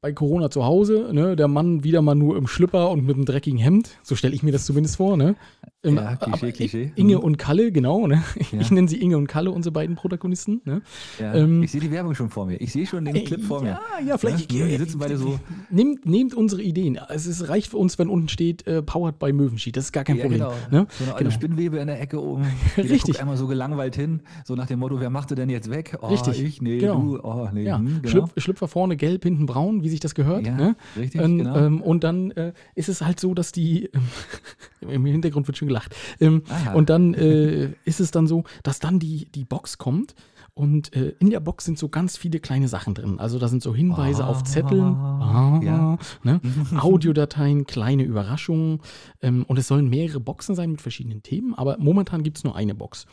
bei 0.02 0.14
Corona 0.14 0.50
zu 0.50 0.64
Hause, 0.66 1.10
ne, 1.12 1.36
der 1.36 1.48
Mann 1.48 1.84
wieder 1.84 2.02
mal 2.02 2.16
nur 2.16 2.38
im 2.38 2.48
Schlüpper 2.48 2.90
und 2.90 3.06
mit 3.06 3.16
einem 3.16 3.26
dreckigen 3.26 3.60
Hemd, 3.60 3.98
so 4.02 4.16
stelle 4.16 4.34
ich 4.34 4.44
mir 4.44 4.52
das 4.52 4.66
zumindest 4.66 4.96
vor, 4.98 5.18
ne? 5.18 5.36
ja, 5.84 6.16
Klischee, 6.16 6.52
Klischee. 6.52 6.92
Inge 6.96 7.18
mhm. 7.18 7.24
und 7.24 7.38
Kalle, 7.38 7.72
genau, 7.72 8.08
ne? 8.08 8.24
Ja. 8.52 8.60
Ich 8.60 8.72
nenne 8.72 8.88
sie 8.88 9.02
Inge 9.02 9.18
und 9.18 9.28
Kalle, 9.28 9.52
unsere 9.52 9.74
beiden 9.74 9.96
Protagonisten, 9.96 10.62
ne? 10.66 10.82
Ja, 11.20 11.36
ähm, 11.36 11.64
ich 11.64 11.72
sehe 11.72 11.82
die 11.82 11.92
Werbung 11.92 12.16
schon 12.16 12.30
vor 12.30 12.46
mir. 12.46 12.60
Ich 12.62 12.72
sehe 12.72 12.86
schon 12.86 13.06
den 13.06 13.14
Clip 13.26 13.42
vor 13.42 13.62
mir. 13.62 13.70
Ja, 13.70 14.06
ja, 14.06 14.18
vielleicht. 14.18 14.52
Ja, 14.52 14.66
die 14.66 14.78
sitzen 14.78 15.00
beide 15.00 15.18
so. 15.18 15.40
Nehmt, 15.70 16.06
nehmt 16.06 16.34
unsere 16.34 16.62
Ideen. 16.62 16.98
Es 17.10 17.26
ist, 17.26 17.50
reicht 17.50 17.72
für 17.72 17.78
uns, 17.78 18.00
wenn 18.00 18.10
unten 18.10 18.30
steht, 18.30 18.66
äh, 18.68 18.82
powered 18.82 19.20
by 19.20 19.34
Möwenschied. 19.34 19.76
Das 19.76 19.86
ist 19.86 19.92
gar 19.92 20.04
kein 20.04 20.20
Problem. 20.20 20.40
Genau. 20.40 20.54
Ne? 20.72 20.88
So 20.90 21.04
eine 21.04 21.14
alte 21.14 21.24
genau. 21.26 21.36
Spinnwebe 21.36 21.78
in 21.78 21.88
der 21.88 22.02
Ecke 22.02 22.22
oben. 22.22 22.46
Richtig. 22.78 23.20
einmal 23.20 23.38
so 23.38 23.48
gelangweilt 23.48 23.96
hin, 23.96 24.22
so 24.46 24.56
nach 24.56 24.68
dem 24.68 24.80
Motto, 24.80 25.00
wer 25.00 25.10
macht 25.10 25.32
denn 25.38 25.50
jetzt 25.50 25.70
weg? 25.70 25.98
Oh, 26.02 26.08
Richtig. 26.08 26.42
Ich, 26.42 26.62
nee, 26.62 26.80
genau. 26.80 27.00
du, 27.00 27.20
oh, 27.22 27.50
nee. 27.54 27.64
Ja. 27.64 27.78
Hm, 27.78 28.02
genau. 28.02 28.10
Schlüpf, 28.10 28.32
Schlüpfer 28.38 28.68
vorne 28.68 28.98
gelb, 28.98 29.24
hinten 29.24 29.46
braun, 29.46 29.57
wie 29.66 29.90
sich 29.90 30.00
das 30.00 30.16
gehört. 30.16 30.46
Ja, 30.46 30.56
ne? 30.56 30.76
richtig, 30.96 31.22
ähm, 31.22 31.40
genau. 31.40 31.58
Ähm, 31.58 31.82
und 31.82 32.04
dann 32.04 32.32
äh, 32.32 32.54
ist 32.76 32.90
es 32.90 33.02
halt 33.02 33.20
so, 33.20 33.34
dass 33.34 33.52
die, 33.52 33.90
im 34.82 35.06
Hintergrund 35.06 35.48
wird 35.48 35.58
schon 35.58 35.68
gelacht, 35.68 35.96
ähm, 36.20 36.44
und 36.74 36.90
dann 36.90 37.14
äh, 37.14 37.72
ist 37.86 38.00
es 38.00 38.12
dann 38.12 38.28
so, 38.28 38.44
dass 38.64 38.80
dann 38.80 39.00
die, 39.00 39.26
die 39.32 39.46
Box 39.46 39.78
kommt 39.78 40.16
und 40.58 40.96
äh, 40.96 41.14
in 41.20 41.30
der 41.30 41.40
Box 41.40 41.66
sind 41.66 41.78
so 41.78 41.88
ganz 41.88 42.18
viele 42.18 42.40
kleine 42.40 42.68
Sachen 42.68 42.96
drin. 42.96 43.20
Also 43.20 43.38
da 43.38 43.48
sind 43.48 43.62
so 43.62 43.76
Hinweise 43.76 44.24
ah, 44.24 44.28
auf 44.28 44.44
Zetteln, 44.44 44.96
ah, 44.96 45.60
ja. 45.64 46.00
ne? 46.24 46.42
Audiodateien, 46.80 47.68
kleine 47.68 48.02
Überraschungen. 48.02 48.80
Ähm, 49.22 49.46
und 49.48 49.60
es 49.60 49.68
sollen 49.68 49.88
mehrere 49.88 50.20
Boxen 50.20 50.56
sein 50.56 50.72
mit 50.72 50.82
verschiedenen 50.82 51.22
Themen, 51.22 51.54
aber 51.54 51.78
momentan 51.78 52.24
gibt 52.24 52.38
es 52.38 52.44
nur 52.44 52.56
eine 52.56 52.74
Box. 52.74 53.06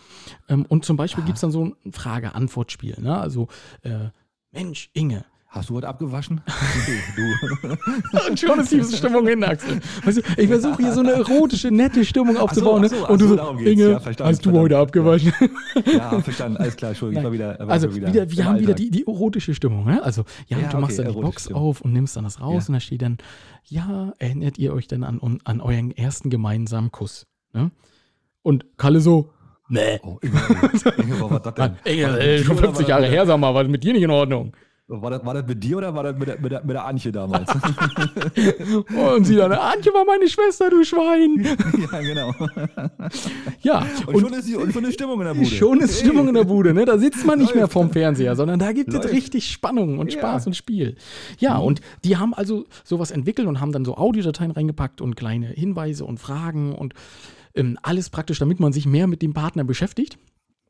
Ähm, 0.48 0.64
und 0.66 0.86
zum 0.86 0.96
Beispiel 0.96 1.22
ah. 1.22 1.26
gibt 1.26 1.36
es 1.36 1.42
dann 1.42 1.50
so 1.50 1.66
ein 1.84 1.92
Frage-Antwort-Spiel. 1.92 2.96
Ne? 2.98 3.14
Also, 3.14 3.48
äh, 3.82 4.08
Mensch, 4.50 4.88
Inge, 4.94 5.26
Hast 5.54 5.70
du 5.70 5.76
heute 5.76 5.86
abgewaschen? 5.86 6.40
du. 7.16 7.68
und 8.28 8.40
schon 8.40 8.58
ist 8.58 8.72
diese 8.72 8.96
Stimmung 8.96 9.24
hin, 9.28 9.44
Axel. 9.44 9.80
Weißt 10.04 10.18
du, 10.18 10.22
ich 10.36 10.48
versuche 10.48 10.82
hier 10.82 10.92
so 10.92 10.98
eine 10.98 11.12
erotische, 11.12 11.70
nette 11.70 12.04
Stimmung 12.04 12.36
aufzubauen. 12.36 12.88
So, 12.88 12.96
so, 12.96 13.08
und 13.08 13.20
du 13.20 13.28
so, 13.28 13.50
Inge, 13.58 13.90
ja, 13.90 13.94
hast 13.94 14.18
du 14.18 14.24
verstanden. 14.24 14.58
heute 14.58 14.78
abgewaschen? 14.78 15.32
ja, 15.86 16.20
verstanden. 16.20 16.56
Alles 16.56 16.74
klar, 16.74 16.90
Entschuldigung. 16.90 17.22
Ich 17.22 17.24
war 17.24 17.32
wieder, 17.32 17.58
war 17.60 17.70
also, 17.70 17.94
wieder, 17.94 18.08
wieder 18.08 18.28
wir 18.28 18.44
haben 18.44 18.58
wieder 18.58 18.74
die, 18.74 18.90
die 18.90 19.06
erotische 19.06 19.54
Stimmung. 19.54 19.84
Ne? 19.86 20.02
Also, 20.02 20.24
ja, 20.48 20.58
ja 20.58 20.68
du 20.68 20.78
machst 20.78 20.98
okay, 20.98 21.06
dann 21.06 21.14
die 21.14 21.22
Box 21.22 21.44
Stimmung. 21.44 21.62
auf 21.62 21.80
und 21.82 21.92
nimmst 21.92 22.16
dann 22.16 22.24
das 22.24 22.40
raus 22.40 22.68
und 22.68 22.72
da 22.72 22.80
steht 22.80 23.02
dann, 23.02 23.18
ja, 23.64 24.12
erinnert 24.18 24.58
ihr 24.58 24.74
euch 24.74 24.88
denn 24.88 25.04
an, 25.04 25.20
an 25.44 25.60
euren 25.60 25.92
ersten 25.92 26.30
gemeinsamen 26.30 26.90
Kuss? 26.90 27.28
Ne? 27.52 27.70
Und 28.42 28.76
Kalle 28.76 29.00
so, 29.00 29.30
Nee. 29.68 29.98
Oh, 30.02 30.18
Inge, 30.20 30.34
Inge, 30.98 31.20
was 31.20 31.30
war 31.30 31.40
das 31.40 31.54
denn? 31.54 31.76
Inge, 31.84 32.44
schon 32.44 32.58
50 32.58 32.86
Jahre 32.86 33.06
her, 33.06 33.24
sag 33.24 33.38
mal, 33.38 33.54
was 33.54 33.66
mit 33.66 33.82
dir 33.82 33.94
nicht 33.94 34.02
in 34.02 34.10
Ordnung? 34.10 34.52
War 34.86 35.10
das, 35.10 35.24
war 35.24 35.32
das 35.32 35.46
mit 35.46 35.64
dir 35.64 35.78
oder 35.78 35.94
war 35.94 36.02
das 36.02 36.14
mit 36.18 36.28
der, 36.28 36.38
mit 36.38 36.52
der, 36.52 36.62
mit 36.62 36.74
der 36.74 36.84
Antje 36.84 37.10
damals? 37.10 37.50
und 37.54 39.24
sie 39.24 39.34
dann, 39.34 39.52
Antje 39.52 39.94
war 39.94 40.04
meine 40.04 40.28
Schwester, 40.28 40.68
du 40.68 40.84
Schwein. 40.84 41.42
ja, 41.90 42.00
genau. 42.00 42.34
ja. 43.62 43.86
Und, 44.06 44.16
und, 44.16 44.20
schon 44.20 44.32
ist 44.34 44.46
die, 44.46 44.56
und 44.56 44.74
schon 44.74 44.84
ist 44.84 44.92
Stimmung 44.92 45.20
in 45.20 45.26
der 45.26 45.32
Bude. 45.32 45.46
Schon 45.46 45.80
ist 45.80 45.94
hey. 45.94 46.04
Stimmung 46.04 46.28
in 46.28 46.34
der 46.34 46.44
Bude, 46.44 46.74
ne? 46.74 46.84
Da 46.84 46.98
sitzt 46.98 47.24
man 47.24 47.38
nicht 47.38 47.46
Läuft. 47.46 47.56
mehr 47.56 47.68
vorm 47.68 47.92
Fernseher, 47.92 48.36
sondern 48.36 48.58
da 48.58 48.72
gibt 48.72 48.92
Läuft. 48.92 49.06
es 49.06 49.12
richtig 49.12 49.50
Spannung 49.50 49.98
und 49.98 50.12
Spaß 50.12 50.44
ja. 50.44 50.48
und 50.48 50.54
Spiel. 50.54 50.96
Ja, 51.38 51.56
mhm. 51.60 51.64
und 51.64 51.80
die 52.04 52.18
haben 52.18 52.34
also 52.34 52.66
sowas 52.84 53.10
entwickelt 53.10 53.48
und 53.48 53.62
haben 53.62 53.72
dann 53.72 53.86
so 53.86 53.96
Audiodateien 53.96 54.50
reingepackt 54.50 55.00
und 55.00 55.16
kleine 55.16 55.46
Hinweise 55.46 56.04
und 56.04 56.20
Fragen 56.20 56.74
und 56.74 56.92
ähm, 57.54 57.78
alles 57.80 58.10
praktisch, 58.10 58.38
damit 58.38 58.60
man 58.60 58.74
sich 58.74 58.84
mehr 58.84 59.06
mit 59.06 59.22
dem 59.22 59.32
Partner 59.32 59.64
beschäftigt. 59.64 60.18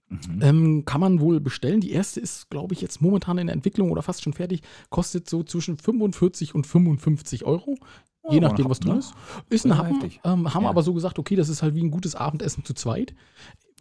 Mhm. 0.08 0.42
Ähm, 0.42 0.84
kann 0.84 1.00
man 1.00 1.20
wohl 1.20 1.40
bestellen. 1.40 1.80
Die 1.80 1.92
erste 1.92 2.20
ist, 2.20 2.50
glaube 2.50 2.74
ich, 2.74 2.80
jetzt 2.80 3.00
momentan 3.00 3.38
in 3.38 3.46
der 3.46 3.54
Entwicklung 3.54 3.90
oder 3.90 4.02
fast 4.02 4.22
schon 4.22 4.32
fertig. 4.32 4.62
Kostet 4.90 5.28
so 5.28 5.42
zwischen 5.42 5.78
45 5.78 6.54
und 6.54 6.66
55 6.66 7.44
Euro. 7.44 7.76
Oh, 8.22 8.32
je 8.32 8.40
nachdem, 8.40 8.70
was 8.70 8.80
drin 8.80 8.94
ne? 8.94 8.98
ist. 9.00 9.14
Ist 9.50 9.66
ein 9.66 9.76
Happen. 9.76 10.00
Ähm, 10.24 10.54
haben 10.54 10.64
ja. 10.64 10.70
aber 10.70 10.82
so 10.82 10.94
gesagt, 10.94 11.18
okay, 11.18 11.36
das 11.36 11.48
ist 11.48 11.62
halt 11.62 11.74
wie 11.74 11.82
ein 11.82 11.90
gutes 11.90 12.14
Abendessen 12.14 12.64
zu 12.64 12.74
zweit. 12.74 13.14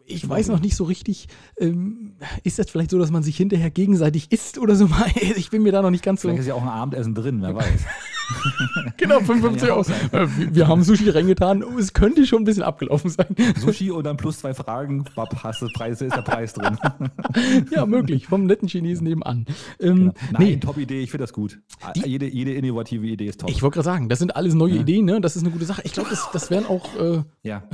Ich 0.06 0.28
weiß 0.28 0.50
noch 0.50 0.60
nicht 0.60 0.76
so 0.76 0.84
richtig, 0.84 1.30
ähm, 1.58 2.18
ist 2.44 2.60
das 2.60 2.70
vielleicht 2.70 2.92
so, 2.92 3.00
dass 3.00 3.10
man 3.10 3.24
sich 3.24 3.38
hinterher 3.38 3.72
gegenseitig 3.72 4.32
isst 4.34 4.58
oder 4.58 4.76
so? 4.76 4.90
Ich 5.38 5.50
bin 5.50 5.64
mir 5.64 5.72
da 5.72 5.82
noch 5.82 5.92
nicht 5.92 6.04
ganz 6.04 6.22
so. 6.22 6.28
Vielleicht 6.28 6.42
ist 6.42 6.48
ja 6.48 6.56
auch 6.56 6.62
ein 6.62 6.68
Abendessen 6.68 7.16
drin, 7.16 7.42
wer 7.42 7.56
weiß. 7.56 7.86
genau, 8.98 9.20
55 9.20 9.70
Euro. 9.70 9.82
Äh, 10.12 10.28
wir, 10.52 10.68
haben 10.68 10.84
Sushi 10.84 11.10
reingetan. 11.10 11.64
Oh, 11.64 11.78
es 11.78 11.94
könnte 11.94 12.26
schon 12.26 12.42
ein 12.42 12.46
bisschen 12.46 12.64
abgelaufen 12.64 13.10
sein. 13.10 13.36
Sushi 13.60 13.92
und 13.92 14.04
dann 14.06 14.18
plus 14.18 14.40
zwei 14.40 14.54
Fragen. 14.54 15.06
Bab, 15.16 15.44
hast 15.44 15.62
du 15.62 15.68
Preis, 15.74 16.02
ist 16.02 16.16
der 16.16 16.22
Preis 16.22 16.54
drin. 16.54 16.78
ja, 17.72 17.86
möglich. 17.86 18.28
Vom 18.28 18.46
netten 18.46 18.68
Chinesen 18.68 19.08
nebenan. 19.08 19.46
Ähm, 19.80 20.04
Genau. 20.04 20.14
Nein, 20.32 20.44
nee. 20.44 20.58
top 20.58 20.78
Idee, 20.78 21.02
ich 21.02 21.12
finde 21.12 21.24
das 21.24 21.34
gut. 21.34 21.60
jede, 21.96 22.28
jede 22.28 22.54
innovative 22.54 23.06
Idee 23.06 23.28
ist 23.28 23.42
top. 23.42 23.50
Ich 23.50 23.62
wollte 23.62 23.76
gerade 23.76 23.86
sagen, 23.86 24.10
das 24.10 24.20
sind 24.20 24.36
alles 24.36 24.54
neue 24.54 24.76
ja. 24.76 24.82
Ideen, 24.82 25.06
ne? 25.06 25.22
Das 25.22 25.36
ist 25.36 25.44
eine 25.44 25.52
gute 25.52 25.66
Sache. 25.66 25.82
Ich 25.86 25.94
glaube, 25.94 26.10
das, 26.10 26.30
das 26.32 26.50
wären 26.50 26.66
auch. 26.66 26.96
Äh, 27.00 27.24
ja. 27.44 27.64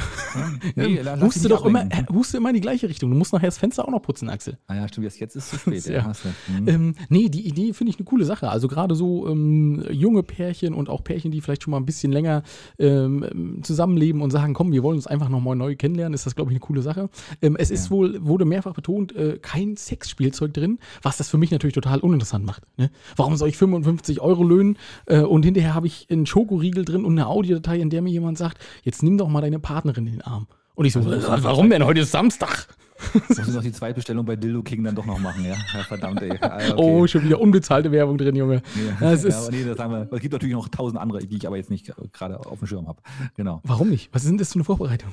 Nee, 0.75 0.97
ähm, 0.97 1.21
huste 1.21 1.49
doch 1.49 1.65
immer, 1.65 1.87
huste 2.11 2.37
immer 2.37 2.49
in 2.49 2.55
die 2.55 2.61
gleiche 2.61 2.87
Richtung. 2.87 3.09
Du 3.09 3.17
musst 3.17 3.33
nachher 3.33 3.47
das 3.47 3.57
Fenster 3.57 3.85
auch 3.85 3.91
noch 3.91 4.01
putzen, 4.01 4.29
Axel. 4.29 4.57
Ah 4.67 4.75
ja, 4.75 4.87
stimmt, 4.87 5.05
jetzt 5.19 5.35
ist 5.35 5.35
es 5.35 5.49
zu 5.49 5.57
spät. 5.57 5.85
ja. 5.87 6.11
Mhm. 6.47 6.67
Ähm, 6.67 6.95
nee, 7.09 7.29
die 7.29 7.47
Idee 7.47 7.73
finde 7.73 7.91
ich 7.91 7.97
eine 7.97 8.05
coole 8.05 8.25
Sache. 8.25 8.49
Also 8.49 8.67
gerade 8.67 8.95
so 8.95 9.27
ähm, 9.27 9.83
junge 9.89 10.23
Pärchen 10.23 10.48
und 10.73 10.89
auch 10.89 11.03
Pärchen, 11.03 11.31
die 11.31 11.41
vielleicht 11.41 11.63
schon 11.63 11.71
mal 11.71 11.77
ein 11.77 11.85
bisschen 11.85 12.11
länger 12.11 12.43
ähm, 12.77 13.59
zusammenleben 13.63 14.21
und 14.21 14.31
sagen, 14.31 14.53
komm, 14.53 14.71
wir 14.71 14.83
wollen 14.83 14.97
uns 14.97 15.07
einfach 15.07 15.29
nochmal 15.29 15.55
neu 15.55 15.75
kennenlernen, 15.75 16.13
ist 16.13 16.25
das, 16.25 16.35
glaube 16.35 16.51
ich, 16.51 16.53
eine 16.53 16.59
coole 16.59 16.81
Sache. 16.81 17.09
Ähm, 17.41 17.55
es 17.57 17.69
ja. 17.69 17.75
ist 17.75 17.91
wohl, 17.91 18.25
wurde 18.25 18.45
mehrfach 18.45 18.73
betont, 18.73 19.15
äh, 19.15 19.37
kein 19.41 19.77
Sexspielzeug 19.77 20.53
drin, 20.53 20.79
was 21.01 21.17
das 21.17 21.29
für 21.29 21.37
mich 21.37 21.51
natürlich 21.51 21.75
total 21.75 21.99
uninteressant 21.99 22.45
macht. 22.45 22.63
Ne? 22.77 22.91
Warum 23.15 23.35
soll 23.35 23.49
ich 23.49 23.57
55 23.57 24.21
Euro 24.21 24.43
löhnen 24.43 24.77
äh, 25.05 25.21
und 25.21 25.43
hinterher 25.43 25.75
habe 25.75 25.87
ich 25.87 26.07
einen 26.09 26.25
Schokoriegel 26.25 26.85
drin 26.85 27.05
und 27.05 27.13
eine 27.13 27.27
Audiodatei, 27.27 27.79
in 27.79 27.89
der 27.89 28.01
mir 28.01 28.11
jemand 28.11 28.37
sagt, 28.37 28.59
jetzt 28.83 29.03
nimm 29.03 29.17
doch 29.17 29.29
mal 29.29 29.41
deine 29.41 29.59
Partnerin 29.59 30.07
in 30.07 30.13
den 30.13 30.21
Arm. 30.21 30.47
Und 30.75 30.85
ich 30.85 30.93
so, 30.93 31.01
also, 31.01 31.43
warum 31.43 31.69
denn? 31.69 31.83
Heute 31.85 32.01
ist 32.01 32.11
Samstag. 32.11 32.67
Muss 33.27 33.37
ich 33.37 33.53
noch 33.53 33.61
die 33.61 33.71
Zweitbestellung 33.71 34.25
bei 34.25 34.35
Dildo 34.35 34.61
King 34.61 34.83
dann 34.83 34.95
doch 34.95 35.05
noch 35.05 35.19
machen, 35.19 35.43
ja? 35.45 35.55
ja 35.73 35.83
verdammt, 35.83 36.21
ey. 36.21 36.37
Ah, 36.41 36.57
okay. 36.71 36.73
Oh, 36.75 37.07
schon 37.07 37.23
wieder 37.23 37.39
unbezahlte 37.39 37.91
Werbung 37.91 38.17
drin, 38.17 38.35
Junge. 38.35 38.61
Nee, 38.75 38.81
das 38.99 39.23
ist 39.23 39.33
ja, 39.33 39.41
aber 39.41 39.51
nee, 39.51 39.63
das 39.63 39.79
haben 39.79 39.93
wir. 39.93 40.07
Es 40.11 40.21
gibt 40.21 40.33
natürlich 40.33 40.55
noch 40.55 40.67
tausend 40.69 40.99
andere, 40.99 41.19
die 41.19 41.37
ich 41.37 41.47
aber 41.47 41.57
jetzt 41.57 41.69
nicht 41.69 41.91
gerade 42.13 42.39
auf 42.39 42.59
dem 42.59 42.67
Schirm 42.67 42.87
habe. 42.87 43.01
Genau. 43.35 43.61
Warum 43.63 43.89
nicht? 43.89 44.09
Was 44.13 44.23
ist 44.23 44.29
denn 44.29 44.37
das 44.37 44.49
für 44.49 44.55
eine 44.55 44.63
Vorbereitung? 44.63 45.11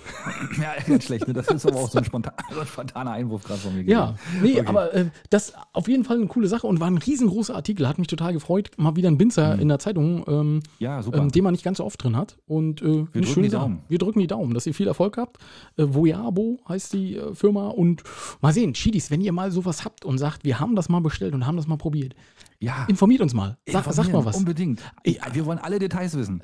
ja, 0.60 0.74
ganz 0.86 1.04
schlecht. 1.04 1.26
Ne? 1.28 1.34
Das 1.34 1.48
ist 1.48 1.66
aber 1.66 1.76
auch 1.76 1.90
so 1.90 1.98
ein, 1.98 2.04
spontan, 2.04 2.32
so 2.52 2.60
ein 2.60 2.66
spontaner 2.66 3.12
Einwurf 3.12 3.44
gerade 3.44 3.60
von 3.60 3.74
mir. 3.74 3.82
Ja, 3.84 4.16
nee, 4.42 4.60
okay. 4.60 4.66
aber 4.66 4.94
äh, 4.94 5.06
das 5.30 5.54
auf 5.72 5.88
jeden 5.88 6.04
Fall 6.04 6.16
eine 6.16 6.26
coole 6.26 6.48
Sache 6.48 6.66
und 6.66 6.80
war 6.80 6.88
ein 6.88 6.98
riesengroßer 6.98 7.54
Artikel. 7.54 7.88
Hat 7.88 7.98
mich 7.98 8.08
total 8.08 8.32
gefreut. 8.32 8.70
Mal 8.76 8.96
wieder 8.96 9.08
ein 9.08 9.18
Binzer 9.18 9.54
mhm. 9.54 9.62
in 9.62 9.68
der 9.68 9.78
Zeitung, 9.78 10.24
ähm, 10.28 10.62
ja, 10.78 11.02
super. 11.02 11.18
Ähm, 11.18 11.30
den 11.30 11.44
man 11.44 11.52
nicht 11.52 11.64
ganz 11.64 11.78
so 11.78 11.84
oft 11.84 12.02
drin 12.02 12.16
hat. 12.16 12.38
Und 12.46 12.82
äh, 12.82 13.06
wir 13.12 13.22
drücken 13.22 13.42
die 13.42 13.48
Daumen. 13.48 13.82
Wir 13.88 13.98
drücken 13.98 14.20
die 14.20 14.26
Daumen, 14.26 14.54
dass 14.54 14.66
ihr 14.66 14.74
viel 14.74 14.88
Erfolg 14.88 15.16
habt. 15.16 15.38
Äh, 15.76 15.84
Voyabo 15.88 16.58
heißt 16.68 16.92
die 16.92 17.16
äh, 17.16 17.34
Firma 17.34 17.68
und 17.76 18.02
mal 18.40 18.52
sehen, 18.52 18.72
Chidis, 18.74 19.10
wenn 19.10 19.20
ihr 19.20 19.32
mal 19.32 19.50
sowas 19.50 19.84
habt 19.84 20.04
und 20.04 20.18
sagt, 20.18 20.44
wir 20.44 20.58
haben 20.58 20.74
das 20.76 20.88
mal 20.88 21.00
bestellt 21.00 21.34
und 21.34 21.46
haben 21.46 21.56
das 21.56 21.66
mal 21.66 21.76
probiert, 21.76 22.14
ja. 22.58 22.84
informiert 22.88 23.20
uns 23.20 23.34
mal. 23.34 23.58
Sag, 23.66 23.84
sag 23.92 24.12
mal 24.12 24.24
was. 24.24 24.36
Unbedingt. 24.36 24.82
Ich, 25.02 25.20
wir 25.32 25.46
wollen 25.46 25.58
alle 25.58 25.78
Details 25.78 26.16
wissen. 26.16 26.42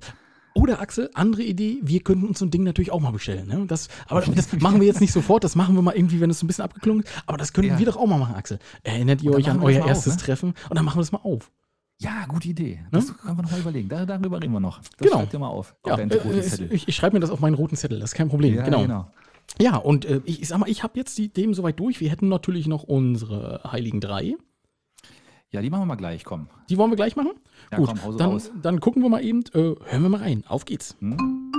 Oder 0.55 0.81
Axel, 0.81 1.11
andere 1.15 1.43
Idee, 1.43 1.79
wir 1.83 2.01
könnten 2.01 2.27
uns 2.27 2.39
so 2.39 2.45
ein 2.45 2.51
Ding 2.51 2.63
natürlich 2.63 2.93
auch 2.93 3.01
mal 3.01 3.11
bestellen. 3.11 3.49
Ne? 3.49 3.65
Das, 3.67 3.89
aber 4.07 4.21
das 4.21 4.53
machen 4.61 4.81
wir 4.81 4.87
jetzt 4.87 5.01
nicht 5.01 5.13
sofort, 5.13 5.45
das 5.45 5.57
machen 5.57 5.75
wir 5.75 5.83
mal 5.83 5.95
irgendwie, 5.95 6.21
wenn 6.21 6.29
es 6.29 6.41
so 6.41 6.45
ein 6.45 6.47
bisschen 6.47 6.65
abgeklungen 6.65 7.05
ist. 7.05 7.13
Aber 7.27 7.39
das 7.39 7.53
können 7.53 7.69
ja. 7.69 7.79
wir 7.79 7.87
doch 7.87 7.97
auch 7.97 8.07
mal 8.07 8.19
machen, 8.19 8.35
Axel. 8.35 8.59
Erinnert 8.83 9.23
ihr 9.23 9.33
euch 9.33 9.49
an 9.49 9.61
euer 9.61 9.87
erstes 9.87 10.15
auf, 10.15 10.19
ne? 10.19 10.25
Treffen? 10.25 10.55
Und 10.69 10.77
dann 10.77 10.85
machen 10.85 10.97
wir 10.97 11.03
das 11.03 11.13
mal 11.13 11.21
auf. 11.23 11.51
Ja, 11.99 12.25
gute 12.27 12.49
Idee. 12.49 12.81
Das 12.91 13.09
ne? 13.09 13.15
können 13.15 13.39
wir 13.39 13.43
noch 13.43 13.51
mal 13.51 13.61
überlegen. 13.61 13.89
Dar 13.89 14.05
darüber 14.05 14.43
reden 14.43 14.53
wir 14.53 14.61
noch. 14.61 14.81
Das 14.81 14.91
genau. 14.99 15.19
Schreibt 15.19 15.33
ihr 15.33 15.39
mal 15.39 15.49
auf. 15.49 15.75
Ja, 15.87 15.97
äh, 15.97 16.67
ich, 16.71 16.89
ich 16.89 16.97
schreibe 16.97 17.17
mir 17.17 17.21
das 17.21 17.31
auf 17.31 17.41
meinen 17.41 17.55
roten 17.55 17.77
Zettel, 17.77 18.01
das 18.01 18.11
ist 18.11 18.17
kein 18.17 18.29
Problem. 18.29 18.55
Ja, 18.55 18.63
genau. 18.63 18.83
genau. 18.83 19.11
Ja, 19.61 19.77
und 19.77 20.05
äh, 20.05 20.21
ich, 20.25 20.43
ich, 20.43 20.49
sag 20.49 20.59
mal, 20.59 20.69
ich 20.69 20.83
habe 20.83 20.99
jetzt 20.99 21.17
die 21.19 21.29
Themen 21.29 21.55
soweit 21.55 21.79
durch. 21.79 22.01
Wir 22.01 22.11
hätten 22.11 22.29
natürlich 22.29 22.67
noch 22.67 22.83
unsere 22.83 23.61
Heiligen 23.71 24.01
Drei. 24.01 24.37
Ja, 25.51 25.61
die 25.61 25.69
machen 25.69 25.83
wir 25.83 25.87
mal 25.87 25.97
gleich, 25.97 26.25
komm. 26.25 26.49
Die 26.71 26.79
wollen 26.79 26.91
wir 26.91 26.97
gleich 26.97 27.15
machen? 27.15 27.33
Ja, 27.71 27.79
Gut, 27.79 27.93
komm, 28.03 28.17
dann, 28.17 28.41
dann, 28.63 28.81
gucken 28.81 29.03
wir 29.03 29.11
mal 29.11 29.23
eben, 29.23 29.45
äh, 29.53 29.75
hören 29.85 30.03
wir 30.03 30.09
mal 30.09 30.21
rein. 30.21 30.45
Auf 30.49 30.65
geht's. 30.65 30.97
Hm? 31.01 31.53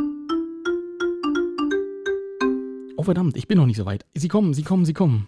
Oh 2.98 3.04
verdammt, 3.04 3.38
ich 3.38 3.48
bin 3.48 3.58
noch 3.58 3.68
nicht 3.68 3.78
so 3.78 3.86
weit. 3.86 4.06
Sie 4.16 4.28
kommen, 4.28 4.54
sie 4.54 4.64
kommen, 4.64 4.86
sie 4.86 4.94
kommen. 4.94 5.28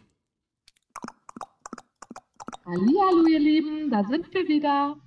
Hallo, 2.65 3.27
ihr 3.27 3.39
Lieben, 3.39 3.91
da 3.91 4.03
sind 4.03 4.33
wir 4.33 4.47
wieder. 4.47 4.97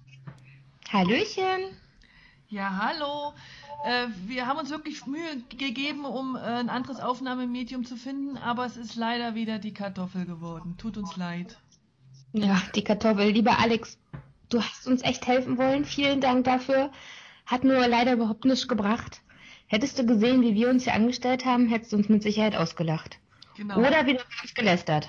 Hallöchen. 0.92 1.76
Ja, 2.48 2.78
hallo. 2.78 3.34
Äh, 3.84 4.08
wir 4.26 4.46
haben 4.46 4.58
uns 4.58 4.70
wirklich 4.70 5.06
Mühe 5.06 5.42
gegeben, 5.50 6.04
um 6.04 6.36
äh, 6.36 6.40
ein 6.40 6.68
anderes 6.68 7.00
Aufnahmemedium 7.00 7.84
zu 7.84 7.96
finden, 7.96 8.36
aber 8.36 8.66
es 8.66 8.76
ist 8.76 8.96
leider 8.96 9.34
wieder 9.34 9.58
die 9.58 9.72
Kartoffel 9.72 10.26
geworden. 10.26 10.76
Tut 10.78 10.96
uns 10.96 11.16
leid. 11.16 11.58
Ja, 12.32 12.60
die 12.74 12.82
Kartoffel. 12.82 13.30
Lieber 13.30 13.58
Alex, 13.58 13.98
du 14.48 14.60
hast 14.60 14.86
uns 14.86 15.02
echt 15.02 15.26
helfen 15.26 15.58
wollen. 15.58 15.84
Vielen 15.84 16.20
Dank 16.20 16.44
dafür. 16.44 16.90
Hat 17.46 17.64
nur 17.64 17.86
leider 17.86 18.12
überhaupt 18.14 18.44
nichts 18.44 18.68
gebracht. 18.68 19.22
Hättest 19.66 19.98
du 19.98 20.06
gesehen, 20.06 20.42
wie 20.42 20.54
wir 20.54 20.70
uns 20.70 20.84
hier 20.84 20.94
angestellt 20.94 21.44
haben, 21.44 21.68
hättest 21.68 21.92
du 21.92 21.96
uns 21.96 22.08
mit 22.08 22.22
Sicherheit 22.22 22.56
ausgelacht. 22.56 23.18
Genau. 23.56 23.78
Oder 23.78 24.06
wieder 24.06 24.24
ganz 24.40 24.54
gelästert. 24.54 25.08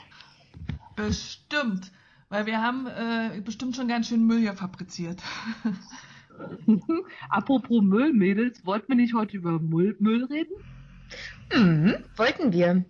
Bestimmt. 0.95 1.91
Weil 2.29 2.45
wir 2.45 2.61
haben 2.61 2.85
äh, 2.85 3.41
bestimmt 3.41 3.75
schon 3.75 3.87
ganz 3.87 4.07
schön 4.07 4.25
Müll 4.27 4.41
hier 4.41 4.53
fabriziert. 4.53 5.21
Apropos 7.29 7.81
Müll, 7.81 8.13
Mädels, 8.13 8.65
wollten 8.65 8.89
wir 8.89 8.95
nicht 8.95 9.13
heute 9.13 9.37
über 9.37 9.59
Müll, 9.59 9.95
Müll 9.99 10.25
reden? 10.25 10.53
Mhm, 11.53 11.95
wollten 12.15 12.53
wir. 12.53 12.85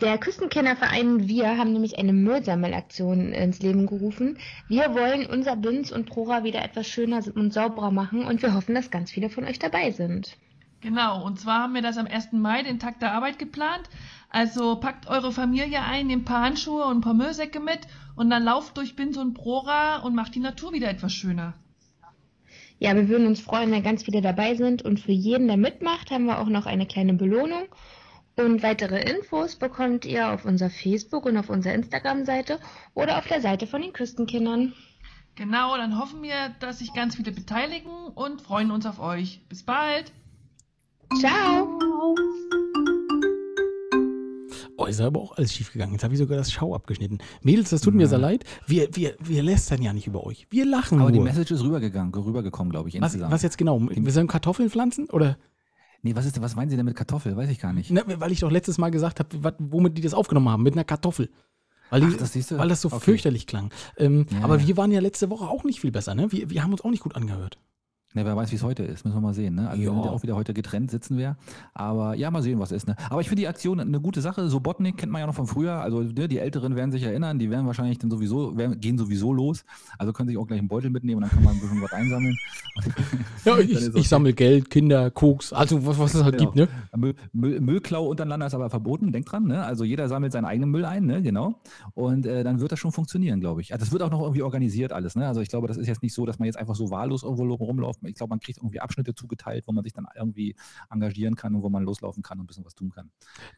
Der 0.00 0.16
Küstenkennerverein 0.18 1.26
Wir 1.26 1.58
haben 1.58 1.72
nämlich 1.72 1.98
eine 1.98 2.12
Müllsammelaktion 2.12 3.32
ins 3.32 3.60
Leben 3.60 3.86
gerufen. 3.86 4.38
Wir 4.68 4.94
wollen 4.94 5.26
unser 5.26 5.56
Bins 5.56 5.90
und 5.90 6.06
Prora 6.06 6.44
wieder 6.44 6.64
etwas 6.64 6.86
schöner 6.86 7.20
und 7.34 7.52
sauberer 7.52 7.90
machen 7.90 8.24
und 8.24 8.40
wir 8.42 8.54
hoffen, 8.54 8.76
dass 8.76 8.92
ganz 8.92 9.10
viele 9.10 9.28
von 9.28 9.44
euch 9.44 9.58
dabei 9.58 9.90
sind. 9.90 10.36
Genau, 10.80 11.24
und 11.26 11.40
zwar 11.40 11.62
haben 11.62 11.74
wir 11.74 11.82
das 11.82 11.98
am 11.98 12.06
1. 12.06 12.32
Mai, 12.32 12.62
den 12.62 12.78
Tag 12.78 13.00
der 13.00 13.12
Arbeit, 13.12 13.40
geplant. 13.40 13.90
Also 14.30 14.76
packt 14.76 15.08
eure 15.08 15.32
Familie 15.32 15.82
ein, 15.82 16.06
nehmt 16.06 16.22
ein 16.22 16.24
paar 16.26 16.44
Handschuhe 16.44 16.84
und 16.84 16.98
ein 16.98 17.00
paar 17.00 17.14
Müllsäcke 17.14 17.58
mit 17.58 17.80
und 18.14 18.30
dann 18.30 18.44
lauft 18.44 18.76
durch 18.76 18.94
Bins 18.94 19.16
und 19.16 19.34
Prora 19.34 19.96
und 19.96 20.14
macht 20.14 20.36
die 20.36 20.40
Natur 20.40 20.72
wieder 20.72 20.88
etwas 20.88 21.12
schöner. 21.12 21.54
Ja, 22.78 22.94
wir 22.94 23.08
würden 23.08 23.26
uns 23.26 23.40
freuen, 23.40 23.70
wenn 23.70 23.82
ganz 23.82 24.04
viele 24.04 24.20
dabei 24.20 24.54
sind. 24.54 24.82
Und 24.82 25.00
für 25.00 25.12
jeden, 25.12 25.48
der 25.48 25.56
mitmacht, 25.56 26.10
haben 26.10 26.26
wir 26.26 26.38
auch 26.38 26.48
noch 26.48 26.66
eine 26.66 26.86
kleine 26.86 27.14
Belohnung. 27.14 27.66
Und 28.36 28.62
weitere 28.62 29.00
Infos 29.00 29.56
bekommt 29.56 30.04
ihr 30.04 30.30
auf 30.30 30.44
unserer 30.44 30.70
Facebook- 30.70 31.26
und 31.26 31.36
auf 31.36 31.50
unserer 31.50 31.74
Instagram-Seite 31.74 32.60
oder 32.94 33.18
auf 33.18 33.26
der 33.26 33.40
Seite 33.40 33.66
von 33.66 33.82
den 33.82 33.92
Küstenkindern. 33.92 34.74
Genau, 35.34 35.76
dann 35.76 35.98
hoffen 35.98 36.22
wir, 36.22 36.50
dass 36.60 36.78
sich 36.78 36.92
ganz 36.94 37.16
viele 37.16 37.32
beteiligen 37.32 37.90
und 38.14 38.42
freuen 38.42 38.70
uns 38.70 38.86
auf 38.86 39.00
euch. 39.00 39.40
Bis 39.48 39.64
bald. 39.64 40.12
Ciao. 41.18 41.78
Oh, 44.80 44.86
ist 44.86 45.00
aber 45.00 45.20
auch 45.20 45.36
alles 45.36 45.52
schiefgegangen. 45.52 45.92
Jetzt 45.92 46.04
habe 46.04 46.14
ich 46.14 46.20
sogar 46.20 46.38
das 46.38 46.52
Schau 46.52 46.72
abgeschnitten. 46.74 47.18
Mädels, 47.42 47.70
das 47.70 47.80
tut 47.80 47.94
mir 47.94 48.06
sehr 48.06 48.18
leid. 48.18 48.44
Wir, 48.66 48.88
wir, 48.94 49.16
wir 49.18 49.42
lästern 49.42 49.82
ja 49.82 49.92
nicht 49.92 50.06
über 50.06 50.24
euch. 50.24 50.46
Wir 50.50 50.64
lachen 50.64 51.00
Aber 51.00 51.10
nur. 51.10 51.18
die 51.18 51.24
Message 51.24 51.50
ist 51.50 51.64
rübergegangen, 51.64 52.14
rübergekommen, 52.14 52.70
glaube 52.70 52.88
ich, 52.88 52.94
was, 53.00 53.08
insgesamt. 53.12 53.32
was 53.32 53.42
jetzt 53.42 53.58
genau? 53.58 53.80
Wir 53.90 54.12
sollen 54.12 54.28
Kartoffeln 54.28 54.70
pflanzen? 54.70 55.10
Oder? 55.10 55.36
Nee, 56.02 56.14
was, 56.14 56.26
ist, 56.26 56.40
was 56.40 56.54
meinen 56.54 56.70
Sie 56.70 56.76
denn 56.76 56.84
mit 56.86 56.94
Kartoffel? 56.94 57.36
Weiß 57.36 57.50
ich 57.50 57.58
gar 57.58 57.72
nicht. 57.72 57.90
Na, 57.90 58.02
weil 58.06 58.30
ich 58.30 58.38
doch 58.38 58.52
letztes 58.52 58.78
Mal 58.78 58.90
gesagt 58.90 59.18
habe, 59.18 59.56
womit 59.58 59.98
die 59.98 60.02
das 60.02 60.14
aufgenommen 60.14 60.48
haben. 60.48 60.62
Mit 60.62 60.74
einer 60.74 60.84
Kartoffel. 60.84 61.28
Weil, 61.90 62.04
Ach, 62.04 62.16
das, 62.16 62.36
weil 62.56 62.68
das 62.68 62.80
so 62.82 62.88
Okay. 62.92 63.00
fürchterlich 63.00 63.48
klang. 63.48 63.72
Ähm, 63.96 64.26
Ja, 64.30 64.42
aber 64.44 64.58
ja. 64.60 64.68
wir 64.68 64.76
waren 64.76 64.92
ja 64.92 65.00
letzte 65.00 65.28
Woche 65.28 65.48
auch 65.48 65.64
nicht 65.64 65.80
viel 65.80 65.90
besser, 65.90 66.14
ne? 66.14 66.30
Wir, 66.30 66.50
wir 66.50 66.62
haben 66.62 66.70
uns 66.70 66.82
auch 66.82 66.90
nicht 66.90 67.02
gut 67.02 67.16
angehört. 67.16 67.58
Ne, 68.14 68.24
wer 68.24 68.34
weiß, 68.34 68.50
wie 68.52 68.56
es 68.56 68.62
heute 68.62 68.84
ist, 68.84 69.04
müssen 69.04 69.16
wir 69.16 69.20
mal 69.20 69.34
sehen. 69.34 69.54
Ne? 69.54 69.68
Also 69.68 69.82
wir 69.82 69.88
Ja. 69.88 69.92
sind 69.94 70.04
ja 70.06 70.10
auch 70.10 70.22
wieder 70.22 70.34
heute 70.34 70.54
getrennt, 70.54 70.90
sitzen 70.90 71.18
wir. 71.18 71.36
Aber 71.74 72.14
ja, 72.14 72.30
mal 72.30 72.42
sehen, 72.42 72.58
was 72.58 72.72
ist. 72.72 72.88
Ne? 72.88 72.96
Aber 73.10 73.20
ich 73.20 73.28
finde 73.28 73.42
die 73.42 73.48
Aktion 73.48 73.78
eine 73.80 74.00
gute 74.00 74.22
Sache. 74.22 74.48
Sobotnik 74.48 74.96
kennt 74.96 75.12
man 75.12 75.20
ja 75.20 75.26
noch 75.26 75.34
von 75.34 75.46
früher. 75.46 75.74
Also 75.74 76.00
ne, 76.02 76.26
die 76.26 76.38
Älteren 76.38 76.74
werden 76.74 76.90
sich 76.90 77.02
erinnern, 77.02 77.38
die 77.38 77.50
werden 77.50 77.66
wahrscheinlich 77.66 77.98
dann 77.98 78.10
sowieso, 78.10 78.56
werden, 78.56 78.80
gehen 78.80 78.96
sowieso 78.96 79.34
los. 79.34 79.62
Also 79.98 80.14
können 80.14 80.30
sich 80.30 80.38
auch 80.38 80.46
gleich 80.46 80.58
einen 80.58 80.68
Beutel 80.68 80.88
mitnehmen 80.90 81.22
und 81.22 81.28
dann 81.28 81.30
kann 81.36 81.44
man 81.44 81.54
ein 81.56 81.60
bisschen 81.60 81.82
was 81.82 81.92
einsammeln. 81.92 82.36
Ja, 83.44 83.56
ich, 83.58 83.94
ich 83.94 84.08
sammle 84.08 84.32
Geld, 84.32 84.68
Kinder, 84.70 85.10
Koks, 85.10 85.52
also 85.52 85.84
was, 85.86 85.98
was 85.98 86.14
es 86.14 86.22
halt 86.24 86.36
Genau. 86.38 86.50
gibt, 86.52 86.56
ne? 86.56 86.68
Müll, 86.96 87.14
Müll, 87.32 87.60
Müllklau 87.60 88.06
untereinander 88.06 88.46
ist 88.46 88.54
aber 88.54 88.68
verboten, 88.70 89.10
denkt 89.12 89.30
dran. 89.32 89.44
Ne? 89.46 89.62
Also 89.64 89.84
jeder 89.84 90.08
sammelt 90.08 90.32
seinen 90.32 90.44
eigenen 90.44 90.70
Müll 90.70 90.84
ein, 90.84 91.06
ne? 91.06 91.22
genau. 91.22 91.54
Und 91.94 92.26
äh, 92.26 92.42
dann 92.44 92.60
wird 92.60 92.72
das 92.72 92.78
schon 92.78 92.92
funktionieren, 92.92 93.40
glaube 93.40 93.60
ich. 93.60 93.72
Also 93.72 93.84
das 93.84 93.92
wird 93.92 94.02
auch 94.02 94.10
noch 94.10 94.20
irgendwie 94.22 94.42
organisiert 94.42 94.92
alles. 94.92 95.14
Ne? 95.16 95.26
Also 95.26 95.40
ich 95.40 95.48
glaube, 95.48 95.66
das 95.68 95.76
ist 95.76 95.86
jetzt 95.86 96.02
nicht 96.02 96.14
so, 96.14 96.26
dass 96.26 96.38
man 96.38 96.46
jetzt 96.46 96.56
einfach 96.58 96.74
so 96.74 96.90
wahllos 96.90 97.22
irgendwo 97.22 97.54
rumläuft. 97.54 97.97
Ich 98.02 98.14
glaube, 98.14 98.30
man 98.30 98.40
kriegt 98.40 98.58
irgendwie 98.58 98.80
Abschnitte 98.80 99.14
zugeteilt, 99.14 99.64
wo 99.66 99.72
man 99.72 99.84
sich 99.84 99.92
dann 99.92 100.06
irgendwie 100.16 100.56
engagieren 100.90 101.36
kann 101.36 101.54
und 101.54 101.62
wo 101.62 101.68
man 101.68 101.84
loslaufen 101.84 102.22
kann 102.22 102.38
und 102.38 102.44
ein 102.44 102.46
bisschen 102.46 102.64
was 102.64 102.74
tun 102.74 102.90
kann. 102.90 103.10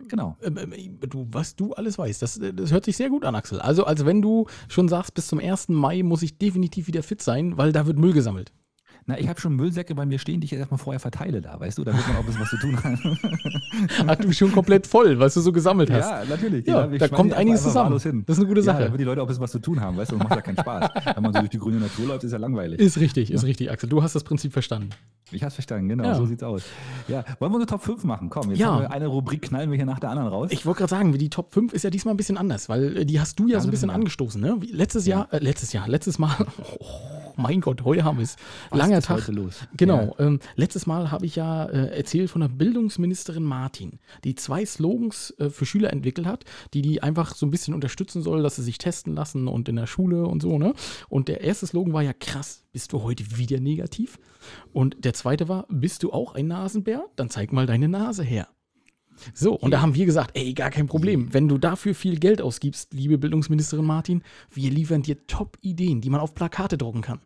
Genau. 0.08 0.36
Ähm, 0.42 0.56
ähm, 0.58 0.98
Du, 1.00 1.26
was 1.30 1.56
du 1.56 1.72
alles 1.72 1.98
weißt, 1.98 2.22
das, 2.22 2.40
das 2.54 2.72
hört 2.72 2.84
sich 2.84 2.96
sehr 2.96 3.08
gut 3.08 3.24
an, 3.24 3.34
Axel. 3.34 3.60
Also, 3.60 3.84
als 3.84 4.04
wenn 4.04 4.22
du 4.22 4.46
schon 4.68 4.88
sagst, 4.88 5.14
bis 5.14 5.26
zum 5.26 5.40
1. 5.40 5.68
Mai 5.68 6.02
muss 6.02 6.22
ich 6.22 6.38
definitiv 6.38 6.86
wieder 6.86 7.02
fit 7.02 7.22
sein, 7.22 7.56
weil 7.56 7.72
da 7.72 7.86
wird 7.86 7.98
Müll 7.98 8.12
gesammelt. 8.12 8.52
Na, 9.06 9.18
ich 9.18 9.28
habe 9.28 9.40
schon 9.40 9.56
Müllsäcke 9.56 9.94
bei 9.94 10.06
mir 10.06 10.18
stehen, 10.18 10.40
die 10.40 10.44
ich 10.44 10.50
jetzt 10.50 10.60
erstmal 10.60 10.78
vorher 10.78 11.00
verteile 11.00 11.40
da, 11.40 11.58
weißt 11.58 11.78
du? 11.78 11.84
Da 11.84 11.92
wird 11.96 12.06
man 12.06 12.16
auch 12.18 12.26
wissen, 12.26 12.40
was 12.40 12.50
zu 12.50 12.56
tun 12.58 12.76
hat. 12.82 12.98
Ach, 14.06 14.16
du 14.16 14.28
bist 14.28 14.38
schon 14.38 14.52
komplett 14.52 14.86
voll, 14.86 15.18
was 15.18 15.34
du 15.34 15.40
so 15.40 15.52
gesammelt 15.52 15.90
hast. 15.90 16.08
ja, 16.08 16.22
natürlich. 16.28 16.66
Ja, 16.66 16.90
ich 16.90 16.98
da 16.98 17.08
kommt 17.08 17.32
einiges 17.32 17.62
zusammen. 17.62 17.92
Das 17.92 18.04
ist 18.04 18.38
eine 18.38 18.46
gute 18.46 18.60
Ja, 18.60 18.64
Sache. 18.66 18.84
damit 18.84 19.00
die 19.00 19.04
Leute 19.04 19.22
auch 19.22 19.28
wissen, 19.28 19.40
was 19.40 19.50
zu 19.52 19.58
tun 19.58 19.80
haben, 19.80 19.96
weißt 19.96 20.12
du? 20.12 20.16
Das 20.16 20.24
macht 20.28 20.36
ja 20.36 20.42
keinen 20.42 20.58
Spaß. 20.58 20.90
Wenn 21.14 21.22
man 21.22 21.32
so 21.32 21.38
durch 21.40 21.50
die 21.50 21.58
grüne 21.58 21.78
Natur 21.78 22.06
läuft, 22.08 22.24
ist 22.24 22.32
ja 22.32 22.38
langweilig. 22.38 22.78
Ist 22.78 22.98
richtig, 22.98 23.30
ist 23.30 23.44
richtig, 23.44 23.70
Axel. 23.70 23.88
Du 23.88 24.02
hast 24.02 24.14
das 24.14 24.22
Prinzip 24.24 24.52
verstanden. 24.52 24.90
Ich 25.32 25.42
hab's 25.44 25.54
verstanden, 25.54 25.88
genau, 25.88 26.04
Ja. 26.04 26.14
so 26.14 26.26
sieht's 26.26 26.42
aus. 26.42 26.62
Ja, 27.08 27.24
wollen 27.38 27.52
wir 27.52 27.56
eine 27.58 27.66
Top 27.66 27.82
5 27.82 28.04
machen? 28.04 28.28
Komm, 28.30 28.50
jetzt 28.50 28.58
Ja. 28.58 28.72
haben 28.74 28.80
wir 28.82 28.90
eine 28.90 29.06
Rubrik, 29.06 29.42
knallen 29.42 29.70
wir 29.70 29.76
hier 29.76 29.86
nach 29.86 29.98
der 30.00 30.10
anderen 30.10 30.28
raus. 30.28 30.50
Ich 30.52 30.66
wollte 30.66 30.78
gerade 30.78 30.90
sagen, 30.90 31.16
die 31.16 31.30
Top 31.30 31.52
5 31.54 31.72
ist 31.72 31.84
ja 31.84 31.90
diesmal 31.90 32.14
ein 32.14 32.16
bisschen 32.16 32.36
anders, 32.36 32.68
weil 32.68 32.96
äh, 32.98 33.04
die 33.06 33.20
hast 33.20 33.38
du 33.38 33.46
ja 33.46 33.54
Ja, 33.54 33.60
so 33.60 33.68
ein 33.68 33.70
bisschen 33.70 33.90
ein 33.90 34.00
bisschen, 34.00 34.24
angestoßen. 34.24 34.40
Ne? 34.40 34.58
Letztes 34.72 35.06
Jahr, 35.06 35.28
äh, 35.32 35.38
letztes 35.38 35.72
Jahr, 35.72 35.88
letztes 35.88 36.18
Mal, 36.18 36.34
oh, 36.80 36.84
mein 37.40 37.60
Gott, 37.60 37.84
heute 37.84 38.04
haben 38.04 38.18
wir 38.18 38.24
es. 38.24 38.36
Was 38.70 38.78
Langer 38.78 38.98
ist 38.98 39.06
Tag. 39.06 39.18
heute 39.18 39.32
los? 39.32 39.60
Genau. 39.76 40.14
Ähm, 40.18 40.40
letztes 40.56 40.86
Mal 40.86 41.10
habe 41.10 41.26
ich 41.26 41.36
ja 41.36 41.64
äh, 41.64 41.96
erzählt 41.96 42.30
von 42.30 42.40
der 42.40 42.48
Bildungsministerin 42.48 43.42
Martin, 43.42 43.98
die 44.24 44.34
zwei 44.34 44.64
Slogans 44.64 45.34
äh, 45.38 45.50
für 45.50 45.66
Schüler 45.66 45.92
entwickelt 45.92 46.26
hat, 46.26 46.44
die 46.74 46.82
die 46.82 47.02
einfach 47.02 47.34
so 47.34 47.46
ein 47.46 47.50
bisschen 47.50 47.74
unterstützen 47.74 48.22
soll, 48.22 48.42
dass 48.42 48.56
sie 48.56 48.62
sich 48.62 48.78
testen 48.78 49.14
lassen 49.14 49.48
und 49.48 49.68
in 49.68 49.76
der 49.76 49.86
Schule 49.86 50.26
und 50.26 50.42
so. 50.42 50.58
Ne? 50.58 50.74
Und 51.08 51.28
der 51.28 51.40
erste 51.40 51.66
Slogan 51.66 51.92
war 51.92 52.02
ja 52.02 52.12
krass, 52.12 52.64
bist 52.72 52.92
du 52.92 53.02
heute 53.02 53.36
wieder 53.36 53.60
negativ? 53.60 54.18
Und 54.72 55.04
der 55.04 55.14
zweite 55.14 55.48
war, 55.48 55.66
bist 55.68 56.02
du 56.02 56.12
auch 56.12 56.34
ein 56.34 56.46
Nasenbär? 56.46 57.04
Dann 57.16 57.30
zeig 57.30 57.52
mal 57.52 57.66
deine 57.66 57.88
Nase 57.88 58.22
her. 58.22 58.48
So, 59.34 59.54
und 59.54 59.70
da 59.70 59.82
haben 59.82 59.94
wir 59.94 60.06
gesagt, 60.06 60.30
ey, 60.34 60.54
gar 60.54 60.70
kein 60.70 60.86
Problem. 60.86 61.32
Wenn 61.32 61.48
du 61.48 61.58
dafür 61.58 61.94
viel 61.94 62.18
Geld 62.18 62.40
ausgibst, 62.40 62.94
liebe 62.94 63.18
Bildungsministerin 63.18 63.84
Martin, 63.84 64.22
wir 64.50 64.70
liefern 64.70 65.02
dir 65.02 65.26
Top-Ideen, 65.26 66.00
die 66.00 66.10
man 66.10 66.20
auf 66.20 66.34
Plakate 66.34 66.78
drucken 66.78 67.02
kann. 67.02 67.20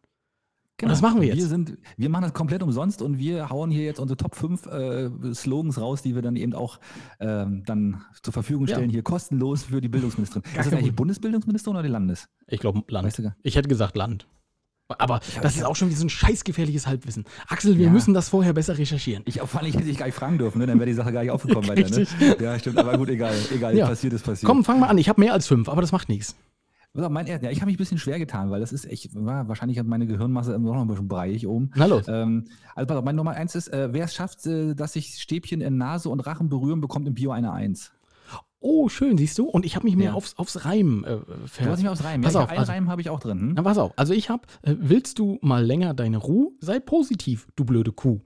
Und 0.82 0.88
das 0.88 1.00
machen 1.02 1.20
wir 1.20 1.28
jetzt. 1.28 1.36
Wir, 1.38 1.46
sind, 1.46 1.78
wir 1.96 2.08
machen 2.10 2.22
das 2.22 2.34
komplett 2.34 2.62
umsonst 2.62 3.00
und 3.00 3.16
wir 3.18 3.48
hauen 3.48 3.70
hier 3.70 3.84
jetzt 3.84 4.00
unsere 4.00 4.16
Top 4.16 4.34
5 4.34 4.66
äh, 4.66 5.10
Slogans 5.34 5.80
raus, 5.80 6.02
die 6.02 6.14
wir 6.14 6.22
dann 6.22 6.34
eben 6.36 6.52
auch 6.52 6.80
ähm, 7.20 7.62
dann 7.64 8.02
zur 8.22 8.32
Verfügung 8.32 8.66
Ja. 8.66 8.74
stellen, 8.74 8.90
hier 8.90 9.02
kostenlos 9.02 9.62
für 9.64 9.80
die 9.80 9.88
Bildungsministerin. 9.88 10.42
ist 10.44 10.56
das 10.56 10.66
eigentlich 10.68 10.84
die. 10.86 10.90
Bundesbildungsministerin 10.90 11.76
oder 11.76 11.82
die 11.84 11.90
Landes? 11.92 12.28
Ich 12.48 12.58
glaube, 12.60 12.82
Land. 12.88 13.06
Weißt 13.06 13.18
du 13.18 13.22
gar- 13.22 13.36
ich 13.42 13.54
hätte 13.56 13.68
gesagt 13.68 13.96
Land. 13.96 14.26
Aber 14.88 15.20
das 15.40 15.52
ich 15.52 15.58
ist 15.60 15.64
auch 15.64 15.76
schon 15.76 15.88
wie 15.90 15.94
so 15.94 16.04
ein 16.04 16.10
scheißgefährliches 16.10 16.86
Halbwissen. 16.86 17.24
Axel, 17.48 17.78
wir 17.78 17.86
Ja. 17.86 17.90
müssen 17.92 18.12
das 18.12 18.28
vorher 18.28 18.52
besser 18.52 18.76
recherchieren. 18.76 19.22
Ich, 19.26 19.40
vor 19.40 19.60
allem, 19.60 19.68
ich 19.70 19.76
hätte 19.76 19.86
dich 19.86 19.96
gar 19.96 20.06
nicht 20.06 20.14
fragen 20.14 20.36
dürfen, 20.38 20.58
ne? 20.58 20.66
dann 20.66 20.78
wäre 20.78 20.86
die 20.90 20.94
Sache 20.94 21.10
gar 21.12 21.22
nicht 21.22 21.30
aufgekommen 21.30 21.68
weiter. 21.70 21.88
Ne? 21.88 22.06
Ja, 22.40 22.58
stimmt, 22.58 22.76
aber 22.78 22.98
gut, 22.98 23.08
egal. 23.08 23.32
Egal, 23.54 23.76
Ja. 23.76 23.86
passiert 23.86 24.12
ist 24.12 24.24
passiert. 24.26 24.46
Komm, 24.50 24.62
fang 24.64 24.80
mal 24.80 24.88
an. 24.88 24.98
Ich 24.98 25.08
habe 25.08 25.20
mehr 25.20 25.32
als 25.32 25.46
fünf, 25.46 25.68
aber 25.70 25.80
das 25.80 25.92
macht 25.92 26.08
nichts. 26.10 26.36
Auf, 26.96 27.10
mein, 27.10 27.26
ja, 27.26 27.36
ich 27.50 27.60
habe 27.60 27.66
mich 27.66 27.74
ein 27.74 27.78
bisschen 27.78 27.98
schwer 27.98 28.18
getan, 28.20 28.50
weil 28.50 28.60
das 28.60 28.72
ist 28.72 28.84
echt, 28.84 29.10
war, 29.14 29.48
wahrscheinlich 29.48 29.78
hat 29.80 29.86
meine 29.86 30.06
Gehirnmasse 30.06 30.54
immer 30.54 30.74
noch 30.74 30.82
ein 30.82 30.86
bisschen 30.88 31.08
breiig 31.08 31.44
oben. 31.46 31.70
Na 31.74 31.86
los. 31.86 32.04
Ähm, 32.06 32.44
also 32.76 32.86
pass 32.86 32.96
auf, 32.98 33.04
mein 33.04 33.16
Nummer 33.16 33.32
eins 33.32 33.54
ist, 33.56 33.68
äh, 33.68 33.92
wer 33.92 34.04
es 34.04 34.14
schafft, 34.14 34.46
äh, 34.46 34.74
dass 34.74 34.92
sich 34.92 35.16
Stäbchen 35.20 35.60
in 35.60 35.76
Nase 35.76 36.08
und 36.08 36.20
Rachen 36.20 36.48
berühren, 36.48 36.80
bekommt 36.80 37.08
im 37.08 37.14
Bio 37.14 37.32
eine 37.32 37.52
Eins. 37.52 37.90
Oh, 38.60 38.88
schön, 38.88 39.18
siehst 39.18 39.36
du? 39.38 39.44
Und 39.44 39.66
ich 39.66 39.76
habe 39.76 39.84
mich 39.84 39.94
mehr 39.96 40.10
Ja. 40.10 40.14
aufs, 40.14 40.38
aufs 40.38 40.64
Reimen 40.64 41.04
äh, 41.04 41.18
Du 41.18 41.24
ver... 41.48 41.66
hast 41.66 41.76
nicht 41.76 41.82
mehr 41.82 41.92
aufs 41.92 42.02
Reim. 42.04 42.22
Pass 42.22 42.34
ja, 42.34 42.44
auf, 42.44 42.48
einen 42.48 42.60
also- 42.60 42.72
Reim 42.72 42.88
habe 42.88 43.00
ich 43.02 43.10
auch 43.10 43.20
drin. 43.20 43.38
Hm? 43.40 43.52
Na, 43.56 43.62
pass 43.62 43.76
auf. 43.76 43.92
Also 43.96 44.14
ich 44.14 44.30
habe, 44.30 44.46
äh, 44.62 44.74
willst 44.78 45.18
du 45.18 45.38
mal 45.42 45.62
länger 45.64 45.92
deine 45.94 46.16
Ruhe? 46.16 46.52
Sei 46.60 46.80
positiv, 46.80 47.46
du 47.56 47.64
blöde 47.64 47.92
Kuh. 47.92 48.20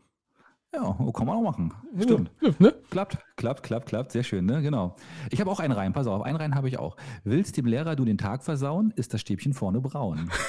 Ja, 0.74 0.96
kann 1.14 1.26
man 1.26 1.36
auch 1.36 1.42
machen. 1.42 1.72
Stimmt. 1.98 2.30
Ja, 2.42 2.50
ne? 2.58 2.74
Klappt, 2.90 3.18
klappt, 3.36 3.62
klappt, 3.62 3.86
klappt. 3.88 4.12
Sehr 4.12 4.22
schön, 4.22 4.44
ne? 4.44 4.60
Genau. 4.60 4.96
Ich 5.30 5.40
habe 5.40 5.50
auch 5.50 5.60
einen 5.60 5.72
Reim. 5.72 5.92
Pass 5.94 6.06
auf, 6.06 6.22
einen 6.22 6.36
Reim 6.36 6.54
habe 6.54 6.68
ich 6.68 6.78
auch. 6.78 6.96
Willst 7.24 7.56
dem 7.56 7.64
Lehrer 7.66 7.96
du 7.96 8.04
den 8.04 8.18
Tag 8.18 8.44
versauen, 8.44 8.92
ist 8.94 9.14
das 9.14 9.20
Stäbchen 9.22 9.54
vorne 9.54 9.80
braun. 9.80 10.30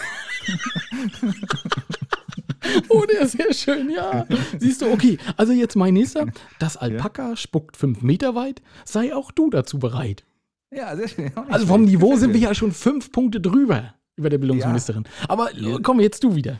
Oh, 2.89 3.03
der 3.11 3.22
ist 3.22 3.32
sehr 3.32 3.51
schön, 3.53 3.89
ja. 3.89 4.26
Siehst 4.59 4.82
du, 4.82 4.91
okay. 4.91 5.17
Also 5.38 5.53
jetzt 5.53 5.76
mein 5.76 5.93
nächster. 5.95 6.28
Das 6.59 6.78
Alpaka 6.78 7.36
spuckt 7.36 7.76
fünf 7.78 8.01
Meter 8.03 8.36
weit. 8.36 8.61
Sei 8.86 9.15
auch 9.15 9.32
du 9.32 9.49
dazu 9.49 9.80
bereit. 9.80 10.24
ja, 10.72 10.95
sehr 10.95 11.07
schön. 11.07 11.32
Also 11.49 11.65
vom. 11.65 11.86
Niveau 11.86 12.15
sind 12.15 12.34
wir 12.34 12.39
ja 12.39 12.53
schon 12.53 12.72
fünf 12.72 13.11
Punkte 13.11 13.41
drüber 13.41 13.95
über 14.15 14.30
der 14.30 14.38
Bildungsministerin. 14.38 15.05
Aber 15.28 15.51
Ja. 15.55 15.78
komm, 15.82 15.99
jetzt 15.99 16.24
du 16.24 16.36
wieder. 16.36 16.59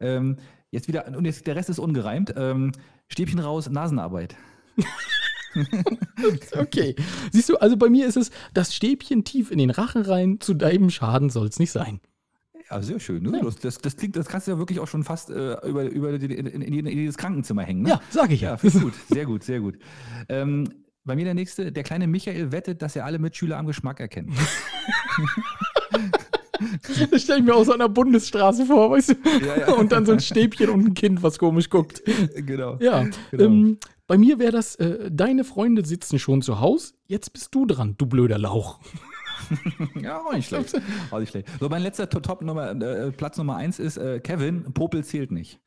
Ähm, 0.00 0.38
jetzt 0.76 0.88
wieder, 0.88 1.06
und 1.16 1.24
jetzt, 1.24 1.46
der 1.46 1.56
Rest 1.56 1.70
ist 1.70 1.78
ungereimt. 1.78 2.32
Ähm, 2.36 2.72
Stäbchen 3.08 3.40
raus, 3.40 3.68
Nasenarbeit. 3.68 4.36
Okay. 6.52 6.94
Siehst 7.32 7.48
du, 7.48 7.56
also 7.56 7.78
bei 7.78 7.88
mir 7.88 8.06
ist 8.06 8.18
es 8.18 8.30
das 8.52 8.74
Stäbchen 8.74 9.24
tief 9.24 9.50
in 9.50 9.56
den 9.56 9.70
Rachen 9.70 10.02
rein. 10.02 10.38
Zu 10.38 10.52
deinem 10.52 10.90
Schaden 10.90 11.30
soll 11.30 11.46
es 11.46 11.58
nicht 11.58 11.72
sein. 11.72 12.00
Ja, 12.70 12.82
sehr 12.82 12.98
schön. 12.98 13.22
Ne? 13.22 13.40
Das, 13.42 13.56
das, 13.56 13.78
das 13.78 13.96
klingt, 13.96 14.16
das 14.16 14.26
kannst 14.26 14.46
du 14.46 14.50
ja 14.52 14.58
wirklich 14.58 14.80
auch 14.80 14.88
schon 14.88 15.04
fast 15.04 15.30
äh, 15.30 15.54
über, 15.66 15.84
über 15.84 16.18
die, 16.18 16.26
in, 16.34 16.46
in, 16.46 16.62
in 16.62 16.86
jedes 16.86 17.16
Krankenzimmer 17.16 17.62
hängen. 17.62 17.82
Ne? 17.82 17.90
Ja, 17.90 18.00
sag 18.10 18.30
ich 18.32 18.40
Ja, 18.40 18.58
ja. 18.62 18.80
gut. 18.80 18.94
Sehr 19.08 19.24
gut, 19.24 19.44
sehr 19.44 19.60
gut. 19.60 19.78
Ähm, 20.28 20.68
bei 21.04 21.14
mir 21.14 21.24
der 21.24 21.34
nächste, 21.34 21.70
der 21.70 21.84
kleine 21.84 22.08
Michael 22.08 22.50
wettet, 22.50 22.82
dass 22.82 22.96
er 22.96 23.04
alle 23.04 23.20
Mitschüler 23.20 23.58
am 23.58 23.66
Geschmack 23.66 24.00
erkennt. 24.00 24.32
Das 27.10 27.22
stelle 27.22 27.40
ich 27.40 27.44
mir 27.44 27.54
aus 27.54 27.68
einer 27.68 27.88
Bundesstraße 27.88 28.66
vor, 28.66 28.90
weißt 28.90 29.10
du? 29.10 29.14
Ja, 29.46 29.58
ja. 29.60 29.72
Und 29.74 29.92
dann 29.92 30.06
so 30.06 30.12
ein 30.12 30.20
Stäbchen 30.20 30.70
und 30.70 30.86
ein 30.86 30.94
Kind, 30.94 31.22
was 31.22 31.38
komisch 31.38 31.70
guckt. 31.70 32.02
genau. 32.34 32.76
Ja, 32.80 33.06
Genau. 33.30 33.44
ähm, 33.44 33.78
bei 34.06 34.16
mir 34.18 34.38
wäre 34.38 34.52
das, 34.52 34.76
äh, 34.76 35.10
deine 35.10 35.42
Freunde 35.44 35.84
sitzen 35.84 36.18
schon 36.18 36.40
zu 36.42 36.60
Hause, 36.60 36.94
jetzt 37.08 37.32
bist 37.32 37.54
du 37.54 37.66
dran, 37.66 37.94
du 37.98 38.06
blöder 38.06 38.38
Lauch. 38.38 38.78
Ja, 40.00 40.22
auch 40.22 40.32
nicht 40.32 40.48
schlecht. 40.48 40.74
Auch 41.10 41.18
nicht 41.20 41.28
schlecht. 41.30 41.46
So, 41.60 41.68
mein 41.68 41.82
letzter 41.82 42.08
Top- 42.08 42.22
Top 42.22 42.42
Nummer, 42.42 42.70
äh, 42.70 43.12
Platz 43.12 43.36
Nummer 43.36 43.54
eins 43.56 43.78
ist 43.78 43.96
äh, 43.98 44.18
Kevin, 44.18 44.72
Popel 44.72 45.04
zählt 45.04 45.30
nicht. 45.30 45.60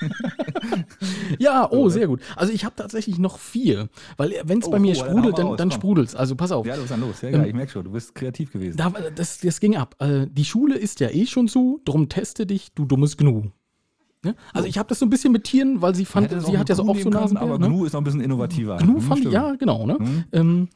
Ja, 1.38 1.68
oh, 1.70 1.88
sehr 1.88 2.06
gut. 2.06 2.20
Also 2.36 2.52
ich 2.52 2.64
habe 2.64 2.74
tatsächlich 2.76 3.18
noch 3.18 3.38
vier, 3.38 3.88
weil 4.16 4.34
wenn 4.44 4.58
es 4.60 4.66
Oh, 4.66 4.70
bei 4.70 4.78
mir 4.78 4.92
oh, 4.92 5.04
sprudelt, 5.04 5.38
dann, 5.38 5.56
dann 5.56 5.68
komm. 5.68 5.78
sprudelt's. 5.78 6.14
Also 6.14 6.36
pass 6.36 6.52
auf. 6.52 6.66
Ja, 6.66 6.72
was 6.74 6.84
ist 6.84 6.90
dann 6.90 7.00
los? 7.00 7.20
Ja, 7.22 7.28
Ähm, 7.30 7.44
ich 7.44 7.54
merke 7.54 7.72
schon, 7.72 7.84
du 7.84 7.90
bist 7.90 8.14
kreativ 8.14 8.52
gewesen. 8.52 8.76
Da, 8.76 8.90
das, 9.14 9.38
das 9.38 9.60
ging 9.60 9.76
ab. 9.76 9.96
Äh, 10.00 10.26
die 10.30 10.44
Schule 10.44 10.76
ist 10.76 11.00
ja 11.00 11.10
eh 11.10 11.26
schon 11.26 11.48
zu, 11.48 11.80
drum 11.84 12.08
teste 12.08 12.46
dich, 12.46 12.72
du 12.74 12.84
dummes 12.84 13.16
Gnu. 13.16 13.44
Ne? 14.22 14.34
Also 14.52 14.68
ich 14.68 14.78
habe 14.78 14.88
das 14.88 14.98
so 14.98 15.06
ein 15.06 15.10
bisschen 15.10 15.32
mit 15.32 15.44
Tieren, 15.44 15.82
weil 15.82 15.94
sie 15.94 16.04
fand, 16.06 16.32
es 16.32 16.46
sie 16.46 16.56
hat 16.56 16.68
ja 16.68 16.74
so 16.74 16.88
auch 16.88 16.96
so 16.96 17.10
Nasenbär. 17.10 17.42
Aber 17.42 17.58
ne? 17.58 17.68
Gnu 17.68 17.84
ist 17.84 17.92
noch 17.92 18.00
ein 18.00 18.04
bisschen 18.04 18.20
innovativer. 18.22 18.78
Gnu 18.78 18.94
Hm, 18.94 19.00
fand 19.00 19.24
ich, 19.26 19.30
ja, 19.32 19.54
genau. 19.56 19.86
Ne? 19.86 19.98
Hm. 19.98 20.24
Ähm, 20.32 20.68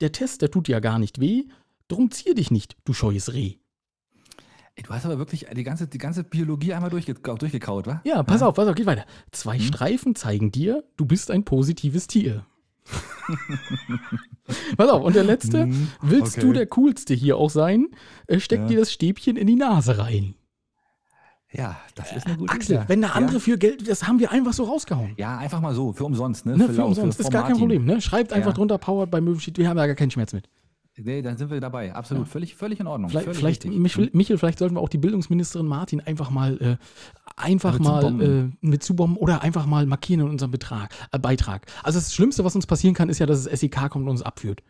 der 0.00 0.12
Test, 0.12 0.42
der 0.42 0.50
tut 0.50 0.68
ja 0.68 0.80
gar 0.80 0.98
nicht 0.98 1.20
weh, 1.20 1.44
drum 1.88 2.10
zier 2.10 2.34
dich 2.34 2.50
nicht, 2.50 2.76
du 2.84 2.92
scheues 2.92 3.32
Reh. 3.34 3.56
Ey, 4.76 4.82
du 4.82 4.90
hast 4.90 5.04
aber 5.06 5.18
wirklich 5.18 5.46
die 5.54 5.62
ganze, 5.62 5.86
die 5.86 5.98
ganze 5.98 6.24
Biologie 6.24 6.74
einmal 6.74 6.90
durchge 6.90 7.14
durchgekaut, 7.14 7.86
wa? 7.86 8.00
Ja, 8.04 8.22
pass 8.24 8.42
auf, 8.42 8.54
pass 8.56 8.66
auf, 8.68 8.74
geht 8.74 8.86
weiter. 8.86 9.04
Zwei 9.30 9.58
Streifen 9.60 10.14
zeigen 10.16 10.50
dir, 10.50 10.82
du 10.96 11.04
bist 11.06 11.30
ein 11.30 11.44
positives 11.44 12.06
Tier. 12.08 12.44
pass 14.76 14.88
auf, 14.90 15.02
und 15.04 15.14
der 15.16 15.24
letzte, 15.24 15.62
Hm, 15.62 15.88
willst 16.02 16.38
okay. 16.38 16.46
du 16.46 16.52
der 16.52 16.66
Coolste 16.66 17.14
hier 17.14 17.36
auch 17.36 17.50
sein, 17.50 17.86
äh, 18.26 18.40
steck 18.40 18.60
Ja. 18.62 18.66
dir 18.66 18.78
das 18.80 18.92
Stäbchen 18.92 19.36
in 19.36 19.46
die 19.46 19.54
Nase 19.56 19.98
rein. 19.98 20.34
Ja, 21.52 21.76
das 21.94 22.10
ist 22.10 22.26
eine 22.26 22.36
gute 22.36 22.52
Axel, 22.52 22.76
Idee. 22.78 22.84
wenn 22.88 23.00
der 23.00 23.14
andere 23.14 23.36
ja. 23.36 23.40
für 23.40 23.56
Geld, 23.58 23.88
das 23.88 24.08
haben 24.08 24.18
wir 24.18 24.32
einfach 24.32 24.52
so 24.52 24.64
rausgehauen. 24.64 25.14
Ja, 25.16 25.38
einfach 25.38 25.60
mal 25.60 25.72
so, 25.72 25.92
für 25.92 26.04
umsonst, 26.04 26.46
ne? 26.46 26.56
Ne, 26.56 26.66
für 26.66 26.72
lau- 26.72 26.86
umsonst, 26.88 27.20
ist 27.20 27.26
Frau 27.26 27.30
gar 27.32 27.46
kein. 27.46 27.56
Problem. 27.56 27.84
Ne? 27.84 28.00
Schreibt 28.00 28.32
einfach 28.32 28.50
Ja. 28.50 28.54
drunter, 28.54 28.76
powered 28.78 29.08
by 29.12 29.20
Movie 29.20 29.52
wir 29.54 29.68
haben 29.68 29.76
da 29.76 29.86
gar 29.86 29.94
keinen 29.94 30.10
Schmerz 30.10 30.32
mit. 30.32 30.48
Nee, 30.96 31.22
dann 31.22 31.36
sind 31.36 31.50
wir 31.50 31.60
dabei. 31.60 31.94
Absolut. 31.94 32.28
Völlig, 32.28 32.54
völlig 32.54 32.78
in 32.78 32.86
Ordnung. 32.86 33.10
Vielleicht, 33.10 33.28
vielleicht. 33.34 33.64
Michel, 33.64 34.10
Michel, 34.12 34.38
vielleicht 34.38 34.58
sollten 34.60 34.76
wir 34.76 34.80
auch 34.80 34.88
die 34.88 34.98
Bildungsministerin 34.98 35.66
Martin 35.66 36.00
einfach 36.00 36.30
mal 36.30 36.60
äh, 36.60 36.76
einfach 37.36 37.74
Mit 37.74 37.82
mal 37.82 38.00
zubomben. 38.02 38.54
äh, 38.62 38.66
mit 38.66 38.82
zubomben 38.82 39.16
oder 39.16 39.42
einfach 39.42 39.66
mal 39.66 39.86
markieren 39.86 40.20
in 40.20 40.28
unserem 40.28 40.52
Betrag, 40.52 40.94
äh, 41.10 41.18
Beitrag. 41.18 41.66
Also 41.82 41.98
das 41.98 42.14
Schlimmste, 42.14 42.44
was 42.44 42.54
uns 42.54 42.66
passieren 42.66 42.94
kann, 42.94 43.08
ist 43.08 43.18
ja, 43.18 43.26
dass 43.26 43.44
das 43.44 43.60
SEK 43.60 43.90
kommt 43.90 44.04
und 44.04 44.08
uns 44.10 44.22
abführt. 44.22 44.62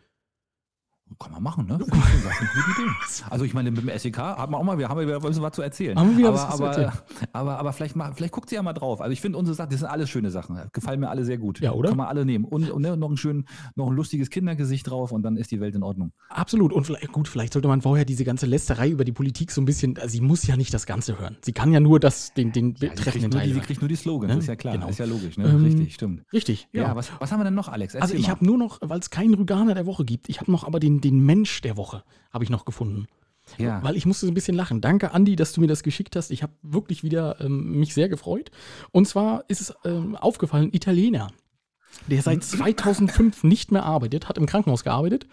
Kann 1.18 1.32
man 1.32 1.42
machen, 1.42 1.66
ne? 1.66 1.78
Ich. 1.80 3.24
Also 3.30 3.44
ich 3.44 3.54
meine, 3.54 3.70
mit 3.70 3.82
dem 3.82 3.98
SEK 3.98 4.18
hat 4.18 4.50
man 4.50 4.60
auch 4.60 4.64
mal, 4.64 4.78
wir 4.78 4.88
haben 4.88 5.08
ja 5.08 5.16
ein 5.16 5.22
bisschen 5.22 5.42
was 5.42 5.52
zu 5.54 5.62
erzählen. 5.62 5.98
Haben 5.98 6.16
wir 6.16 6.28
aber, 6.28 6.36
was 6.36 6.48
zu 6.48 6.52
aber, 6.64 6.66
erzählen. 6.68 6.92
aber, 7.32 7.58
aber 7.58 7.72
vielleicht, 7.72 7.96
mal, 7.96 8.12
vielleicht 8.14 8.32
guckt 8.32 8.48
sie 8.48 8.54
ja 8.56 8.62
mal 8.62 8.72
drauf. 8.72 9.00
Also 9.00 9.12
ich 9.12 9.20
finde 9.20 9.38
unsere 9.38 9.54
Sachen, 9.54 9.70
das 9.70 9.80
sind 9.80 9.88
alles 9.88 10.10
schöne 10.10 10.30
Sachen. 10.30 10.60
Gefallen 10.72 11.00
mir 11.00 11.08
alle 11.10 11.24
sehr 11.24 11.38
gut. 11.38 11.60
Ja, 11.60 11.72
oder? 11.72 11.90
Kann 11.90 11.98
man 11.98 12.06
alle 12.08 12.24
nehmen. 12.24 12.44
Und, 12.44 12.70
und 12.70 12.82
ne, 12.82 12.96
noch 12.96 13.10
ein 13.10 13.16
schön, 13.16 13.44
noch 13.76 13.88
ein 13.88 13.94
lustiges 13.94 14.30
Kindergesicht 14.30 14.88
drauf 14.88 15.12
und 15.12 15.22
dann 15.22 15.36
ist 15.36 15.50
die 15.50 15.60
Welt 15.60 15.74
in 15.74 15.82
Ordnung. 15.82 16.12
Absolut. 16.28 16.72
Und 16.72 16.84
vielleicht, 16.84 17.12
gut, 17.12 17.28
vielleicht 17.28 17.52
sollte 17.52 17.68
man 17.68 17.82
vorher 17.82 18.04
diese 18.04 18.24
ganze 18.24 18.46
Lästerei 18.46 18.88
über 18.90 19.04
die 19.04 19.12
Politik 19.12 19.50
so 19.52 19.60
ein 19.60 19.64
bisschen, 19.64 19.96
also 19.96 20.08
sie 20.08 20.20
muss 20.20 20.46
ja 20.46 20.56
nicht 20.56 20.74
das 20.74 20.86
Ganze 20.86 21.18
hören. 21.18 21.36
Sie 21.42 21.52
kann 21.52 21.72
ja 21.72 21.80
nur 21.80 22.00
das, 22.00 22.34
den, 22.34 22.52
den 22.52 22.72
Ja, 22.72 22.78
sie, 22.80 22.86
betreffenden 22.88 23.04
kriegt 23.04 23.22
nur 23.22 23.30
die, 23.30 23.36
Teil 23.48 23.54
sie 23.54 23.60
kriegt 23.60 23.80
nur 23.82 23.88
die 23.88 23.96
Slogans, 23.96 24.32
Ne? 24.32 24.38
ist 24.40 24.48
ja 24.48 24.56
klar. 24.56 24.74
Genau. 24.74 24.88
Ist 24.88 24.98
ja 24.98 25.06
logisch, 25.06 25.38
ne? 25.38 25.48
Ähm, 25.48 25.64
Richtig, 25.64 25.94
stimmt. 25.94 26.22
Richtig, 26.32 26.68
Ja, 26.72 26.82
ja. 26.82 26.96
was, 26.96 27.10
was 27.18 27.30
haben 27.32 27.40
wir 27.40 27.44
denn 27.44 27.54
noch, 27.54 27.68
Alex? 27.68 27.94
also 27.94 28.04
Erzähl 28.04 28.20
ich 28.20 28.26
mal. 28.26 28.32
habe 28.32 28.44
nur 28.44 28.58
noch, 28.58 28.78
weil 28.82 28.98
es 28.98 29.10
keinen 29.10 29.34
Rüganer 29.34 29.74
der 29.74 29.86
Woche 29.86 30.04
gibt, 30.04 30.28
ich 30.28 30.40
habe 30.40 30.50
noch 30.50 30.64
aber 30.64 30.80
den, 30.80 31.00
den 31.05 31.20
Mensch 31.24 31.61
der 31.61 31.76
Woche, 31.76 32.02
habe 32.32 32.42
ich 32.44 32.50
noch 32.50 32.64
gefunden. 32.64 33.07
ja. 33.59 33.82
Weil 33.82 33.96
ich 33.96 34.07
musste 34.07 34.26
so 34.26 34.32
ein 34.32 34.34
bisschen 34.34 34.57
lachen. 34.57 34.80
Danke, 34.80 35.12
Andi, 35.12 35.36
dass 35.36 35.52
du 35.52 35.61
mir 35.61 35.66
das 35.66 35.82
geschickt 35.82 36.16
hast. 36.16 36.30
Ich 36.30 36.42
habe 36.42 36.52
wirklich 36.62 37.02
wieder 37.05 37.40
ähm, 37.40 37.78
mich 37.78 37.92
sehr 37.94 38.09
gefreut. 38.09 38.50
Und 38.90 39.07
zwar 39.07 39.44
ist 39.48 39.61
es 39.61 39.74
ähm, 39.84 40.16
aufgefallen, 40.16 40.70
Italiener, 40.72 41.30
der 42.09 42.22
seit 42.22 42.42
2005 42.42 43.44
nicht 43.44 43.70
mehr 43.70 43.84
arbeitet, 43.84 44.28
hat 44.28 44.38
im 44.38 44.46
Krankenhaus 44.46 44.82
gearbeitet, 44.82 45.26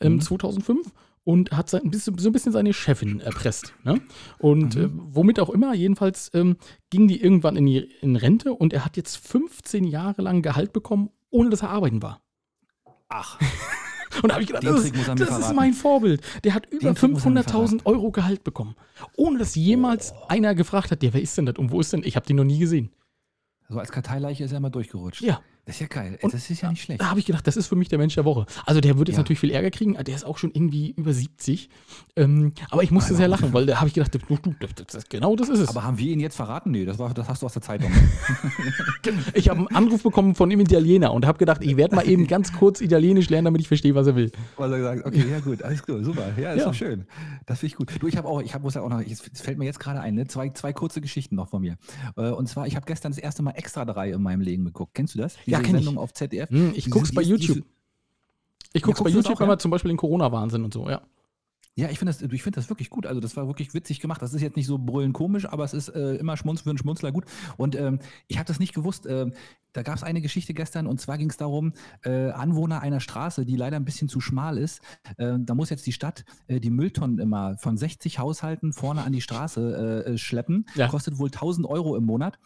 ähm, 0.00 0.20
2005. 0.20 0.90
und 1.24 1.50
hat 1.52 1.68
sein, 1.68 1.82
so 1.92 2.10
ein 2.30 2.32
bisschen 2.32 2.52
seine 2.52 2.72
Chefin 2.72 3.20
erpresst. 3.20 3.74
Ne? 3.84 4.00
Und 4.38 4.76
Mhm. 4.76 4.82
äh, 4.82 4.88
womit 5.14 5.38
auch 5.40 5.50
immer, 5.50 5.74
jedenfalls 5.74 6.30
ähm, 6.32 6.56
ging 6.88 7.06
die 7.08 7.20
irgendwann 7.20 7.56
in, 7.56 7.66
die, 7.66 7.80
in 8.00 8.16
Rente 8.16 8.54
und 8.54 8.72
er 8.72 8.84
hat 8.86 8.96
jetzt 8.96 9.16
15 9.18 9.84
Jahre 9.84 10.22
lang 10.22 10.40
Gehalt 10.40 10.72
bekommen, 10.72 11.10
ohne 11.28 11.50
dass 11.50 11.60
er 11.62 11.68
arbeiten 11.70 12.00
war. 12.00 12.22
Ach, 13.10 13.38
Und 14.22 14.28
da 14.28 14.34
habe 14.34 14.42
ich 14.42 14.48
gedacht, 14.48 14.62
Den 14.64 14.74
das, 14.74 14.92
mir 14.92 15.14
das 15.16 15.38
ist 15.38 15.54
mein 15.54 15.72
Vorbild. 15.74 16.22
Der 16.44 16.54
hat 16.54 16.66
über 16.70 16.90
Den 16.90 16.94
Trick 16.94 17.12
muss 17.12 17.24
er 17.24 17.30
mir 17.30 17.42
500.000 17.42 17.86
Euro 17.86 18.10
Gehalt 18.10 18.44
bekommen, 18.44 18.74
ohne 19.16 19.38
dass 19.38 19.54
jemals 19.54 20.12
Oh. 20.12 20.26
einer 20.28 20.54
gefragt 20.54 20.90
hat, 20.90 21.02
ja, 21.02 21.12
wer 21.12 21.20
ist 21.22 21.36
denn 21.38 21.46
das 21.46 21.56
und 21.56 21.70
wo 21.70 21.80
ist 21.80 21.92
denn? 21.92 22.02
Ich 22.04 22.16
habe 22.16 22.26
den 22.26 22.36
noch 22.36 22.44
nie 22.44 22.58
gesehen. 22.58 22.90
so 23.68 23.78
als 23.78 23.90
Karteileiche 23.92 24.44
ist 24.44 24.52
er 24.52 24.60
mal 24.60 24.70
durchgerutscht. 24.70 25.22
Ja. 25.22 25.40
Das 25.68 25.76
ist 25.76 25.80
ja 25.82 25.86
geil. 25.86 26.18
Und- 26.22 26.32
das 26.32 26.48
ist 26.48 26.62
ja 26.62 26.70
nicht 26.70 26.82
schlecht. 26.82 26.98
Da 27.02 27.10
habe 27.10 27.20
ich 27.20 27.26
gedacht, 27.26 27.46
das 27.46 27.58
ist 27.58 27.66
für 27.66 27.76
mich 27.76 27.88
der 27.90 27.98
Mensch 27.98 28.14
der 28.14 28.24
Woche. 28.24 28.46
Also 28.64 28.80
der 28.80 28.96
wird 28.96 29.08
jetzt 29.08 29.16
Ja. 29.16 29.20
natürlich 29.20 29.38
viel 29.38 29.50
Ärger 29.50 29.70
kriegen, 29.70 29.92
der 30.02 30.14
ist 30.14 30.24
auch 30.24 30.38
schon 30.38 30.50
irgendwie 30.50 30.92
über 30.96 31.12
70. 31.12 31.68
Ähm, 32.16 32.52
aber 32.70 32.82
ich 32.82 32.90
musste 32.90 33.10
Aber- 33.10 33.18
sehr 33.18 33.28
lachen, 33.28 33.52
weil 33.52 33.66
da 33.66 33.76
habe 33.76 33.86
ich 33.88 33.92
gedacht, 33.92 34.14
du, 34.14 34.18
du, 34.36 34.54
das, 34.60 34.86
das, 34.90 35.08
genau 35.10 35.36
das 35.36 35.50
ist 35.50 35.58
es. 35.60 35.68
Aber 35.68 35.84
haben 35.84 35.98
wir 35.98 36.10
ihn 36.10 36.20
jetzt 36.20 36.36
verraten? 36.36 36.70
Nee, 36.70 36.86
das, 36.86 36.98
war, 36.98 37.12
das 37.12 37.28
hast 37.28 37.42
du 37.42 37.46
aus 37.46 37.52
der 37.52 37.60
Zeitung. 37.60 37.90
ich 39.34 39.48
habe 39.48 39.58
einen 39.60 39.68
Anruf 39.68 40.02
bekommen 40.02 40.34
von 40.34 40.50
einem 40.50 40.60
Italiener 40.60 41.12
und 41.12 41.26
habe 41.26 41.38
gedacht, 41.38 41.62
ich 41.62 41.76
werde 41.76 41.94
mal 41.96 42.08
eben 42.08 42.26
ganz 42.26 42.52
kurz 42.52 42.80
Italienisch 42.80 43.28
lernen, 43.28 43.46
damit 43.46 43.60
ich 43.60 43.68
verstehe, 43.68 43.94
was 43.94 44.06
er 44.06 44.16
will. 44.16 44.30
Was 44.56 44.70
er 44.70 44.78
gesagt 44.78 45.06
okay, 45.06 45.24
ja 45.30 45.40
gut, 45.40 45.62
alles 45.62 45.84
gut, 45.84 46.04
super. 46.04 46.28
Ja, 46.40 46.52
ist 46.52 46.60
Ja. 46.60 46.64
doch 46.66 46.74
schön. 46.74 47.06
Das 47.46 47.58
finde 47.60 47.72
ich 47.72 47.76
gut. 47.76 47.90
Du, 48.02 48.06
ich 48.08 48.16
habe 48.16 48.26
auch, 48.28 48.40
ich 48.40 48.54
hab, 48.54 48.62
muss 48.62 48.74
ja 48.74 48.82
auch 48.82 48.88
noch, 48.88 49.00
es 49.00 49.20
fällt 49.34 49.58
mir 49.58 49.64
jetzt 49.66 49.80
gerade 49.80 50.00
ein, 50.00 50.14
ne? 50.14 50.26
zwei, 50.26 50.48
zwei 50.50 50.72
kurze 50.72 51.00
Geschichten 51.00 51.34
noch 51.34 51.48
von 51.48 51.60
mir. 51.60 51.76
Äh, 52.16 52.30
Und 52.30 52.48
zwar, 52.48 52.66
ich 52.66 52.74
habe 52.76 52.86
gestern 52.86 53.12
das 53.12 53.18
erste 53.18 53.42
Mal 53.42 53.50
Extra 53.52 53.84
3 53.84 54.12
in 54.12 54.22
meinem 54.22 54.40
Leben 54.40 54.64
geguckt. 54.64 54.94
Kennst 54.94 55.14
du 55.14 55.18
das? 55.18 55.36
Ja, 55.46 55.57
kenn 55.62 55.76
ich. 55.76 55.84
Sendung 55.84 56.02
auf 56.02 56.12
ZDF. 56.12 56.50
Hm, 56.50 56.70
ich 56.70 56.84
Diese- 56.84 56.90
guck's 56.90 57.12
bei 57.14 57.22
die 57.22 57.34
die 57.36 57.46
YouTube. 57.46 57.64
Ich 58.72 58.82
gucke 58.82 58.98
Ja, 58.98 59.04
bei 59.04 59.10
YouTube 59.10 59.36
auch, 59.36 59.40
immer 59.40 59.52
ja? 59.54 59.58
zum 59.58 59.70
Beispiel 59.70 59.90
den 59.90 59.96
Corona-Wahnsinn 59.96 60.62
und 60.64 60.74
so, 60.74 60.88
ja. 60.88 61.00
Ja, 61.74 61.88
ich 61.90 61.98
finde 62.00 62.12
das, 62.12 62.20
ich 62.32 62.42
find 62.42 62.56
das 62.56 62.68
wirklich 62.68 62.90
gut. 62.90 63.06
Also 63.06 63.20
das 63.20 63.36
war 63.36 63.46
wirklich 63.46 63.72
witzig 63.72 64.00
gemacht. 64.00 64.20
Das 64.20 64.34
ist 64.34 64.42
jetzt 64.42 64.56
nicht 64.56 64.66
so 64.66 64.78
brüllend 64.78 65.14
komisch, 65.14 65.46
aber 65.48 65.62
es 65.62 65.72
ist 65.74 65.88
äh, 65.90 66.16
immer 66.16 66.36
Schmunz 66.36 66.62
für 66.62 66.70
einen 66.70 66.78
Schmunzler 66.78 67.12
gut. 67.12 67.24
Und 67.56 67.76
ähm, 67.76 68.00
ich 68.26 68.36
habe 68.36 68.48
das 68.48 68.58
nicht 68.58 68.74
gewusst. 68.74 69.06
Ähm, 69.08 69.32
da 69.74 69.82
gab 69.84 69.94
es 69.94 70.02
eine 70.02 70.20
Geschichte 70.20 70.54
gestern 70.54 70.88
und 70.88 71.00
zwar 71.00 71.18
ging 71.18 71.30
es 71.30 71.36
darum, 71.36 71.72
äh, 72.02 72.30
Anwohner 72.30 72.80
einer 72.80 72.98
Straße, 72.98 73.46
die 73.46 73.54
leider 73.54 73.76
ein 73.76 73.84
bisschen 73.84 74.08
zu 74.08 74.20
schmal 74.20 74.58
ist, 74.58 74.80
äh, 75.18 75.34
da 75.38 75.54
muss 75.54 75.70
jetzt 75.70 75.86
die 75.86 75.92
Stadt 75.92 76.24
äh, 76.48 76.58
die 76.58 76.70
Mülltonnen 76.70 77.20
immer 77.20 77.56
von 77.58 77.76
60 77.76 78.18
Haushalten 78.18 78.72
vorne 78.72 79.04
an 79.04 79.12
die 79.12 79.20
Straße 79.20 80.04
äh, 80.04 80.10
äh, 80.14 80.18
schleppen. 80.18 80.66
Ja. 80.74 80.88
Kostet 80.88 81.18
wohl 81.20 81.28
1000 81.28 81.64
Euro 81.64 81.94
im 81.94 82.04
Monat. 82.04 82.40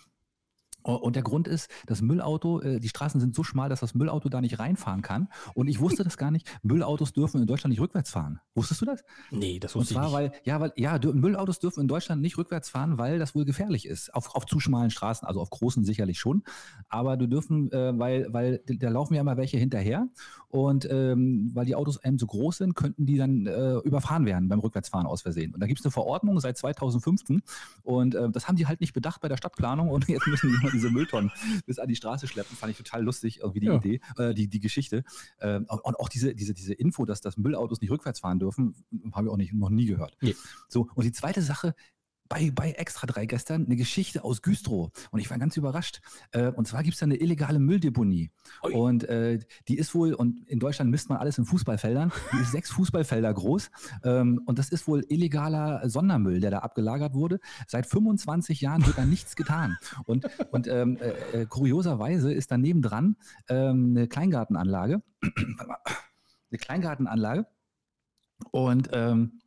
Und 0.83 1.17
der 1.17 1.23
Grund 1.23 1.49
ist, 1.49 1.69
das 1.87 2.03
Müllauto, 2.03 2.61
äh, 2.61 2.81
die 2.81 2.89
Straßen 2.89 3.21
sind 3.21 3.35
so 3.35 3.43
schmal, 3.45 3.69
dass 3.69 3.81
das 3.81 3.95
Müllauto 3.95 4.29
da 4.29 4.41
nicht 4.41 4.59
reinfahren 4.59 5.03
kann. 5.03 5.29
Und 5.55 5.69
ich 5.69 5.81
wusste 5.81 6.05
das 6.05 6.17
gar 6.17 6.31
nicht. 6.31 6.49
Müllautos 6.63 7.13
dürfen 7.13 7.41
in 7.41 7.47
Deutschland 7.47 7.71
nicht 7.71 7.81
rückwärts 7.81 8.11
fahren. 8.11 8.41
Wusstest 8.55 8.81
du 8.81 8.87
das? 8.87 9.05
Nee, 9.31 9.59
das 9.59 9.75
Und 9.75 9.81
wusste 9.83 9.95
ich 9.95 9.99
zwar, 9.99 10.07
nicht. 10.07 10.15
weil, 10.15 10.33
ja, 10.45 10.61
weil, 10.61 10.73
ja, 10.77 10.99
Müllautos 11.13 11.59
dürfen 11.59 11.81
in 11.81 11.89
Deutschland 11.89 12.23
nicht 12.23 12.37
rückwärts 12.39 12.69
fahren, 12.69 12.99
weil 12.99 13.19
das 13.19 13.35
wohl 13.35 13.45
gefährlich 13.45 13.87
ist. 13.87 14.15
Auf, 14.15 14.35
auf 14.35 14.47
zu 14.47 14.61
schmalen 14.61 14.91
Straßen, 14.91 15.27
also 15.27 15.41
auf 15.41 15.51
großen 15.51 15.85
sicherlich 15.85 16.19
schon. 16.19 16.43
Aber 16.89 17.17
du 17.17 17.27
dürfen, 17.27 17.71
äh, 17.73 17.99
weil, 17.99 18.27
weil 18.33 18.63
da 18.67 18.89
laufen 18.89 19.15
ja 19.15 19.21
immer 19.21 19.37
welche 19.37 19.59
hinterher. 19.59 20.09
Und 20.53 20.87
ähm, 20.91 21.51
weil 21.55 21.65
die 21.65 21.75
Autos 21.75 21.97
einem 21.97 22.19
so 22.19 22.27
groß 22.27 22.59
sind, 22.59 22.75
könnten 22.75 23.07
die 23.07 23.17
dann 23.17 23.47
äh, 23.47 23.79
überfahren 23.79 24.27
werden 24.27 24.51
beim 24.51 24.61
Rückwärtsfahren 24.61 25.07
aus 25.07 25.23
Versehen. 25.23 25.55
Und 25.55 25.61
da 25.61 25.67
gibt 25.67 25.81
es 25.81 25.87
eine 25.87 25.93
Verordnung 25.93 26.39
seit 26.41 26.59
2015. 26.59 27.41
Und 27.83 28.15
äh, 28.15 28.29
das 28.31 28.49
haben 28.49 28.57
die 28.57 28.67
halt 28.67 28.83
nicht 28.83 28.93
bedacht 28.93 29.23
bei 29.23 29.29
der 29.29 29.39
Stadtplanung. 29.39 29.89
Und 29.89 30.09
jetzt 30.09 30.27
müssen 30.27 30.51
die 30.63 30.71
diese 30.71 30.91
Mülltonnen 30.91 31.31
bis 31.65 31.79
an 31.79 31.89
die 31.89 31.97
Straße 31.97 32.27
schleppen. 32.29 32.55
Fand 32.55 32.71
ich 32.71 32.77
total 32.77 33.03
lustig, 33.03 33.39
irgendwie 33.41 33.61
die 33.61 33.67
Ja. 33.69 33.77
Idee, 33.77 34.01
äh, 34.19 34.35
die, 34.35 34.47
die 34.47 34.61
Geschichte. 34.61 35.05
Äh, 35.39 35.57
und 35.57 35.83
und 35.85 35.99
auch 35.99 36.11
diese, 36.11 36.35
diese, 36.35 36.53
diese 36.53 36.75
Info, 36.75 37.07
dass 37.07 37.23
das 37.23 37.39
Müllautos 37.39 37.81
nicht 37.81 37.91
rückwärts 37.91 38.21
fahren 38.21 38.39
dürfen, 38.39 38.75
habe 39.13 39.29
ich 39.29 39.33
auch 39.33 39.39
nicht, 39.39 39.55
noch 39.55 39.71
nie 39.71 39.87
gehört. 39.87 40.19
Nee. 40.21 40.37
So, 40.69 40.89
und 40.95 41.05
die 41.05 41.13
zweite 41.13 41.41
Sache, 41.41 41.75
bei, 42.33 42.51
bei 42.51 42.71
Extra 42.73 43.07
3 43.07 43.27
gestern 43.27 43.67
eine 43.67 43.77
Geschichte 43.77 44.25
aus 44.25 44.41
Güstrow. 44.41 44.91
Und 45.11 45.21
ich 45.21 45.29
war 45.31 45.39
ganz 45.39 45.57
überrascht. 45.57 46.01
Äh, 46.33 46.49
und 46.49 46.67
zwar 46.67 46.83
gibt 46.83 46.95
es 46.95 47.01
da 47.01 47.05
eine 47.05 47.17
illegale 47.17 47.59
Mülldeponie. 47.59 48.31
Ui. 48.65 48.73
Und 48.73 49.05
äh, 49.05 49.39
die 49.69 49.77
ist 49.77 49.95
wohl, 49.95 50.15
und 50.15 50.49
in 50.49 50.59
Deutschland 50.59 50.91
misst 50.91 51.11
man 51.11 51.19
alles 51.19 51.37
in 51.37 51.45
Fußballfeldern, 51.45 52.11
die 52.33 52.39
ist 52.39 52.53
sechs 52.53 52.71
Fußballfelder 52.73 53.33
groß. 53.35 53.71
Ähm, 54.05 54.41
und 54.47 54.59
das 54.59 54.71
ist 54.71 54.89
wohl 54.89 55.05
illegaler 55.09 55.89
Sondermüll, 55.89 56.41
der 56.41 56.51
da 56.51 56.59
abgelagert 56.61 57.13
wurde. 57.15 57.39
Seit 57.67 57.87
25 57.87 58.63
Jahren 58.63 58.87
wird 58.87 58.97
da 58.97 59.05
nichts 59.05 59.37
getan. 59.37 59.77
Und, 60.07 60.27
und 60.51 60.67
ähm, 60.69 60.97
äh, 60.97 61.43
äh, 61.43 61.47
kurioserweise 61.47 62.33
ist 62.33 62.51
daneben 62.51 62.81
dran 62.81 63.17
ähm, 63.49 63.95
eine 63.97 64.09
Kleingartenanlage. 64.09 65.03
Eine 66.51 66.59
Kleingartenanlage. 66.59 67.47
Und 68.51 68.91
ähm, 68.93 69.41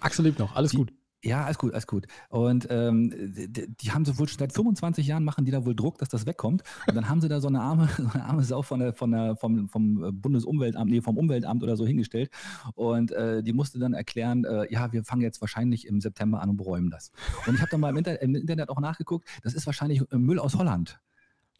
Axel 0.00 0.24
lebt 0.24 0.38
noch, 0.38 0.54
alles 0.56 0.70
die- 0.70 0.78
gut. 0.78 0.92
Ja, 1.28 1.44
alles 1.44 1.58
gut, 1.58 1.72
alles 1.72 1.86
gut. 1.86 2.06
Und 2.28 2.66
ähm, 2.70 3.10
die, 3.10 3.68
die 3.68 3.92
haben 3.92 4.04
sie 4.04 4.18
wohl 4.18 4.28
schon 4.28 4.38
seit 4.38 4.52
25 4.52 5.06
Jahren 5.06 5.24
machen 5.24 5.44
die 5.44 5.50
da 5.50 5.64
wohl 5.64 5.74
Druck, 5.74 5.98
dass 5.98 6.08
das 6.08 6.26
wegkommt. 6.26 6.62
Und 6.86 6.94
dann 6.94 7.08
haben 7.08 7.20
sie 7.20 7.28
da 7.28 7.40
so 7.40 7.48
eine 7.48 7.60
arme, 7.60 7.88
so 7.96 8.08
eine 8.12 8.24
arme 8.24 8.42
Sau 8.42 8.62
von 8.62 8.80
der, 8.80 8.92
von 8.92 9.12
der, 9.12 9.36
vom, 9.36 9.68
vom 9.68 10.20
Bundesumweltamt, 10.20 10.90
nee, 10.90 11.00
vom 11.00 11.16
Umweltamt 11.18 11.62
oder 11.62 11.76
so 11.76 11.86
hingestellt. 11.86 12.30
Und 12.74 13.12
äh, 13.12 13.42
die 13.42 13.52
musste 13.52 13.78
dann 13.78 13.94
erklären, 13.94 14.44
äh, 14.44 14.72
ja, 14.72 14.92
wir 14.92 15.04
fangen 15.04 15.22
jetzt 15.22 15.40
wahrscheinlich 15.40 15.86
im 15.86 16.00
September 16.00 16.40
an 16.40 16.50
und 16.50 16.56
beräumen 16.56 16.90
das. 16.90 17.12
Und 17.46 17.54
ich 17.54 17.60
habe 17.60 17.70
dann 17.70 17.80
mal 17.80 17.90
im, 17.90 17.96
Inter 17.96 18.20
im 18.22 18.34
Internet 18.34 18.70
auch 18.70 18.80
nachgeguckt, 18.80 19.28
das 19.42 19.54
ist 19.54 19.66
wahrscheinlich 19.66 20.02
äh, 20.10 20.18
Müll 20.18 20.38
aus 20.38 20.54
Holland. 20.56 21.00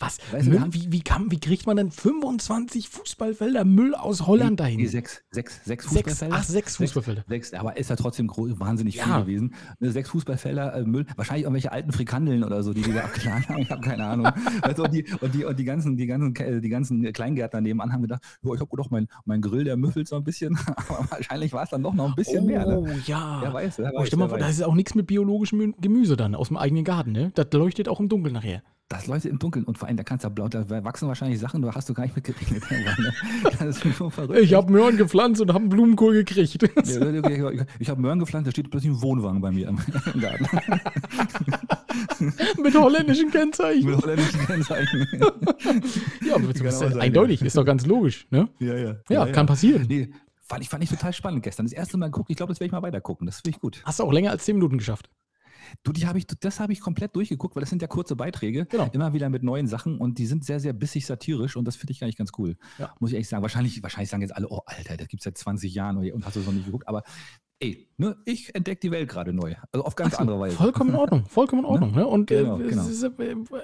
Was? 0.01 0.18
Müll, 0.44 0.62
wie, 0.70 0.92
wie, 0.92 1.01
kann, 1.01 1.30
wie 1.32 1.40
kriegt 1.40 1.66
man 1.66 1.76
denn 1.76 1.90
25 1.90 2.88
Fußballfelder 2.88 3.64
Müll 3.64 3.94
aus 3.96 4.26
Holland 4.28 4.61
dahin? 4.61 4.76
nee, 4.80 4.86
sechs, 4.86 5.22
sechs, 5.32 5.55
sechs 5.64 5.90
Sechs, 5.90 5.94
Fußballfelder. 6.12 6.36
ach, 6.36 6.44
sechs 6.44 6.76
Fußballfelder. 6.76 7.24
Sechs, 7.28 7.53
aber 7.53 7.76
ist 7.76 7.90
ja 7.90 7.96
trotzdem 7.96 8.28
gro- 8.28 8.49
wahnsinnig 8.61 8.94
viel 9.01 9.09
Ja. 9.11 9.20
gewesen. 9.20 9.55
Ne, 9.80 9.90
Sechs 9.90 10.11
Fußballfelder 10.11 10.74
äh, 10.74 10.84
Müll, 10.84 11.05
wahrscheinlich 11.16 11.44
irgendwelche 11.44 11.72
alten 11.72 11.90
Frikandeln 11.92 12.44
oder 12.44 12.62
so, 12.62 12.72
die 12.72 12.82
die 12.82 12.92
da 12.92 13.01
abgeladen 13.05 13.49
haben. 13.49 13.59
Ich 13.62 13.70
habe 13.70 13.80
keine 13.80 14.05
Ahnung. 14.07 14.28
Du, 14.76 14.82
und, 14.84 14.92
die, 14.94 15.05
und, 15.20 15.34
die, 15.34 15.44
und 15.44 15.59
die 15.59 15.64
ganzen, 15.64 15.96
die 15.96 16.07
ganzen, 16.07 16.61
die 16.62 16.68
ganzen 16.68 17.12
Kleingärtner 17.12 17.61
nebenan 17.61 17.92
haben 17.92 18.03
gedacht, 18.03 18.22
jo, 18.42 18.55
ich 18.55 18.61
habe 18.61 18.70
doch 18.76 18.90
mein, 18.90 19.09
mein 19.24 19.40
Grill, 19.40 19.64
der 19.64 19.76
müffelt 19.76 20.07
so 20.07 20.14
ein 20.16 20.22
bisschen. 20.24 20.57
aber 20.76 21.07
wahrscheinlich 21.11 21.53
war 21.53 21.64
es 21.64 21.70
dann 21.70 21.82
doch 21.82 21.94
noch 21.94 22.09
ein 22.11 22.14
bisschen 22.14 22.46
mehr. 22.46 22.66
Oh, 22.68 22.86
Ne? 22.86 23.03
ja. 23.07 23.40
Wer 23.42 23.53
weiß, 23.53 23.78
wer 23.78 23.92
Oh, 23.94 23.99
weiß, 24.01 24.07
stell 24.07 24.18
mal 24.20 24.28
vor, 24.28 24.38
da 24.38 24.49
ist 24.49 24.62
auch 24.62 24.74
nichts 24.74 24.94
mit 24.94 25.07
biologischem 25.09 25.59
Mü- 25.61 25.74
Gemüse 25.80 26.16
dann 26.16 26.36
aus 26.36 26.49
dem 26.49 26.57
eigenen 26.57 26.84
Garten, 26.84 27.11
ne? 27.12 27.32
Das 27.34 27.49
leuchtet 27.53 27.88
auch 27.88 27.99
im 27.99 28.09
Dunkeln 28.09 28.34
nachher. 28.34 28.62
Das 28.91 29.07
Leute 29.07 29.28
im 29.28 29.39
Dunkeln 29.39 29.66
und 29.66 29.76
vor 29.76 29.86
allem, 29.86 29.99
da 29.99 30.03
kannst 30.03 30.24
du 30.24 30.30
blau, 30.30 30.49
da 30.49 30.66
wachsen 30.82 31.09
wahrscheinlich 31.09 31.39
Sachen, 31.39 31.61
da 31.61 31.74
hast 31.74 31.91
du 31.91 31.95
gar 31.95 32.05
nicht? 32.05 32.14
Das 33.59 33.84
ist 33.84 34.01
nur 34.01 34.11
verrückt. 34.11 34.41
Ich 34.41 34.55
habe 34.55 34.72
Möhren 34.72 34.97
gepflanzt 34.97 35.43
und 35.43 35.51
habe 35.51 35.61
einen 35.61 35.68
Blumenkohl 35.68 36.14
gekriegt. 36.14 36.59
Ja, 36.86 37.51
ich 37.78 37.91
habe 37.91 38.01
Möhren 38.01 38.18
gepflanzt, 38.18 38.47
da 38.47 38.51
steht 38.51 38.70
plötzlich 38.70 38.93
ein 38.93 39.03
Wohnwagen 39.03 39.43
bei 39.43 39.51
mir 39.51 39.68
im, 39.68 39.76
Garten. 40.20 40.47
mit 42.62 42.74
holländischen 42.74 43.30
Kennzeichen. 43.30 43.91
Mit 43.91 44.03
holländischen 44.03 44.41
Kennzeichen. 44.47 45.07
Ja, 46.26 46.36
aber 46.36 46.51
das 46.51 46.61
ist 46.61 46.78
sein, 46.78 46.99
eindeutig, 46.99 47.43
ist 47.43 47.59
doch 47.59 47.66
ganz 47.66 47.84
logisch, 47.84 48.26
ne? 48.30 48.49
Ja, 48.59 48.74
ja. 48.74 48.97
Ja, 49.11 49.26
kann 49.26 49.45
passieren. 49.45 49.84
Nee, 49.86 50.09
fand 50.41 50.62
ich, 50.62 50.70
fand 50.70 50.82
ich 50.82 50.89
total 50.89 51.12
spannend 51.12 51.43
gestern. 51.43 51.66
Das 51.66 51.74
erste 51.74 51.99
Mal 51.99 52.07
geguckt, 52.07 52.30
ich 52.30 52.36
glaube, 52.39 52.53
das 52.53 52.61
werde 52.61 52.68
ich 52.68 52.72
mal 52.72 52.82
weiter 52.82 53.03
gucken. 53.03 53.26
Das 53.26 53.36
finde 53.36 53.51
ich 53.51 53.61
gut. 53.61 53.82
Hast 53.84 53.99
du 54.01 54.05
auch 54.05 54.12
länger 54.12 54.30
als 54.30 54.45
10 54.45 54.57
Minuten 54.57 54.78
geschafft. 54.78 55.11
Du, 55.82 55.92
die 55.92 56.06
habe 56.06 56.18
ich, 56.18 56.26
das 56.26 56.60
habe 56.60 56.72
ich 56.72 56.80
komplett 56.80 57.14
durchgeguckt, 57.16 57.56
weil 57.56 57.60
das 57.60 57.70
sind 57.70 57.82
ja 57.82 57.88
kurze 57.88 58.16
Beiträge, 58.16 58.66
Genau. 58.66 58.88
immer 58.92 59.12
wieder 59.12 59.28
mit 59.28 59.42
neuen 59.42 59.66
Sachen 59.66 59.98
und 59.98 60.18
die 60.18 60.26
sind 60.26 60.44
sehr, 60.44 60.60
sehr 60.60 60.72
bissig 60.72 61.06
satirisch 61.06 61.56
und 61.56 61.64
das 61.64 61.76
finde 61.76 61.92
ich 61.92 62.02
eigentlich 62.02 62.16
ganz 62.16 62.32
cool. 62.38 62.56
Ja. 62.78 62.94
Muss 63.00 63.10
ich 63.10 63.14
ehrlich 63.14 63.28
sagen. 63.28 63.42
Wahrscheinlich, 63.42 63.82
wahrscheinlich 63.82 64.10
sagen 64.10 64.22
jetzt 64.22 64.34
alle, 64.36 64.48
oh 64.50 64.60
Alter, 64.66 64.96
das 64.96 65.08
gibt 65.08 65.20
es 65.20 65.24
seit 65.24 65.38
20 65.38 65.74
Jahren 65.74 65.96
und 65.96 66.24
hast 66.26 66.36
du 66.36 66.40
es 66.40 66.46
noch 66.46 66.52
nicht 66.52 66.66
geguckt. 66.66 66.88
Aber 66.88 67.02
ey, 67.61 67.88
ne, 67.96 68.16
ich 68.24 68.54
entdecke 68.54 68.80
die 68.80 68.90
Welt 68.90 69.09
gerade 69.09 69.32
neu. 69.32 69.54
Also 69.72 69.84
auf 69.84 69.96
ganz 69.96 70.12
so, 70.14 70.18
andere 70.18 70.38
Weise. 70.38 70.56
Vollkommen 70.56 70.90
in 70.90 70.96
Ordnung, 70.96 71.24
vollkommen 71.26 71.62
in 71.62 71.66
Ordnung. 71.70 71.92
Ne? 71.92 72.06
Und 72.06 72.26
Genau, 72.28 72.61
äh, 72.61 72.68
genau. 72.68 72.86
ist, 72.86 73.02
äh, 73.02 73.11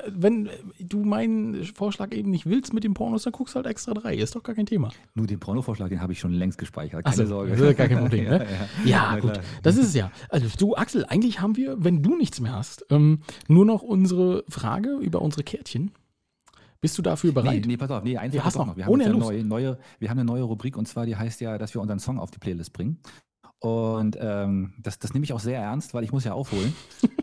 wenn 0.08 0.50
du 0.80 1.04
meinen 1.04 1.64
Vorschlag 1.64 2.12
eben 2.12 2.30
nicht 2.30 2.46
willst 2.46 2.72
mit 2.72 2.82
den 2.84 2.94
Pornos, 2.94 3.22
dann 3.22 3.32
guckst 3.32 3.54
du 3.54 3.56
halt 3.56 3.66
extra 3.66 3.94
drei. 3.94 4.16
Ist 4.16 4.34
doch 4.34 4.42
gar 4.42 4.54
kein 4.54 4.66
Thema. 4.66 4.90
Nur 5.14 5.26
den 5.26 5.38
Pornovorschlag, 5.38 5.88
den 5.90 6.00
habe 6.00 6.12
ich 6.12 6.18
schon 6.20 6.32
längst 6.32 6.58
gespeichert. 6.58 7.04
Keine 7.04 7.16
so, 7.16 7.26
Sorge. 7.26 7.50
das 7.52 7.60
ist 7.60 7.66
ja 7.66 7.72
gar 7.72 7.88
kein 7.88 7.98
Problem, 8.00 8.24
ne? 8.24 8.46
ja, 8.84 8.90
Ja, 8.90 9.08
Na 9.12 9.20
gut. 9.20 9.32
klar. 9.34 9.44
Das 9.62 9.76
ist 9.76 9.86
es 9.88 9.94
ja. 9.94 10.10
Also 10.28 10.48
du, 10.58 10.74
Axel, 10.74 11.04
eigentlich 11.06 11.40
haben 11.40 11.56
wir, 11.56 11.82
wenn 11.84 12.02
du 12.02 12.16
nichts 12.16 12.40
mehr 12.40 12.52
hast, 12.54 12.84
ähm, 12.90 13.20
nur 13.48 13.64
noch 13.64 13.82
unsere 13.82 14.44
Frage 14.48 14.96
über 15.00 15.22
unsere 15.22 15.44
Kärtchen. 15.44 15.92
Bist 16.80 16.98
du 16.98 17.02
dafür 17.02 17.28
Nee, 17.30 17.34
bereit? 17.34 17.64
nee, 17.66 17.76
pass 17.78 17.90
auf, 17.90 18.04
nee, 18.04 18.18
eins 18.18 18.34
Ja, 18.34 18.40
ja, 18.40 18.44
hast 18.44 18.56
noch. 18.58 18.66
noch. 18.66 18.76
Wir 18.76 18.84
haben, 18.84 18.98
nee, 18.98 19.04
ja 19.04 19.12
neue, 19.14 19.42
neue, 19.42 19.78
wir 20.00 20.10
haben 20.10 20.18
eine 20.18 20.26
neue 20.26 20.42
Rubrik 20.42 20.76
und 20.76 20.86
zwar 20.86 21.06
die 21.06 21.16
heißt 21.16 21.40
ja, 21.40 21.56
dass 21.56 21.72
wir 21.72 21.80
unseren 21.80 21.98
Song 21.98 22.18
auf 22.18 22.30
die 22.30 22.38
Playlist 22.38 22.74
bringen. 22.74 22.98
Und 23.60 24.18
ähm, 24.20 24.74
das, 24.78 24.98
das 24.98 25.14
nehme 25.14 25.24
ich 25.24 25.32
auch 25.32 25.40
sehr 25.40 25.58
ernst, 25.60 25.94
weil 25.94 26.04
ich 26.04 26.12
muss 26.12 26.24
ja 26.24 26.32
aufholen. 26.34 26.74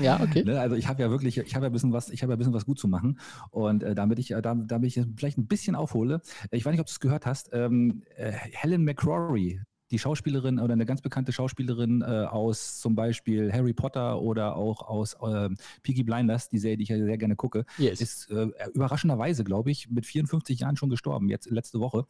Ja, 0.00 0.20
okay. 0.20 0.42
Ne? 0.46 0.60
Also 0.60 0.76
ich 0.76 0.86
habe 0.86 1.02
ja 1.02 1.10
wirklich, 1.10 1.38
ich 1.38 1.54
habe 1.56 1.66
ja 1.66 1.70
ein 1.70 1.72
bisschen 1.72 1.92
was, 1.92 2.10
ich 2.10 2.22
habe 2.22 2.32
ja 2.32 2.36
ein 2.36 2.38
bisschen 2.38 2.54
was 2.54 2.66
gut 2.66 2.78
zu 2.78 2.86
machen. 2.86 3.18
Und 3.50 3.82
äh, 3.82 3.94
damit 3.96 4.18
ich, 4.20 4.30
äh, 4.30 4.40
da, 4.40 4.54
damit 4.54 4.96
ich 4.96 5.04
vielleicht 5.16 5.38
ein 5.38 5.48
bisschen 5.48 5.74
aufhole, 5.74 6.20
äh, 6.50 6.56
ich 6.56 6.64
weiß 6.64 6.70
nicht, 6.70 6.80
ob 6.80 6.86
du 6.86 6.92
es 6.92 7.00
gehört 7.00 7.26
hast, 7.26 7.50
ähm, 7.52 8.04
äh, 8.16 8.30
Helen 8.30 8.84
McCrory, 8.84 9.60
die 9.90 9.98
Schauspielerin 9.98 10.60
oder 10.60 10.74
eine 10.74 10.86
ganz 10.86 11.00
bekannte 11.00 11.32
Schauspielerin 11.32 12.02
äh, 12.02 12.26
aus 12.26 12.78
zum 12.78 12.94
Beispiel 12.94 13.52
Harry 13.52 13.72
Potter 13.72 14.20
oder 14.20 14.54
auch 14.54 14.82
aus 14.82 15.14
äh, 15.14 15.48
Peaky 15.82 16.04
Blinders, 16.04 16.48
die 16.50 16.58
Serie, 16.58 16.76
die 16.76 16.82
ich 16.84 16.90
ja 16.90 16.98
sehr 16.98 17.18
gerne 17.18 17.36
gucke, 17.36 17.64
Yes. 17.78 18.00
ist 18.00 18.30
äh, 18.30 18.48
überraschenderweise, 18.74 19.44
glaube 19.44 19.70
ich, 19.70 19.88
mit 19.90 20.06
54 20.06 20.60
Jahren 20.60 20.76
schon 20.76 20.90
gestorben, 20.90 21.28
jetzt 21.28 21.50
letzte 21.50 21.80
Woche. 21.80 22.04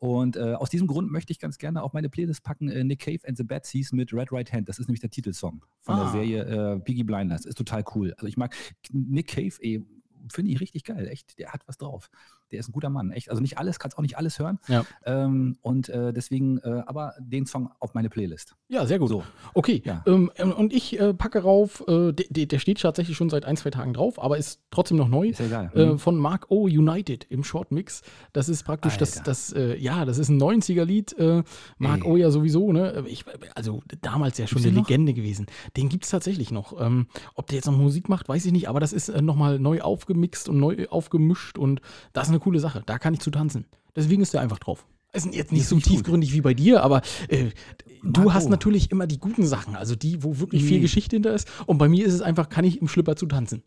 Und 0.00 0.36
äh, 0.36 0.54
aus 0.54 0.70
diesem 0.70 0.86
Grund 0.86 1.10
möchte 1.10 1.32
ich 1.32 1.40
ganz 1.40 1.58
gerne 1.58 1.82
auf 1.82 1.92
meine 1.92 2.08
Playlist 2.08 2.44
packen 2.44 2.68
äh, 2.68 2.84
Nick 2.84 3.00
Cave 3.00 3.18
and 3.26 3.36
the 3.36 3.42
Bad 3.42 3.66
Seas 3.66 3.92
mit 3.92 4.12
Red 4.12 4.30
Right 4.32 4.52
Hand. 4.52 4.68
Das 4.68 4.78
ist 4.78 4.86
nämlich 4.86 5.00
der 5.00 5.10
Titelsong 5.10 5.64
von 5.80 5.94
Ah. 5.96 6.02
der 6.04 6.12
Serie 6.12 6.74
äh, 6.74 6.78
Biggie 6.78 7.02
Blinders. 7.04 7.44
Ist 7.44 7.58
total 7.58 7.84
cool. 7.94 8.12
Also 8.14 8.26
ich 8.28 8.36
mag 8.36 8.54
Nick 8.92 9.28
Cave, 9.28 9.54
eh, 9.60 9.80
finde 10.32 10.52
ich 10.52 10.60
richtig 10.60 10.84
geil. 10.84 11.08
Echt, 11.08 11.38
der 11.38 11.52
hat 11.52 11.62
was 11.66 11.78
drauf. 11.78 12.10
Der 12.52 12.60
ist 12.60 12.68
ein 12.68 12.72
guter 12.72 12.90
Mann. 12.90 13.10
Echt. 13.10 13.30
Also 13.30 13.42
nicht 13.42 13.58
alles, 13.58 13.78
kannst 13.78 13.98
auch 13.98 14.02
nicht 14.02 14.16
alles 14.18 14.38
hören. 14.38 14.58
Ja. 14.68 14.84
Ähm, 15.04 15.58
und 15.62 15.88
äh, 15.88 16.12
deswegen, 16.12 16.58
äh, 16.58 16.82
aber 16.86 17.14
den 17.20 17.46
Song 17.46 17.70
auf 17.78 17.94
meine 17.94 18.08
Playlist. 18.08 18.54
Ja, 18.68 18.86
sehr 18.86 18.98
gut. 18.98 19.08
So. 19.08 19.22
Okay, 19.54 19.82
Ja. 19.84 20.02
ähm, 20.06 20.30
und 20.56 20.72
ich 20.72 20.98
äh, 20.98 21.12
packe 21.14 21.40
rauf, 21.42 21.84
äh, 21.88 22.12
der, 22.12 22.46
der- 22.46 22.58
steht 22.58 22.80
tatsächlich 22.80 23.16
schon 23.16 23.30
seit 23.30 23.44
ein, 23.44 23.56
zwei 23.56 23.70
Tagen 23.70 23.92
drauf, 23.92 24.20
aber 24.22 24.36
ist 24.38 24.60
trotzdem 24.70 24.96
noch 24.96 25.08
neu. 25.08 25.28
Ist 25.28 25.40
ja 25.40 25.46
egal. 25.46 25.70
Äh, 25.74 25.86
Mhm. 25.86 25.98
von 25.98 26.16
Mark 26.16 26.46
O. 26.50 26.64
United 26.64 27.24
im 27.30 27.44
Short 27.44 27.70
Mix. 27.72 28.02
Das 28.32 28.48
ist 28.48 28.64
praktisch 28.64 28.96
das, 28.96 29.18
Alter. 29.18 29.24
das 29.30 29.52
äh, 29.52 29.76
ja, 29.76 30.04
das 30.04 30.18
ist 30.18 30.28
ein 30.28 30.38
90er-Lied. 30.40 31.18
Äh, 31.18 31.42
Mark 31.78 32.04
Ey. 32.04 32.10
O. 32.10 32.16
ja 32.16 32.30
sowieso, 32.30 32.72
ne? 32.72 33.04
Ich, 33.08 33.24
also 33.54 33.82
damals 34.00 34.38
ja 34.38 34.46
schon 34.46 34.62
eine? 34.62 34.70
Legende 34.70 35.12
gewesen. 35.14 35.46
Den 35.76 35.88
gibt 35.88 36.04
es 36.04 36.10
tatsächlich 36.10 36.50
noch. 36.50 36.80
Ähm, 36.80 37.06
ob 37.34 37.46
der 37.48 37.56
jetzt 37.56 37.66
noch 37.66 37.76
Musik 37.76 38.08
macht, 38.08 38.28
weiß 38.28 38.44
ich 38.46 38.52
nicht, 38.52 38.68
aber 38.68 38.80
das 38.80 38.92
ist 38.92 39.08
äh, 39.08 39.22
nochmal 39.22 39.58
neu 39.58 39.80
aufgemixt 39.80 40.48
und 40.48 40.58
neu 40.58 40.86
aufgemischt 40.88 41.58
und 41.58 41.80
das 42.12 42.24
ist 42.24 42.30
eine 42.30 42.37
coole 42.40 42.60
Sache. 42.60 42.82
Da 42.86 42.98
kann 42.98 43.14
ich 43.14 43.20
zu 43.20 43.30
tanzen. 43.30 43.66
Deswegen 43.96 44.22
ist 44.22 44.34
der 44.34 44.40
einfach 44.40 44.58
drauf. 44.58 44.86
Ist 45.12 45.34
jetzt 45.34 45.52
nicht 45.52 45.66
so 45.66 45.76
ich 45.76 45.84
gut. 45.84 45.92
tiefgründig 45.92 46.32
wie 46.34 46.42
bei 46.42 46.52
dir, 46.54 46.82
aber 46.82 47.00
äh, 47.28 47.46
du 48.02 48.20
Marco. 48.20 48.34
hast 48.34 48.50
natürlich 48.50 48.90
immer 48.90 49.06
die 49.06 49.18
guten 49.18 49.46
Sachen, 49.46 49.74
also 49.74 49.94
die, 49.96 50.22
wo 50.22 50.38
wirklich 50.38 50.62
viel 50.64 50.76
Nee. 50.76 50.82
Geschichte 50.82 51.16
hinter 51.16 51.32
ist. 51.34 51.48
Und 51.66 51.78
bei 51.78 51.88
mir 51.88 52.04
ist 52.06 52.12
es 52.12 52.20
einfach, 52.20 52.48
kann 52.50 52.64
ich 52.64 52.80
im 52.82 52.88
Schlipper 52.88 53.16
zu 53.16 53.26
tanzen. 53.26 53.62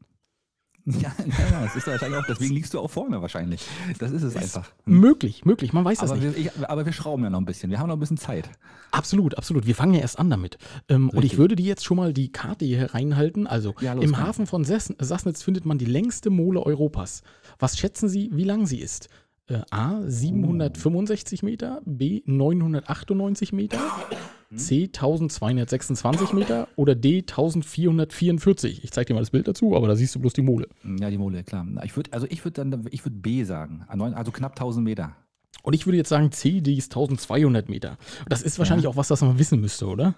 Ja, 1.02 1.14
ja, 1.52 1.62
das 1.64 1.76
ist 1.76 1.86
wahrscheinlich 1.88 2.20
auch, 2.20 2.26
deswegen 2.28 2.54
liegst 2.56 2.74
du 2.74 2.80
auch 2.80 2.90
vorne 2.90 3.22
wahrscheinlich. 3.22 3.62
Das 4.00 4.12
ist 4.12 4.24
es 4.24 4.36
einfach. 4.36 4.72
Möglich, 4.86 5.46
möglich, 5.46 5.74
man 5.74 5.86
weiß 5.86 6.00
das 6.00 6.12
Aber 6.12 6.20
nicht. 6.20 6.36
wir, 6.36 6.46
ich, 6.46 6.70
aber 6.70 6.86
wir 6.86 6.94
schrauben 6.94 7.24
ja 7.24 7.30
noch 7.30 7.38
ein 7.40 7.46
bisschen. 7.46 7.70
Wir 7.70 7.80
haben 7.80 7.88
noch 7.88 7.96
ein 7.98 8.00
bisschen 8.00 8.18
Zeit. 8.18 8.50
Absolut, 8.92 9.38
absolut. 9.38 9.68
Wir 9.68 9.76
fangen 9.76 9.94
ja 9.94 10.00
erst 10.02 10.18
an 10.20 10.30
damit. 10.30 10.58
Ähm, 10.90 11.10
und 11.12 11.24
ich 11.24 11.38
würde 11.38 11.56
dir 11.56 11.66
jetzt 11.68 11.86
schon 11.86 11.98
mal 11.98 12.14
die 12.14 12.32
Karte 12.32 12.66
hier 12.66 12.94
reinhalten. 12.94 13.46
Also 13.46 13.76
Ja, 13.80 13.94
los, 13.94 14.04
im 14.04 14.14
komm. 14.14 14.24
Hafen 14.24 14.48
von 14.48 14.64
Sass 14.64 14.94
Sassnitz 15.00 15.44
findet 15.44 15.66
man 15.66 15.78
die 15.78 15.86
längste 15.86 16.30
Mole 16.32 16.62
Europas. 16.66 17.22
Was 17.60 17.78
schätzen 17.78 18.10
Sie, 18.10 18.30
wie 18.34 18.44
lang 18.44 18.66
sie 18.66 18.80
ist? 18.80 19.10
Äh, 19.48 19.62
A, 19.70 20.02
765 20.06 21.44
Meter, 21.44 21.82
B, 21.86 22.22
998 22.26 23.54
Meter, 23.54 23.78
Hm? 23.80 24.18
C, 24.56 24.84
1226 24.86 26.34
Meter 26.34 26.68
oder 26.76 26.96
D, 26.96 27.20
1444. 27.20 28.84
Ich 28.84 28.92
zeige 28.92 29.08
dir 29.08 29.14
mal 29.14 29.22
das 29.22 29.32
Bild 29.32 29.48
dazu, 29.48 29.76
aber 29.76 29.88
da 29.88 29.96
siehst 29.96 30.16
du 30.16 30.20
bloß 30.20 30.34
die 30.34 30.42
Mole. 30.42 30.68
Ja, 31.00 31.10
die 31.10 31.18
Mole, 31.18 31.44
klar. 31.44 31.66
Ich 31.84 31.96
würde, 31.96 32.12
also 32.14 32.28
ich 32.30 32.44
würde 32.44 32.66
dann, 32.66 32.88
ich 32.92 33.06
würde 33.06 33.18
B 33.18 33.44
sagen. 33.44 33.86
Ah, 33.88 33.98
Also 34.14 34.32
knapp 34.32 34.52
1000 34.54 34.84
Meter. 34.84 35.16
Und 35.64 35.74
ich 35.74 35.86
würde 35.86 35.98
jetzt 35.98 36.10
sagen, 36.10 36.32
C, 36.32 36.62
die 36.62 36.78
ist 36.78 36.92
1200 36.92 37.70
Meter. 37.70 37.98
Das 38.28 38.42
ist 38.42 38.58
wahrscheinlich 38.60 38.88
auch 38.88 38.96
was, 38.96 39.08
das 39.08 39.22
man 39.22 39.38
wissen 39.38 39.60
müsste, 39.62 39.88
oder? 39.88 40.16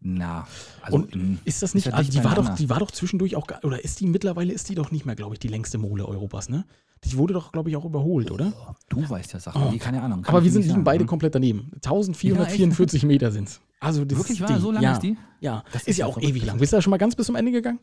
Na, 0.00 0.46
also 0.82 0.98
Und 0.98 1.14
mh, 1.16 1.38
ist 1.44 1.62
das 1.62 1.74
nicht, 1.74 1.86
ja 1.86 1.94
also 1.94 2.10
die 2.10 2.22
war, 2.22 2.34
doch, 2.34 2.54
die 2.54 2.68
war 2.68 2.80
doch 2.80 2.90
zwischendurch 2.90 3.34
auch, 3.34 3.46
oder 3.62 3.82
ist 3.82 3.98
die 4.00 4.06
mittlerweile, 4.06 4.52
ist 4.52 4.68
die 4.68 4.74
doch 4.74 4.90
nicht 4.90 5.06
mehr, 5.06 5.16
glaube 5.16 5.34
ich, 5.34 5.38
die 5.38 5.48
längste 5.48 5.78
Mole 5.78 6.06
Europas, 6.06 6.48
ne? 6.50 6.66
Die 7.04 7.16
wurde 7.18 7.34
doch, 7.34 7.52
glaube 7.52 7.70
ich, 7.70 7.76
auch 7.76 7.84
überholt, 7.84 8.30
oder? 8.30 8.52
Du 8.88 9.08
weißt 9.08 9.32
ja 9.32 9.40
Sachen. 9.40 9.62
Oh. 9.62 9.70
Die 9.70 9.78
keine 9.78 10.02
Ahnung. 10.02 10.22
kann 10.22 10.34
Aber 10.34 10.44
wir 10.44 10.50
sind 10.50 10.66
liegen 10.66 10.82
beide 10.84 11.00
Hm. 11.02 11.06
komplett 11.08 11.34
daneben. 11.34 11.70
1444 11.74 13.04
Meter 13.04 13.30
sind 13.30 13.48
es. 13.48 13.60
Also 13.80 14.04
das 14.04 14.18
Wirklich 14.18 14.40
wahr? 14.40 14.58
So 14.58 14.70
lang 14.72 14.82
ja, 14.82 14.92
ist 14.92 15.02
die? 15.02 15.16
Ja, 15.40 15.62
Das 15.72 15.82
ist, 15.82 15.88
ist 15.88 15.96
ja 15.98 16.06
ja 16.06 16.12
auch 16.12 16.18
ewig 16.18 16.44
lang. 16.44 16.58
Bist 16.58 16.72
du 16.72 16.76
da 16.78 16.82
schon 16.82 16.90
mal 16.90 16.96
ganz 16.96 17.14
bis 17.14 17.26
zum 17.26 17.36
Ende 17.36 17.52
gegangen? 17.52 17.78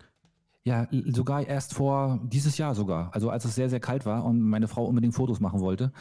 Ja, 0.66 0.88
sogar 1.08 1.46
erst 1.46 1.74
vor 1.74 2.20
dieses 2.24 2.58
Jahr 2.58 2.74
sogar. 2.74 3.14
Also 3.14 3.30
als 3.30 3.44
es 3.46 3.54
sehr, 3.54 3.70
sehr 3.70 3.82
kalt 3.82 4.06
war 4.06 4.24
und 4.24 4.42
meine 4.42 4.68
Frau 4.70 4.86
unbedingt 4.86 5.14
Fotos 5.14 5.40
machen 5.42 5.60
wollte, 5.60 5.92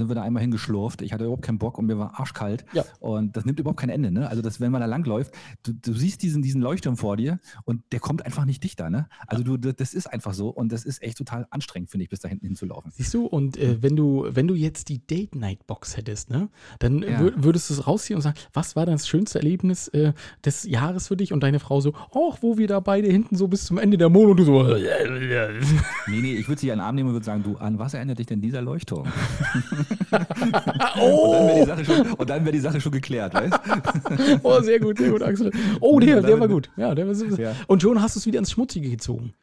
sind 0.00 0.08
wir 0.08 0.14
da 0.16 0.22
einmal 0.22 0.40
hingeschlurft. 0.42 1.02
Ich 1.02 1.12
hatte 1.12 1.24
überhaupt 1.24 1.42
keinen 1.44 1.58
Bock 1.58 1.78
und 1.78 1.86
mir 1.86 1.98
war 1.98 2.18
arschkalt. 2.18 2.64
Ja. 2.72 2.84
Und 2.98 3.36
das 3.36 3.44
nimmt 3.44 3.60
überhaupt 3.60 3.78
kein 3.80 3.90
Ende. 3.90 4.10
Ne? 4.10 4.28
Also 4.28 4.42
das, 4.42 4.60
wenn 4.60 4.72
man 4.72 4.80
da 4.80 4.86
langläuft, 4.86 5.32
du, 5.62 5.72
du 5.72 5.92
siehst 5.92 6.22
diesen, 6.22 6.42
diesen 6.42 6.60
Leuchtturm 6.60 6.96
vor 6.96 7.16
dir 7.16 7.38
und 7.64 7.82
der 7.92 8.00
kommt 8.00 8.24
einfach 8.26 8.44
nicht 8.44 8.64
dichter. 8.64 8.90
Ne? 8.90 9.06
Also 9.26 9.42
du, 9.44 9.56
das 9.56 9.94
ist 9.94 10.06
einfach 10.06 10.34
so 10.34 10.48
und 10.48 10.72
das 10.72 10.84
ist 10.84 11.02
echt 11.02 11.18
total 11.18 11.46
anstrengend, 11.50 11.90
finde 11.90 12.04
ich, 12.04 12.10
bis 12.10 12.20
da 12.20 12.28
hinten 12.28 12.46
hinzulaufen. 12.46 12.90
Siehst 12.94 13.14
du, 13.14 13.26
und 13.26 13.56
äh, 13.56 13.82
wenn 13.82 13.94
du, 13.96 14.26
wenn 14.30 14.48
du 14.48 14.54
jetzt 14.54 14.88
die 14.88 15.06
Date-Night-Box 15.06 15.96
hättest, 15.96 16.30
ne, 16.30 16.48
dann 16.78 17.02
Ja. 17.02 17.20
wür- 17.20 17.34
würdest 17.36 17.70
du 17.70 17.74
es 17.74 17.86
rausziehen 17.86 18.16
und 18.16 18.22
sagen, 18.22 18.36
was 18.52 18.74
war 18.76 18.86
das 18.86 19.06
schönste 19.08 19.38
Erlebnis 19.38 19.88
äh, 19.88 20.12
des 20.44 20.64
Jahres 20.64 21.08
für 21.08 21.16
dich? 21.16 21.32
Und 21.32 21.42
deine 21.42 21.60
Frau 21.60 21.80
so, 21.80 21.92
ach, 21.94 22.38
wo 22.40 22.58
wir 22.58 22.66
da 22.66 22.80
beide 22.80 23.08
hinten 23.08 23.36
so 23.36 23.48
bis 23.48 23.64
zum 23.66 23.78
Ende 23.78 23.98
der 23.98 24.08
Mond 24.08 24.30
und 24.30 24.36
du 24.38 24.44
so, 24.44 24.62
Nee, 26.08 26.20
nee, 26.22 26.34
ich 26.34 26.48
würde 26.48 26.60
sie 26.60 26.72
an 26.72 26.78
den 26.78 26.84
Arm 26.84 26.94
nehmen 26.94 27.08
und 27.10 27.14
würde 27.14 27.26
sagen, 27.26 27.42
du, 27.42 27.56
an 27.56 27.78
was 27.78 27.94
erinnert 27.94 28.18
dich 28.18 28.26
denn 28.26 28.40
dieser 28.40 28.62
Leuchtturm? 28.62 29.06
oh, 31.00 31.30
Und 31.30 31.32
dann 31.32 31.46
wäre 31.46 31.60
die, 31.60 31.66
Sache 31.66 31.84
schon- 31.84 32.12
und 32.12 32.30
dann 32.30 32.44
wär 32.44 32.52
die 32.52 32.58
Sache 32.60 32.80
schon 32.80 32.92
geklärt, 32.92 33.34
weißt 33.34 33.58
oh, 34.42 34.60
sehr 34.60 34.80
gut, 34.80 34.98
sehr 34.98 35.10
gut, 35.10 35.22
Axel. 35.22 35.50
Oh, 35.80 35.98
der, 36.00 36.22
der 36.22 36.38
war 36.40 36.48
gut. 36.48 36.70
Ja, 36.76 36.94
der 36.94 37.06
war 37.06 37.38
Ja. 37.38 37.54
Und 37.66 37.82
schon 37.82 38.00
hast 38.00 38.16
du 38.16 38.20
es 38.20 38.26
wieder 38.26 38.38
ins 38.38 38.50
Schmutzige 38.50 38.90
gezogen. 38.90 39.34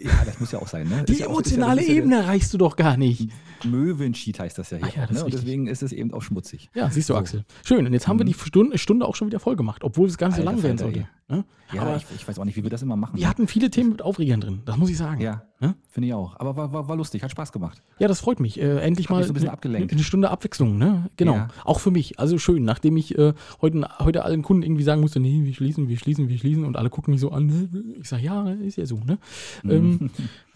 Ja, 0.00 0.12
das 0.24 0.38
muss 0.38 0.52
ja 0.52 0.60
auch 0.60 0.68
sein, 0.68 0.88
ne? 0.88 1.04
Die 1.08 1.14
ja 1.14 1.18
ja- 1.20 1.26
emotionale 1.26 1.80
ja 1.80 1.86
der- 1.88 1.96
Ebene 1.96 2.16
erreichst 2.18 2.52
du 2.54 2.58
doch 2.58 2.76
gar 2.76 2.96
nicht. 2.96 3.30
Möwenschied 3.64 4.38
heißt 4.38 4.56
das 4.56 4.70
ja 4.70 4.76
hier. 4.78 4.86
Ah 4.86 5.00
ja, 5.00 5.06
das 5.06 5.18
ne? 5.18 5.24
Und 5.24 5.34
deswegen 5.34 5.66
ist 5.66 5.82
es 5.82 5.90
eben 5.92 6.12
auch 6.14 6.22
schmutzig. 6.22 6.70
Ja, 6.72 6.88
siehst 6.88 7.08
du, 7.08 7.14
So. 7.14 7.18
Axel. 7.18 7.44
Schön. 7.64 7.84
Und 7.84 7.92
jetzt 7.92 8.06
haben 8.06 8.18
wir 8.20 8.24
die 8.24 8.34
Stunde, 8.34 8.78
Stunde 8.78 9.06
auch 9.06 9.16
schon 9.16 9.26
wieder 9.26 9.40
voll 9.40 9.56
gemacht, 9.56 9.82
obwohl 9.82 10.06
es 10.06 10.16
gar 10.16 10.28
nicht 10.28 10.36
so 10.36 10.44
lang 10.44 10.62
werden 10.62 10.78
sollte. 10.78 11.08
Ne? 11.28 11.44
Ja, 11.72 11.82
Aber 11.82 11.96
ich, 11.96 12.04
ich 12.14 12.28
weiß 12.28 12.38
auch 12.38 12.44
nicht, 12.44 12.56
wie 12.56 12.62
wir 12.62 12.70
das 12.70 12.82
immer 12.82 12.94
machen. 12.96 13.18
wir 13.18 13.28
hatten 13.28 13.48
viele 13.48 13.70
Themen 13.70 13.90
mit 13.90 14.00
Aufregern 14.02 14.40
drin, 14.40 14.62
das 14.64 14.76
muss 14.76 14.88
ich 14.88 14.96
sagen. 14.96 15.20
ja, 15.20 15.42
Ne? 15.60 15.74
finde 15.90 16.06
ich 16.06 16.14
auch. 16.14 16.38
Aber 16.38 16.56
war, 16.56 16.72
war, 16.72 16.88
war 16.88 16.94
lustig, 16.96 17.24
hat 17.24 17.32
Spaß 17.32 17.50
gemacht. 17.50 17.82
Ja, 17.98 18.06
das 18.06 18.20
freut 18.20 18.38
mich. 18.38 18.60
Äh, 18.60 18.78
endlich 18.78 19.10
mal 19.10 19.24
so 19.24 19.30
ein 19.30 19.34
bisschen 19.34 19.48
eine- 19.48 19.54
abgelenkt. 19.54 19.92
eine 19.92 20.02
Stunde 20.04 20.30
Abwechslung, 20.30 20.78
ne? 20.78 21.10
Genau. 21.16 21.34
Ja. 21.34 21.48
Auch 21.64 21.80
für 21.80 21.90
mich. 21.90 22.20
Also 22.20 22.38
schön, 22.38 22.62
nachdem 22.64 22.96
ich 22.96 23.18
äh, 23.18 23.32
heute, 23.60 23.88
heute 23.98 24.24
allen 24.24 24.42
Kunden 24.42 24.62
irgendwie 24.62 24.84
sagen 24.84 25.00
musste, 25.00 25.18
nee, 25.18 25.40
wir 25.42 25.52
schließen, 25.54 25.88
wir 25.88 25.98
schließen, 25.98 26.28
wir 26.28 26.38
schließen 26.38 26.64
und 26.64 26.76
alle 26.76 26.90
gucken 26.90 27.10
mich 27.12 27.20
so 27.20 27.32
an. 27.32 27.46
ne? 27.46 27.68
Ich 28.00 28.08
sage, 28.08 28.22
ja, 28.22 28.50
ist 28.52 28.76
ja 28.76 28.86
so, 28.86 29.00
ne? 29.04 29.18
Mhm. 29.64 29.70
Ähm, 29.72 30.10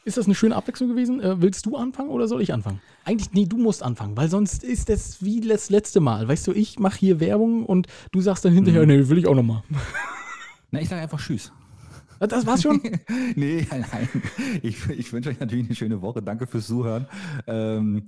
ist 0.05 0.19
das 0.19 0.27
eine 0.27 0.37
schöne 0.37 0.55
Abwechslung 0.55 0.89
gewesen? 0.89 1.21
Äh, 1.21 1.41
willst 1.43 1.67
du 1.67 1.77
anfangen 1.77 2.11
oder 2.11 2.29
soll 2.29 2.41
ich 2.41 2.53
anfangen? 2.53 2.81
Eigentlich, 3.05 3.33
nee, 3.33 3.47
du 3.47 3.57
musst 3.59 3.83
anfangen, 3.83 4.17
weil 4.17 4.29
sonst 4.29 4.63
ist 4.63 4.89
das 4.89 5.21
wie 5.25 5.41
das 5.41 5.69
letzte 5.69 5.99
Mal. 5.99 6.29
Weißt 6.29 6.47
du, 6.47 6.53
ich 6.53 6.79
mache 6.79 6.99
hier 6.99 7.19
Werbung 7.19 7.67
und 7.67 7.89
du 8.13 8.21
sagst 8.21 8.45
dann 8.45 8.53
Mhm. 8.53 8.57
hinterher, 8.67 8.87
nee, 8.87 9.09
will 9.09 9.19
ich 9.19 9.27
auch 9.27 9.35
nochmal. 9.35 9.65
Na, 10.71 10.81
ich 10.81 10.89
sage 10.89 11.03
einfach 11.03 11.21
Tschüss. 11.21 11.53
Das 12.29 12.47
war's 12.47 12.63
schon? 12.63 12.81
nee, 13.37 13.67
nein, 13.71 13.85
nein. 13.93 14.09
Ich, 14.63 14.89
ich 14.89 15.13
wünsche 15.13 15.31
euch 15.31 15.41
natürlich 15.41 15.67
eine 15.67 15.75
schöne 15.75 16.03
Woche. 16.03 16.23
Danke 16.23 16.47
fürs 16.47 16.67
Zuhören. 16.67 17.07
Ähm, 17.47 18.07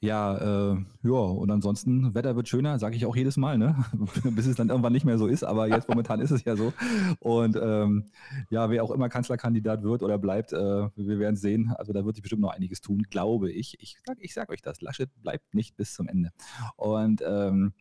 ja, 0.00 0.72
äh, 0.72 0.76
ja, 1.04 1.12
und 1.12 1.50
ansonsten, 1.50 2.12
Wetter 2.14 2.34
wird 2.34 2.48
schöner, 2.48 2.78
sage 2.80 2.96
ich 2.96 3.06
auch 3.06 3.14
jedes 3.14 3.36
Mal, 3.36 3.56
ne? 3.56 3.76
Bis 4.24 4.46
es 4.46 4.56
dann 4.56 4.68
irgendwann 4.68 4.92
nicht 4.92 5.04
mehr 5.04 5.16
so 5.16 5.28
ist, 5.28 5.44
aber 5.44 5.68
jetzt 5.68 5.88
momentan 5.88 6.20
ist 6.20 6.32
es 6.32 6.44
ja 6.44 6.56
so. 6.56 6.72
Und 7.20 7.56
ähm, 7.60 8.06
ja, 8.50 8.68
wer 8.68 8.82
auch 8.82 8.90
immer 8.90 9.08
Kanzlerkandidat 9.08 9.84
wird 9.84 10.02
oder 10.02 10.18
bleibt, 10.18 10.52
äh, 10.52 10.56
wir 10.96 11.18
werden 11.18 11.36
sehen. 11.36 11.72
Also 11.76 11.92
da 11.92 12.04
wird 12.04 12.16
sich 12.16 12.22
bestimmt 12.22 12.42
noch 12.42 12.52
einiges 12.52 12.80
tun, 12.80 13.04
glaube 13.10 13.52
ich. 13.52 13.80
Ich 13.80 13.96
sage 14.04 14.20
ich 14.22 14.34
sag 14.34 14.50
euch 14.50 14.62
das, 14.62 14.80
Laschet 14.80 15.08
bleibt 15.22 15.54
nicht 15.54 15.76
bis 15.76 15.94
zum 15.94 16.08
Ende. 16.08 16.30
Und 16.76 17.22
ähm, 17.24 17.72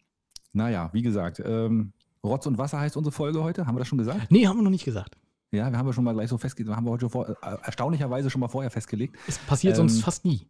naja, 0.53 0.89
wie 0.93 1.01
gesagt, 1.01 1.41
ähm, 1.43 1.93
Rotz 2.23 2.45
und 2.45 2.59
Wasser 2.59 2.79
heißt 2.79 2.97
unsere 2.97 3.11
Folge 3.11 3.41
heute, 3.41 3.65
haben 3.65 3.75
wir 3.75 3.79
das 3.79 3.87
schon 3.87 3.97
gesagt? 3.97 4.29
Nee, 4.29 4.45
haben 4.45 4.57
wir 4.57 4.63
noch 4.63 4.69
nicht 4.69 4.85
gesagt. 4.85 5.17
Ja, 5.51 5.69
wir 5.69 5.77
haben 5.77 5.87
ja 5.87 5.93
schon 5.93 6.05
mal 6.05 6.13
gleich 6.13 6.29
so 6.29 6.37
festgelegt, 6.37 6.73
haben 6.75 6.85
wir 6.85 6.91
heute 6.91 7.01
schon 7.01 7.09
vor, 7.09 7.29
äh, 7.29 7.35
erstaunlicherweise 7.63 8.29
schon 8.29 8.39
mal 8.39 8.47
vorher 8.47 8.71
festgelegt. 8.71 9.17
Es 9.27 9.37
passiert 9.37 9.73
Ähm, 9.73 9.89
sonst 9.89 10.01
fast 10.01 10.23
nie. 10.23 10.47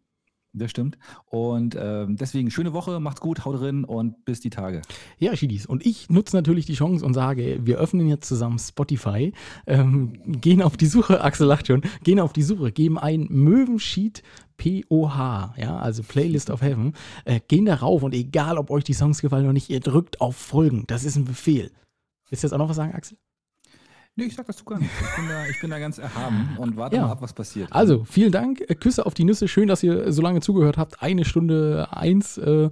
Das 0.54 0.70
stimmt. 0.70 0.98
Und 1.30 1.76
ähm, 1.80 2.16
deswegen 2.16 2.50
schöne 2.50 2.74
Woche, 2.74 3.00
macht's 3.00 3.22
gut, 3.22 3.46
haut 3.46 3.58
drin 3.58 3.84
und 3.84 4.24
bis 4.26 4.40
die 4.40 4.50
Tage. 4.50 4.82
Ja, 5.18 5.34
Schiedis. 5.34 5.64
Und 5.64 5.84
ich 5.86 6.10
nutze 6.10 6.36
natürlich 6.36 6.66
die 6.66 6.74
Chance 6.74 7.06
und 7.06 7.14
sage, 7.14 7.60
wir 7.62 7.78
öffnen 7.78 8.06
jetzt 8.06 8.28
zusammen 8.28 8.58
Spotify, 8.58 9.32
ähm, 9.66 10.40
gehen 10.40 10.60
auf 10.60 10.76
die 10.76 10.86
Suche, 10.86 11.22
Axel 11.22 11.46
lacht 11.46 11.68
schon, 11.68 11.80
gehen 12.04 12.20
auf 12.20 12.34
die 12.34 12.42
Suche, 12.42 12.70
geben 12.70 12.98
ein 12.98 13.28
Möwenschied 13.30 14.22
POH, 14.58 15.54
ja, 15.56 15.78
also 15.78 16.02
Playlist 16.02 16.50
of 16.50 16.60
Heaven, 16.60 16.92
äh, 17.24 17.40
gehen 17.48 17.64
da 17.64 17.76
rauf 17.76 18.02
und 18.02 18.12
egal, 18.14 18.58
ob 18.58 18.70
euch 18.70 18.84
die 18.84 18.92
Songs 18.92 19.22
gefallen 19.22 19.44
oder 19.44 19.54
nicht, 19.54 19.70
ihr 19.70 19.80
drückt 19.80 20.20
auf 20.20 20.36
Folgen. 20.36 20.84
Das 20.86 21.04
ist 21.04 21.16
ein 21.16 21.24
Befehl. 21.24 21.72
Willst 22.28 22.44
du 22.44 22.46
jetzt 22.46 22.52
auch 22.52 22.58
noch 22.58 22.68
was 22.68 22.76
sagen, 22.76 22.92
Axel? 22.92 23.16
Nee, 24.14 24.24
ich 24.24 24.34
sag 24.34 24.46
das 24.46 24.62
gar 24.64 24.78
nicht. 24.78 24.90
Ich 25.00 25.16
bin 25.16 25.28
da, 25.28 25.46
ich 25.46 25.60
bin 25.60 25.70
da 25.70 25.78
ganz 25.78 25.98
erhaben 25.98 26.50
und 26.58 26.76
warte 26.76 26.96
Ja. 26.96 27.02
mal 27.02 27.12
ab, 27.12 27.22
was 27.22 27.32
passiert. 27.32 27.72
Also, 27.72 28.04
vielen 28.04 28.30
Dank. 28.32 28.58
Küsse 28.80 29.06
auf 29.06 29.14
die 29.14 29.24
Nüsse. 29.24 29.48
Schön, 29.48 29.68
dass 29.68 29.82
ihr 29.82 30.12
so 30.12 30.20
lange 30.20 30.40
zugehört 30.40 30.76
habt. 30.76 31.02
Eine 31.02 31.24
Stunde 31.24 31.88
eins. 31.90 32.36
Äh, 32.36 32.68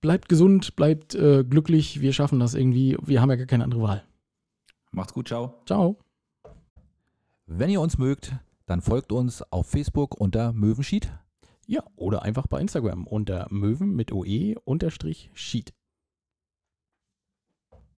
bleibt 0.00 0.28
gesund, 0.28 0.74
bleibt 0.74 1.14
äh, 1.14 1.44
glücklich. 1.44 2.00
Wir 2.00 2.12
schaffen 2.12 2.40
das 2.40 2.54
irgendwie. 2.54 2.96
Wir 3.00 3.20
haben 3.20 3.30
ja 3.30 3.36
gar 3.36 3.46
keine 3.46 3.64
andere 3.64 3.82
Wahl. 3.82 4.04
Macht's 4.90 5.12
gut, 5.12 5.28
ciao. 5.28 5.54
Ciao. 5.66 5.96
Wenn 7.46 7.70
ihr 7.70 7.80
uns 7.80 7.96
mögt, 7.98 8.34
dann 8.66 8.80
folgt 8.80 9.12
uns 9.12 9.42
auf 9.52 9.66
Facebook 9.68 10.20
unter 10.20 10.52
Möwenschied. 10.52 11.10
Ja, 11.66 11.82
oder 11.96 12.22
einfach 12.22 12.46
bei 12.46 12.60
Instagram 12.60 13.06
unter 13.06 13.46
Möwen 13.50 13.94
mit 13.94 14.10
OE 14.12 14.54
unterstrich 14.64 15.30
Sheet. 15.34 15.72